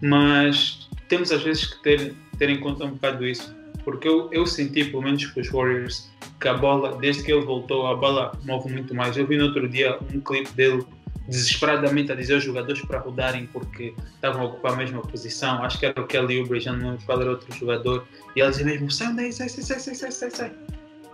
Mas 0.00 0.88
temos 1.08 1.30
às 1.30 1.42
vezes 1.42 1.66
que 1.66 1.82
ter 1.82 2.14
ter 2.38 2.50
em 2.50 2.58
conta 2.58 2.84
um 2.84 2.90
bocado 2.90 3.26
isso, 3.26 3.54
porque 3.84 4.08
eu, 4.08 4.28
eu 4.32 4.46
senti, 4.46 4.84
pelo 4.84 5.02
menos 5.02 5.24
com 5.26 5.40
os 5.40 5.48
Warriors, 5.48 6.10
que 6.40 6.48
a 6.48 6.54
bola, 6.54 6.96
desde 6.96 7.22
que 7.22 7.32
ele 7.32 7.44
voltou, 7.44 7.86
a 7.86 7.94
bola 7.94 8.32
move 8.44 8.72
muito 8.72 8.94
mais. 8.94 9.16
Eu 9.16 9.26
vi 9.26 9.36
no 9.36 9.44
outro 9.44 9.68
dia 9.68 9.98
um 10.12 10.20
clipe 10.20 10.50
dele 10.52 10.84
desesperadamente 11.26 12.12
a 12.12 12.14
dizer 12.14 12.34
aos 12.34 12.44
jogadores 12.44 12.82
para 12.82 12.98
rodarem 12.98 13.46
porque 13.46 13.94
estavam 14.14 14.42
a 14.42 14.44
ocupar 14.46 14.72
a 14.72 14.76
mesma 14.76 15.00
posição. 15.00 15.62
Acho 15.62 15.78
que 15.78 15.86
era 15.86 16.00
o 16.00 16.06
Kelly 16.06 16.40
Oubre, 16.40 16.60
já 16.60 16.72
não 16.72 16.90
lembro 16.90 17.04
qual 17.06 17.20
era 17.20 17.30
outro 17.30 17.52
jogador. 17.54 18.06
E 18.36 18.40
ele 18.40 18.50
dizia 18.50 18.66
mesmo: 18.66 18.90
sai 18.90 19.14
daí, 19.14 19.32
sai, 19.32 19.48
sai, 19.48 19.80
sai, 19.80 19.94
sai, 19.94 20.10
sai, 20.10 20.30
sai. 20.30 20.52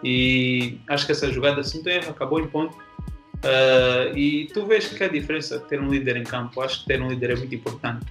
E 0.03 0.79
acho 0.89 1.07
que 1.07 1.13
essa 1.13 1.31
jogada, 1.31 1.61
assim, 1.61 1.83
tem 1.83 1.97
erro, 1.97 2.11
acabou 2.11 2.41
em 2.41 2.47
ponto. 2.47 2.75
Uh, 2.75 4.17
e 4.17 4.47
tu 4.53 4.67
vês 4.67 4.87
que 4.89 5.03
é 5.03 5.07
a 5.07 5.11
diferença 5.11 5.59
ter 5.61 5.81
um 5.81 5.89
líder 5.89 6.17
em 6.17 6.25
campo. 6.25 6.61
Acho 6.61 6.81
que 6.81 6.87
ter 6.87 7.01
um 7.01 7.09
líder 7.09 7.31
é 7.31 7.37
muito 7.37 7.55
importante. 7.55 8.07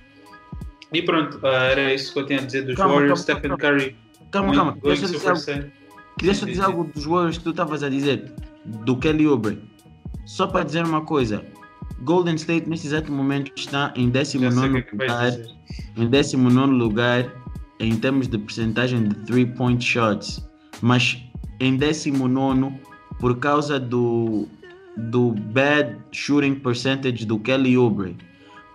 E 0.94 1.02
pronto, 1.02 1.38
uh, 1.40 1.48
era 1.48 1.94
isso 1.94 2.14
que 2.14 2.20
eu 2.20 2.26
tinha 2.26 2.40
a 2.40 2.44
dizer 2.44 2.64
dos 2.64 2.76
calma, 2.76 2.96
Warriors, 2.96 3.24
calma, 3.26 3.40
Stephen. 3.40 3.58
Curry. 3.58 3.96
Calma, 4.32 4.56
calma. 4.56 4.78
Deixa 4.82 5.08
dizer 5.08 5.28
algo, 5.28 5.40
só 5.40 6.46
dizer 6.46 6.62
algo 6.62 6.84
dos 6.86 7.06
Warriors 7.06 7.38
que 7.38 7.44
tu 7.44 7.50
estavas 7.52 7.84
a 7.84 7.90
dizer, 7.90 8.32
do 8.66 8.98
Kelly 8.98 9.28
Oubre. 9.28 9.62
Só 10.26 10.48
para 10.48 10.64
dizer 10.64 10.84
uma 10.84 11.02
coisa, 11.02 11.44
Golden 12.04 12.36
State 12.36 12.70
neste 12.70 12.88
exato 12.88 13.12
momento 13.12 13.52
está 13.56 13.94
em 13.96 14.10
19 14.10 14.80
é 14.80 14.92
lugar, 14.92 15.32
em 15.98 16.08
19 16.08 16.74
lugar 16.74 17.34
em 17.80 17.96
termos 17.98 18.28
de 18.28 18.38
percentagem 18.38 19.08
de 19.08 19.16
3 19.26 19.58
point 19.58 19.84
shots, 19.84 20.48
mas 20.82 21.22
em 21.60 21.78
19 21.78 22.74
por 23.20 23.38
causa 23.38 23.80
do 23.80 24.48
do 24.98 25.32
bad 25.32 25.98
shooting 26.12 26.56
percentage 26.56 27.26
do 27.26 27.40
Kelly 27.40 27.78
Oubre. 27.78 28.18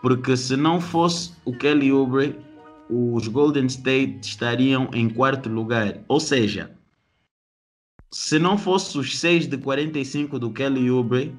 Porque 0.01 0.36
se 0.36 0.56
não 0.56 0.80
fosse 0.80 1.32
o 1.44 1.52
Kelly 1.52 1.92
Oubre, 1.92 2.38
os 2.90 3.28
Golden 3.28 3.66
State 3.66 4.18
estariam 4.22 4.88
em 4.92 5.09
quarto 5.09 5.48
lugar. 5.48 5.98
Ou 6.09 6.20
seja, 6.20 6.70
se 8.10 8.38
não 8.38 8.56
fosse 8.56 8.96
os 8.98 9.18
6 9.18 9.48
de 9.48 9.59
45 9.59 10.38
do 10.38 10.51
Kelly 10.51 10.90
Oubre, 10.90 11.34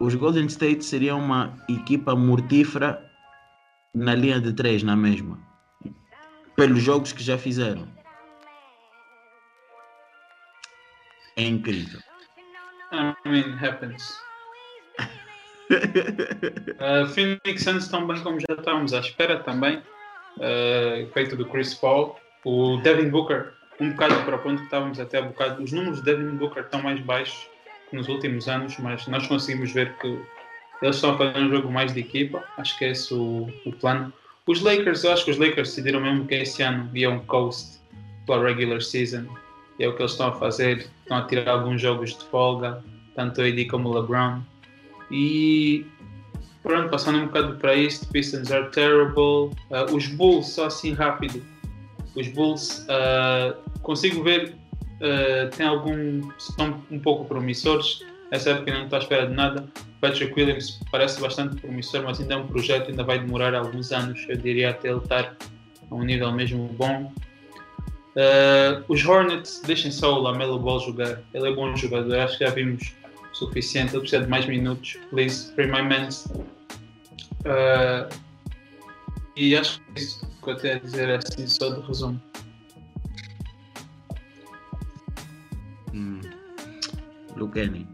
os 0.00 0.14
Golden 0.14 0.46
State 0.46 0.84
seriam 0.84 1.18
uma 1.18 1.54
equipa 1.68 2.14
mortífera 2.14 3.10
na 3.94 4.14
linha 4.14 4.40
de 4.40 4.52
3, 4.52 4.82
na 4.82 4.96
mesma. 4.96 5.38
Pelos 6.56 6.82
jogos 6.82 7.12
que 7.12 7.22
já 7.22 7.38
fizeram. 7.38 7.88
É 11.36 11.42
incrível. 11.42 12.00
I 12.92 13.28
mean, 13.28 13.58
happens 13.60 14.24
uh, 15.70 17.08
Phoenix 17.08 17.62
Suns 17.62 17.88
tão 17.88 18.06
bem 18.06 18.22
como 18.22 18.38
já 18.38 18.54
estávamos 18.54 18.92
à 18.92 19.00
espera 19.00 19.40
também, 19.40 19.78
uh, 19.78 21.12
feito 21.12 21.36
do 21.36 21.46
Chris 21.46 21.74
Paul. 21.74 22.16
O 22.44 22.76
Devin 22.82 23.08
Booker, 23.08 23.54
um 23.80 23.90
bocado 23.90 24.22
para 24.24 24.36
o 24.36 24.38
ponto 24.38 24.58
que 24.58 24.64
estávamos 24.64 25.00
até 25.00 25.18
a 25.18 25.22
bocado. 25.22 25.62
Os 25.62 25.72
números 25.72 26.00
do 26.00 26.04
Devin 26.04 26.36
Booker 26.36 26.62
estão 26.62 26.82
mais 26.82 27.00
baixos 27.00 27.48
nos 27.94 28.08
últimos 28.08 28.48
anos, 28.48 28.76
mas 28.78 29.06
nós 29.06 29.26
conseguimos 29.26 29.72
ver 29.72 29.94
que 29.98 30.18
eles 30.82 30.96
estão 30.96 31.12
a 31.12 31.18
fazer 31.18 31.38
um 31.38 31.48
jogo 31.48 31.70
mais 31.70 31.94
de 31.94 32.00
equipa. 32.00 32.44
Acho 32.58 32.76
que 32.78 32.84
é 32.84 32.90
esse 32.90 33.14
o, 33.14 33.48
o 33.64 33.72
plano. 33.72 34.12
Os 34.46 34.60
Lakers, 34.60 35.04
eu 35.04 35.12
acho 35.12 35.24
que 35.24 35.30
os 35.30 35.38
Lakers 35.38 35.70
decidiram 35.70 36.00
mesmo 36.00 36.26
que 36.26 36.34
esse 36.34 36.62
ano 36.62 36.90
iam 36.94 37.20
coast 37.20 37.80
pela 38.26 38.46
regular 38.46 38.82
season. 38.82 39.24
E 39.78 39.84
é 39.84 39.88
o 39.88 39.96
que 39.96 40.02
eles 40.02 40.12
estão 40.12 40.28
a 40.28 40.32
fazer. 40.32 40.86
Estão 41.02 41.16
a 41.16 41.22
tirar 41.22 41.52
alguns 41.52 41.80
jogos 41.80 42.16
de 42.16 42.24
folga, 42.26 42.82
tanto 43.14 43.40
AD 43.40 43.64
como 43.66 43.92
LeBron. 43.92 44.40
E 45.10 45.86
pronto, 46.62 46.90
passando 46.90 47.18
um 47.18 47.26
bocado 47.26 47.56
para 47.56 47.74
isto, 47.74 48.06
Pistons 48.08 48.50
are 48.50 48.70
terrible. 48.70 49.56
Uh, 49.70 49.94
os 49.94 50.06
Bulls, 50.08 50.48
só 50.48 50.66
assim 50.66 50.92
rápido. 50.92 51.42
Os 52.14 52.28
Bulls, 52.28 52.86
uh, 52.88 53.56
consigo 53.80 54.22
ver, 54.22 54.54
uh, 55.00 55.50
tem 55.56 55.66
algum, 55.66 56.30
são 56.38 56.82
um 56.90 56.98
pouco 56.98 57.24
promissores. 57.24 58.00
essa 58.30 58.50
época 58.50 58.72
não 58.72 58.84
está 58.84 58.96
à 58.96 59.00
espera 59.00 59.26
de 59.26 59.34
nada. 59.34 59.66
Patrick 60.00 60.38
Williams 60.38 60.80
parece 60.90 61.20
bastante 61.20 61.60
promissor, 61.60 62.02
mas 62.02 62.20
ainda 62.20 62.34
é 62.34 62.36
um 62.36 62.46
projeto, 62.46 62.90
ainda 62.90 63.02
vai 63.02 63.18
demorar 63.18 63.54
alguns 63.54 63.90
anos, 63.92 64.24
eu 64.28 64.36
diria, 64.36 64.70
até 64.70 64.88
ele 64.88 64.98
estar 64.98 65.34
a 65.90 65.94
um 65.94 66.02
nível 66.02 66.30
mesmo 66.32 66.68
bom. 66.76 67.12
Uh, 68.14 68.84
os 68.86 69.04
Hornets, 69.04 69.62
deixem 69.66 69.90
só 69.90 70.18
o 70.18 70.22
Lamelo 70.22 70.58
Ball 70.58 70.78
jogar, 70.80 71.20
ele 71.32 71.48
é 71.48 71.54
bom 71.54 71.74
jogador, 71.74 72.18
acho 72.18 72.38
que 72.38 72.44
já 72.44 72.50
vimos 72.50 72.92
o 73.32 73.34
suficiente, 73.34 73.92
ele 73.92 74.00
precisa 74.00 74.22
de 74.22 74.28
mais 74.28 74.46
minutos. 74.46 74.98
Please, 75.10 75.52
free 75.54 75.66
my 75.66 75.82
man. 75.82 76.08
Uh, 77.44 78.14
e 79.36 79.56
acho 79.56 79.80
que 79.80 79.84
é 79.96 80.02
isso 80.02 80.34
que 80.42 80.50
eu 80.50 80.56
tenho 80.56 80.76
a 80.76 80.78
dizer 80.78 81.10
assim, 81.10 81.46
só 81.46 81.70
de 81.70 81.80
resumo. 81.86 82.20
Hum. 85.94 86.20
Lucani. 87.36 87.86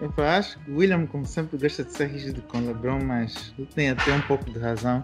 Eu 0.00 0.12
acho 0.24 0.58
que 0.58 0.70
o 0.70 0.76
William, 0.76 1.06
como 1.06 1.24
sempre, 1.24 1.58
gosta 1.58 1.82
de 1.82 1.92
ser 1.92 2.08
rígido 2.08 2.42
com 2.42 2.58
o 2.58 2.66
LeBron, 2.66 3.02
mas 3.02 3.54
ele 3.58 3.68
tem 3.74 3.90
até 3.90 4.14
um 4.14 4.20
pouco 4.22 4.50
de 4.50 4.58
razão. 4.58 5.02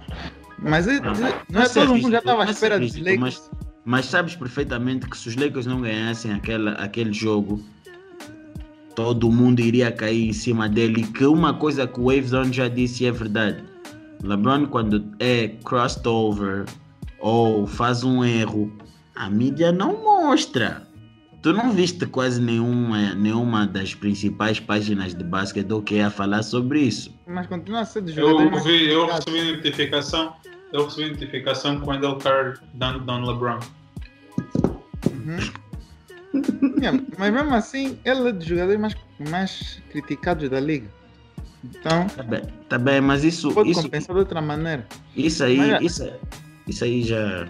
Mas 0.58 0.86
ele, 0.86 1.00
não, 1.00 1.14
não, 1.14 1.32
não 1.48 1.62
é 1.62 1.68
todo 1.68 1.94
mundo 1.94 2.10
já 2.10 2.18
estava 2.18 2.44
à 2.44 2.50
espera 2.50 2.78
dos 2.78 2.94
Lakers. 2.96 3.18
Mas, 3.18 3.50
mas, 3.84 4.04
sabes 4.06 4.36
perfeitamente 4.36 5.08
que 5.08 5.16
se 5.16 5.28
os 5.30 5.36
Lakers 5.36 5.66
não 5.66 5.80
ganhassem 5.80 6.32
aquela, 6.32 6.72
aquele 6.72 7.12
jogo, 7.12 7.64
todo 8.94 9.30
mundo 9.30 9.60
iria 9.60 9.90
cair 9.90 10.28
em 10.28 10.32
cima 10.32 10.68
dele. 10.68 11.06
Que 11.06 11.24
uma 11.24 11.54
coisa 11.54 11.86
que 11.86 11.98
o 11.98 12.04
Wavezone 12.04 12.52
já 12.52 12.68
disse 12.68 13.06
é 13.06 13.10
verdade. 13.10 13.64
LeBron, 14.22 14.66
quando 14.66 15.04
é 15.18 15.48
crossed 15.64 16.06
over 16.06 16.66
ou 17.18 17.66
faz 17.66 18.04
um 18.04 18.22
erro, 18.22 18.70
a 19.16 19.30
mídia 19.30 19.72
não 19.72 20.04
mostra. 20.22 20.86
Tu 21.42 21.52
não 21.52 21.72
viste 21.72 22.06
quase 22.06 22.40
nenhuma, 22.40 23.14
nenhuma 23.14 23.66
das 23.66 23.94
principais 23.96 24.60
páginas 24.60 25.12
de 25.12 25.24
basquete 25.24 25.82
que 25.84 25.96
ia 25.96 26.08
falar 26.08 26.44
sobre 26.44 26.82
isso. 26.82 27.12
Mas 27.26 27.48
continua 27.48 27.80
a 27.80 27.84
ser 27.84 28.02
de 28.02 28.12
jogador. 28.12 28.54
Eu, 28.54 28.62
vi, 28.62 28.88
eu 28.88 29.06
recebi 29.06 29.52
notificação. 29.56 30.34
Eu 30.72 30.84
recebi 30.84 31.10
notificação 31.10 31.80
com 31.80 31.86
o 31.86 31.90
Wendell 31.90 32.16
Carter 32.18 32.62
dando 32.74 33.00
Don 33.00 33.24
LeBron. 33.24 33.58
Uhum. 35.10 36.78
yeah, 36.80 37.02
mas 37.18 37.32
mesmo 37.32 37.54
assim, 37.54 37.98
ele 38.04 38.28
é 38.28 38.32
dos 38.32 38.46
jogadores 38.46 38.80
mais, 38.80 38.96
mais 39.28 39.82
criticados 39.90 40.48
da 40.48 40.60
liga. 40.60 40.88
Então. 41.64 42.06
Tá 42.06 42.22
bem, 42.22 42.42
tá 42.68 42.78
bem 42.78 43.00
mas 43.00 43.24
isso. 43.24 43.52
Pode 43.52 43.70
isso, 43.70 43.82
compensar 43.82 44.14
de 44.14 44.20
outra 44.20 44.40
maneira. 44.40 44.86
Isso 45.16 45.42
aí, 45.42 45.56
mas, 45.56 45.82
isso, 45.82 46.12
isso 46.68 46.84
aí 46.84 47.02
já 47.02 47.48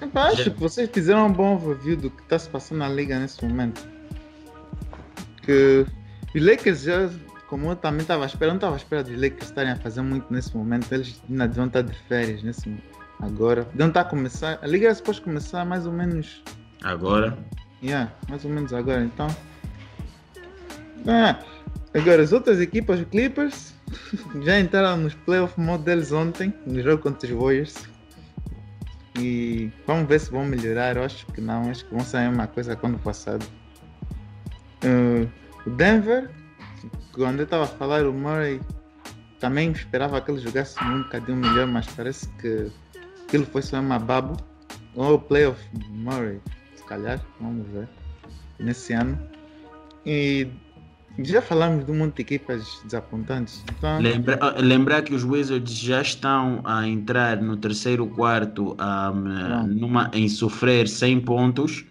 eu 0.00 0.20
acho 0.20 0.50
que 0.50 0.60
vocês 0.60 0.88
fizeram 0.90 1.26
um 1.26 1.32
bom 1.32 1.54
overview 1.54 1.96
do 1.96 2.10
que 2.10 2.22
está 2.22 2.38
se 2.38 2.48
passando 2.48 2.78
na 2.78 2.88
liga 2.88 3.18
nesse 3.18 3.44
momento. 3.44 3.86
Que 5.42 5.86
os 6.34 6.42
Lakers 6.42 6.82
já, 6.82 7.10
como 7.48 7.70
eu 7.70 7.76
também 7.76 8.02
estava 8.02 8.24
esperando, 8.24 8.52
não 8.52 8.56
estava 8.56 8.76
esperando 8.76 9.08
os 9.08 9.20
Lakers 9.20 9.48
estarem 9.48 9.72
a 9.72 9.76
fazer 9.76 10.02
muito 10.02 10.32
nesse 10.32 10.56
momento. 10.56 10.92
Eles 10.92 11.20
ainda 11.28 11.48
deviam 11.48 11.66
estar 11.66 11.82
de 11.82 11.94
férias 12.08 12.42
nesse 12.42 12.74
agora. 13.20 13.64
Deviam 13.72 13.88
estar 13.88 14.00
a 14.02 14.04
começar. 14.04 14.58
A 14.62 14.66
liga 14.66 14.88
é 14.88 14.94
suposto 14.94 15.22
começar 15.22 15.64
mais 15.64 15.86
ou 15.86 15.92
menos. 15.92 16.42
Agora? 16.82 17.36
Yeah, 17.82 18.12
mais 18.28 18.44
ou 18.44 18.50
menos 18.50 18.72
agora. 18.72 19.04
Então. 19.04 19.28
Ah, 21.06 21.38
agora 21.94 22.22
as 22.22 22.32
outras 22.32 22.60
equipas, 22.60 23.00
os 23.00 23.06
Clippers, 23.06 23.74
já 24.42 24.58
entraram 24.58 24.98
nos 24.98 25.14
playoff 25.14 25.58
mode 25.58 25.84
deles 25.84 26.12
ontem, 26.12 26.52
no 26.66 26.82
jogo 26.82 27.02
contra 27.02 27.28
os 27.28 27.34
Warriors. 27.34 27.74
E 29.18 29.70
vamos 29.86 30.08
ver 30.08 30.20
se 30.20 30.30
vão 30.30 30.44
melhorar. 30.44 30.96
Acho 30.98 31.26
que 31.26 31.40
não, 31.40 31.70
acho 31.70 31.84
que 31.84 31.94
vão 31.94 32.04
ser 32.04 32.18
a 32.18 32.28
mesma 32.28 32.46
coisa 32.46 32.76
quando 32.76 32.98
passado. 32.98 33.44
Uh, 34.84 35.28
Denver, 35.70 36.30
quando 37.12 37.40
eu 37.40 37.44
estava 37.44 37.64
a 37.64 37.68
falar, 37.68 38.06
o 38.06 38.12
Murray 38.12 38.60
também 39.38 39.72
esperava 39.72 40.20
que 40.20 40.30
ele 40.30 40.40
jogasse 40.40 40.82
um 40.84 41.02
bocadinho 41.02 41.38
melhor, 41.38 41.66
mas 41.66 41.86
parece 41.86 42.28
que 42.40 42.70
aquilo 43.26 43.46
foi 43.46 43.62
só 43.62 43.80
uma 43.80 43.98
babo. 43.98 44.36
Ou 44.94 45.14
o 45.14 45.18
playoff 45.18 45.60
Murray, 45.88 46.40
se 46.74 46.84
calhar, 46.84 47.20
vamos 47.40 47.66
ver, 47.68 47.88
nesse 48.58 48.92
ano. 48.92 49.18
E 50.04 50.48
já 51.24 51.42
falamos 51.42 51.84
de 51.84 51.92
um 51.92 51.96
monte 51.96 52.16
de 52.16 52.22
equipas 52.22 52.80
desapontantes. 52.84 53.62
Então... 53.76 54.00
Lembra, 54.00 54.38
ah, 54.40 54.54
lembrar 54.58 55.02
que 55.02 55.14
os 55.14 55.24
Wizards 55.24 55.76
já 55.76 56.00
estão 56.02 56.60
a 56.64 56.86
entrar 56.86 57.40
no 57.40 57.56
terceiro 57.56 58.06
quarto 58.06 58.76
um, 58.80 59.66
numa, 59.66 60.10
em 60.12 60.28
sofrer 60.28 60.88
100 60.88 61.20
pontos. 61.20 61.84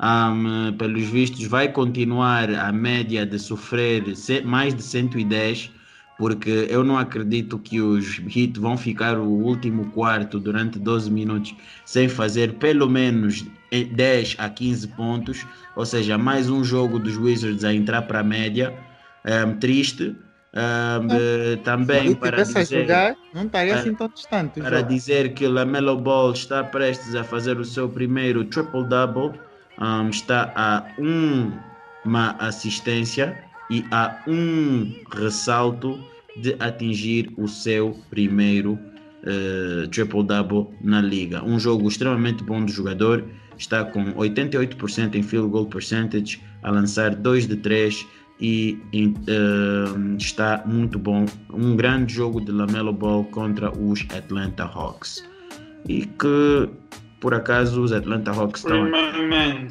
Um, 0.00 0.72
pelos 0.76 1.04
vistos, 1.04 1.44
vai 1.46 1.68
continuar 1.68 2.50
a 2.50 2.72
média 2.72 3.24
de 3.24 3.38
sofrer 3.38 4.02
mais 4.44 4.74
de 4.74 4.82
110, 4.82 5.70
porque 6.18 6.66
eu 6.68 6.82
não 6.82 6.98
acredito 6.98 7.56
que 7.58 7.80
os 7.80 8.18
Heat 8.18 8.58
vão 8.58 8.76
ficar 8.76 9.16
o 9.16 9.28
último 9.28 9.90
quarto 9.90 10.40
durante 10.40 10.78
12 10.78 11.08
minutos 11.08 11.54
sem 11.84 12.08
fazer 12.08 12.54
pelo 12.54 12.88
menos 12.90 13.44
10 13.72 14.36
a 14.38 14.50
15 14.50 14.88
pontos, 14.88 15.46
ou 15.74 15.86
seja, 15.86 16.18
mais 16.18 16.50
um 16.50 16.62
jogo 16.62 16.98
dos 16.98 17.16
Wizards 17.16 17.64
a 17.64 17.72
entrar 17.72 18.02
para 18.02 18.20
a 18.20 18.24
média. 18.24 18.74
Um, 19.24 19.54
triste. 19.58 20.14
Um, 20.54 21.56
também 21.62 22.14
para 22.14 22.42
dizer, 22.42 22.82
jogar, 22.82 23.16
não 23.32 23.46
estaria 23.46 23.74
assim 23.74 23.94
tão 23.94 24.08
distante. 24.08 24.60
Para 24.60 24.80
jogo. 24.80 24.88
dizer 24.90 25.32
que 25.32 25.46
Lamelo 25.46 25.96
Ball 25.96 26.32
está 26.32 26.62
prestes 26.62 27.14
a 27.14 27.24
fazer 27.24 27.58
o 27.58 27.64
seu 27.64 27.88
primeiro 27.88 28.44
triple-double, 28.44 29.32
um, 29.80 30.10
está 30.10 30.52
a 30.54 30.84
uma 32.04 32.32
assistência 32.32 33.42
e 33.70 33.82
a 33.90 34.22
um 34.26 34.92
ressalto 35.10 35.98
de 36.36 36.54
atingir 36.60 37.32
o 37.38 37.48
seu 37.48 37.98
primeiro 38.10 38.78
uh, 39.22 39.88
triple-double 39.88 40.68
na 40.82 41.00
liga. 41.00 41.42
Um 41.42 41.58
jogo 41.58 41.88
extremamente 41.88 42.44
bom 42.44 42.62
do 42.62 42.70
jogador 42.70 43.24
está 43.56 43.84
com 43.84 44.12
88% 44.14 45.14
em 45.14 45.22
field 45.22 45.48
goal 45.48 45.66
percentage, 45.66 46.42
a 46.62 46.70
lançar 46.70 47.14
2 47.14 47.46
de 47.46 47.56
3 47.56 48.06
e 48.42 48.76
uh, 48.94 50.16
está 50.16 50.62
muito 50.66 50.98
bom. 50.98 51.24
Um 51.52 51.76
grande 51.76 52.14
jogo 52.14 52.40
de 52.40 52.50
Lamelo 52.50 52.92
Ball 52.92 53.24
contra 53.26 53.70
os 53.70 54.04
Atlanta 54.16 54.64
Hawks. 54.64 55.24
E 55.88 56.06
que, 56.06 56.68
por 57.20 57.34
acaso, 57.34 57.80
os 57.80 57.92
Atlanta 57.92 58.32
Hawks 58.32 58.64
estão, 58.64 58.90
uh, 58.90 59.68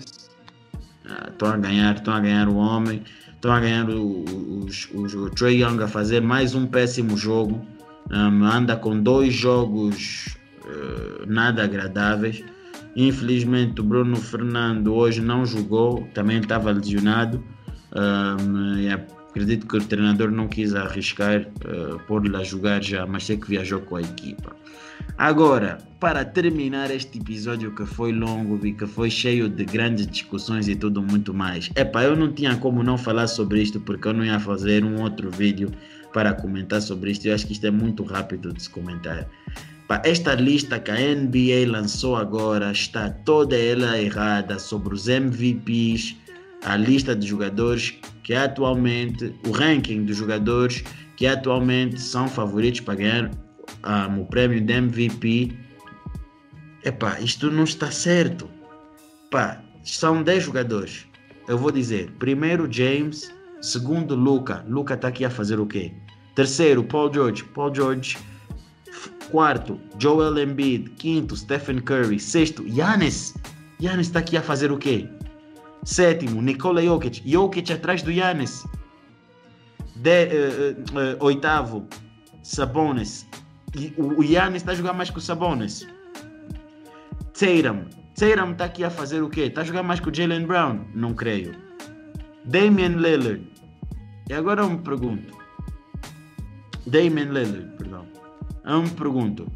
estão 1.29 1.49
a 1.49 1.57
ganhar, 1.57 1.95
estão 1.95 2.13
a 2.13 2.19
ganhar 2.21 2.47
o 2.47 2.55
homem, 2.55 3.03
estão 3.33 3.51
a 3.51 3.59
ganhar 3.59 3.89
os, 3.89 4.89
os, 4.93 5.13
o 5.13 5.29
Trey 5.31 5.61
Young 5.61 5.83
a 5.83 5.87
fazer 5.87 6.21
mais 6.21 6.55
um 6.55 6.65
péssimo 6.65 7.17
jogo. 7.17 7.65
Um, 8.09 8.45
anda 8.45 8.75
com 8.75 8.97
dois 9.01 9.33
jogos 9.33 10.37
uh, 10.65 11.25
nada 11.27 11.63
agradáveis. 11.63 12.41
Infelizmente 12.95 13.79
o 13.81 13.83
Bruno 13.83 14.15
Fernando 14.15 14.93
hoje 14.93 15.21
não 15.21 15.45
jogou, 15.45 16.07
também 16.13 16.39
estava 16.39 16.71
lesionado. 16.71 17.43
Um, 17.93 18.89
acredito 19.29 19.65
que 19.65 19.77
o 19.77 19.81
treinador 19.81 20.31
não 20.31 20.47
quis 20.47 20.75
arriscar 20.75 21.41
uh, 21.41 21.99
pôr-lhe 22.07 22.35
a 22.35 22.43
jogar 22.43 22.83
já, 22.83 23.05
mas 23.05 23.25
sei 23.25 23.37
que 23.37 23.47
viajou 23.47 23.81
com 23.81 23.95
a 23.95 24.01
equipa. 24.01 24.55
Agora, 25.17 25.77
para 25.99 26.25
terminar 26.25 26.89
este 26.91 27.19
episódio 27.19 27.73
que 27.73 27.85
foi 27.85 28.11
longo 28.11 28.65
e 28.65 28.73
que 28.73 28.85
foi 28.85 29.09
cheio 29.09 29.47
de 29.49 29.65
grandes 29.65 30.07
discussões 30.07 30.67
e 30.67 30.75
tudo 30.75 31.01
muito 31.01 31.33
mais. 31.33 31.69
Epá, 31.75 32.03
eu 32.03 32.15
não 32.15 32.31
tinha 32.31 32.55
como 32.57 32.83
não 32.83 32.97
falar 32.97 33.27
sobre 33.27 33.61
isto 33.61 33.79
porque 33.79 34.07
eu 34.07 34.13
não 34.13 34.25
ia 34.25 34.39
fazer 34.39 34.83
um 34.83 35.01
outro 35.01 35.29
vídeo 35.29 35.71
para 36.13 36.33
comentar 36.33 36.81
sobre 36.81 37.11
isto. 37.11 37.27
Eu 37.27 37.35
acho 37.35 37.45
que 37.45 37.53
isto 37.53 37.65
é 37.65 37.71
muito 37.71 38.03
rápido 38.03 38.51
de 38.53 38.63
se 38.63 38.69
comentar. 38.69 39.27
Esta 40.03 40.35
lista 40.35 40.79
que 40.79 40.91
a 40.91 40.95
NBA 40.95 41.69
lançou 41.69 42.15
agora 42.15 42.71
está 42.71 43.09
toda 43.09 43.57
ela 43.57 43.99
errada 43.99 44.57
sobre 44.59 44.93
os 44.93 45.07
MVPs, 45.07 46.15
a 46.63 46.77
lista 46.77 47.15
de 47.15 47.27
jogadores 47.27 47.95
que 48.23 48.33
atualmente, 48.33 49.35
o 49.45 49.51
ranking 49.51 50.05
dos 50.05 50.15
jogadores 50.15 50.83
que 51.17 51.27
atualmente 51.27 51.99
são 51.99 52.27
favoritos 52.27 52.81
para 52.81 52.95
ganhar 52.95 53.31
um, 53.85 54.21
o 54.21 54.25
prêmio 54.25 54.61
de 54.61 54.73
MVP. 54.73 55.51
Epá, 56.85 57.19
isto 57.19 57.51
não 57.51 57.63
está 57.63 57.91
certo. 57.91 58.49
Pá, 59.29 59.61
são 59.83 60.23
10 60.23 60.43
jogadores. 60.43 61.05
Eu 61.47 61.57
vou 61.57 61.71
dizer, 61.71 62.11
primeiro 62.19 62.71
James, 62.71 63.33
segundo 63.61 64.15
Luca. 64.15 64.63
Luca 64.67 64.93
está 64.93 65.07
aqui 65.07 65.25
a 65.25 65.29
fazer 65.29 65.59
o 65.59 65.65
quê? 65.65 65.91
Terceiro, 66.35 66.83
Paul 66.83 67.13
George. 67.13 67.43
Paul 67.43 67.73
George 67.73 68.17
Quarto, 69.31 69.79
Joel 69.97 70.37
Embiid. 70.37 70.89
Quinto, 70.91 71.35
Stephen 71.35 71.79
Curry. 71.79 72.19
Sexto, 72.19 72.67
Yannis. 72.67 73.33
Yannis 73.81 74.07
está 74.07 74.19
aqui 74.19 74.35
a 74.37 74.41
fazer 74.41 74.71
o 74.71 74.77
quê? 74.77 75.07
Sétimo, 75.83 76.41
Nikola 76.41 76.83
Jokic. 76.83 77.23
Jokic 77.25 77.71
atrás 77.71 78.03
do 78.03 78.11
Yannis. 78.11 78.65
De, 79.95 80.25
uh, 80.25 81.17
uh, 81.21 81.23
oitavo, 81.23 81.87
Sabonis. 82.43 83.25
E 83.75 83.93
o, 83.97 84.19
o 84.19 84.23
está 84.23 84.73
a 84.73 84.75
jogar 84.75 84.93
mais 84.93 85.09
que 85.09 85.17
o 85.17 85.21
Sabonis. 85.21 85.87
Tatum. 87.33 87.85
Tatum 88.15 88.51
está 88.51 88.65
aqui 88.65 88.83
a 88.83 88.89
fazer 88.89 89.21
o 89.21 89.29
quê? 89.29 89.43
Está 89.43 89.61
a 89.61 89.63
jogar 89.63 89.83
mais 89.83 89.99
que 89.99 90.09
o 90.09 90.13
Jalen 90.13 90.45
Brown? 90.45 90.85
Não 90.93 91.13
creio. 91.13 91.55
Damian 92.45 92.97
Lillard. 92.97 93.41
E 94.29 94.33
agora 94.33 94.61
eu 94.61 94.69
me 94.69 94.79
pergunto. 94.79 95.37
Damian 96.85 97.31
Lillard, 97.31 97.77
perdão. 97.77 98.10
Eu 98.65 98.83
me 98.83 98.89
pergunto. 98.89 99.51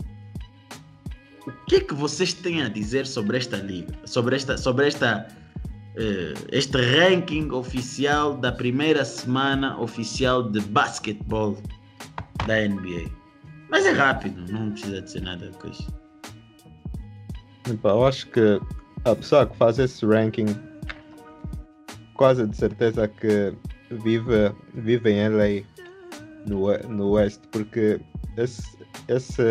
O 1.48 1.52
que 1.68 1.76
é 1.76 1.80
que 1.80 1.94
vocês 1.94 2.34
têm 2.34 2.64
a 2.64 2.70
dizer 2.70 3.06
sobre 3.06 3.38
esta 3.38 3.58
liga? 3.58 3.94
Sobre 4.06 4.36
esta, 4.36 4.58
sobre 4.58 4.88
esta, 4.88 5.28
uh, 5.96 6.48
este 6.52 6.78
ranking 6.78 7.52
oficial 7.52 8.36
da 8.36 8.52
primeira 8.52 9.06
semana 9.06 9.80
oficial 9.80 10.50
de 10.50 10.60
basquetebol 10.62 11.58
da 12.48 12.68
NBA? 12.68 13.10
Mas 13.70 13.86
é 13.86 13.92
rápido, 13.92 14.52
não 14.52 14.72
precisa 14.72 15.02
dizer 15.02 15.22
nada 15.22 15.52
com 15.60 15.68
isso. 15.68 15.94
Eu 17.84 18.06
acho 18.06 18.28
que 18.30 18.60
a 19.06 19.16
pessoa 19.16 19.46
que 19.46 19.58
faz 19.58 19.80
esse 19.80 20.06
ranking 20.06 20.46
quase 22.16 22.48
de 22.48 22.56
certeza 22.56 23.08
que 23.08 23.54
vive, 23.92 24.54
vive 24.74 25.12
em 25.12 25.30
LA 25.30 25.64
no, 26.48 26.78
no 26.90 27.12
West, 27.12 27.42
porque 27.52 28.00
esse, 28.38 28.75
esse 29.08 29.44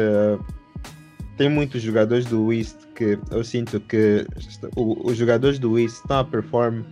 tem 1.37 1.49
muitos 1.49 1.83
jogadores 1.83 2.27
do 2.27 2.53
East 2.53 2.77
que 2.95 3.19
eu 3.31 3.43
sinto 3.43 3.81
que 3.81 4.27
os 4.77 5.17
jogadores 5.17 5.59
do 5.59 5.79
East 5.79 5.97
estão 5.97 6.19
a 6.19 6.25
perform 6.25 6.83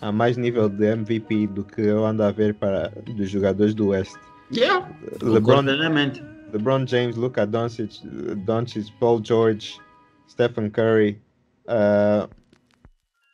a 0.00 0.12
mais 0.12 0.36
nível 0.36 0.68
de 0.68 0.86
MVP 0.86 1.48
do 1.48 1.64
que 1.64 1.80
eu 1.80 2.04
ando 2.04 2.22
a 2.22 2.30
ver 2.30 2.54
para 2.54 2.92
dos 3.06 3.28
jogadores 3.28 3.74
do 3.74 3.88
West. 3.88 4.16
Yeah, 4.54 4.88
LeBron, 5.20 5.62
LeBron 6.52 6.86
James, 6.86 7.16
Luka 7.16 7.46
Doncic, 7.46 8.00
Doncic, 8.46 8.90
Paul 8.98 9.20
George, 9.22 9.78
Stephen 10.30 10.70
Curry. 10.70 11.20
Uh, 11.66 12.28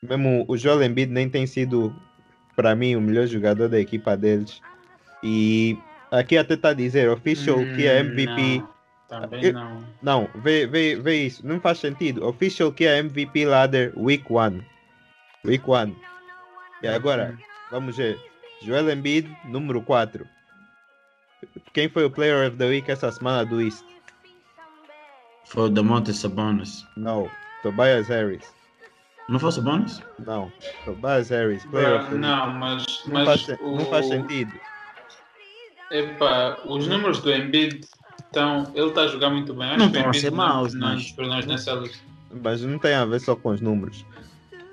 mesmo 0.03 0.45
o 0.49 0.57
Joel 0.57 0.83
Embiid 0.83 1.13
nem 1.13 1.29
tem 1.29 1.47
sido, 1.47 1.95
para 2.57 2.75
mim, 2.75 2.97
o 2.97 3.01
melhor 3.01 3.27
jogador 3.27 3.69
da 3.69 3.79
equipa 3.79 4.17
deles. 4.17 4.61
E 5.23 5.79
aqui 6.19 6.39
até 6.39 6.55
está 6.55 6.70
a 6.70 6.74
dizer, 6.74 7.09
official 7.09 7.59
hum, 7.59 7.74
que 7.74 7.86
é 7.86 8.01
MVP. 8.01 8.59
Não, 8.59 9.20
também 9.20 9.53
não. 9.53 9.85
Não, 10.03 10.28
vê, 10.36 10.66
vê, 10.66 10.97
vê 10.97 11.27
isso, 11.27 11.47
não 11.47 11.61
faz 11.61 11.78
sentido. 11.78 12.27
Official 12.27 12.73
que 12.73 12.86
é 12.86 12.99
MVP 12.99 13.45
ladder 13.45 13.93
week 13.97 14.24
1. 14.31 14.61
Week 15.45 15.65
1. 15.69 15.95
E 16.82 16.89
agora, 16.89 17.36
vamos 17.70 17.97
ver. 17.97 18.19
Joel 18.62 18.91
Embiid, 18.91 19.28
número 19.45 19.82
4. 19.82 20.27
Quem 21.73 21.89
foi 21.89 22.05
o 22.05 22.11
Player 22.11 22.49
of 22.49 22.57
the 22.57 22.66
Week 22.66 22.91
essa 22.91 23.11
semana 23.12 23.45
do 23.45 23.61
East? 23.61 23.85
Foi 25.45 25.65
o 25.65 25.69
Damonte 25.69 26.12
Sabonis. 26.12 26.86
Não, 26.97 27.28
Tobias 27.62 28.09
Harris. 28.09 28.55
Não 29.28 29.39
foi 29.39 29.51
o 29.51 29.53
Sabonis? 29.53 30.03
Não, 30.19 30.51
Tobias 30.85 31.28
Harris. 31.28 31.65
Player 31.66 32.01
of 32.01 32.11
the 32.11 32.16
não, 32.16 32.47
Week. 32.47 32.59
mas, 32.59 33.03
Não, 33.07 33.15
mas 33.15 33.43
faz, 33.43 33.61
o, 33.61 33.77
não 33.77 33.85
faz 33.86 34.09
sentido. 34.09 34.53
Epa, 35.95 36.59
os 36.66 36.89
números 36.89 37.21
do 37.21 37.33
Embiid 37.33 37.81
estão. 38.27 38.66
Ele 38.75 38.89
está 38.89 39.03
a 39.03 39.07
jogar 39.07 39.31
muito 39.31 39.55
bem. 39.55 39.69
Acho 39.69 39.79
Não 39.79 39.91
que 39.93 39.97
o 39.97 40.01
estão 40.01 40.03
a 40.03 40.09
Embiid 40.09 40.21
ser 40.21 40.31
maus, 40.33 40.75
não 40.75 40.89
mas- 40.89 41.15
nos 41.16 41.29
nós 41.29 41.47
nessa 41.47 41.73
lista. 41.73 41.99
Mas 42.43 42.62
não 42.62 42.79
tem 42.81 42.95
a 42.95 43.05
ver 43.05 43.21
só 43.21 43.37
com 43.37 43.51
os 43.51 43.61
números. 43.61 44.05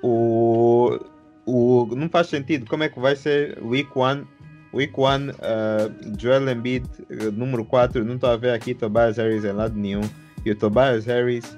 O, 0.02 0.98
o, 1.46 1.86
não 1.94 2.08
faz 2.08 2.26
sentido. 2.26 2.66
Como 2.68 2.82
é 2.82 2.88
que 2.88 2.98
vai 2.98 3.14
ser 3.14 3.56
Week 3.62 3.88
1? 3.94 4.24
Week 4.74 4.92
1, 4.98 5.02
uh, 5.04 6.18
Joel 6.18 6.48
Embiid, 6.50 6.84
uh, 7.08 7.30
número 7.30 7.64
4. 7.64 8.04
Não 8.04 8.16
estou 8.16 8.30
a 8.30 8.36
ver 8.36 8.50
aqui 8.50 8.74
Tobias 8.74 9.16
Harris 9.16 9.44
em 9.44 9.52
lado 9.52 9.76
nenhum. 9.78 10.00
E 10.44 10.50
o 10.50 10.56
Tobias 10.56 11.04
Harris 11.06 11.56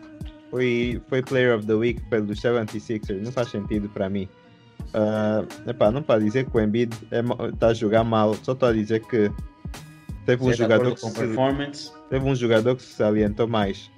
foi, 0.50 1.00
foi 1.08 1.22
Player 1.22 1.56
of 1.56 1.66
the 1.66 1.72
Week 1.72 2.02
pelos 2.10 2.38
76ers. 2.38 3.22
Não 3.24 3.32
faz 3.32 3.48
sentido 3.48 3.88
para 3.88 4.10
mim. 4.10 4.28
Uh, 4.92 5.70
epá, 5.70 5.90
não 5.90 6.02
para 6.02 6.20
dizer 6.20 6.44
que 6.44 6.54
o 6.54 6.60
Embiid 6.60 6.94
está 7.54 7.68
a 7.68 7.74
jogar 7.74 8.04
mal. 8.04 8.34
Só 8.42 8.52
estou 8.52 8.68
a 8.68 8.72
dizer 8.72 9.00
que 9.06 9.30
teve 10.26 10.44
um, 10.44 10.52
jogador 10.52 10.94
que 10.94 11.00
se, 11.00 11.12
teve 12.10 12.24
um 12.28 12.34
jogador 12.34 12.76
que 12.76 12.82
se 12.82 12.94
salientou 12.94 13.46
mais. 13.46 13.90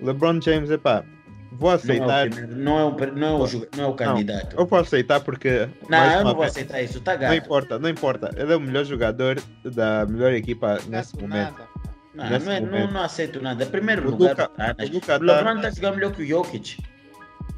LeBron 0.00 0.40
James, 0.40 0.70
epá, 0.70 1.04
vou 1.52 1.70
aceitar. 1.70 2.28
Não 2.30 2.78
é 2.78 2.84
o, 2.84 2.94
primeiro- 2.94 3.16
não 3.16 3.28
é 3.28 3.32
o, 3.32 3.40
não 3.40 3.40
é 3.40 3.42
o, 3.42 3.46
joga- 3.46 3.68
não 3.76 3.84
é 3.84 3.86
o 3.86 3.94
candidato. 3.94 4.56
Eu 4.56 4.66
posso 4.66 4.82
aceitar 4.94 5.20
porque. 5.20 5.68
Não, 5.88 5.98
mais 5.98 6.12
eu 6.14 6.24
não 6.24 6.32
vou 6.34 6.40
vez, 6.42 6.52
aceitar 6.52 6.82
isso. 6.82 7.00
Tá 7.00 7.12
não 7.14 7.20
gato. 7.20 7.34
importa, 7.34 7.78
não 7.78 7.88
importa. 7.88 8.30
Ele 8.36 8.52
é 8.52 8.56
o 8.56 8.60
melhor 8.60 8.84
jogador 8.84 9.40
da 9.64 10.04
melhor 10.06 10.32
equipa 10.32 10.78
nesse 10.88 11.16
momento. 11.16 11.32
nada. 11.58 11.68
Não, 12.14 12.30
nesse 12.30 12.46
não, 12.46 12.52
é- 12.52 12.60
não, 12.60 12.66
momento. 12.70 12.92
não 12.92 13.02
aceito 13.02 13.42
nada. 13.42 13.66
Primeiro 13.66 14.06
O 14.06 14.10
lugar, 14.10 14.30
Luka- 14.30 14.50
Bananas. 14.56 14.88
o 14.88 14.92
Luka 14.92 15.16
o 15.16 15.18
tá- 15.18 15.24
LeBron 15.24 15.56
está 15.56 15.70
jogando 15.70 15.94
melhor 15.96 16.12
que 16.12 16.22
o 16.22 16.26
Jokic. 16.26 16.82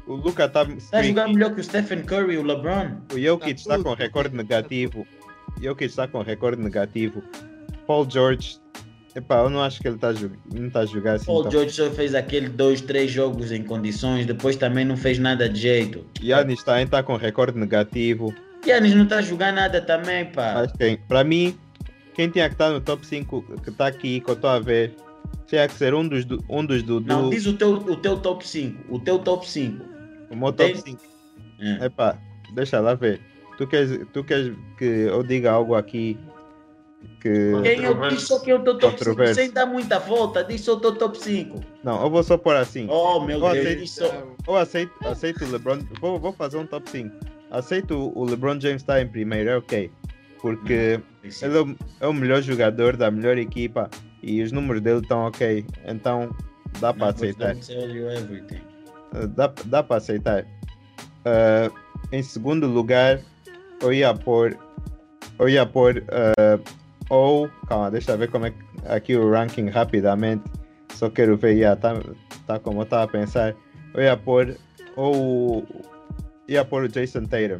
O 0.07 0.15
Luca 0.15 0.49
tá. 0.49 0.63
Está 0.63 1.03
jogando 1.03 1.33
melhor 1.33 1.53
que 1.53 1.61
o 1.61 1.63
Stephen 1.63 2.01
Curry 2.03 2.33
e 2.33 2.37
o 2.37 2.43
LeBron. 2.43 2.97
O 3.13 3.19
Jokic 3.19 3.53
Tá 3.65 3.75
está 3.75 3.77
com 3.77 3.95
tá 3.95 4.03
recorde 4.03 4.35
negativo. 4.35 5.05
Jokic 5.61 5.85
está 5.89 6.07
com 6.07 6.21
recorde 6.21 6.61
negativo. 6.61 7.21
Paul 7.89 8.07
George. 8.07 8.57
Epá, 9.15 9.37
eu 9.39 9.49
não 9.49 9.63
acho 9.63 9.81
que 9.81 9.87
ele 9.87 9.97
tá, 9.97 10.13
não 10.53 10.67
está 10.67 10.81
a 10.81 10.85
jogar 10.85 11.13
assim. 11.13 11.25
Paul 11.25 11.41
tão- 11.41 11.51
George 11.53 11.71
só 11.71 11.89
fez 11.89 12.13
aquele 12.13 12.47
dois, 12.47 12.81
três 12.81 13.09
jogos 13.09 13.51
em 13.51 13.63
condições, 13.63 14.27
depois 14.27 14.55
também 14.55 14.85
não 14.85 14.95
fez 14.95 15.17
nada 15.17 15.49
de 15.49 15.59
jeito. 15.59 16.05
Yannis 16.21 16.63
também 16.63 16.83
está 16.83 17.01
com 17.01 17.15
recorde 17.15 17.57
negativo. 17.57 18.31
Giannis 18.63 18.93
não 18.93 19.05
está 19.05 19.23
jogando 19.23 19.55
nada 19.55 19.81
também, 19.81 20.25
pá. 20.25 20.53
Mas 20.53 20.71
quem, 20.73 20.97
para 20.97 21.23
mim, 21.23 21.57
quem 22.13 22.29
tinha 22.29 22.47
que 22.47 22.53
estar 22.53 22.69
no 22.69 22.79
top 22.79 23.03
5 23.03 23.41
que 23.63 23.71
está 23.71 23.87
aqui, 23.87 24.19
que 24.19 24.29
eu 24.29 24.35
estou 24.35 24.51
a 24.51 24.59
ver, 24.59 24.93
tinha 25.47 25.67
que 25.67 25.73
ser 25.73 25.95
um 25.95 26.07
dos, 26.07 26.23
do- 26.23 26.43
um 26.47 26.63
dos 26.63 26.83
do, 26.83 27.01
Não, 27.01 27.23
do 27.23 27.29
diz 27.31 27.47
o 27.47 27.53
teu, 27.53 27.71
o 27.73 27.95
teu 27.95 28.17
top 28.19 28.47
5. 28.47 28.93
O 28.93 28.99
teu 28.99 29.17
top 29.17 29.49
5. 29.49 29.83
o 30.29 30.35
meu 30.35 30.53
top 30.53 30.73
tem- 30.73 30.81
5. 30.93 31.01
É. 31.59 31.85
Epá, 31.87 32.15
deixa 32.53 32.79
lá 32.79 32.93
ver. 32.93 33.19
Tu 33.57 33.65
queres, 33.65 33.99
tu 34.13 34.23
queres 34.23 34.55
que 34.77 34.85
eu 34.85 35.23
diga 35.23 35.49
algo 35.51 35.73
aqui 35.73 36.15
que. 37.19 37.29
Quem 37.63 37.83
eu 37.83 37.87
Controverso. 37.93 38.15
disse 38.15 38.27
só 38.27 38.39
que 38.39 38.51
é 38.51 38.55
o 38.55 38.63
teu 38.63 38.77
top 38.77 38.93
5 38.93 38.97
Controverso. 38.97 39.35
sem 39.35 39.51
dar 39.51 39.65
muita 39.65 39.99
volta, 39.99 40.57
só 40.57 40.73
o 40.73 40.79
teu 40.79 40.95
top 40.95 41.17
5. 41.17 41.59
Não, 41.83 42.01
eu 42.03 42.09
vou 42.09 42.23
só 42.23 42.37
pôr 42.37 42.55
assim. 42.55 42.87
Oh 42.89 43.19
meu 43.19 43.39
Eu 43.45 43.51
Deus, 43.53 43.65
aceito. 43.65 43.87
só. 43.87 44.27
Eu 44.47 44.55
aceito, 44.55 45.07
aceito 45.07 45.45
o 45.45 45.51
LeBron. 45.51 45.79
Vou, 46.01 46.19
vou 46.19 46.33
fazer 46.33 46.57
um 46.57 46.65
top 46.65 46.89
5. 46.89 47.15
Aceito 47.51 48.11
o 48.15 48.23
LeBron 48.25 48.59
James 48.59 48.81
estar 48.81 49.01
em 49.01 49.07
primeiro, 49.07 49.49
é 49.49 49.57
ok. 49.57 49.91
Porque 50.41 50.99
ele 51.41 51.57
é 51.57 51.61
o, 51.61 51.75
é 52.01 52.07
o 52.07 52.13
melhor 52.13 52.41
jogador 52.41 52.95
da 52.95 53.11
melhor 53.11 53.37
equipa 53.37 53.89
e 54.23 54.41
os 54.41 54.51
números 54.51 54.81
dele 54.81 54.99
estão 54.99 55.25
ok. 55.25 55.65
Então 55.85 56.33
dá 56.79 56.93
para 56.93 57.07
aceitar. 57.09 57.55
Uh, 57.55 59.27
dá, 59.27 59.53
dá 59.65 59.83
para 59.83 59.97
aceitar. 59.97 60.43
Uh, 61.25 61.73
em 62.11 62.23
segundo 62.23 62.67
lugar, 62.67 63.19
eu 63.81 63.91
ia 63.91 64.13
pôr. 64.13 64.57
Eu 65.37 65.49
ia 65.49 65.65
pôr. 65.65 66.03
uh, 66.07 66.79
ou. 67.09 67.49
Calma, 67.67 67.91
deixa 67.91 68.11
eu 68.11 68.17
ver 68.17 68.29
como 68.29 68.45
é 68.45 68.51
que. 68.51 68.57
Aqui 68.87 69.15
o 69.15 69.29
ranking 69.31 69.69
rapidamente. 69.69 70.43
Só 70.93 71.09
quero 71.09 71.37
ver. 71.37 71.53
Yeah, 71.53 71.79
tá, 71.79 71.99
tá 72.47 72.59
como 72.59 72.79
eu 72.79 72.83
estava 72.83 73.03
a 73.03 73.07
pensar. 73.07 73.55
Eu 73.93 74.03
ia 74.03 74.17
pôr. 74.17 74.55
Ou. 74.95 75.65
Ia 76.47 76.63
pôr 76.65 76.83
o 76.83 76.87
Jason 76.87 77.23
Tatum. 77.25 77.59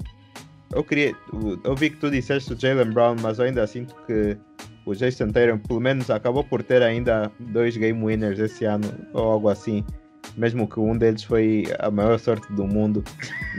Eu 0.73 0.83
queria. 0.83 1.15
Eu 1.63 1.75
vi 1.75 1.89
que 1.89 1.97
tu 1.97 2.09
disseste 2.11 2.53
o 2.53 2.59
Jalen 2.59 2.91
Brown, 2.91 3.15
mas 3.21 3.39
eu 3.39 3.45
ainda 3.45 3.65
sinto 3.67 3.95
que 4.05 4.37
o 4.85 4.93
Jason 4.93 5.29
Tatum, 5.29 5.57
pelo 5.59 5.79
menos, 5.79 6.09
acabou 6.09 6.43
por 6.43 6.61
ter 6.63 6.81
ainda 6.81 7.31
dois 7.39 7.75
game 7.77 8.03
winners 8.03 8.39
esse 8.39 8.65
ano, 8.65 8.85
ou 9.13 9.31
algo 9.31 9.49
assim 9.49 9.83
mesmo 10.37 10.67
que 10.67 10.79
um 10.79 10.97
deles 10.97 11.23
foi 11.23 11.65
a 11.79 11.89
maior 11.89 12.17
sorte 12.19 12.51
do 12.53 12.65
mundo, 12.65 13.03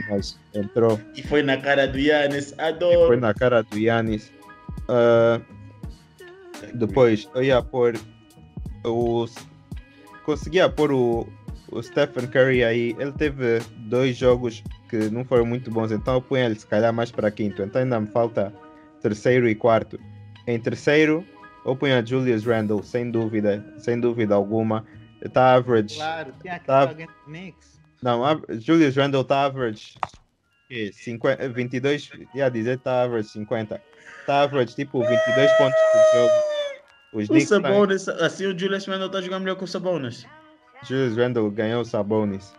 mas 0.09 0.39
entrou 0.53 0.99
E 1.15 1.21
foi 1.21 1.43
na 1.43 1.57
cara 1.57 1.87
do 1.87 1.99
Yannis. 1.99 2.51
e 2.57 2.61
Adoro. 2.61 3.07
foi 3.07 3.17
na 3.17 3.33
cara 3.33 3.61
do 3.61 3.77
Yannis. 3.77 4.31
Ah, 4.87 5.39
depois 6.73 7.29
eu 7.35 7.43
ia 7.43 7.61
pôr 7.61 7.95
o. 8.85 9.25
Conseguia 10.25 10.69
pôr 10.69 10.91
o, 10.91 11.27
o 11.71 11.81
Stephen 11.81 12.27
Curry 12.27 12.63
aí. 12.63 12.95
Ele 12.99 13.11
teve 13.11 13.59
dois 13.89 14.15
jogos 14.17 14.63
que 14.89 15.09
não 15.09 15.23
foram 15.25 15.45
muito 15.45 15.71
bons, 15.71 15.91
então 15.91 16.15
eu 16.15 16.21
punha 16.21 16.45
ele 16.45 16.55
se 16.55 16.67
calhar 16.67 16.93
mais 16.93 17.11
para 17.11 17.31
quinto. 17.31 17.61
Então 17.63 17.81
ainda 17.81 17.99
me 17.99 18.07
falta 18.07 18.53
terceiro 19.01 19.47
e 19.49 19.55
quarto. 19.55 19.99
Em 20.47 20.59
terceiro, 20.59 21.25
eu 21.65 21.75
punha 21.75 22.05
Julius 22.05 22.45
Randle, 22.45 22.83
sem 22.83 23.09
dúvida, 23.09 23.63
sem 23.77 23.99
dúvida 23.99 24.35
alguma. 24.35 24.85
Está 25.23 25.55
average. 25.55 25.95
Claro, 25.97 26.33
tinha 26.41 26.59
que 26.59 26.65
Tá. 26.65 26.83
tá. 26.85 26.89
alguém 26.89 27.07
Knicks. 27.25 27.79
Não, 28.01 28.25
a- 28.25 28.41
Julius 28.59 28.95
Randle 28.95 29.21
está 29.21 29.45
average 29.45 29.95
que 30.67 30.91
50, 30.93 31.49
22, 31.49 32.09
ia 32.33 32.49
dizer 32.49 32.77
está 32.77 33.03
average 33.03 33.29
50. 33.29 33.81
Está 34.21 34.41
average 34.43 34.75
tipo 34.75 34.99
22 34.99 35.51
pontos 35.57 35.79
por 35.91 36.19
jogo. 36.19 36.50
Os 37.13 37.29
O 37.29 37.39
Sabonis, 37.41 38.07
assim 38.07 38.47
o 38.47 38.57
Julius 38.57 38.85
Randle 38.85 39.07
está 39.07 39.21
jogando 39.21 39.43
melhor 39.43 39.55
que 39.57 39.63
o 39.63 39.67
Sabonis. 39.67 40.25
Julius 40.83 41.17
Randle 41.17 41.51
ganhou 41.51 41.81
o 41.81 41.85
Sabonis. 41.85 42.53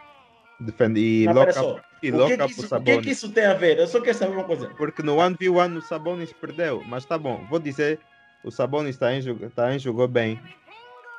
Defende 0.61 1.01
e 1.01 1.27
pera 1.27 1.41
loca, 1.41 1.53
só, 1.53 1.81
e 2.03 2.13
o 2.13 2.27
que, 2.27 2.37
que 2.37 2.37
pro 2.37 2.47
isso, 2.47 2.61
o 2.61 2.63
que 2.63 2.69
Sabonis. 2.69 3.05
que 3.05 3.11
isso 3.11 3.33
tem 3.33 3.47
a 3.47 3.55
ver? 3.55 3.79
Eu 3.79 3.87
só 3.87 4.01
quero 4.01 4.17
saber 4.17 4.35
uma 4.35 4.45
coisa. 4.45 4.69
Porque 4.77 5.03
no 5.03 5.17
1v1 5.17 5.79
o 5.79 5.81
Sabonis 5.81 6.33
perdeu. 6.33 6.83
Mas 6.87 7.05
tá 7.05 7.19
bom, 7.19 7.45
vou 7.51 7.59
dizer, 7.59 7.99
o 8.45 8.51
Sabonis 8.51 8.97
também 8.97 9.23
jogou, 9.23 9.51
também 9.51 9.79
jogou 9.79 10.07
bem. 10.07 10.41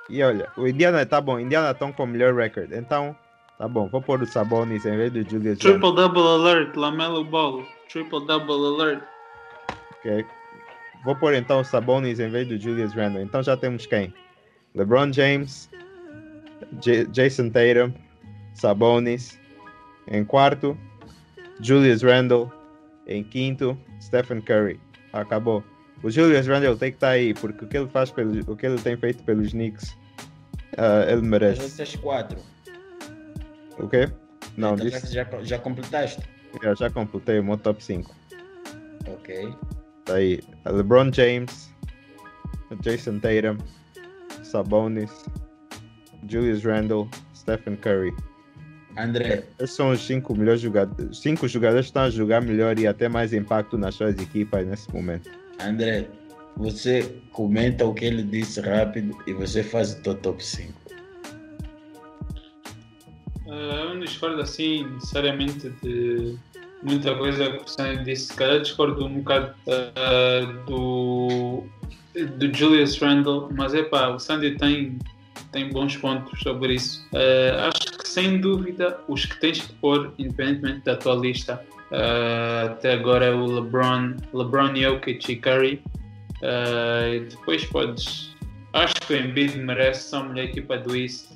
E 0.09 0.21
olha, 0.23 0.49
o 0.55 0.67
Indiana 0.67 1.05
tá 1.05 1.19
bom, 1.19 1.39
Indiana 1.39 1.71
estão 1.71 1.91
com 1.91 2.03
o 2.03 2.07
melhor 2.07 2.33
record. 2.35 2.71
Então, 2.71 3.15
Tá 3.57 3.67
bom, 3.67 3.87
vou 3.87 4.01
pôr 4.01 4.21
o 4.21 4.25
Sabonis 4.25 4.85
em 4.85 4.97
vez 4.97 5.11
do 5.11 5.23
Julius 5.29 5.59
Triple 5.59 5.95
double 5.95 6.21
alert, 6.21 6.75
Lamelo 6.75 7.23
Ball. 7.23 7.63
Triple 7.87 8.25
double 8.25 8.55
alert. 8.55 9.03
Ok. 9.99 10.25
Vou 11.03 11.15
pôr 11.15 11.33
então 11.33 11.59
o 11.59 11.63
Sabonis 11.63 12.19
em 12.19 12.29
vez 12.29 12.47
do 12.47 12.57
Julius 12.57 12.93
Randle. 12.93 13.21
Então 13.21 13.43
já 13.43 13.57
temos 13.57 13.85
quem? 13.85 14.13
LeBron 14.73 15.11
James, 15.11 15.69
J 16.81 17.05
Jason 17.07 17.49
Tatum, 17.49 17.93
Sabonis. 18.53 19.39
Em 20.07 20.23
quarto, 20.23 20.77
Julius 21.61 22.01
Randle. 22.01 22.51
Em 23.05 23.23
quinto, 23.23 23.77
Stephen 24.01 24.41
Curry. 24.41 24.79
Acabou. 25.11 25.63
O 26.01 26.09
Julius 26.09 26.47
Randle 26.47 26.75
tem 26.77 26.91
que 26.91 26.97
estar 26.97 27.09
aí, 27.09 27.33
porque 27.33 27.65
o 27.65 27.67
que 27.67 27.77
ele 27.77 27.87
faz 27.87 28.11
pelo, 28.11 28.39
o 28.51 28.55
que 28.55 28.65
ele 28.65 28.77
tem 28.81 28.97
feito 28.97 29.23
pelos 29.23 29.51
Knicks, 29.51 29.91
uh, 30.73 31.09
ele 31.09 31.21
merece. 31.21 31.61
Essas 31.61 31.95
quatro. 31.95 32.39
O 33.77 33.87
quê? 33.87 34.09
Não, 34.57 34.75
então, 34.75 34.85
disse... 34.85 35.13
já, 35.13 35.25
já 35.41 35.59
completaste? 35.59 36.21
Já, 36.61 36.75
já 36.75 36.89
completei 36.89 37.39
o 37.39 37.43
meu 37.43 37.57
top 37.57 37.83
5. 37.83 38.13
Ok. 39.07 39.53
Tá 40.05 40.15
aí. 40.15 40.39
LeBron 40.65 41.11
James, 41.13 41.73
Jason 42.81 43.19
Tatum, 43.19 43.57
Sabonis, 44.43 45.25
Julius 46.27 46.63
Randle, 46.63 47.09
Stephen 47.35 47.75
Curry. 47.77 48.13
André. 48.97 49.43
Esses 49.59 49.75
são 49.75 49.91
os 49.91 50.05
cinco 50.05 50.35
melhores 50.35 50.61
jogadores. 50.61 51.17
Cinco 51.17 51.47
jogadores 51.47 51.85
que 51.85 51.89
estão 51.89 52.03
a 52.03 52.09
jogar 52.09 52.41
melhor 52.41 52.77
e 52.77 52.85
até 52.85 53.09
mais 53.09 53.33
impacto 53.33 53.77
nas 53.77 53.95
suas 53.95 54.17
equipas 54.19 54.65
nesse 54.67 54.93
momento. 54.93 55.29
André, 55.59 56.07
você 56.57 57.15
comenta 57.31 57.85
o 57.85 57.93
que 57.93 58.05
ele 58.05 58.23
disse 58.23 58.61
rápido 58.61 59.17
e 59.25 59.33
você 59.33 59.63
faz 59.63 59.93
o 59.93 60.01
teu 60.01 60.15
top 60.15 60.43
5. 60.43 60.73
Uh, 63.45 63.51
eu 63.51 63.89
não 63.89 63.99
discordo 63.99 64.41
assim 64.41 64.85
necessariamente 64.93 65.69
de 65.81 66.37
muita 66.83 67.15
coisa 67.15 67.49
que 67.49 67.63
o 67.63 67.67
Sandy 67.67 68.03
disse. 68.03 68.27
Se 68.27 68.35
calhar 68.35 68.59
discordo 68.59 69.05
um 69.05 69.19
bocado 69.19 69.53
uh, 69.67 70.65
do, 70.65 71.63
do 72.37 72.53
Julius 72.53 72.97
Randle, 72.99 73.49
mas 73.55 73.73
é 73.73 73.83
pá, 73.83 74.09
o 74.09 74.19
Sandy 74.19 74.57
tem, 74.57 74.97
tem 75.51 75.69
bons 75.69 75.95
pontos 75.97 76.39
sobre 76.41 76.75
isso. 76.75 77.05
Uh, 77.13 77.69
acho 77.69 77.97
que 77.97 78.07
sem 78.07 78.39
dúvida 78.39 78.99
os 79.07 79.25
que 79.25 79.39
tens 79.39 79.61
que 79.61 79.73
pôr, 79.73 80.13
independentemente 80.17 80.85
da 80.85 80.95
tua 80.95 81.15
lista, 81.15 81.63
uh, 81.91 82.71
até 82.71 82.93
agora 82.93 83.25
é 83.25 83.31
o 83.31 83.45
LeBron, 83.45 84.15
LeBron 84.33 84.75
Jokic 84.75 85.31
e 85.31 85.35
Curry. 85.37 85.81
Uh, 86.37 87.25
depois 87.29 87.63
podes. 87.65 88.33
Acho 88.73 88.95
que 89.07 89.13
o 89.13 89.17
Embiid 89.17 89.57
merece, 89.57 90.09
são 90.09 90.23
a 90.23 90.29
melhor 90.29 90.45
equipa 90.45 90.77
do 90.77 90.95
East 90.95 91.33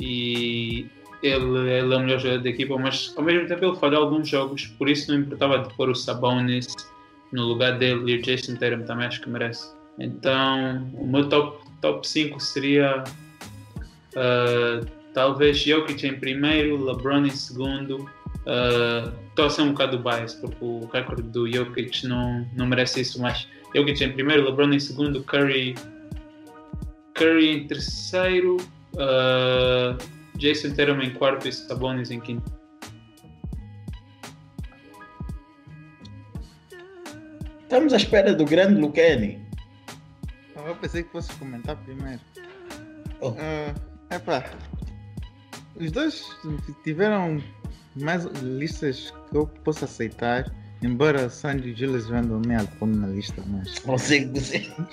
e 0.00 0.86
ele, 1.22 1.70
ele 1.70 1.94
é 1.94 1.96
o 1.96 2.00
melhor 2.00 2.18
jogador 2.18 2.42
da 2.42 2.48
equipa, 2.48 2.78
mas 2.78 3.12
ao 3.16 3.24
mesmo 3.24 3.48
tempo 3.48 3.64
ele 3.64 3.76
falhou 3.76 4.04
alguns 4.04 4.28
jogos, 4.28 4.66
por 4.78 4.88
isso 4.88 5.10
não 5.10 5.20
importava 5.20 5.58
de 5.58 5.74
pôr 5.74 5.88
o 5.88 5.94
Sabonis 5.94 6.74
no 7.32 7.44
lugar 7.44 7.78
dele 7.78 8.12
e 8.12 8.16
o 8.16 8.22
Jason 8.22 8.54
Tatum 8.56 8.82
também 8.84 9.06
acho 9.06 9.20
que 9.20 9.28
merece. 9.28 9.72
Então 9.98 10.88
o 10.94 11.06
meu 11.06 11.28
top, 11.28 11.58
top 11.80 12.06
5 12.06 12.40
seria 12.40 13.02
uh, 14.14 14.86
talvez 15.12 15.58
Jokic 15.58 16.06
em 16.06 16.18
primeiro, 16.18 16.82
LeBron 16.84 17.26
em 17.26 17.30
segundo. 17.30 18.08
Estou 19.30 19.44
uh, 19.44 19.48
a 19.48 19.50
ser 19.50 19.62
um 19.62 19.72
bocado 19.72 19.98
bias 19.98 20.34
porque 20.34 20.64
o 20.64 20.88
recorde 20.92 21.22
do 21.22 21.50
Jokic 21.50 22.06
não, 22.06 22.46
não 22.56 22.66
merece 22.66 23.00
isso, 23.00 23.20
mas 23.20 23.48
Jokic 23.74 24.02
em 24.02 24.12
primeiro, 24.12 24.44
LeBron 24.44 24.72
em 24.72 24.80
segundo, 24.80 25.22
Curry, 25.24 25.74
Curry 27.14 27.48
em 27.48 27.66
terceiro. 27.66 28.56
Uh, 28.94 30.17
Jason 30.38 30.70
Tatum 30.70 31.02
em 31.02 31.12
quarto 31.14 31.48
e 31.48 31.52
Sabonis 31.52 32.10
em 32.10 32.20
quinto. 32.20 32.50
Estamos 37.62 37.92
à 37.92 37.96
espera 37.96 38.34
do 38.34 38.44
grande 38.44 38.80
Lucani. 38.80 39.46
Eu 40.56 40.74
pensei 40.76 41.02
que 41.02 41.10
fosse 41.10 41.32
comentar 41.34 41.76
primeiro. 41.76 42.20
Oh. 43.20 43.30
Uh, 43.30 43.74
epá, 44.10 44.44
os 45.76 45.90
dois 45.90 46.24
tiveram 46.84 47.42
mais 47.96 48.24
listas 48.42 49.12
que 49.30 49.36
eu 49.36 49.46
posso 49.64 49.84
aceitar, 49.84 50.52
embora 50.82 51.28
Sandy 51.28 51.70
e 51.70 51.74
Julius 51.74 52.08
Randle 52.08 52.40
nem 52.46 52.64
ponho 52.78 52.96
na 52.96 53.06
lista, 53.08 53.42
mas. 53.46 53.78
Consigo, 53.80 54.34
consigo. 54.34 54.88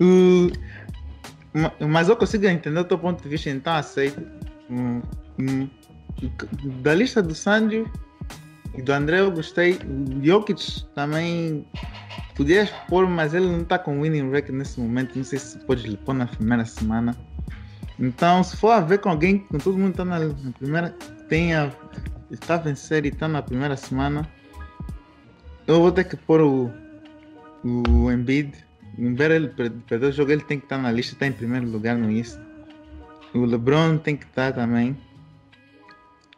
Uh, 0.00 0.50
mas 1.86 2.08
eu 2.08 2.16
consigo 2.16 2.46
entender 2.46 2.80
o 2.80 2.84
teu 2.84 2.98
ponto 2.98 3.22
de 3.22 3.28
vista, 3.28 3.50
então 3.50 3.74
aceito. 3.74 4.20
Hum, 4.70 5.02
hum, 5.38 5.68
da 6.82 6.94
lista 6.94 7.22
do 7.22 7.34
Sandio 7.34 7.90
e 8.76 8.82
do 8.82 8.92
André 8.92 9.20
eu 9.20 9.30
gostei. 9.30 9.74
O 9.74 10.24
Jokic 10.24 10.84
também 10.94 11.66
podias 12.36 12.70
pôr, 12.88 13.06
mas 13.08 13.34
ele 13.34 13.46
não 13.46 13.62
está 13.62 13.78
com 13.78 14.00
winning 14.00 14.30
record 14.30 14.56
nesse 14.56 14.80
momento. 14.80 15.16
Não 15.16 15.24
sei 15.24 15.38
se 15.38 15.58
pode 15.60 15.86
lhe 15.88 15.96
pôr 15.96 16.14
na 16.14 16.26
primeira 16.26 16.64
semana. 16.64 17.16
Então, 17.98 18.42
se 18.42 18.56
for 18.56 18.70
a 18.70 18.80
ver 18.80 18.98
com 18.98 19.10
alguém, 19.10 19.40
com 19.40 19.58
todo 19.58 19.76
mundo 19.76 19.90
está 19.90 20.04
na, 20.04 20.20
na, 20.20 20.52
primeira, 20.58 20.90
tenha, 21.28 21.70
está 22.30 22.54
a 22.54 22.58
vencer 22.58 23.04
e 23.04 23.08
está 23.08 23.28
na 23.28 23.42
primeira 23.42 23.76
semana, 23.76 24.26
eu 25.66 25.80
vou 25.80 25.92
ter 25.92 26.04
que 26.04 26.16
pôr 26.16 26.40
o, 26.40 26.70
o 27.62 28.10
Embiid. 28.10 28.52
Embora 28.98 29.36
ele 29.36 29.48
perder 29.48 30.06
o 30.06 30.12
jogo, 30.12 30.32
ele 30.32 30.42
tem 30.42 30.58
que 30.58 30.64
estar 30.64 30.78
na 30.78 30.90
lista, 30.90 31.12
está 31.12 31.26
em 31.26 31.32
primeiro 31.32 31.68
lugar 31.68 31.96
no 31.96 32.10
East. 32.10 32.38
O 33.34 33.44
LeBron 33.44 33.98
tem 33.98 34.16
que 34.16 34.24
estar 34.24 34.52
também. 34.52 34.96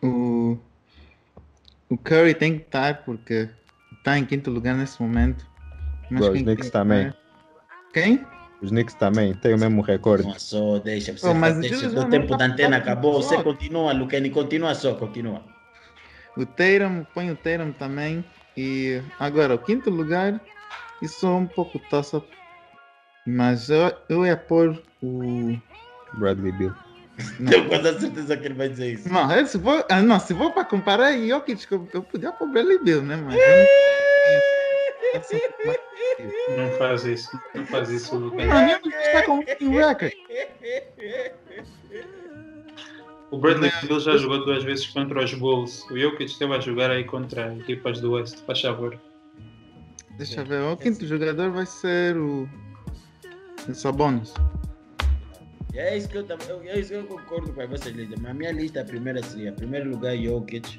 O, 0.02 0.58
o 1.88 1.96
Curry 1.96 2.34
tem 2.34 2.58
que 2.58 2.64
estar 2.64 3.04
porque 3.04 3.48
está 3.96 4.18
em 4.18 4.26
quinto 4.26 4.50
lugar 4.50 4.76
nesse 4.76 5.00
momento. 5.00 5.46
Mas 6.10 6.26
os 6.26 6.42
Knicks 6.42 6.70
também. 6.70 7.12
Quem? 7.92 8.26
Os 8.60 8.70
Knicks 8.70 8.94
também 8.94 9.34
têm 9.34 9.54
o 9.54 9.58
mesmo 9.58 9.80
recorde. 9.80 10.28
Não, 10.28 10.38
só 10.38 10.78
deixa, 10.78 11.16
você 11.16 11.26
Oh, 11.26 11.34
mas 11.34 11.58
deixa, 11.58 11.88
o 11.88 12.10
tempo 12.10 12.36
da 12.36 12.38
tá- 12.38 12.44
antena 12.52 12.76
tá- 12.76 12.82
acabou, 12.92 13.22
você 13.22 13.36
só. 13.36 13.42
continua, 13.42 13.92
Lucani, 13.92 14.30
continua 14.30 14.74
só, 14.74 14.94
continua. 14.94 15.42
O 16.36 16.44
Tatum, 16.46 17.04
põe 17.14 17.30
o 17.30 17.36
Tatum 17.36 17.72
também. 17.72 18.24
E 18.56 19.02
agora, 19.18 19.54
o 19.54 19.58
quinto 19.58 19.88
lugar, 19.90 20.40
isso 21.00 21.26
é 21.26 21.30
um 21.30 21.46
pouco 21.46 21.78
tossa. 21.78 22.22
Mas 23.26 23.70
eu, 23.70 23.92
eu 24.08 24.26
ia 24.26 24.36
pôr 24.36 24.82
o. 25.00 25.56
Bradley 26.14 26.52
Bill. 26.52 26.72
Tenho 27.48 27.68
quase 27.68 27.88
a 27.88 28.00
certeza 28.00 28.36
que 28.36 28.46
ele 28.46 28.54
vai 28.54 28.68
dizer 28.68 28.92
isso. 28.94 29.08
Não, 29.12 29.30
eu, 29.34 29.46
se 29.46 29.58
for, 29.58 29.84
ah, 29.88 30.00
não, 30.02 30.18
se 30.18 30.34
for 30.34 30.50
para 30.52 30.64
comparar 30.64 31.12
Jokic, 31.12 31.66
eu, 31.70 31.86
eu 31.92 32.02
podia 32.02 32.32
pôr 32.32 32.48
Bradley 32.48 32.78
Bill, 32.82 33.02
né? 33.02 33.16
Mas 33.16 33.34
eu 33.34 33.40
não- 36.56 36.56
Não 36.56 36.70
faz 36.78 37.04
isso, 37.04 37.38
não 37.54 37.66
faz 37.66 37.90
isso, 37.90 38.16
Lucas. 38.16 38.46
Não, 38.46 38.68
Jokic 38.68 38.94
está 38.96 39.22
com 39.24 39.32
um 39.38 39.70
record. 39.76 40.12
O 43.30 43.38
Bradley 43.38 43.70
Bill 43.82 44.00
já 44.00 44.16
jogou 44.16 44.44
duas 44.44 44.62
vezes 44.64 44.86
contra 44.88 45.22
os 45.24 45.32
Bulls. 45.34 45.84
O 45.90 45.98
Jokic 45.98 46.24
esteve 46.30 46.54
a 46.54 46.60
jogar 46.60 46.90
aí 46.90 47.04
contra 47.04 47.54
equipas 47.56 48.00
do 48.00 48.12
West, 48.12 48.38
faz 48.46 48.60
favor. 48.60 48.98
Deixa 50.18 50.40
eu 50.40 50.44
ver, 50.46 50.60
o 50.62 50.76
quinto 50.76 51.06
jogador 51.06 51.50
vai 51.50 51.64
ser 51.66 52.16
o. 52.16 52.48
O 53.68 53.74
Sabonis. 53.74 54.34
E 55.72 55.78
é 55.78 55.96
isso 55.96 56.08
que 56.08 56.16
eu, 56.18 56.24
tava- 56.24 56.44
eu- 56.44 56.62
é 56.64 56.78
isso 56.78 56.90
que 56.90 56.96
eu 56.96 57.04
concordo 57.04 57.52
com 57.52 57.60
a 57.60 57.66
vossa 57.66 57.88
lista. 57.90 58.14
Mas 58.20 58.30
a 58.30 58.34
minha 58.34 58.52
lista, 58.52 58.80
a 58.80 58.84
primeira 58.84 59.22
seria, 59.22 59.52
primeiro 59.52 59.90
lugar, 59.90 60.16
Jokic. 60.16 60.78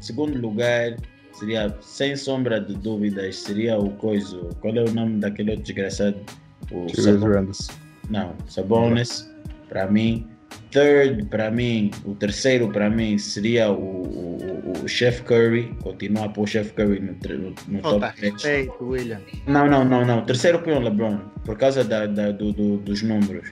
Segundo 0.00 0.38
lugar, 0.40 0.96
seria, 1.32 1.74
sem 1.80 2.14
sombra 2.16 2.60
de 2.60 2.74
dúvidas, 2.74 3.36
seria 3.36 3.78
o 3.78 3.90
Coiso. 3.96 4.48
Qual 4.60 4.74
é 4.74 4.82
o 4.82 4.92
nome 4.92 5.18
daquele 5.20 5.50
outro 5.50 5.64
desgraçado? 5.64 6.16
O 6.70 6.86
Sabonis. 6.94 7.68
Não, 8.08 8.34
Sabonis, 8.46 9.30
para 9.68 9.86
mim. 9.90 10.26
Third, 10.72 11.24
para 11.26 11.50
mim, 11.50 11.90
o 12.04 12.14
terceiro 12.14 12.68
para 12.72 12.88
mim 12.88 13.18
seria 13.18 13.70
o, 13.70 13.74
o, 13.74 14.72
o- 14.84 14.88
Chef 14.88 15.22
Curry. 15.22 15.74
Continua 15.82 16.26
a 16.26 16.28
pôr 16.28 16.42
o 16.42 16.46
Chef 16.46 16.72
Curry 16.72 17.00
no, 17.00 17.12
no, 17.68 17.82
top 17.82 18.16
3. 18.16 18.32
respeito, 18.34 18.84
William. 18.84 19.20
Não, 19.46 19.66
não, 19.68 19.84
não, 19.84 20.04
não. 20.04 20.24
Terceiro 20.24 20.60
põe 20.60 20.72
o 20.74 20.80
LeBron, 20.80 21.18
por 21.44 21.56
causa 21.58 21.82
da, 21.84 22.06
da- 22.06 22.30
do, 22.32 22.52
do- 22.52 22.76
dos 22.78 23.02
números. 23.02 23.48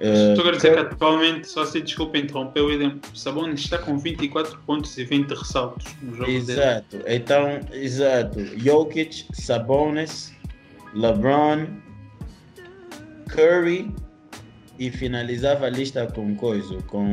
Eh, 0.00 0.32
Estou 0.32 0.48
a 0.48 0.52
dizer 0.52 0.74
que 0.74 0.80
atualmente, 0.80 1.48
só 1.48 1.64
se 1.64 1.80
desculpa 1.80 2.18
interromper, 2.18 2.62
William, 2.62 2.98
Sabonis 3.14 3.60
está 3.60 3.78
com 3.78 3.98
24 3.98 4.58
pontos 4.60 4.96
e 4.96 5.04
20 5.04 5.30
ressaltos 5.30 5.86
no 6.00 6.12
jogo 6.14 6.26
dele. 6.26 6.52
Exato, 6.52 6.98
então, 7.06 7.60
exato. 7.72 8.40
Jokic, 8.58 9.26
Sabonis, 9.32 10.32
LeBron, 10.94 11.66
Curry 13.28 13.92
e 14.78 14.90
finalizava 14.90 15.66
a 15.66 15.70
lista 15.70 16.06
com 16.06 16.34
coisa, 16.36 16.80
com... 16.86 17.12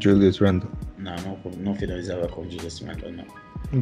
Julius 0.00 0.38
Randle. 0.38 0.70
Não, 0.98 1.16
não, 1.16 1.38
não 1.58 1.74
finalizava 1.74 2.28
com 2.28 2.44
Julius 2.48 2.80
Randle, 2.80 3.10
não. 3.12 3.24
O 3.72 3.76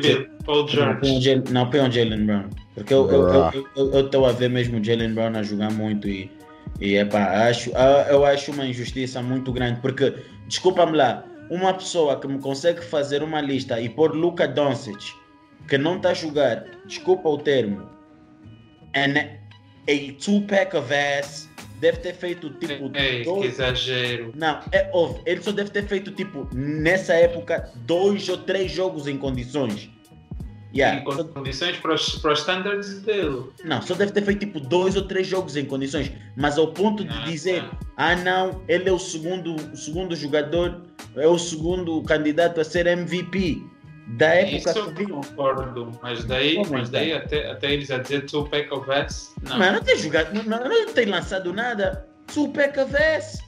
Bill, 0.00 0.28
Paul 0.44 0.56
Não, 0.56 0.66
põe 0.66 0.66
o 0.66 0.68
George. 0.68 1.20
Jalen- 1.20 1.44
Não, 1.50 1.70
põe 1.70 1.80
o 1.80 1.90
Jalen 1.92 2.26
Brown. 2.26 2.44
Porque 2.74 2.94
eu 2.94 3.04
estou 3.04 3.22
eu, 3.22 3.50
Bruh. 3.50 3.66
eu, 3.76 3.92
eu, 3.92 4.10
eu 4.12 4.24
a 4.26 4.32
ver 4.32 4.48
mesmo 4.48 4.78
o 4.80 4.84
Jalen 4.84 5.12
Brown 5.14 5.36
a 5.36 5.42
jogar 5.42 5.70
muito 5.72 6.08
e 6.08 6.30
E 6.80 6.96
epá, 6.96 7.48
acho, 7.48 7.70
eu 8.08 8.24
acho 8.24 8.50
uma 8.52 8.66
injustiça 8.66 9.22
muito 9.22 9.52
grande, 9.52 9.80
porque, 9.80 10.14
desculpa-me 10.48 10.96
lá, 10.96 11.24
uma 11.50 11.74
pessoa 11.74 12.18
que 12.18 12.26
me 12.26 12.38
consegue 12.38 12.80
fazer 12.82 13.22
uma 13.22 13.40
lista 13.40 13.78
e 13.80 13.88
pôr 13.88 14.14
Luka 14.16 14.48
Doncic, 14.48 15.12
que 15.68 15.76
não 15.76 15.96
está 15.96 16.10
a 16.10 16.14
jogar, 16.14 16.64
desculpa 16.86 17.28
o 17.28 17.36
termo, 17.38 17.86
and 18.96 19.16
a 19.88 20.12
two-pack 20.24 20.74
of 20.76 20.92
ass, 20.92 21.48
deve 21.82 21.98
ter 21.98 22.14
feito 22.14 22.48
tipo. 22.50 22.96
Ei, 22.96 23.24
dois... 23.24 23.40
que 23.40 23.46
exagero. 23.48 24.32
Não, 24.36 24.60
é 24.70 24.88
óbvio, 24.94 25.20
ele 25.26 25.42
só 25.42 25.50
deve 25.50 25.70
ter 25.70 25.84
feito 25.84 26.12
tipo, 26.12 26.48
nessa 26.54 27.12
época, 27.12 27.68
dois 27.74 28.28
ou 28.28 28.38
três 28.38 28.70
jogos 28.70 29.08
em 29.08 29.18
condições. 29.18 29.90
Yeah. 30.74 31.00
Em 31.00 31.04
condições 31.04 31.76
para 31.78 31.94
os, 31.94 32.16
para 32.16 32.32
os 32.32 32.38
standards 32.38 33.00
dele. 33.00 33.42
Não, 33.64 33.82
só 33.82 33.94
deve 33.94 34.12
ter 34.12 34.22
feito 34.22 34.38
tipo 34.38 34.58
dois 34.58 34.96
ou 34.96 35.02
três 35.02 35.26
jogos 35.26 35.54
em 35.56 35.66
condições. 35.66 36.10
Mas 36.34 36.56
ao 36.56 36.68
ponto 36.68 37.04
de 37.04 37.12
ah, 37.12 37.24
dizer, 37.24 37.62
tá. 37.62 37.78
ah 37.96 38.16
não, 38.16 38.62
ele 38.68 38.88
é 38.88 38.92
o 38.92 38.98
segundo, 38.98 39.56
o 39.56 39.76
segundo 39.76 40.16
jogador, 40.16 40.80
é 41.16 41.26
o 41.26 41.36
segundo 41.36 42.00
candidato 42.04 42.58
a 42.58 42.64
ser 42.64 42.86
MVP. 42.86 43.62
Da 44.12 44.26
época 44.26 44.70
Isso 44.70 44.78
eu 44.78 45.08
concordo, 45.08 45.90
mas 46.02 46.24
daí, 46.24 46.62
mas 46.70 46.90
daí 46.90 47.12
até, 47.12 47.50
até 47.50 47.72
eles 47.72 47.90
a 47.90 47.98
dizer 47.98 48.26
two 48.26 48.46
pack 48.48 48.72
of 48.72 48.90
ass, 48.90 49.34
não. 49.42 49.58
Mas 49.58 49.72
não 49.72 49.82
tem 49.82 49.96
jogado, 49.96 50.34
não, 50.34 50.58
não 50.58 50.92
tem 50.92 51.06
lançado 51.06 51.52
nada. 51.52 52.06
Two 52.26 52.48
pack 52.50 52.78
of 52.78 52.94
ass 52.96 53.42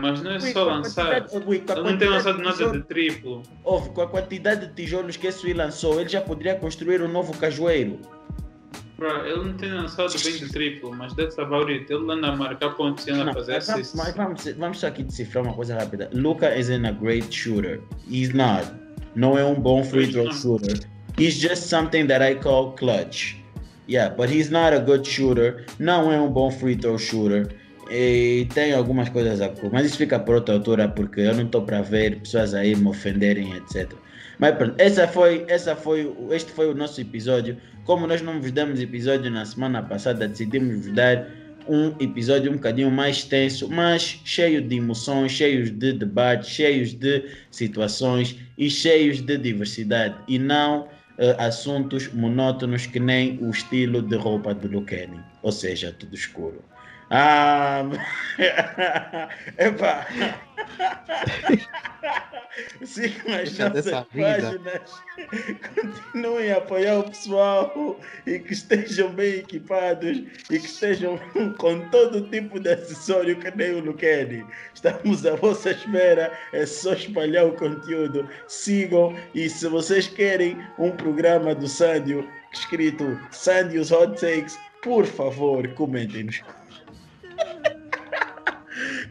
mas 0.00 0.22
não 0.22 0.32
é 0.32 0.40
só 0.40 0.64
lançar. 0.64 1.26
ele 1.32 1.64
não 1.82 1.98
tem 1.98 2.08
lançado 2.08 2.38
nada 2.38 2.70
de 2.70 2.82
triplo. 2.82 3.42
Houve, 3.64 3.90
com 3.90 4.02
a 4.02 4.06
quantidade 4.06 4.66
de 4.66 4.74
tijolos 4.74 5.16
que 5.16 5.26
esse 5.26 5.52
lançou, 5.52 6.00
ele 6.00 6.08
já 6.08 6.20
poderia 6.20 6.54
construir 6.54 7.02
um 7.02 7.08
novo 7.08 7.36
cajueiro. 7.36 7.98
Bro, 8.96 9.26
ele 9.26 9.44
não 9.44 9.56
tem 9.56 9.72
lançado 9.72 10.12
bem 10.24 10.32
de 10.32 10.48
triplo, 10.50 10.94
mas 10.94 11.14
that's 11.14 11.38
about 11.38 11.70
it. 11.70 11.92
Ele 11.92 12.10
anda 12.10 12.28
a 12.28 12.36
marcar 12.36 12.70
pontos 12.70 13.06
e 13.06 13.12
anda 13.12 13.30
a 13.30 13.34
fazer 13.34 13.56
assists. 13.56 13.94
Mas 13.94 14.14
vamos, 14.14 14.44
vamos 14.56 14.80
só 14.80 14.88
aqui 14.88 15.04
decifrar 15.04 15.44
uma 15.44 15.54
coisa 15.54 15.76
rápida. 15.76 16.10
Luca 16.12 16.56
isn't 16.56 16.84
a 16.86 16.92
great 16.92 17.32
shooter. 17.32 17.80
He's 18.10 18.34
not. 18.34 18.66
Não 19.14 19.38
é 19.38 19.44
um 19.44 19.54
bom 19.54 19.82
free 19.82 20.06
throw 20.06 20.32
shooter. 20.32 20.78
He's 21.18 21.34
just 21.34 21.68
something 21.68 22.06
that 22.06 22.22
I 22.22 22.36
call 22.36 22.72
clutch. 22.72 23.36
Yeah, 23.88 24.14
but 24.14 24.30
he's 24.30 24.50
not 24.50 24.74
a 24.74 24.78
good 24.78 25.06
shooter. 25.06 25.64
Não 25.78 26.12
é 26.12 26.20
um 26.20 26.30
bom 26.30 26.50
free 26.50 26.76
throw 26.76 26.98
shooter. 26.98 27.48
E 27.90 28.46
tem 28.52 28.74
algumas 28.74 29.08
coisas 29.08 29.40
a 29.40 29.50
mas 29.72 29.86
isso 29.86 29.96
fica 29.96 30.18
por 30.18 30.34
outra 30.34 30.54
altura 30.54 30.88
porque 30.88 31.20
eu 31.22 31.34
não 31.34 31.44
estou 31.44 31.62
para 31.62 31.80
ver 31.80 32.20
pessoas 32.20 32.52
aí 32.52 32.76
me 32.76 32.88
ofenderem, 32.88 33.56
etc. 33.56 33.90
Mas 34.38 34.54
pronto, 34.56 34.74
essa 34.78 35.08
foi, 35.08 35.44
essa 35.48 35.74
foi, 35.74 36.12
este 36.30 36.52
foi 36.52 36.70
o 36.70 36.74
nosso 36.74 37.00
episódio. 37.00 37.56
Como 37.84 38.06
nós 38.06 38.20
não 38.20 38.40
vos 38.40 38.52
damos 38.52 38.80
episódio 38.80 39.30
na 39.30 39.44
semana 39.46 39.82
passada, 39.82 40.28
decidimos 40.28 40.84
vos 40.84 40.94
dar 40.94 41.26
um 41.68 41.94
episódio 42.00 42.50
um 42.50 42.54
bocadinho 42.54 42.90
mais 42.90 43.24
tenso, 43.24 43.68
mas 43.68 44.20
cheio 44.24 44.62
de 44.62 44.76
emoções, 44.76 45.32
cheios 45.32 45.70
de 45.70 45.92
debates, 45.92 46.48
cheios 46.48 46.94
de 46.94 47.24
situações 47.50 48.36
e 48.56 48.70
cheios 48.70 49.20
de 49.20 49.36
diversidade 49.36 50.16
e 50.26 50.38
não 50.38 50.82
uh, 50.82 50.88
assuntos 51.38 52.12
monótonos 52.12 52.86
que 52.86 52.98
nem 52.98 53.38
o 53.42 53.50
estilo 53.50 54.00
de 54.00 54.16
roupa 54.16 54.54
do 54.54 54.68
Luqueni, 54.68 55.20
ou 55.42 55.52
seja, 55.52 55.94
tudo 55.98 56.14
escuro. 56.14 56.64
Ah, 57.10 57.84
epa. 59.56 60.06
Sigam 62.84 63.34
as 63.34 63.58
nossas 63.58 64.06
páginas. 64.14 65.02
Continuem 65.74 66.52
a 66.52 66.58
apoiar 66.58 66.98
o 66.98 67.04
pessoal 67.04 67.98
e 68.26 68.38
que 68.38 68.52
estejam 68.52 69.10
bem 69.12 69.36
equipados 69.36 70.18
e 70.50 70.58
que 70.58 70.66
estejam 70.66 71.18
com 71.58 71.88
todo 71.88 72.28
tipo 72.28 72.60
de 72.60 72.70
acessório 72.70 73.38
que 73.38 73.50
nem 73.56 73.72
o 73.72 73.80
Luquene. 73.80 74.44
Estamos 74.74 75.24
à 75.24 75.36
vossa 75.36 75.70
espera. 75.70 76.32
É 76.52 76.66
só 76.66 76.92
espalhar 76.92 77.46
o 77.46 77.56
conteúdo. 77.56 78.28
Sigam 78.48 79.16
e 79.34 79.48
se 79.48 79.66
vocês 79.68 80.08
querem 80.08 80.58
um 80.78 80.90
programa 80.90 81.54
do 81.54 81.68
Sandio 81.68 82.28
escrito 82.52 83.18
Sandio's 83.30 83.92
Hot 83.92 84.20
Takes, 84.20 84.58
por 84.82 85.06
favor, 85.06 85.66
comentem 85.74 86.28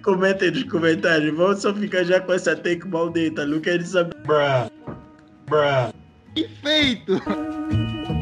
nos 0.08 0.16
Comentem 0.16 0.52
nos 0.52 0.64
comentários. 0.64 1.36
Vamos 1.36 1.62
só 1.62 1.74
ficar 1.74 2.04
já 2.04 2.22
com 2.22 2.34
essa 2.34 2.56
take 2.56 2.88
maldita. 2.88 3.46
Não 3.46 3.60
quero 3.60 3.86
saber. 3.86 4.16
Bruh. 4.26 4.70
Bruh. 5.48 5.94
Perfeito! 6.34 7.22